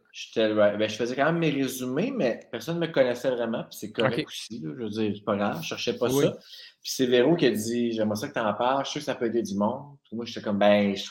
Ben, 0.77 0.89
je 0.89 0.95
faisais 0.95 1.15
quand 1.15 1.25
même 1.25 1.37
mes 1.37 1.49
résumés, 1.49 2.11
mais 2.15 2.41
personne 2.51 2.79
ne 2.79 2.85
me 2.85 2.91
connaissait 2.91 3.31
vraiment. 3.31 3.63
Puis 3.63 3.77
c'est 3.79 3.91
correct 3.91 4.27
aussi. 4.27 4.59
Là, 4.59 4.71
je 4.77 4.83
veux 4.83 4.89
dire, 4.89 5.11
c'est 5.15 5.23
pas 5.23 5.35
grave. 5.35 5.59
Je 5.61 5.67
cherchais 5.67 5.97
pas 5.97 6.09
ça. 6.09 6.31
Puis 6.31 6.91
c'est 6.91 7.05
Véro 7.05 7.35
qui 7.35 7.45
a 7.45 7.51
dit 7.51 7.93
J'aimerais 7.93 8.17
ça 8.17 8.27
que 8.27 8.33
tu 8.33 8.39
en 8.39 8.53
parles. 8.53 8.85
Je 8.85 8.91
suis 8.91 8.99
sûr 8.99 9.05
que 9.07 9.13
ça 9.13 9.15
peut 9.15 9.27
aider 9.27 9.41
du 9.41 9.55
monde. 9.55 9.97
Puis 10.03 10.15
moi, 10.15 10.25
j'étais 10.25 10.41
comme 10.41 10.59
Ben, 10.59 10.95
je, 10.95 11.09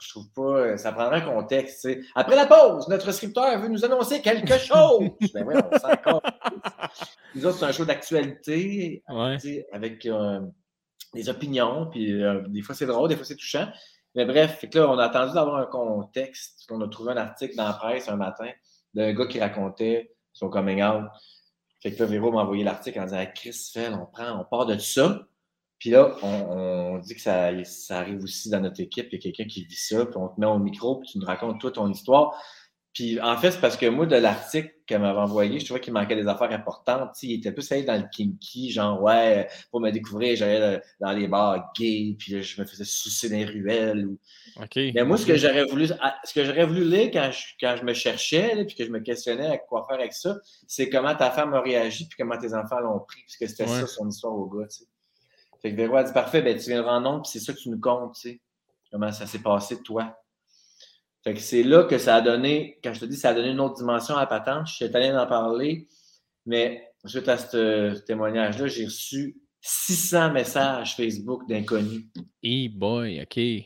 je, 0.00 0.08
trouve 0.10 0.30
pas. 0.34 0.42
Euh, 0.42 0.76
ça 0.76 0.92
prendrait 0.92 1.18
un 1.18 1.32
contexte. 1.32 1.88
Après 2.14 2.36
la 2.36 2.46
pause, 2.46 2.88
notre 2.88 3.10
scripteur 3.12 3.60
veut 3.60 3.68
nous 3.68 3.84
annoncer 3.84 4.20
quelque 4.20 4.58
chose. 4.58 5.08
ben 5.32 5.44
oui, 5.46 5.54
on 5.56 5.78
sait 5.78 5.86
encore. 5.86 6.22
Nous 7.34 7.46
autres, 7.46 7.58
c'est 7.58 7.64
un 7.64 7.72
show 7.72 7.84
d'actualité 7.84 9.02
avec 9.72 10.06
euh, 10.06 10.40
des 11.14 11.28
opinions. 11.28 11.86
Puis 11.90 12.22
euh, 12.22 12.42
des 12.48 12.62
fois, 12.62 12.74
c'est 12.74 12.86
drôle, 12.86 13.08
des 13.08 13.16
fois, 13.16 13.24
c'est 13.24 13.36
touchant. 13.36 13.68
Mais 14.18 14.24
bref, 14.24 14.64
là, 14.74 14.90
on 14.90 14.98
a 14.98 15.04
attendu 15.04 15.34
d'avoir 15.34 15.58
un 15.58 15.66
contexte. 15.66 16.66
On 16.72 16.80
a 16.80 16.88
trouvé 16.88 17.12
un 17.12 17.18
article 17.18 17.54
dans 17.54 17.68
la 17.68 17.74
presse 17.74 18.08
un 18.08 18.16
matin 18.16 18.50
d'un 18.92 19.12
gars 19.12 19.26
qui 19.28 19.38
racontait 19.38 20.12
son 20.32 20.48
coming 20.48 20.82
out. 20.82 21.04
Fait 21.80 21.94
que 21.94 22.02
là, 22.02 22.06
Véro 22.06 22.32
m'a 22.32 22.42
envoyé 22.42 22.64
l'article 22.64 22.98
en 22.98 23.04
disant 23.04 23.24
Chris 23.32 23.70
Fell, 23.72 23.94
on 23.94 24.06
prend, 24.06 24.40
on 24.40 24.44
part 24.44 24.66
de 24.66 24.76
ça. 24.76 25.20
Puis 25.78 25.90
là, 25.90 26.16
on, 26.24 26.98
dit 26.98 27.14
que 27.14 27.20
ça, 27.20 27.52
ça, 27.62 28.00
arrive 28.00 28.24
aussi 28.24 28.50
dans 28.50 28.58
notre 28.58 28.80
équipe. 28.80 29.06
Il 29.12 29.14
y 29.14 29.18
a 29.18 29.20
quelqu'un 29.22 29.44
qui 29.44 29.64
vit 29.64 29.76
ça, 29.76 30.04
puis 30.04 30.16
on 30.16 30.26
te 30.26 30.40
met 30.40 30.46
au 30.46 30.58
micro, 30.58 30.96
puis 30.96 31.10
tu 31.12 31.18
nous 31.20 31.26
racontes 31.26 31.60
toute 31.60 31.76
ton 31.76 31.88
histoire. 31.88 32.34
Puis 32.98 33.20
en 33.20 33.36
fait, 33.36 33.52
c'est 33.52 33.60
parce 33.60 33.76
que 33.76 33.86
moi, 33.86 34.06
de 34.06 34.16
l'article 34.16 34.74
qu'elle 34.84 35.02
m'avait 35.02 35.20
envoyé, 35.20 35.60
je 35.60 35.64
trouvais 35.64 35.78
qu'il 35.78 35.92
manquait 35.92 36.16
des 36.16 36.26
affaires 36.26 36.50
importantes. 36.50 37.10
il 37.22 37.34
était 37.34 37.52
plus 37.52 37.70
allé 37.70 37.84
dans 37.84 37.94
le 37.94 38.08
kinky, 38.10 38.72
genre, 38.72 39.00
ouais, 39.00 39.48
pour 39.70 39.80
me 39.80 39.92
découvrir, 39.92 40.34
j'allais 40.34 40.80
dans 40.98 41.12
les 41.12 41.28
bars 41.28 41.70
gays, 41.78 42.16
puis 42.18 42.42
je 42.42 42.60
me 42.60 42.66
faisais 42.66 42.82
sucer 42.82 43.28
dans 43.28 43.36
les 43.36 43.44
ruelles. 43.44 44.04
Ou... 44.04 44.18
Mais 44.76 45.04
moi, 45.04 45.16
ce 45.16 45.26
que 45.26 45.36
j'aurais 45.36 45.64
voulu, 45.66 45.86
ce 45.86 46.34
que 46.34 46.44
j'aurais 46.44 46.66
voulu 46.66 46.90
lire 46.90 47.10
quand 47.12 47.30
je, 47.30 47.54
quand 47.60 47.76
je 47.78 47.84
me 47.84 47.94
cherchais, 47.94 48.64
puis 48.64 48.74
que 48.74 48.84
je 48.84 48.90
me 48.90 48.98
questionnais 48.98 49.46
à 49.46 49.58
quoi 49.58 49.86
faire 49.88 50.00
avec 50.00 50.12
ça, 50.12 50.36
c'est 50.66 50.90
comment 50.90 51.14
ta 51.14 51.30
femme 51.30 51.54
a 51.54 51.60
réagi, 51.60 52.08
puis 52.08 52.16
comment 52.18 52.36
tes 52.36 52.52
enfants 52.52 52.80
l'ont 52.80 52.98
pris, 52.98 53.20
puisque 53.20 53.48
c'était 53.48 53.68
ça 53.68 53.86
son 53.86 54.08
histoire 54.08 54.34
au 54.34 54.46
gars. 54.46 54.66
Fait 55.62 55.70
que 55.70 55.76
Véro 55.76 55.94
a 55.94 56.02
dit, 56.02 56.12
parfait, 56.12 56.42
ben, 56.42 56.58
tu 56.58 56.68
viens 56.68 56.82
de 56.82 56.86
rendre 56.86 57.08
compte, 57.08 57.22
puis 57.22 57.38
c'est 57.38 57.46
ça 57.46 57.52
que 57.52 57.60
tu 57.60 57.68
nous 57.68 57.78
comptes, 57.78 58.16
tu 58.16 58.30
sais. 58.30 58.40
Comment 58.90 59.12
ça 59.12 59.24
s'est 59.24 59.38
passé 59.38 59.80
toi? 59.84 60.18
Fait 61.28 61.34
que 61.34 61.40
c'est 61.40 61.62
là 61.62 61.84
que 61.84 61.98
ça 61.98 62.14
a 62.14 62.20
donné, 62.22 62.78
quand 62.82 62.94
je 62.94 63.00
te 63.00 63.04
dis, 63.04 63.16
ça 63.18 63.28
a 63.28 63.34
donné 63.34 63.50
une 63.50 63.60
autre 63.60 63.76
dimension 63.76 64.16
à 64.16 64.20
la 64.20 64.26
patente. 64.26 64.66
Je 64.66 64.72
suis 64.72 64.84
allé 64.86 65.12
en 65.12 65.26
parler, 65.26 65.86
mais 66.46 66.90
suite 67.04 67.28
à 67.28 67.36
ce, 67.36 67.98
témoignage-là, 68.06 68.66
j'ai 68.66 68.86
reçu 68.86 69.36
600 69.60 70.32
messages 70.32 70.96
Facebook 70.96 71.46
d'inconnus. 71.46 72.06
Hey 72.42 72.70
boy, 72.70 73.20
OK. 73.20 73.36
Je 73.36 73.62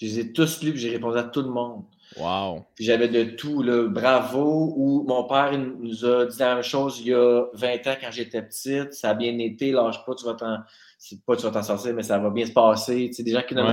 les 0.00 0.18
ai 0.18 0.32
tous 0.32 0.64
lus, 0.64 0.72
puis 0.72 0.80
j'ai 0.80 0.90
répondu 0.90 1.16
à 1.16 1.22
tout 1.22 1.42
le 1.42 1.50
monde. 1.50 1.84
Wow. 2.16 2.64
Puis 2.74 2.84
j'avais 2.84 3.06
de 3.06 3.22
tout, 3.22 3.62
là, 3.62 3.86
bravo, 3.86 4.74
ou 4.76 5.04
mon 5.06 5.28
père 5.28 5.56
nous 5.56 6.04
a 6.04 6.26
dit 6.26 6.38
la 6.40 6.54
même 6.56 6.64
chose 6.64 6.98
il 6.98 7.06
y 7.06 7.14
a 7.14 7.44
20 7.54 7.86
ans 7.86 7.94
quand 8.00 8.10
j'étais 8.10 8.42
petite, 8.42 8.94
ça 8.94 9.10
a 9.10 9.14
bien 9.14 9.38
été, 9.38 9.70
lâche 9.70 10.04
pas, 10.04 10.16
tu 10.16 10.24
vas 10.24 10.34
t'en, 10.34 10.58
pas 11.24 11.36
tu 11.36 11.42
vas 11.44 11.52
t'en 11.52 11.62
sortir, 11.62 11.94
mais 11.94 12.02
ça 12.02 12.18
va 12.18 12.30
bien 12.30 12.46
se 12.46 12.52
passer. 12.52 13.06
Tu 13.10 13.14
sais, 13.14 13.22
des 13.22 13.30
gens 13.30 13.42
qui 13.46 13.54
n'ont 13.54 13.72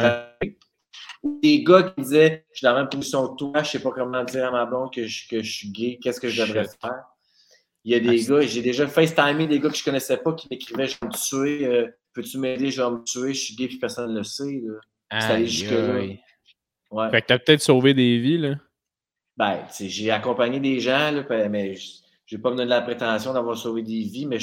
des 1.41 1.63
gars 1.63 1.83
qui 1.83 2.01
disaient 2.01 2.45
Je 2.51 2.57
suis 2.57 2.65
dans 2.65 2.73
la 2.73 2.81
même 2.81 2.89
position 2.89 3.27
que 3.29 3.37
toi, 3.37 3.63
je 3.63 3.69
sais 3.71 3.79
pas 3.79 3.91
comment 3.91 4.23
dire 4.23 4.45
à 4.45 4.51
ma 4.51 4.65
blonde 4.65 4.93
que 4.93 5.05
je, 5.05 5.27
que 5.27 5.41
je 5.41 5.51
suis 5.51 5.69
gay, 5.69 5.99
qu'est-ce 6.01 6.19
que 6.19 6.29
je 6.29 6.41
devrais 6.41 6.65
faire. 6.65 7.03
Il 7.85 7.91
y 7.91 7.95
a 7.95 7.99
des 7.99 8.23
gars, 8.23 8.41
j'ai 8.41 8.61
déjà 8.61 8.87
FaceTimé 8.87 9.45
des 9.45 9.59
gars 9.59 9.69
que 9.69 9.75
je 9.75 9.83
connaissais 9.83 10.17
pas 10.17 10.33
qui 10.33 10.47
m'écrivaient 10.49 10.87
Je 10.87 10.97
vais 11.01 11.07
me 11.07 11.11
tuer, 11.11 11.65
euh, 11.67 11.87
peux-tu 12.13 12.37
m'aider, 12.37 12.71
je 12.71 12.81
vais 12.81 12.89
me 12.89 13.03
tuer, 13.03 13.33
je 13.33 13.39
suis 13.39 13.55
gay 13.55 13.67
puis 13.67 13.77
personne 13.77 14.11
ne 14.11 14.19
le 14.19 14.23
sait. 14.23 14.63
C'est 15.11 15.17
allé 15.27 15.47
jusque-là. 15.47 15.99
Ouais. 16.91 17.09
Fait 17.09 17.21
que 17.21 17.27
t'as 17.27 17.39
peut-être 17.39 17.61
sauvé 17.61 17.93
des 17.93 18.19
vies, 18.19 18.37
là. 18.37 18.55
Ben, 19.35 19.65
j'ai 19.79 20.11
accompagné 20.11 20.59
des 20.59 20.79
gens, 20.79 21.11
là, 21.11 21.49
mais 21.49 21.75
j'ai 22.25 22.37
pas 22.37 22.51
mené 22.51 22.65
de 22.65 22.69
la 22.69 22.81
prétention 22.81 23.33
d'avoir 23.33 23.57
sauvé 23.57 23.81
des 23.81 24.03
vies, 24.03 24.27
mais 24.27 24.37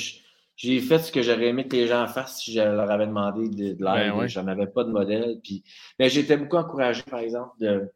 j'ai 0.62 0.78
fait 0.80 0.98
ce 0.98 1.10
que 1.10 1.22
j'aurais 1.22 1.46
aimé 1.46 1.66
que 1.66 1.74
les 1.74 1.86
gens 1.86 2.06
fassent 2.06 2.42
si 2.42 2.52
je 2.52 2.60
leur 2.60 2.90
avais 2.90 3.06
demandé 3.06 3.48
de, 3.48 3.82
l'aide. 3.82 4.14
Ben 4.14 4.26
J'en 4.26 4.46
avais 4.46 4.66
pas 4.66 4.84
de 4.84 4.90
modèle. 4.90 5.40
Puis, 5.42 5.64
mais 5.98 6.10
j'étais 6.10 6.36
beaucoup 6.36 6.58
encouragé, 6.58 7.02
par 7.02 7.20
exemple, 7.20 7.52
de 7.60 7.90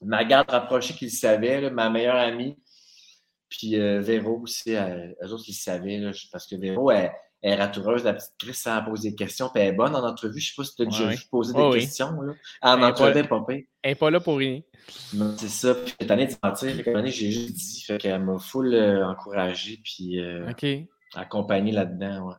ma 0.00 0.24
garde 0.24 0.48
rapprochée 0.48 0.94
qui 0.94 1.04
le 1.04 1.10
savait, 1.10 1.70
ma 1.70 1.90
meilleure 1.90 2.16
amie, 2.16 2.56
puis 3.50 3.78
euh, 3.78 4.00
Véro 4.00 4.40
aussi, 4.40 4.72
eux 4.72 5.32
autres, 5.32 5.44
ils 5.46 5.52
le 5.52 5.56
savaient, 5.56 5.98
là, 5.98 6.12
parce 6.30 6.46
que 6.46 6.56
Véro, 6.56 6.90
elle, 6.90 7.12
elle 7.42 7.52
est 7.52 7.62
ratoureuse, 7.62 8.04
la 8.04 8.14
petite 8.14 8.32
Chris, 8.38 8.54
sans 8.54 8.82
poser 8.82 9.10
des 9.10 9.16
questions, 9.16 9.50
puis 9.52 9.62
elle 9.62 9.74
est 9.74 9.76
bonne 9.76 9.94
en 9.94 10.02
entrevue. 10.02 10.40
Je 10.40 10.48
sais 10.48 10.54
pas 10.56 10.64
si 10.64 10.74
tu 10.74 10.82
as 10.82 10.86
déjà 10.86 11.08
vu 11.08 11.18
poser 11.30 11.52
des 11.52 11.80
questions. 11.80 12.12
Là. 12.22 12.32
En 12.62 12.82
entrevue, 12.82 13.22
pas, 13.24 13.44
Elle 13.48 13.64
n'est 13.84 13.94
pas 13.96 14.10
là 14.10 14.20
pour 14.20 14.38
rien. 14.38 14.62
C'est 15.36 15.48
ça. 15.48 15.74
Puis 15.74 15.94
cette 16.00 16.10
année 16.10 16.26
de 16.26 16.34
mentir, 16.42 16.74
cette 16.74 16.88
année, 16.88 17.10
j'ai 17.10 17.30
juste 17.30 17.52
dit, 17.52 17.82
fait 17.82 17.98
qu'elle 17.98 18.24
m'a 18.24 18.38
full 18.38 18.72
euh, 18.72 19.06
encouragé, 19.06 19.78
puis 19.84 20.18
euh, 20.20 20.48
accompagné 21.14 21.72
là-dedans. 21.72 22.28
Ouais. 22.28 22.34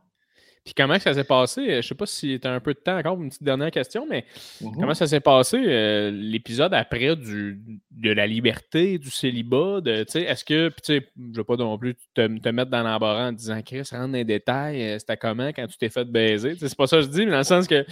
Puis 0.64 0.72
comment 0.72 0.98
ça 0.98 1.12
s'est 1.12 1.24
passé? 1.24 1.60
Euh, 1.60 1.70
je 1.72 1.76
ne 1.76 1.82
sais 1.82 1.94
pas 1.94 2.06
si 2.06 2.40
tu 2.40 2.48
as 2.48 2.52
un 2.52 2.60
peu 2.60 2.72
de 2.72 2.78
temps 2.78 2.96
encore 2.96 3.20
une 3.20 3.28
petite 3.28 3.42
dernière 3.42 3.70
question, 3.70 4.06
mais 4.08 4.24
mm-hmm. 4.62 4.74
comment 4.80 4.94
ça 4.94 5.06
s'est 5.06 5.20
passé 5.20 5.58
euh, 5.58 6.10
l'épisode 6.10 6.72
après 6.72 7.16
du, 7.16 7.60
de 7.90 8.10
la 8.10 8.26
liberté, 8.26 8.98
du 8.98 9.10
célibat? 9.10 9.80
Est-ce 9.84 10.44
que, 10.44 10.72
je 10.88 10.94
ne 11.18 11.36
veux 11.36 11.44
pas 11.44 11.56
non 11.56 11.76
plus 11.76 11.96
te, 12.14 12.38
te 12.38 12.48
mettre 12.48 12.70
dans 12.70 12.82
l'embarras 12.82 13.28
en 13.28 13.32
disant 13.32 13.60
Chris, 13.60 13.82
rentre 13.92 14.06
dans 14.06 14.12
les 14.12 14.24
détails, 14.24 14.82
euh, 14.82 14.98
c'était 14.98 15.18
comment 15.18 15.48
quand 15.48 15.66
tu 15.66 15.76
t'es 15.76 15.90
fait 15.90 16.06
baiser? 16.06 16.54
C'est 16.58 16.74
pas 16.74 16.86
ça 16.86 16.96
que 16.96 17.02
je 17.02 17.08
dis, 17.08 17.26
mais 17.26 17.32
dans 17.32 17.38
le 17.38 17.44
sens 17.44 17.66
que 17.68 17.84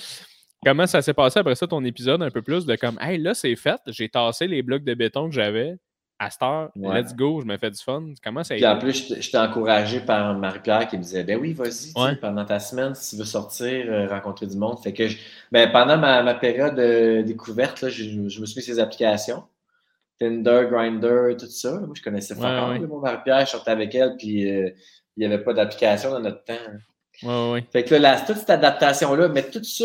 comment 0.64 0.86
ça 0.86 1.02
s'est 1.02 1.12
passé 1.12 1.40
après 1.40 1.56
ça, 1.56 1.66
ton 1.66 1.84
épisode 1.84 2.22
un 2.22 2.30
peu 2.30 2.40
plus 2.40 2.64
de 2.64 2.74
comme 2.76 2.98
Hey, 3.02 3.18
là, 3.18 3.34
c'est 3.34 3.54
fait, 3.54 3.80
j'ai 3.88 4.08
tassé 4.08 4.46
les 4.46 4.62
blocs 4.62 4.84
de 4.84 4.94
béton 4.94 5.28
que 5.28 5.34
j'avais 5.34 5.76
à 6.22 6.30
cette 6.30 6.42
heure, 6.42 6.70
let's 6.76 7.14
go, 7.14 7.40
je 7.40 7.46
me 7.46 7.56
fais 7.56 7.70
du 7.70 7.82
fun. 7.82 8.04
Comment 8.22 8.44
ça 8.44 8.54
a 8.54 8.56
Puis 8.56 8.66
en 8.66 8.78
plus, 8.78 9.14
j'étais 9.20 9.38
encouragé 9.38 10.00
par 10.00 10.34
Marie-Pierre 10.38 10.86
qui 10.86 10.96
me 10.96 11.02
disait 11.02 11.24
Ben 11.24 11.38
oui, 11.38 11.52
vas-y, 11.52 11.92
pendant 12.16 12.44
ta 12.44 12.60
semaine, 12.60 12.94
si 12.94 13.16
tu 13.16 13.20
veux 13.20 13.26
sortir, 13.26 13.86
euh, 13.88 14.06
rencontrer 14.06 14.46
du 14.46 14.56
monde. 14.56 14.78
Fait 14.82 14.92
que 14.92 15.04
ben, 15.50 15.70
pendant 15.72 15.98
ma, 15.98 16.34
période 16.34 16.76
de 16.76 17.22
découverte, 17.22 17.88
je, 17.88 18.18
me 18.20 18.28
suis 18.28 18.40
mis 18.40 18.62
ces 18.62 18.78
applications. 18.78 19.42
Tinder, 20.20 20.68
Grinder, 20.70 21.36
tout 21.38 21.46
ça. 21.46 21.80
Moi, 21.80 21.94
je 21.94 22.02
connaissais 22.02 22.36
pas 22.36 22.68
ouais, 22.70 22.78
Marie-Pierre, 22.78 23.46
je 23.46 23.50
sortais 23.50 23.72
avec 23.72 23.94
elle, 23.94 24.16
puis 24.16 24.48
euh, 24.48 24.70
il 25.16 25.26
n'y 25.26 25.32
avait 25.34 25.42
pas 25.42 25.52
d'application 25.52 26.12
dans 26.12 26.20
notre 26.20 26.44
temps. 26.44 26.54
Ouais, 27.22 27.52
ouais. 27.52 27.66
Fait 27.72 27.84
que 27.84 27.94
là, 27.94 28.20
toute 28.20 28.38
cette 28.38 28.50
adaptation-là, 28.50 29.28
mais 29.28 29.48
tout 29.48 29.62
ça, 29.62 29.84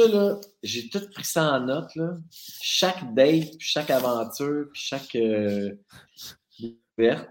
j'ai 0.64 0.90
tout 0.90 1.02
pris 1.12 1.24
ça 1.24 1.54
en 1.54 1.60
note. 1.62 1.96
Là. 1.96 2.16
Chaque 2.32 3.14
date, 3.14 3.58
puis 3.58 3.68
chaque 3.68 3.90
aventure, 3.90 4.66
puis 4.74 4.82
chaque 4.82 5.16
euh, 5.16 5.76
découverte, 6.60 7.30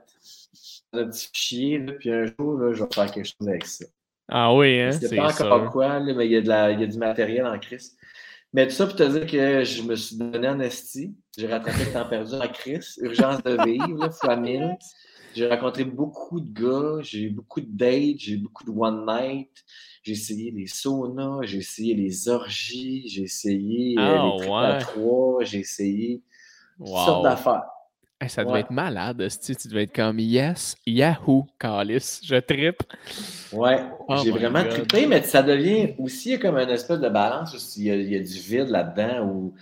un 0.92 1.08
petit 1.08 1.28
fichier, 1.32 1.78
puis 1.80 2.10
un 2.10 2.26
jour, 2.26 2.58
là, 2.58 2.72
je 2.72 2.84
vais 2.84 2.88
faire 2.94 3.10
quelque 3.10 3.26
chose 3.26 3.48
avec 3.48 3.66
ça. 3.66 3.84
Ah 4.28 4.54
oui, 4.54 4.80
hein? 4.80 4.92
C'est 4.92 5.14
pas 5.14 5.32
encore 5.32 5.70
quoi, 5.70 5.98
là, 5.98 6.14
mais 6.14 6.26
il 6.26 6.32
y, 6.32 6.36
a 6.36 6.40
de 6.40 6.48
la, 6.48 6.70
il 6.72 6.80
y 6.80 6.84
a 6.84 6.86
du 6.86 6.98
matériel 6.98 7.46
en 7.46 7.58
crise. 7.58 7.96
Mais 8.52 8.66
tout 8.66 8.74
ça 8.74 8.86
pour 8.86 8.96
te 8.96 9.02
dire 9.02 9.26
que 9.26 9.64
je 9.64 9.82
me 9.82 9.94
suis 9.96 10.16
donné 10.16 10.48
en 10.48 10.58
esti. 10.60 11.14
J'ai 11.36 11.46
rattrapé 11.46 11.84
le 11.84 11.92
temps 11.92 12.08
perdu 12.08 12.34
en 12.34 12.48
crise. 12.48 12.98
Urgence 13.02 13.42
de 13.42 13.62
vivre, 13.64 14.10
fois 14.12 14.36
mille. 14.36 14.76
J'ai 15.36 15.48
rencontré 15.48 15.84
beaucoup 15.84 16.40
de 16.40 16.50
gars, 16.50 17.02
j'ai 17.02 17.24
eu 17.24 17.30
beaucoup 17.30 17.60
de 17.60 17.68
dates, 17.68 18.20
j'ai 18.20 18.32
eu 18.32 18.38
beaucoup 18.38 18.64
de 18.64 18.70
one 18.70 19.04
night. 19.06 19.50
J'ai 20.02 20.12
essayé 20.12 20.50
les 20.50 20.66
saunas, 20.66 21.40
j'ai 21.42 21.58
essayé 21.58 21.94
les 21.94 22.28
orgies, 22.28 23.06
j'ai 23.06 23.24
essayé 23.24 23.96
oh, 23.98 24.38
les 24.40 24.50
à 24.50 24.78
trois, 24.78 25.44
j'ai 25.44 25.58
essayé 25.58 26.22
toutes 26.78 26.86
sortes 26.86 27.24
d'affaires. 27.24 27.66
ça 28.26 28.46
devait 28.46 28.60
être 28.60 28.70
malade, 28.70 29.28
tu 29.44 29.68
devais 29.68 29.82
être 29.82 29.94
comme 29.94 30.18
Yes, 30.20 30.74
Yahoo, 30.86 31.44
Calis, 31.58 32.20
je 32.24 32.36
trippe. 32.36 32.82
Ouais, 33.52 33.84
oh 34.08 34.16
j'ai 34.24 34.30
vraiment 34.30 34.64
trippé, 34.66 35.06
mais 35.06 35.20
ça 35.22 35.42
devient 35.42 35.94
aussi 35.98 36.38
comme 36.38 36.56
une 36.56 36.70
espèce 36.70 37.00
de 37.00 37.10
balance. 37.10 37.76
Il 37.76 37.84
y 37.84 37.90
a, 37.90 37.96
il 37.96 38.10
y 38.10 38.16
a 38.16 38.20
du 38.20 38.38
vide 38.38 38.68
là-dedans 38.68 39.26
où 39.26 39.54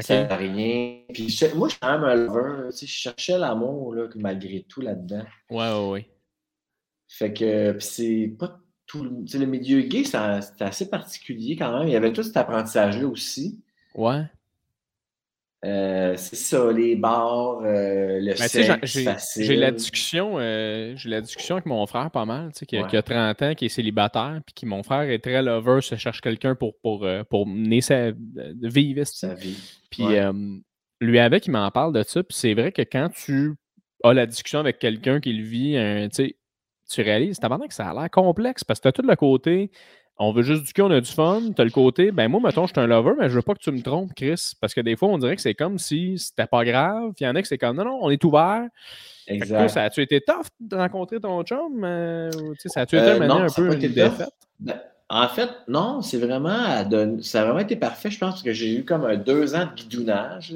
ça 0.00 0.24
n'a 0.24 0.36
rien. 0.36 1.00
Puis 1.12 1.40
moi, 1.54 1.68
je 1.68 1.72
suis 1.72 1.80
quand 1.80 1.98
même 1.98 2.04
un 2.04 2.14
lover. 2.14 2.70
je 2.70 2.86
cherchais 2.86 3.38
l'amour 3.38 3.94
malgré 4.16 4.64
tout 4.68 4.80
là-dedans. 4.80 5.24
Ouais, 5.50 5.72
ouais, 5.72 5.88
ouais. 5.90 6.10
Fait 7.08 7.32
que 7.32 7.76
c'est 7.80 8.34
pas 8.38 8.60
le 8.94 9.46
milieu 9.46 9.82
gay, 9.82 10.04
c'était 10.04 10.64
assez 10.64 10.88
particulier 10.88 11.56
quand 11.56 11.78
même. 11.78 11.88
Il 11.88 11.92
y 11.92 11.96
avait 11.96 12.12
tout 12.12 12.22
cet 12.22 12.36
apprentissage-là 12.36 13.06
aussi. 13.06 13.62
Ouais. 13.94 14.24
Euh, 15.64 16.14
c'est 16.16 16.36
ça, 16.36 16.70
les 16.70 16.94
bars, 16.94 17.60
euh, 17.64 18.20
le 18.20 18.36
sexe, 18.36 19.36
J'ai 19.36 19.56
la 19.56 19.72
discussion, 19.72 20.38
euh, 20.38 20.92
j'ai 20.94 21.08
la 21.08 21.20
discussion 21.20 21.56
avec 21.56 21.66
mon 21.66 21.84
frère 21.86 22.12
pas 22.12 22.24
mal, 22.24 22.52
qui, 22.52 22.76
a 22.76 23.02
30 23.02 23.42
ans, 23.42 23.54
qui 23.54 23.64
est 23.64 23.68
célibataire, 23.68 24.40
puis 24.46 24.54
qui 24.54 24.66
mon 24.66 24.84
frère 24.84 25.02
est 25.02 25.18
très 25.18 25.42
lover, 25.42 25.80
se 25.80 25.96
cherche 25.96 26.20
quelqu'un 26.20 26.54
pour, 26.54 26.78
pour, 26.80 27.06
pour 27.28 27.46
mener 27.46 27.80
sa 27.80 28.12
vie, 28.62 28.94
sa 29.04 29.34
vie. 29.34 29.58
Puis 29.90 30.04
lui 31.00 31.18
avec, 31.18 31.46
il 31.46 31.50
m'en 31.50 31.70
parle 31.72 31.92
de 31.92 32.02
ça, 32.04 32.22
puis 32.22 32.36
c'est 32.36 32.54
vrai 32.54 32.70
que 32.70 32.82
quand 32.82 33.08
tu 33.08 33.54
as 34.04 34.12
la 34.12 34.26
discussion 34.26 34.60
avec 34.60 34.78
quelqu'un 34.78 35.20
qui 35.20 35.32
le 35.32 35.44
vit, 35.44 35.74
tu 36.10 36.24
sais, 36.24 36.36
tu 36.88 37.02
réalises, 37.02 37.38
que 37.38 37.74
ça 37.74 37.90
a 37.90 37.94
l'air 37.94 38.10
complexe 38.10 38.62
parce 38.62 38.78
que 38.78 38.82
tu 38.82 38.88
as 38.88 38.92
tout 38.92 39.02
le 39.02 39.16
côté, 39.16 39.70
on 40.18 40.32
veut 40.32 40.42
juste 40.42 40.64
du 40.64 40.72
cul, 40.72 40.82
on 40.82 40.90
a 40.90 41.00
du 41.00 41.10
fun. 41.10 41.42
Tu 41.54 41.60
as 41.60 41.64
le 41.64 41.70
côté, 41.70 42.10
ben 42.10 42.28
moi, 42.28 42.40
mettons, 42.42 42.66
je 42.66 42.72
suis 42.72 42.80
un 42.80 42.86
lover, 42.86 43.12
mais 43.18 43.28
je 43.28 43.34
veux 43.34 43.42
pas 43.42 43.54
que 43.54 43.60
tu 43.60 43.70
me 43.70 43.80
trompes, 43.82 44.12
Chris. 44.14 44.52
Parce 44.60 44.74
que 44.74 44.80
des 44.80 44.96
fois, 44.96 45.08
on 45.08 45.18
dirait 45.18 45.36
que 45.36 45.42
c'est 45.42 45.54
comme 45.54 45.78
si 45.78 46.18
c'était 46.18 46.46
pas 46.46 46.64
grave. 46.64 47.12
Puis 47.14 47.24
il 47.24 47.24
y 47.24 47.28
en 47.28 47.34
a 47.36 47.42
que 47.42 47.48
c'est 47.48 47.58
comme, 47.58 47.76
non, 47.76 47.84
non, 47.84 47.98
on 48.02 48.10
est 48.10 48.22
ouvert. 48.24 48.66
Exact. 49.28 49.68
ça 49.68 49.82
a-tu 49.82 50.02
été 50.02 50.20
tough 50.20 50.46
de 50.58 50.76
rencontrer 50.76 51.20
ton 51.20 51.42
chum? 51.42 51.84
Euh, 51.84 52.30
ça 52.64 52.80
a-tu 52.80 52.96
été 52.96 53.04
euh, 53.04 53.30
un 53.30 53.46
peu 53.54 53.74
une 53.74 53.78
défaite? 53.78 54.30
Ben, 54.58 54.80
en 55.10 55.28
fait, 55.28 55.50
non, 55.68 56.02
c'est 56.02 56.18
vraiment, 56.18 56.84
ça 57.22 57.42
a 57.42 57.44
vraiment 57.44 57.60
été 57.60 57.76
parfait, 57.76 58.10
je 58.10 58.18
pense, 58.18 58.30
parce 58.30 58.42
que 58.42 58.52
j'ai 58.52 58.74
eu 58.74 58.84
comme 58.84 59.04
un 59.04 59.16
deux 59.16 59.54
ans 59.54 59.66
de 59.66 59.74
guidounage. 59.74 60.54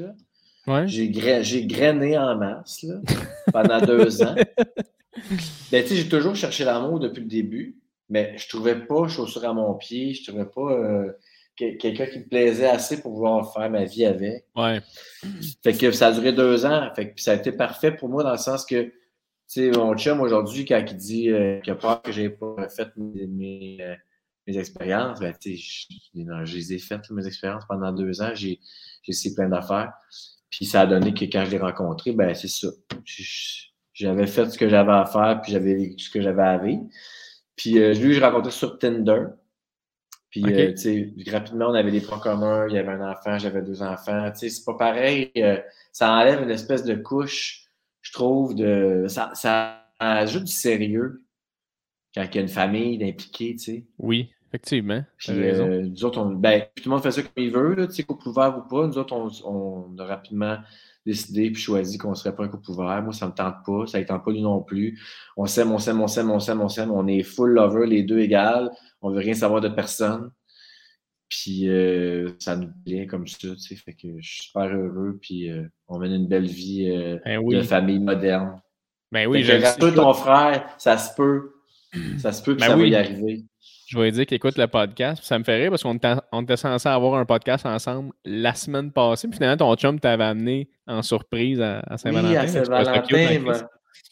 Ouais. 0.67 0.87
J'ai, 0.87 1.09
grainé 1.09 2.17
en 2.17 2.37
masse 2.37 2.83
là, 2.83 2.95
pendant 3.51 3.81
deux 3.81 4.23
ans. 4.23 4.35
Ben, 5.71 5.85
j'ai 5.87 6.07
toujours 6.07 6.35
cherché 6.35 6.63
l'amour 6.63 6.99
depuis 6.99 7.21
le 7.21 7.27
début, 7.27 7.75
mais 8.09 8.35
je 8.37 8.47
trouvais 8.49 8.85
pas 8.85 9.07
chaussure 9.07 9.45
à 9.45 9.53
mon 9.53 9.73
pied, 9.75 10.13
je 10.13 10.29
trouvais 10.29 10.45
pas 10.45 10.71
euh, 10.71 11.11
quelqu'un 11.55 12.05
qui 12.07 12.19
me 12.19 12.27
plaisait 12.27 12.67
assez 12.67 13.01
pour 13.01 13.13
pouvoir 13.13 13.53
faire 13.53 13.69
ma 13.69 13.85
vie 13.85 14.05
avec. 14.05 14.45
Ouais. 14.55 14.81
Fait 15.63 15.73
que 15.73 15.91
ça 15.91 16.07
a 16.07 16.11
duré 16.11 16.33
deux 16.33 16.65
ans. 16.65 16.89
Fait 16.95 17.13
que 17.13 17.21
ça 17.21 17.31
a 17.31 17.35
été 17.35 17.51
parfait 17.51 17.91
pour 17.91 18.09
moi 18.09 18.23
dans 18.23 18.31
le 18.31 18.37
sens 18.37 18.65
que, 18.65 18.83
tu 18.83 18.91
sais, 19.47 19.71
mon 19.71 19.95
chum 19.95 20.21
aujourd'hui, 20.21 20.65
quand 20.65 20.83
il 20.85 20.97
dit 20.97 21.29
euh, 21.29 21.59
qu'il 21.59 21.73
a 21.73 21.75
peur 21.75 22.01
que 22.01 22.11
j'ai 22.11 22.29
pas 22.29 22.67
fait 22.69 22.89
mes, 22.97 23.77
euh, 23.81 23.95
expériences, 24.47 25.19
ben, 25.19 25.33
tu 25.39 25.57
sais, 25.57 25.63
je, 26.13 26.55
les 26.55 26.73
ai 26.73 26.79
faites, 26.79 27.09
mes 27.11 27.25
expériences 27.27 27.63
pendant 27.67 27.91
deux 27.91 28.21
ans. 28.21 28.31
J'ai 28.33 28.59
essayé 29.07 29.33
plein 29.35 29.49
d'affaires. 29.49 29.93
Puis 30.49 30.65
ça 30.65 30.81
a 30.81 30.85
donné 30.85 31.13
que 31.13 31.25
quand 31.25 31.45
je 31.45 31.51
l'ai 31.51 31.59
rencontré, 31.59 32.11
ben, 32.11 32.33
c'est 32.33 32.47
ça. 32.47 32.67
J'avais 33.93 34.27
fait 34.27 34.49
ce 34.49 34.57
que 34.57 34.67
j'avais 34.67 34.91
à 34.91 35.05
faire, 35.05 35.39
puis 35.41 35.51
j'avais 35.51 35.75
vécu 35.75 36.03
ce 36.03 36.09
que 36.09 36.21
j'avais 36.21 36.41
à 36.41 36.57
vivre. 36.57 36.83
Puis 37.55 37.79
euh, 37.79 37.93
lui, 37.93 38.13
je 38.13 38.21
rencontré 38.21 38.51
sur 38.51 38.77
Tinder. 38.77 39.25
Puis, 40.29 40.43
euh, 40.45 40.71
tu 40.71 40.77
sais, 40.77 41.31
rapidement, 41.31 41.67
on 41.67 41.75
avait 41.75 41.91
des 41.91 42.01
points 42.01 42.17
communs. 42.17 42.67
Il 42.67 42.73
y 42.73 42.79
avait 42.79 42.93
un 42.93 43.11
enfant, 43.11 43.37
j'avais 43.37 43.61
deux 43.61 43.83
enfants. 43.83 44.31
Tu 44.31 44.39
sais, 44.39 44.49
c'est 44.49 44.65
pas 44.65 44.73
pareil. 44.73 45.31
Euh, 45.37 45.59
ça 45.91 46.11
enlève 46.11 46.41
une 46.41 46.49
espèce 46.49 46.83
de 46.83 46.95
couche, 46.95 47.67
je 48.01 48.11
trouve, 48.13 48.55
de. 48.55 49.05
Ça, 49.07 49.31
ça 49.35 49.85
ajoute 49.99 50.45
du 50.45 50.51
sérieux 50.51 51.23
quand 52.15 52.23
il 52.23 52.35
y 52.35 52.37
a 52.39 52.41
une 52.41 52.47
famille 52.47 52.97
d'impliqués, 52.97 53.55
tu 53.55 53.63
sais. 53.63 53.85
Oui, 53.99 54.31
effectivement. 54.53 55.03
Puis, 55.17 55.31
nous 55.33 56.05
autres, 56.05 56.19
on, 56.21 56.29
ben, 56.35 56.63
tout 56.75 56.83
le 56.85 56.91
monde 56.91 57.01
fait 57.01 57.11
ça 57.11 57.21
comme 57.21 57.31
il 57.37 57.51
veut, 57.51 57.87
tu 57.87 57.93
sais, 57.95 58.03
couple 58.03 58.29
ouvert 58.29 58.55
ou 58.57 58.69
pas. 58.69 58.85
Nous 58.87 58.97
autres, 58.97 59.13
on, 59.13 59.29
on 59.45 59.97
a 59.97 60.05
rapidement 60.05 60.57
décidé 61.05 61.51
puis 61.51 61.61
choisi 61.61 61.97
qu'on 61.97 62.11
ne 62.11 62.15
serait 62.15 62.35
pas 62.35 62.43
un 62.43 62.47
couple 62.47 62.71
ouvert. 62.71 63.01
Moi, 63.01 63.13
ça 63.13 63.25
ne 63.25 63.31
me 63.31 63.35
tente 63.35 63.55
pas. 63.65 63.87
Ça 63.87 63.99
ne 63.99 64.03
tente 64.03 64.23
pas 64.23 64.31
lui 64.31 64.41
non 64.41 64.61
plus. 64.61 64.99
On 65.35 65.47
s'aime, 65.47 65.71
on 65.71 65.79
s'aime, 65.79 66.01
on 66.01 66.07
s'aime, 66.07 66.31
on 66.31 66.39
s'aime, 66.39 66.61
on 66.61 66.69
s'aime. 66.69 66.91
On 66.91 67.07
est 67.07 67.23
full 67.23 67.51
lover, 67.51 67.87
les 67.87 68.03
deux 68.03 68.19
égales. 68.19 68.69
On 69.01 69.09
ne 69.09 69.15
veut 69.15 69.21
rien 69.21 69.33
savoir 69.33 69.59
de 69.59 69.69
personne. 69.69 70.31
Puis 71.29 71.67
euh, 71.67 72.29
ça 72.37 72.55
nous 72.55 72.69
plaît 72.85 73.07
comme 73.07 73.27
ça, 73.27 73.37
tu 73.39 73.57
sais. 73.57 73.75
Fait 73.75 73.93
que 73.93 74.07
je 74.19 74.29
suis 74.33 74.43
super 74.43 74.67
heureux. 74.67 75.17
Puis 75.19 75.49
euh, 75.49 75.63
on 75.87 75.97
mène 75.97 76.13
une 76.13 76.27
belle 76.27 76.45
vie 76.45 76.89
euh, 76.89 77.17
ben 77.25 77.43
de 77.43 77.61
famille 77.63 77.99
moderne. 77.99 78.61
Ben 79.11 79.27
oui, 79.27 79.43
je 79.43 79.79
peu 79.79 79.93
ton 79.93 80.13
frère, 80.13 80.67
ça 80.77 80.97
se 80.97 81.13
peut. 81.15 81.53
Ça 82.17 82.31
se 82.31 82.41
peut 82.41 82.55
que 82.55 82.59
ben 82.59 82.67
ça 82.67 82.75
va 82.75 82.85
y 82.85 82.95
arriver 82.95 83.45
je 83.87 83.99
vais 83.99 84.11
dire 84.11 84.25
qu'il 84.25 84.35
écoute 84.35 84.57
le 84.57 84.67
podcast. 84.67 85.23
Ça 85.23 85.37
me 85.37 85.43
fait 85.43 85.57
rire 85.57 85.69
parce 85.69 85.83
qu'on 85.83 85.95
était, 85.95 86.57
censé 86.57 86.87
avoir 86.89 87.15
un 87.15 87.25
podcast 87.25 87.65
ensemble 87.65 88.11
la 88.25 88.53
semaine 88.53 88.91
passée. 88.91 89.27
Puis 89.27 89.37
finalement, 89.37 89.57
ton 89.57 89.75
chum 89.75 89.99
t'avait 89.99 90.23
amené 90.23 90.69
en 90.87 91.01
surprise 91.01 91.61
à, 91.61 91.81
Saint-Valentin. 91.97 92.29
Oui, 92.29 92.37
à 92.37 92.47
Saint-Valentin. 92.47 93.67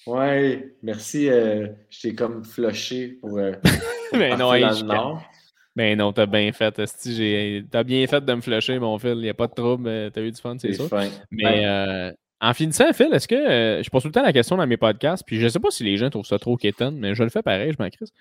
Ouais, 0.07 0.75
merci. 0.81 1.29
Euh, 1.29 1.67
je 1.89 2.01
t'ai 2.01 2.15
comme 2.15 2.43
flushé 2.43 3.17
pour. 3.21 3.37
Euh, 3.37 3.53
Mais 4.13 4.35
non, 4.37 4.51
Ben 5.75 5.97
non, 5.97 6.11
t'as 6.11 6.25
bien 6.25 6.51
fait. 6.51 6.71
T'as 7.69 7.83
bien 7.83 8.07
fait 8.07 8.25
de 8.25 8.33
me 8.33 8.41
flusher, 8.41 8.79
mon 8.79 8.97
fil. 8.97 9.11
Il 9.11 9.21
n'y 9.21 9.29
a 9.29 9.33
pas 9.33 9.47
de 9.47 9.53
trouble. 9.53 9.87
Euh, 9.87 10.09
t'as 10.09 10.21
eu 10.21 10.31
du 10.31 10.41
fun, 10.41 10.57
c'est 10.59 10.73
ça. 10.73 10.83
Mais 11.29 11.65
euh, 11.65 12.11
en 12.39 12.53
finissant, 12.53 12.91
Phil, 12.93 13.13
est-ce 13.13 13.27
que. 13.27 13.81
je 13.83 13.89
pose 13.89 14.01
tout 14.01 14.07
le 14.07 14.13
temps 14.13 14.23
la 14.23 14.33
question 14.33 14.57
dans 14.57 14.67
mes 14.67 14.77
podcasts, 14.77 15.23
puis 15.25 15.39
je 15.39 15.45
ne 15.45 15.49
sais 15.49 15.59
pas 15.59 15.69
si 15.69 15.83
les 15.83 15.97
gens 15.97 16.09
trouvent 16.09 16.25
ça 16.25 16.39
trop 16.39 16.57
quétaine, 16.57 16.97
mais 16.97 17.13
je 17.13 17.23
le 17.23 17.29
fais 17.29 17.43
pareil, 17.43 17.71
je 17.77 17.83
m'en 17.83 17.89
crisse. 17.89 18.11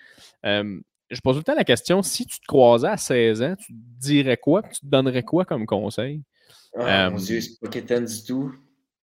Je 1.11 1.21
pose 1.21 1.35
tout 1.35 1.41
le 1.41 1.45
temps 1.45 1.55
la 1.55 1.65
question 1.65 2.03
si 2.03 2.27
tu 2.27 2.39
te 2.39 2.47
croisais 2.47 2.89
à 2.89 2.97
16 2.97 3.43
ans, 3.43 3.55
tu 3.57 3.73
te 3.73 3.79
dirais 3.99 4.37
quoi, 4.37 4.63
tu 4.63 4.81
te 4.81 4.87
donnerais 4.87 5.23
quoi 5.23 5.45
comme 5.45 5.67
conseil? 5.67 6.23
Oh, 6.75 6.83
mon 6.83 7.17
Dieu, 7.17 7.41
c'est 7.41 7.59
pas 7.61 7.69
quétaine 7.69 8.05
du 8.05 8.25
tout. 8.25 8.55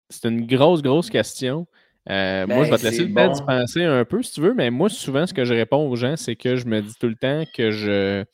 C'est 0.08 0.28
une 0.28 0.46
grosse, 0.46 0.82
grosse 0.82 1.10
question. 1.10 1.66
Euh, 2.08 2.46
moi, 2.46 2.64
je 2.64 2.70
vais 2.70 2.76
te 2.76 2.82
ben, 2.82 2.90
laisser 2.90 3.04
le 3.04 3.12
temps 3.12 3.32
d'y 3.32 3.42
penser 3.42 3.82
un 3.82 4.04
peu 4.04 4.22
si 4.22 4.32
tu 4.32 4.40
veux, 4.40 4.54
mais 4.54 4.70
moi, 4.70 4.88
souvent, 4.88 5.26
ce 5.26 5.34
que 5.34 5.44
je 5.44 5.52
réponds 5.52 5.88
aux 5.88 5.96
gens, 5.96 6.16
c'est 6.16 6.36
que 6.36 6.54
je 6.54 6.66
me 6.66 6.80
dis 6.80 6.94
tout 7.00 7.08
le 7.08 7.16
temps 7.16 7.42
que 7.52 7.72
je 7.72 8.24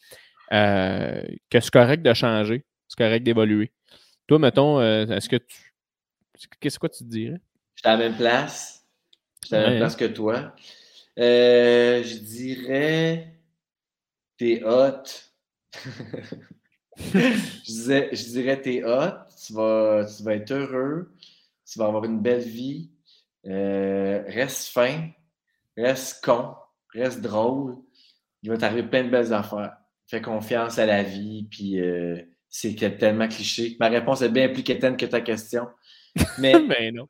euh, 0.52 1.22
que 1.48 1.60
c'est 1.60 1.70
correct 1.70 2.02
de 2.02 2.12
changer, 2.12 2.66
c'est 2.88 2.98
correct 2.98 3.22
d'évoluer. 3.22 3.72
Toi, 4.26 4.38
mettons, 4.38 4.78
euh, 4.80 5.06
est-ce 5.06 5.28
que 5.28 5.36
tu. 5.36 5.74
Qu'est-ce 6.60 6.78
que 6.78 6.88
tu 6.88 7.04
te 7.04 7.08
dirais? 7.08 7.40
Je 7.76 7.80
suis 7.80 7.88
à 7.88 7.96
la 7.96 7.96
même 7.96 8.16
place. 8.16 8.84
Je 9.42 9.46
suis 9.46 9.56
à 9.56 9.62
la 9.62 9.70
même 9.70 9.78
place 9.78 9.96
que 9.96 10.04
toi. 10.04 10.54
je 11.16 12.18
dirais 12.18 13.31
t'es 14.42 14.60
hot. 14.64 15.04
je, 16.98 18.30
dirais 18.32 18.60
t'es 18.60 18.82
hot, 18.82 19.28
tu 19.46 19.52
vas, 19.52 20.04
tu 20.04 20.22
vas 20.24 20.34
être 20.34 20.50
heureux, 20.50 21.14
tu 21.64 21.78
vas 21.78 21.86
avoir 21.86 22.04
une 22.04 22.20
belle 22.20 22.42
vie 22.42 22.90
euh, 23.46 24.24
reste 24.26 24.68
fin, 24.72 25.10
reste 25.76 26.24
con, 26.24 26.54
reste 26.92 27.20
drôle. 27.20 27.76
Il 28.42 28.50
va 28.50 28.58
t'arriver 28.58 28.82
plein 28.82 29.04
de 29.04 29.10
belles 29.10 29.32
affaires. 29.32 29.76
Fais 30.06 30.20
confiance 30.20 30.78
à 30.80 30.86
la 30.86 31.04
vie, 31.04 31.46
puis 31.48 31.80
euh, 31.80 32.20
c'est 32.48 32.74
tellement 32.98 33.28
cliché. 33.28 33.76
Ma 33.78 33.88
réponse 33.88 34.22
est 34.22 34.28
bien 34.28 34.48
plus 34.48 34.64
quétaine 34.64 34.96
que 34.96 35.06
ta 35.06 35.20
question. 35.20 35.68
Mais 36.38 36.52
ben 36.68 36.94
non. 36.94 37.08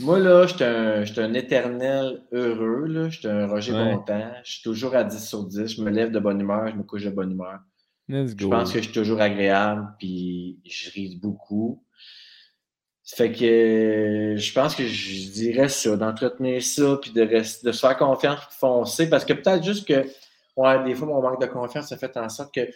moi, 0.00 0.18
là, 0.18 0.46
je 0.46 0.54
suis 0.54 1.20
un, 1.20 1.24
un, 1.24 1.34
éternel 1.34 2.22
heureux. 2.32 3.08
Je 3.10 3.18
suis 3.18 3.28
un 3.28 3.46
Roger 3.46 3.72
Bontemps. 3.72 4.32
Je 4.44 4.52
suis 4.52 4.62
toujours 4.62 4.94
à 4.94 5.04
10 5.04 5.26
sur 5.26 5.44
10. 5.44 5.76
Je 5.76 5.82
me 5.82 5.90
lève 5.90 6.10
de 6.10 6.18
bonne 6.18 6.40
humeur, 6.40 6.68
je 6.68 6.76
me 6.76 6.82
couche 6.82 7.04
de 7.04 7.10
bonne 7.10 7.32
humeur. 7.32 7.60
Je 8.08 8.46
pense 8.46 8.72
que 8.72 8.78
je 8.78 8.84
suis 8.84 8.92
toujours 8.92 9.20
agréable, 9.20 9.94
puis 9.98 10.60
je 10.66 10.90
ris 10.90 11.18
beaucoup. 11.22 11.82
Fait 13.06 13.32
que 13.32 14.34
je 14.36 14.52
pense 14.52 14.74
que 14.74 14.86
je 14.86 15.30
dirais 15.30 15.68
ça, 15.68 15.96
d'entretenir 15.96 16.62
ça, 16.62 16.98
puis 17.00 17.12
de, 17.12 17.22
rester, 17.22 17.66
de 17.66 17.72
se 17.72 17.80
faire 17.80 17.96
confiance, 17.96 18.40
de 18.40 18.54
foncer, 18.54 19.10
parce 19.10 19.24
que 19.24 19.34
peut-être 19.34 19.62
juste 19.62 19.86
que, 19.86 20.06
ouais, 20.56 20.84
des 20.84 20.94
fois, 20.94 21.06
mon 21.08 21.20
manque 21.20 21.40
de 21.40 21.46
confiance 21.46 21.92
a 21.92 21.98
fait 21.98 22.16
en 22.16 22.28
sorte 22.30 22.54
que, 22.54 22.66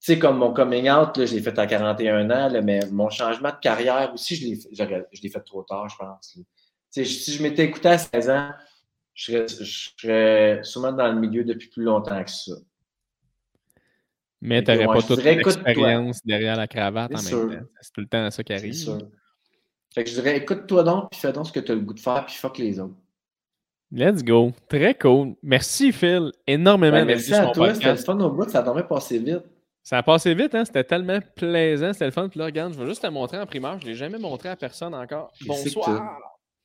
sais, 0.00 0.18
comme 0.18 0.38
mon 0.38 0.52
coming 0.52 0.90
out, 0.90 1.16
là, 1.16 1.26
je 1.26 1.34
l'ai 1.34 1.42
fait 1.42 1.58
à 1.58 1.66
41 1.66 2.30
ans, 2.30 2.62
mais 2.62 2.80
mon 2.90 3.10
changement 3.10 3.50
de 3.50 3.60
carrière 3.60 4.10
aussi, 4.14 4.34
je 4.34 5.22
l'ai 5.22 5.28
fait 5.28 5.40
trop 5.40 5.62
tard, 5.62 5.88
je 5.88 5.96
pense. 5.96 6.38
sais, 6.90 7.04
Si 7.04 7.32
je 7.32 7.42
m'étais 7.42 7.64
écouté 7.64 7.88
à 7.88 7.98
16 7.98 8.30
ans, 8.30 8.50
je 9.14 9.32
serais, 9.32 9.46
je 9.48 9.90
serais 9.98 10.60
sûrement 10.62 10.92
dans 10.92 11.12
le 11.12 11.20
milieu 11.20 11.44
depuis 11.44 11.68
plus 11.68 11.82
longtemps 11.82 12.22
que 12.24 12.30
ça. 12.30 12.52
Mais 14.40 14.64
tu 14.64 14.72
n'aurais 14.72 14.86
pas 14.86 15.02
toute 15.02 15.22
l'expérience 15.22 16.24
derrière 16.24 16.56
la 16.56 16.66
cravate 16.66 17.12
en 17.14 17.22
même 17.22 17.58
temps. 17.58 17.66
C'est 17.82 17.92
tout 17.92 18.00
le 18.00 18.06
temps 18.06 18.30
ça 18.30 18.42
qui 18.42 18.54
arrive. 18.54 18.98
Fait 19.92 20.04
que 20.04 20.10
je 20.10 20.14
dirais, 20.14 20.36
écoute-toi 20.38 20.82
donc, 20.84 21.10
puis 21.10 21.20
fais 21.20 21.32
donc 21.32 21.48
ce 21.48 21.52
que 21.52 21.60
tu 21.60 21.72
as 21.72 21.74
le 21.74 21.80
goût 21.80 21.94
de 21.94 22.00
faire, 22.00 22.24
puis 22.24 22.36
fuck 22.36 22.56
les 22.58 22.78
autres. 22.78 22.94
Let's 23.92 24.22
go. 24.22 24.52
Très 24.68 24.94
cool. 24.94 25.34
Merci, 25.42 25.90
Phil. 25.92 26.30
Énormément. 26.46 26.98
Ben, 26.98 27.06
merci 27.06 27.34
à 27.34 27.48
toi. 27.48 27.74
C'était 27.74 27.90
le 27.90 27.96
fun 27.96 28.18
au 28.20 28.30
bout. 28.30 28.48
Ça 28.48 28.60
a 28.60 28.62
dormi 28.62 28.82
passé 28.88 29.18
vite. 29.18 29.42
Ça 29.82 29.98
a 29.98 30.02
passé 30.02 30.34
vite, 30.34 30.54
hein? 30.54 30.64
C'était 30.64 30.84
tellement 30.84 31.18
plaisant. 31.36 31.92
C'était 31.92 32.06
le 32.06 32.10
fun. 32.10 32.28
Puis 32.28 32.38
là, 32.38 32.46
regarde, 32.46 32.74
je 32.74 32.78
vais 32.78 32.86
juste 32.86 33.02
te 33.02 33.06
montrer 33.08 33.38
en 33.38 33.46
primeur. 33.46 33.78
Je 33.80 33.86
ne 33.86 33.90
l'ai 33.90 33.96
jamais 33.96 34.18
montré 34.18 34.48
à 34.48 34.56
personne 34.56 34.94
encore. 34.94 35.32
Bonsoir. 35.46 36.18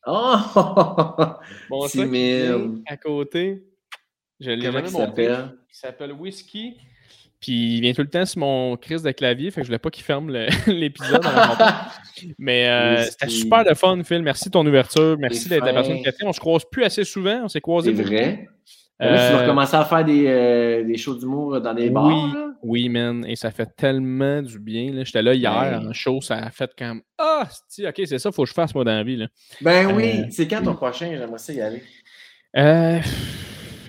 Oh! 0.05 0.35
Bonsoir. 1.69 2.07
À 2.87 2.97
côté. 2.97 3.63
Je 4.39 4.51
l'ai 4.51 4.61
jamais 4.61 4.89
montré. 4.91 5.25
Il 5.25 5.55
s'appelle 5.71 6.11
Whisky. 6.11 6.77
Puis 7.39 7.75
il 7.75 7.81
vient 7.81 7.93
tout 7.93 8.01
le 8.01 8.09
temps 8.09 8.25
sur 8.25 8.39
mon 8.39 8.75
crise 8.77 9.03
de 9.03 9.11
clavier, 9.11 9.51
fait 9.51 9.61
que 9.61 9.65
je 9.65 9.67
voulais 9.67 9.79
pas 9.79 9.89
qu'il 9.89 10.03
ferme 10.03 10.31
l'épisode. 10.67 11.21
Mais 12.39 12.67
euh, 12.67 13.03
c'était 13.03 13.29
super 13.29 13.63
de 13.63 13.73
fun, 13.73 14.03
Phil. 14.03 14.23
Merci 14.23 14.45
de 14.45 14.51
ton 14.51 14.65
ouverture. 14.65 15.17
Merci 15.19 15.49
d'être 15.49 15.65
la 15.65 15.73
personne 15.73 16.01
qui 16.01 16.09
On 16.23 16.33
se 16.33 16.39
croise 16.39 16.63
plus 16.71 16.83
assez 16.83 17.03
souvent. 17.03 17.41
On 17.43 17.47
s'est 17.47 17.61
croisés. 17.61 17.95
C'est 17.95 18.01
vrai. 18.01 18.47
Tu 19.01 19.07
vas 19.07 19.41
recommencer 19.41 19.76
à 19.76 19.85
faire 19.85 20.05
des, 20.05 20.26
euh, 20.27 20.84
des 20.84 20.97
shows 20.97 21.15
d'humour 21.15 21.59
dans 21.59 21.73
des 21.73 21.89
bars. 21.89 22.05
Oui, 22.05 22.34
oui, 22.63 22.89
man. 22.89 23.26
Et 23.27 23.35
ça 23.35 23.51
fait 23.51 23.69
tellement 23.76 24.41
du 24.41 24.59
bien. 24.59 25.03
J'étais 25.03 25.22
là 25.22 25.34
hier 25.34 25.81
en 25.84 25.91
show. 25.93 26.22
Ça 26.22 26.38
a 26.38 26.49
fait 26.49 26.72
comme 26.77 27.01
Ah, 27.17 27.47
ok, 27.80 28.01
c'est 28.05 28.19
ça, 28.19 28.31
faut 28.31 28.43
que 28.43 28.49
je 28.49 28.53
fasse 28.53 28.73
moi 28.73 28.84
dans 28.84 28.95
la 28.95 29.03
vie. 29.03 29.17
Là. 29.17 29.27
Ben 29.61 29.93
oui. 29.93 30.22
Euh, 30.22 30.26
c'est 30.31 30.47
quand 30.47 30.63
ton 30.63 30.76
prochain? 30.76 31.09
J'aimerais 31.17 31.38
ça 31.38 31.53
y 31.53 31.61
aller. 31.61 31.84
Euh. 32.57 32.99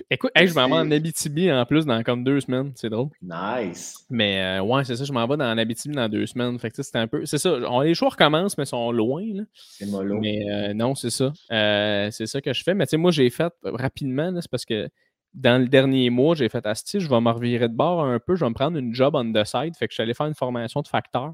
Écoute, 0.09 0.31
je 0.35 0.53
m'en 0.53 0.67
vais 0.67 0.73
en 0.73 0.89
Abitibi 0.89 1.51
en 1.51 1.65
plus 1.65 1.85
dans 1.85 2.01
comme 2.01 2.23
deux 2.23 2.39
semaines. 2.39 2.71
C'est 2.75 2.89
drôle. 2.89 3.09
Nice. 3.21 4.05
Mais 4.09 4.41
euh, 4.41 4.63
ouais, 4.63 4.85
c'est 4.85 4.95
ça, 4.95 5.03
je 5.03 5.11
m'en 5.11 5.27
vais 5.27 5.35
dans 5.35 5.57
Abitibi 5.57 5.95
dans 5.95 6.07
deux 6.07 6.25
semaines. 6.25 6.57
Fait 6.59 6.71
que 6.71 6.81
c'était 6.81 6.99
un 6.99 7.07
peu. 7.07 7.25
C'est 7.25 7.37
ça. 7.37 7.57
On, 7.69 7.81
les 7.81 7.93
choix 7.93 8.09
recommencent, 8.09 8.57
mais 8.57 8.65
sont 8.65 8.91
loin. 8.91 9.25
C'est 9.55 9.85
mollo. 9.85 10.17
Mais 10.21 10.49
euh, 10.49 10.73
non, 10.73 10.95
c'est 10.95 11.09
ça. 11.09 11.33
Euh, 11.51 12.09
c'est 12.11 12.25
ça 12.25 12.39
que 12.39 12.53
je 12.53 12.63
fais. 12.63 12.73
Mais 12.73 12.85
tu 12.85 12.91
sais, 12.91 12.97
moi, 12.97 13.11
j'ai 13.11 13.29
fait 13.29 13.53
rapidement, 13.63 14.33
c'est 14.39 14.49
parce 14.49 14.63
que 14.63 14.87
dans 15.33 15.61
le 15.61 15.67
dernier 15.67 16.09
mois, 16.09 16.35
j'ai 16.35 16.47
fait 16.47 16.65
Asti, 16.65 17.01
je 17.01 17.09
vais 17.09 17.19
me 17.19 17.29
revirer 17.29 17.67
de 17.67 17.75
bord 17.75 18.05
un 18.05 18.19
peu, 18.19 18.35
je 18.35 18.45
vais 18.45 18.49
me 18.49 18.55
prendre 18.55 18.77
une 18.77 18.93
job 18.93 19.13
on 19.13 19.33
the 19.33 19.43
side. 19.43 19.75
Fait 19.75 19.87
que 19.87 19.91
je 19.91 19.95
suis 19.95 20.03
allé 20.03 20.13
faire 20.13 20.27
une 20.27 20.35
formation 20.35 20.81
de 20.81 20.87
facteur. 20.87 21.33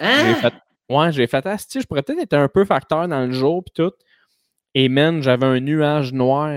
Hein? 0.00 0.24
J'ai 0.28 0.34
fait. 0.34 0.54
Ouais, 0.88 1.12
j'ai 1.12 1.26
fait 1.26 1.44
Asti, 1.46 1.80
je 1.82 1.86
pourrais 1.86 2.02
peut-être 2.02 2.22
être 2.22 2.34
un 2.34 2.48
peu 2.48 2.64
facteur 2.64 3.06
dans 3.06 3.26
le 3.26 3.32
jour 3.32 3.62
puis 3.64 3.72
tout. 3.74 3.92
Et 4.76 4.88
man, 4.88 5.22
j'avais 5.22 5.46
un 5.46 5.60
nuage 5.60 6.12
noir 6.12 6.50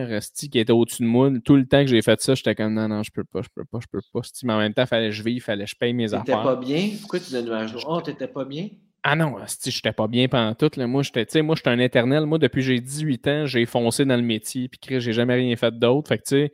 qui 0.52 0.60
était 0.60 0.72
au-dessus 0.72 1.04
de 1.04 1.08
moi. 1.08 1.30
Tout 1.46 1.56
le 1.56 1.68
temps 1.68 1.82
que 1.82 1.88
j'ai 1.88 2.02
fait 2.02 2.20
ça, 2.20 2.34
j'étais 2.34 2.56
comme 2.56 2.74
non, 2.74 2.88
non, 2.88 3.04
je 3.04 3.12
peux 3.12 3.24
pas, 3.24 3.44
je 3.44 3.50
peux 3.54 3.64
pas, 3.64 3.80
je 3.80 3.88
peux 3.92 4.02
pas. 4.12 4.22
Mais 4.44 4.54
en 4.54 4.58
même 4.58 4.74
temps, 4.74 4.84
il 4.84 4.88
fallait 4.88 5.10
que 5.10 5.16
je 5.16 5.22
vive, 5.22 5.36
il 5.36 5.42
fallait 5.42 5.66
que 5.66 5.70
je 5.70 5.76
paye 5.76 5.94
mes 5.94 6.14
affaires. 6.14 6.26
T'étais 6.26 6.44
pas 6.44 6.56
bien? 6.56 6.90
Pourquoi 7.00 7.20
tu 7.20 7.30
dis 7.30 7.44
nuage 7.44 7.74
noir? 7.74 7.86
Oh, 7.88 8.02
t'étais 8.02 8.28
pas 8.28 8.44
bien? 8.44 8.70
Ah 9.04 9.16
non, 9.16 9.36
j'étais 9.64 9.94
pas 9.94 10.08
bien 10.08 10.28
pendant 10.28 10.56
tout. 10.56 10.72
Là. 10.76 10.88
Moi, 10.88 11.04
j'étais, 11.04 11.42
moi, 11.44 11.56
j'étais 11.56 11.70
un 11.70 11.80
éternel. 11.80 12.26
Moi, 12.26 12.40
depuis 12.40 12.62
que 12.62 12.68
j'ai 12.68 12.80
18 12.80 13.28
ans, 13.28 13.46
j'ai 13.46 13.66
foncé 13.68 14.04
dans 14.04 14.18
le 14.18 14.24
métier, 14.24 14.68
puis 14.68 15.00
j'ai 15.00 15.14
jamais 15.14 15.36
rien 15.36 15.56
fait 15.56 15.78
d'autre. 15.78 16.10
Fait 16.10 16.18
que, 16.18 16.24
tu 16.24 16.30
sais, 16.30 16.54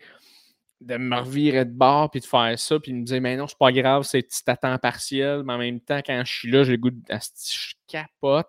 de 0.82 0.98
me 0.98 1.16
revirer 1.16 1.64
de 1.64 1.72
bord, 1.72 2.12
puis 2.12 2.20
de 2.20 2.26
faire 2.26 2.60
ça, 2.60 2.78
puis 2.78 2.92
de 2.92 2.98
me 2.98 3.04
dire, 3.06 3.22
mais 3.22 3.38
non, 3.38 3.48
c'est 3.48 3.58
pas 3.58 3.72
grave, 3.72 4.04
c'est 4.04 4.22
petit 4.22 4.44
à 4.48 4.58
temps 4.58 4.78
partiel, 4.78 5.44
mais 5.46 5.54
en 5.54 5.58
même 5.58 5.80
temps, 5.80 6.02
quand 6.06 6.22
je 6.26 6.32
suis 6.32 6.52
là, 6.52 6.66
j'ai 6.66 6.74
le 6.74 6.78
goût 6.78 6.92
de. 6.92 7.00
Je 7.10 7.74
capote. 7.88 8.48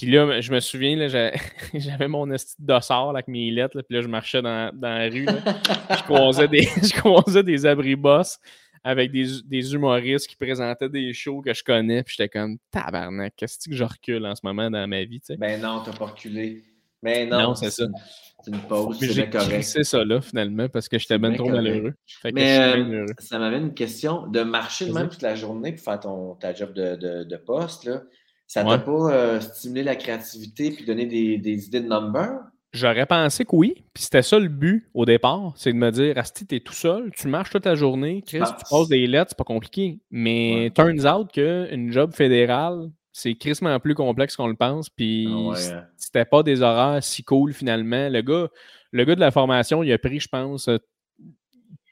Puis 0.00 0.10
là, 0.10 0.40
je 0.40 0.50
me 0.50 0.60
souviens, 0.60 0.96
j'avais 1.74 2.08
mon 2.08 2.30
esti 2.30 2.54
d'ossard 2.58 3.10
avec 3.10 3.28
mes 3.28 3.50
lettres, 3.50 3.82
puis 3.82 3.96
là, 3.96 4.00
je 4.00 4.08
marchais 4.08 4.40
dans, 4.40 4.74
dans 4.74 4.94
la 4.94 5.10
rue. 5.10 5.26
je, 5.26 6.02
croisais 6.04 6.48
des, 6.48 6.62
je 6.82 7.40
des 7.42 7.66
abris-boss 7.66 8.38
avec 8.82 9.12
des, 9.12 9.26
des, 9.44 9.74
humoristes 9.74 10.26
qui 10.26 10.36
présentaient 10.36 10.88
des 10.88 11.12
shows 11.12 11.42
que 11.42 11.52
je 11.52 11.62
connais, 11.62 12.02
puis 12.02 12.14
j'étais 12.16 12.30
comme 12.30 12.56
tabarnak, 12.70 13.34
qu'est-ce 13.36 13.68
que 13.68 13.76
je 13.76 13.84
recule 13.84 14.24
en 14.24 14.34
ce 14.34 14.40
moment 14.42 14.70
dans 14.70 14.88
ma 14.88 15.04
vie, 15.04 15.20
tu 15.20 15.34
sais? 15.34 15.36
Ben 15.36 15.60
non, 15.60 15.82
t'as 15.84 15.92
pas 15.92 16.06
reculé. 16.06 16.62
Mais 17.02 17.26
non, 17.26 17.42
non 17.42 17.54
c'est 17.54 17.70
ça. 17.70 17.84
C'est 18.42 18.52
une 18.52 18.60
pause, 18.62 18.96
c'est 18.98 19.28
correct. 19.28 19.64
C'est 19.64 19.84
ça 19.84 20.02
là, 20.02 20.22
finalement, 20.22 20.70
parce 20.70 20.88
que 20.88 20.98
j'étais 20.98 21.18
bien 21.18 21.34
trop 21.34 21.50
malheureux. 21.50 21.92
Mais 22.32 22.58
euh, 22.58 23.04
ça 23.18 23.38
m'avait 23.38 23.58
une 23.58 23.74
question 23.74 24.26
de 24.28 24.40
marcher 24.40 24.90
même 24.90 25.10
toute 25.10 25.20
la 25.20 25.34
journée 25.34 25.72
pour 25.72 25.84
faire 25.84 26.00
ton, 26.00 26.36
ta 26.36 26.54
job 26.54 26.72
de, 26.72 26.96
de, 26.96 27.24
de 27.24 27.36
poste, 27.36 27.84
là. 27.84 28.00
Ça 28.50 28.64
t'a 28.64 28.78
pas 28.78 29.12
euh, 29.12 29.38
stimulé 29.38 29.84
la 29.84 29.94
créativité 29.94 30.72
puis 30.72 30.84
donné 30.84 31.06
des, 31.06 31.66
idées 31.68 31.82
de 31.82 31.86
number? 31.86 32.30
J'aurais 32.72 33.06
pensé 33.06 33.44
que 33.44 33.54
oui, 33.54 33.84
puis 33.94 34.02
c'était 34.02 34.22
ça 34.22 34.40
le 34.40 34.48
but 34.48 34.88
au 34.92 35.04
départ, 35.04 35.52
c'est 35.54 35.72
de 35.72 35.78
me 35.78 35.92
dire, 35.92 36.18
Asti, 36.18 36.46
t'es 36.46 36.58
tout 36.58 36.72
seul, 36.72 37.12
tu 37.16 37.28
marches 37.28 37.50
toute 37.50 37.64
la 37.64 37.76
journée, 37.76 38.24
Chris, 38.26 38.40
tu 38.40 38.64
passes 38.68 38.88
des 38.88 39.06
lettres, 39.06 39.30
c'est 39.30 39.38
pas 39.38 39.44
compliqué. 39.44 40.00
Mais 40.10 40.72
turns 40.74 41.06
out 41.06 41.30
qu'une 41.30 41.92
job 41.92 42.12
fédérale, 42.12 42.90
c'est 43.12 43.36
crissement 43.36 43.78
plus 43.78 43.94
complexe 43.94 44.34
qu'on 44.34 44.48
le 44.48 44.56
pense, 44.56 44.90
puis 44.90 45.28
ah 45.30 45.84
c'était 45.96 46.24
pas 46.24 46.42
des 46.42 46.62
horaires 46.62 47.04
si 47.04 47.22
cool 47.22 47.52
finalement. 47.52 48.08
Le 48.08 48.20
gars, 48.20 48.48
le 48.90 49.04
gars 49.04 49.14
de 49.14 49.20
la 49.20 49.30
formation, 49.30 49.84
il 49.84 49.92
a 49.92 49.98
pris, 49.98 50.18
je 50.18 50.28
pense, 50.28 50.68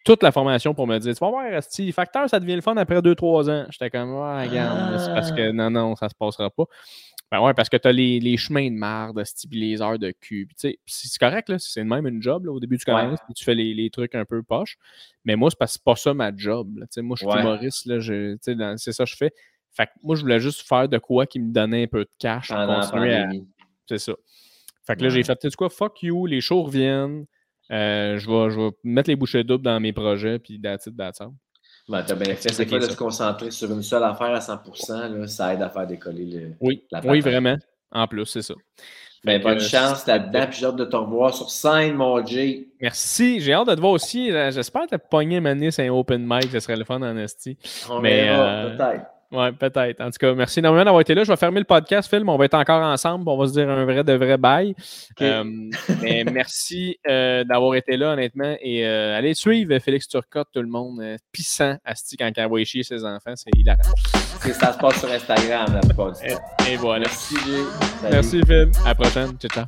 toute 0.08 0.22
la 0.22 0.32
formation 0.32 0.72
pour 0.72 0.86
me 0.86 0.98
dire 0.98 1.14
Tu 1.14 1.20
vas 1.20 1.28
voir, 1.28 1.44
Asti, 1.52 1.92
facteur, 1.92 2.30
ça 2.30 2.40
devient 2.40 2.54
le 2.54 2.62
fun 2.62 2.74
après 2.78 2.98
2-3 2.98 3.50
ans. 3.50 3.66
J'étais 3.68 3.90
comme 3.90 4.14
Ouais, 4.14 4.48
regarde, 4.48 4.98
c'est 4.98 5.12
parce 5.12 5.30
que 5.32 5.50
ah. 5.50 5.52
non, 5.52 5.70
non, 5.70 5.96
ça 5.96 6.08
se 6.08 6.14
passera 6.14 6.48
pas. 6.48 6.64
Ben 7.30 7.42
ouais, 7.42 7.52
parce 7.52 7.68
que 7.68 7.76
tu 7.76 7.86
as 7.86 7.92
les, 7.92 8.18
les, 8.18 8.38
chemins 8.38 8.70
de 8.70 8.74
marde, 8.74 9.22
les 9.50 9.82
heures 9.82 9.98
de 9.98 10.12
cul. 10.12 10.48
C'est 10.56 10.78
correct, 11.20 11.50
là, 11.50 11.56
c'est 11.58 11.84
même 11.84 12.06
une 12.06 12.22
job 12.22 12.46
là, 12.46 12.52
au 12.52 12.58
début 12.58 12.78
du 12.78 12.84
commences, 12.86 13.18
tu 13.36 13.44
fais 13.44 13.54
les, 13.54 13.74
les, 13.74 13.90
trucs 13.90 14.14
un 14.14 14.24
peu 14.24 14.42
poches. 14.42 14.78
Mais 15.26 15.36
moi, 15.36 15.50
c'est 15.50 15.58
parce 15.58 15.72
que 15.72 15.74
c'est 15.74 15.84
pas 15.84 15.96
ça 15.96 16.14
ma 16.14 16.34
job. 16.34 16.78
Là, 16.78 16.86
moi, 17.02 17.16
je 17.20 17.28
suis 17.28 17.38
humoriste, 17.38 17.86
c'est 18.78 18.92
ça 18.92 19.04
que 19.04 19.10
je 19.10 19.16
fais. 19.16 19.32
Fait 19.72 19.86
que 19.86 19.90
moi, 20.02 20.16
je 20.16 20.22
voulais 20.22 20.40
juste 20.40 20.66
faire 20.66 20.88
de 20.88 20.96
quoi 20.96 21.26
qui 21.26 21.38
me 21.38 21.52
donnait 21.52 21.82
un 21.82 21.86
peu 21.86 22.04
de 22.04 22.10
cash 22.18 22.48
pour 22.48 22.66
continuer 22.66 23.14
à. 23.14 23.28
C'est 23.86 23.98
ça. 23.98 24.14
Fait 24.86 24.96
que 24.96 25.02
là, 25.02 25.10
j'ai 25.10 25.22
fait, 25.22 25.36
tu 25.36 25.50
sais 25.50 25.54
quoi, 25.54 25.68
fuck 25.68 26.02
you, 26.02 26.24
les 26.24 26.40
shows 26.40 26.62
reviennent. 26.62 27.26
Euh, 27.70 28.18
je, 28.18 28.26
vais, 28.26 28.50
je 28.50 28.60
vais 28.60 28.70
mettre 28.84 29.10
les 29.10 29.16
bouchées 29.16 29.44
doubles 29.44 29.64
dans 29.64 29.78
mes 29.80 29.92
projets, 29.92 30.38
puis 30.38 30.60
that's 30.60 30.86
it, 30.86 30.96
that's 30.96 31.20
all. 31.20 31.32
Ben, 31.88 32.02
t'as 32.02 32.14
bien 32.14 32.34
fait. 32.34 32.52
C'est 32.52 32.66
quoi 32.66 32.78
de 32.78 32.84
se 32.84 32.96
concentrer 32.96 33.50
sur 33.50 33.70
une 33.72 33.82
seule 33.82 34.04
affaire 34.04 34.34
à 34.34 34.40
100%, 34.40 35.20
là, 35.20 35.26
ça 35.26 35.54
aide 35.54 35.62
à 35.62 35.70
faire 35.70 35.86
décoller 35.86 36.26
le, 36.26 36.52
oui. 36.60 36.84
la 36.90 37.00
Oui, 37.04 37.20
vraiment. 37.20 37.56
En 37.90 38.06
plus, 38.06 38.26
c'est 38.26 38.42
ça. 38.42 38.54
Ben, 39.24 39.42
bonne 39.42 39.58
chance 39.58 40.06
là-dedans, 40.06 40.46
puis 40.48 40.58
j'ai 40.60 40.66
hâte 40.66 40.76
de 40.76 40.84
te 40.84 40.96
revoir 40.96 41.34
sur 41.34 41.50
scène, 41.50 41.94
mon 41.94 42.24
Jay. 42.24 42.68
Merci. 42.80 43.40
J'ai 43.40 43.52
hâte 43.52 43.68
de 43.68 43.74
te 43.74 43.80
voir 43.80 43.92
aussi. 43.92 44.30
J'espère 44.30 44.86
te 44.86 44.96
pogner 44.96 45.40
Manis 45.40 45.74
un 45.78 45.88
open 45.88 46.24
mic, 46.26 46.50
ce 46.52 46.60
serait 46.60 46.76
le 46.76 46.84
fun 46.84 47.02
en 47.02 47.16
esti. 47.16 47.58
On 47.90 48.00
Mais, 48.00 48.24
verra, 48.24 48.46
euh, 48.46 48.76
peut-être. 48.76 49.06
Ouais, 49.30 49.52
peut-être. 49.52 50.00
En 50.00 50.06
tout 50.10 50.16
cas, 50.18 50.32
merci 50.32 50.60
énormément 50.60 50.86
d'avoir 50.86 51.02
été 51.02 51.14
là. 51.14 51.22
Je 51.22 51.30
vais 51.30 51.36
fermer 51.36 51.58
le 51.60 51.66
podcast, 51.66 52.08
Phil. 52.08 52.24
mais 52.24 52.32
On 52.32 52.38
va 52.38 52.46
être 52.46 52.54
encore 52.54 52.82
ensemble. 52.82 53.28
On 53.28 53.36
va 53.36 53.46
se 53.46 53.52
dire 53.52 53.68
un 53.68 53.84
vrai 53.84 54.02
de 54.02 54.12
vrai 54.14 54.38
bail. 54.38 54.74
Euh, 55.20 55.44
mais 56.00 56.24
merci 56.24 56.98
euh, 57.06 57.44
d'avoir 57.44 57.74
été 57.74 57.98
là, 57.98 58.12
honnêtement. 58.14 58.56
Et 58.62 58.86
euh, 58.86 59.18
allez 59.18 59.34
suivre 59.34 59.78
Félix 59.80 60.08
Turcotte, 60.08 60.48
tout 60.54 60.62
le 60.62 60.68
monde. 60.68 61.00
Euh, 61.02 61.16
pissant, 61.30 61.76
Asti, 61.84 62.16
quand 62.16 62.30
il 62.34 62.42
envoie 62.42 62.64
chier 62.64 62.82
ses 62.82 63.04
enfants. 63.04 63.34
C'est 63.36 63.50
hilarant. 63.54 63.80
C'est- 64.40 64.54
Ça 64.54 64.72
se 64.72 64.78
passe 64.78 64.98
sur 64.98 65.10
Instagram 65.10 65.74
la 65.74 65.80
plupart 65.80 66.12
du 66.12 66.24
Et, 66.26 66.32
temps. 66.32 66.40
et 66.70 66.76
voilà. 66.76 67.00
Merci. 67.00 67.34
Salut. 67.36 68.12
Merci, 68.12 68.40
Phil. 68.46 68.70
À 68.84 68.88
la 68.88 68.94
prochaine. 68.94 69.32
Ciao, 69.38 69.50
ciao. 69.50 69.66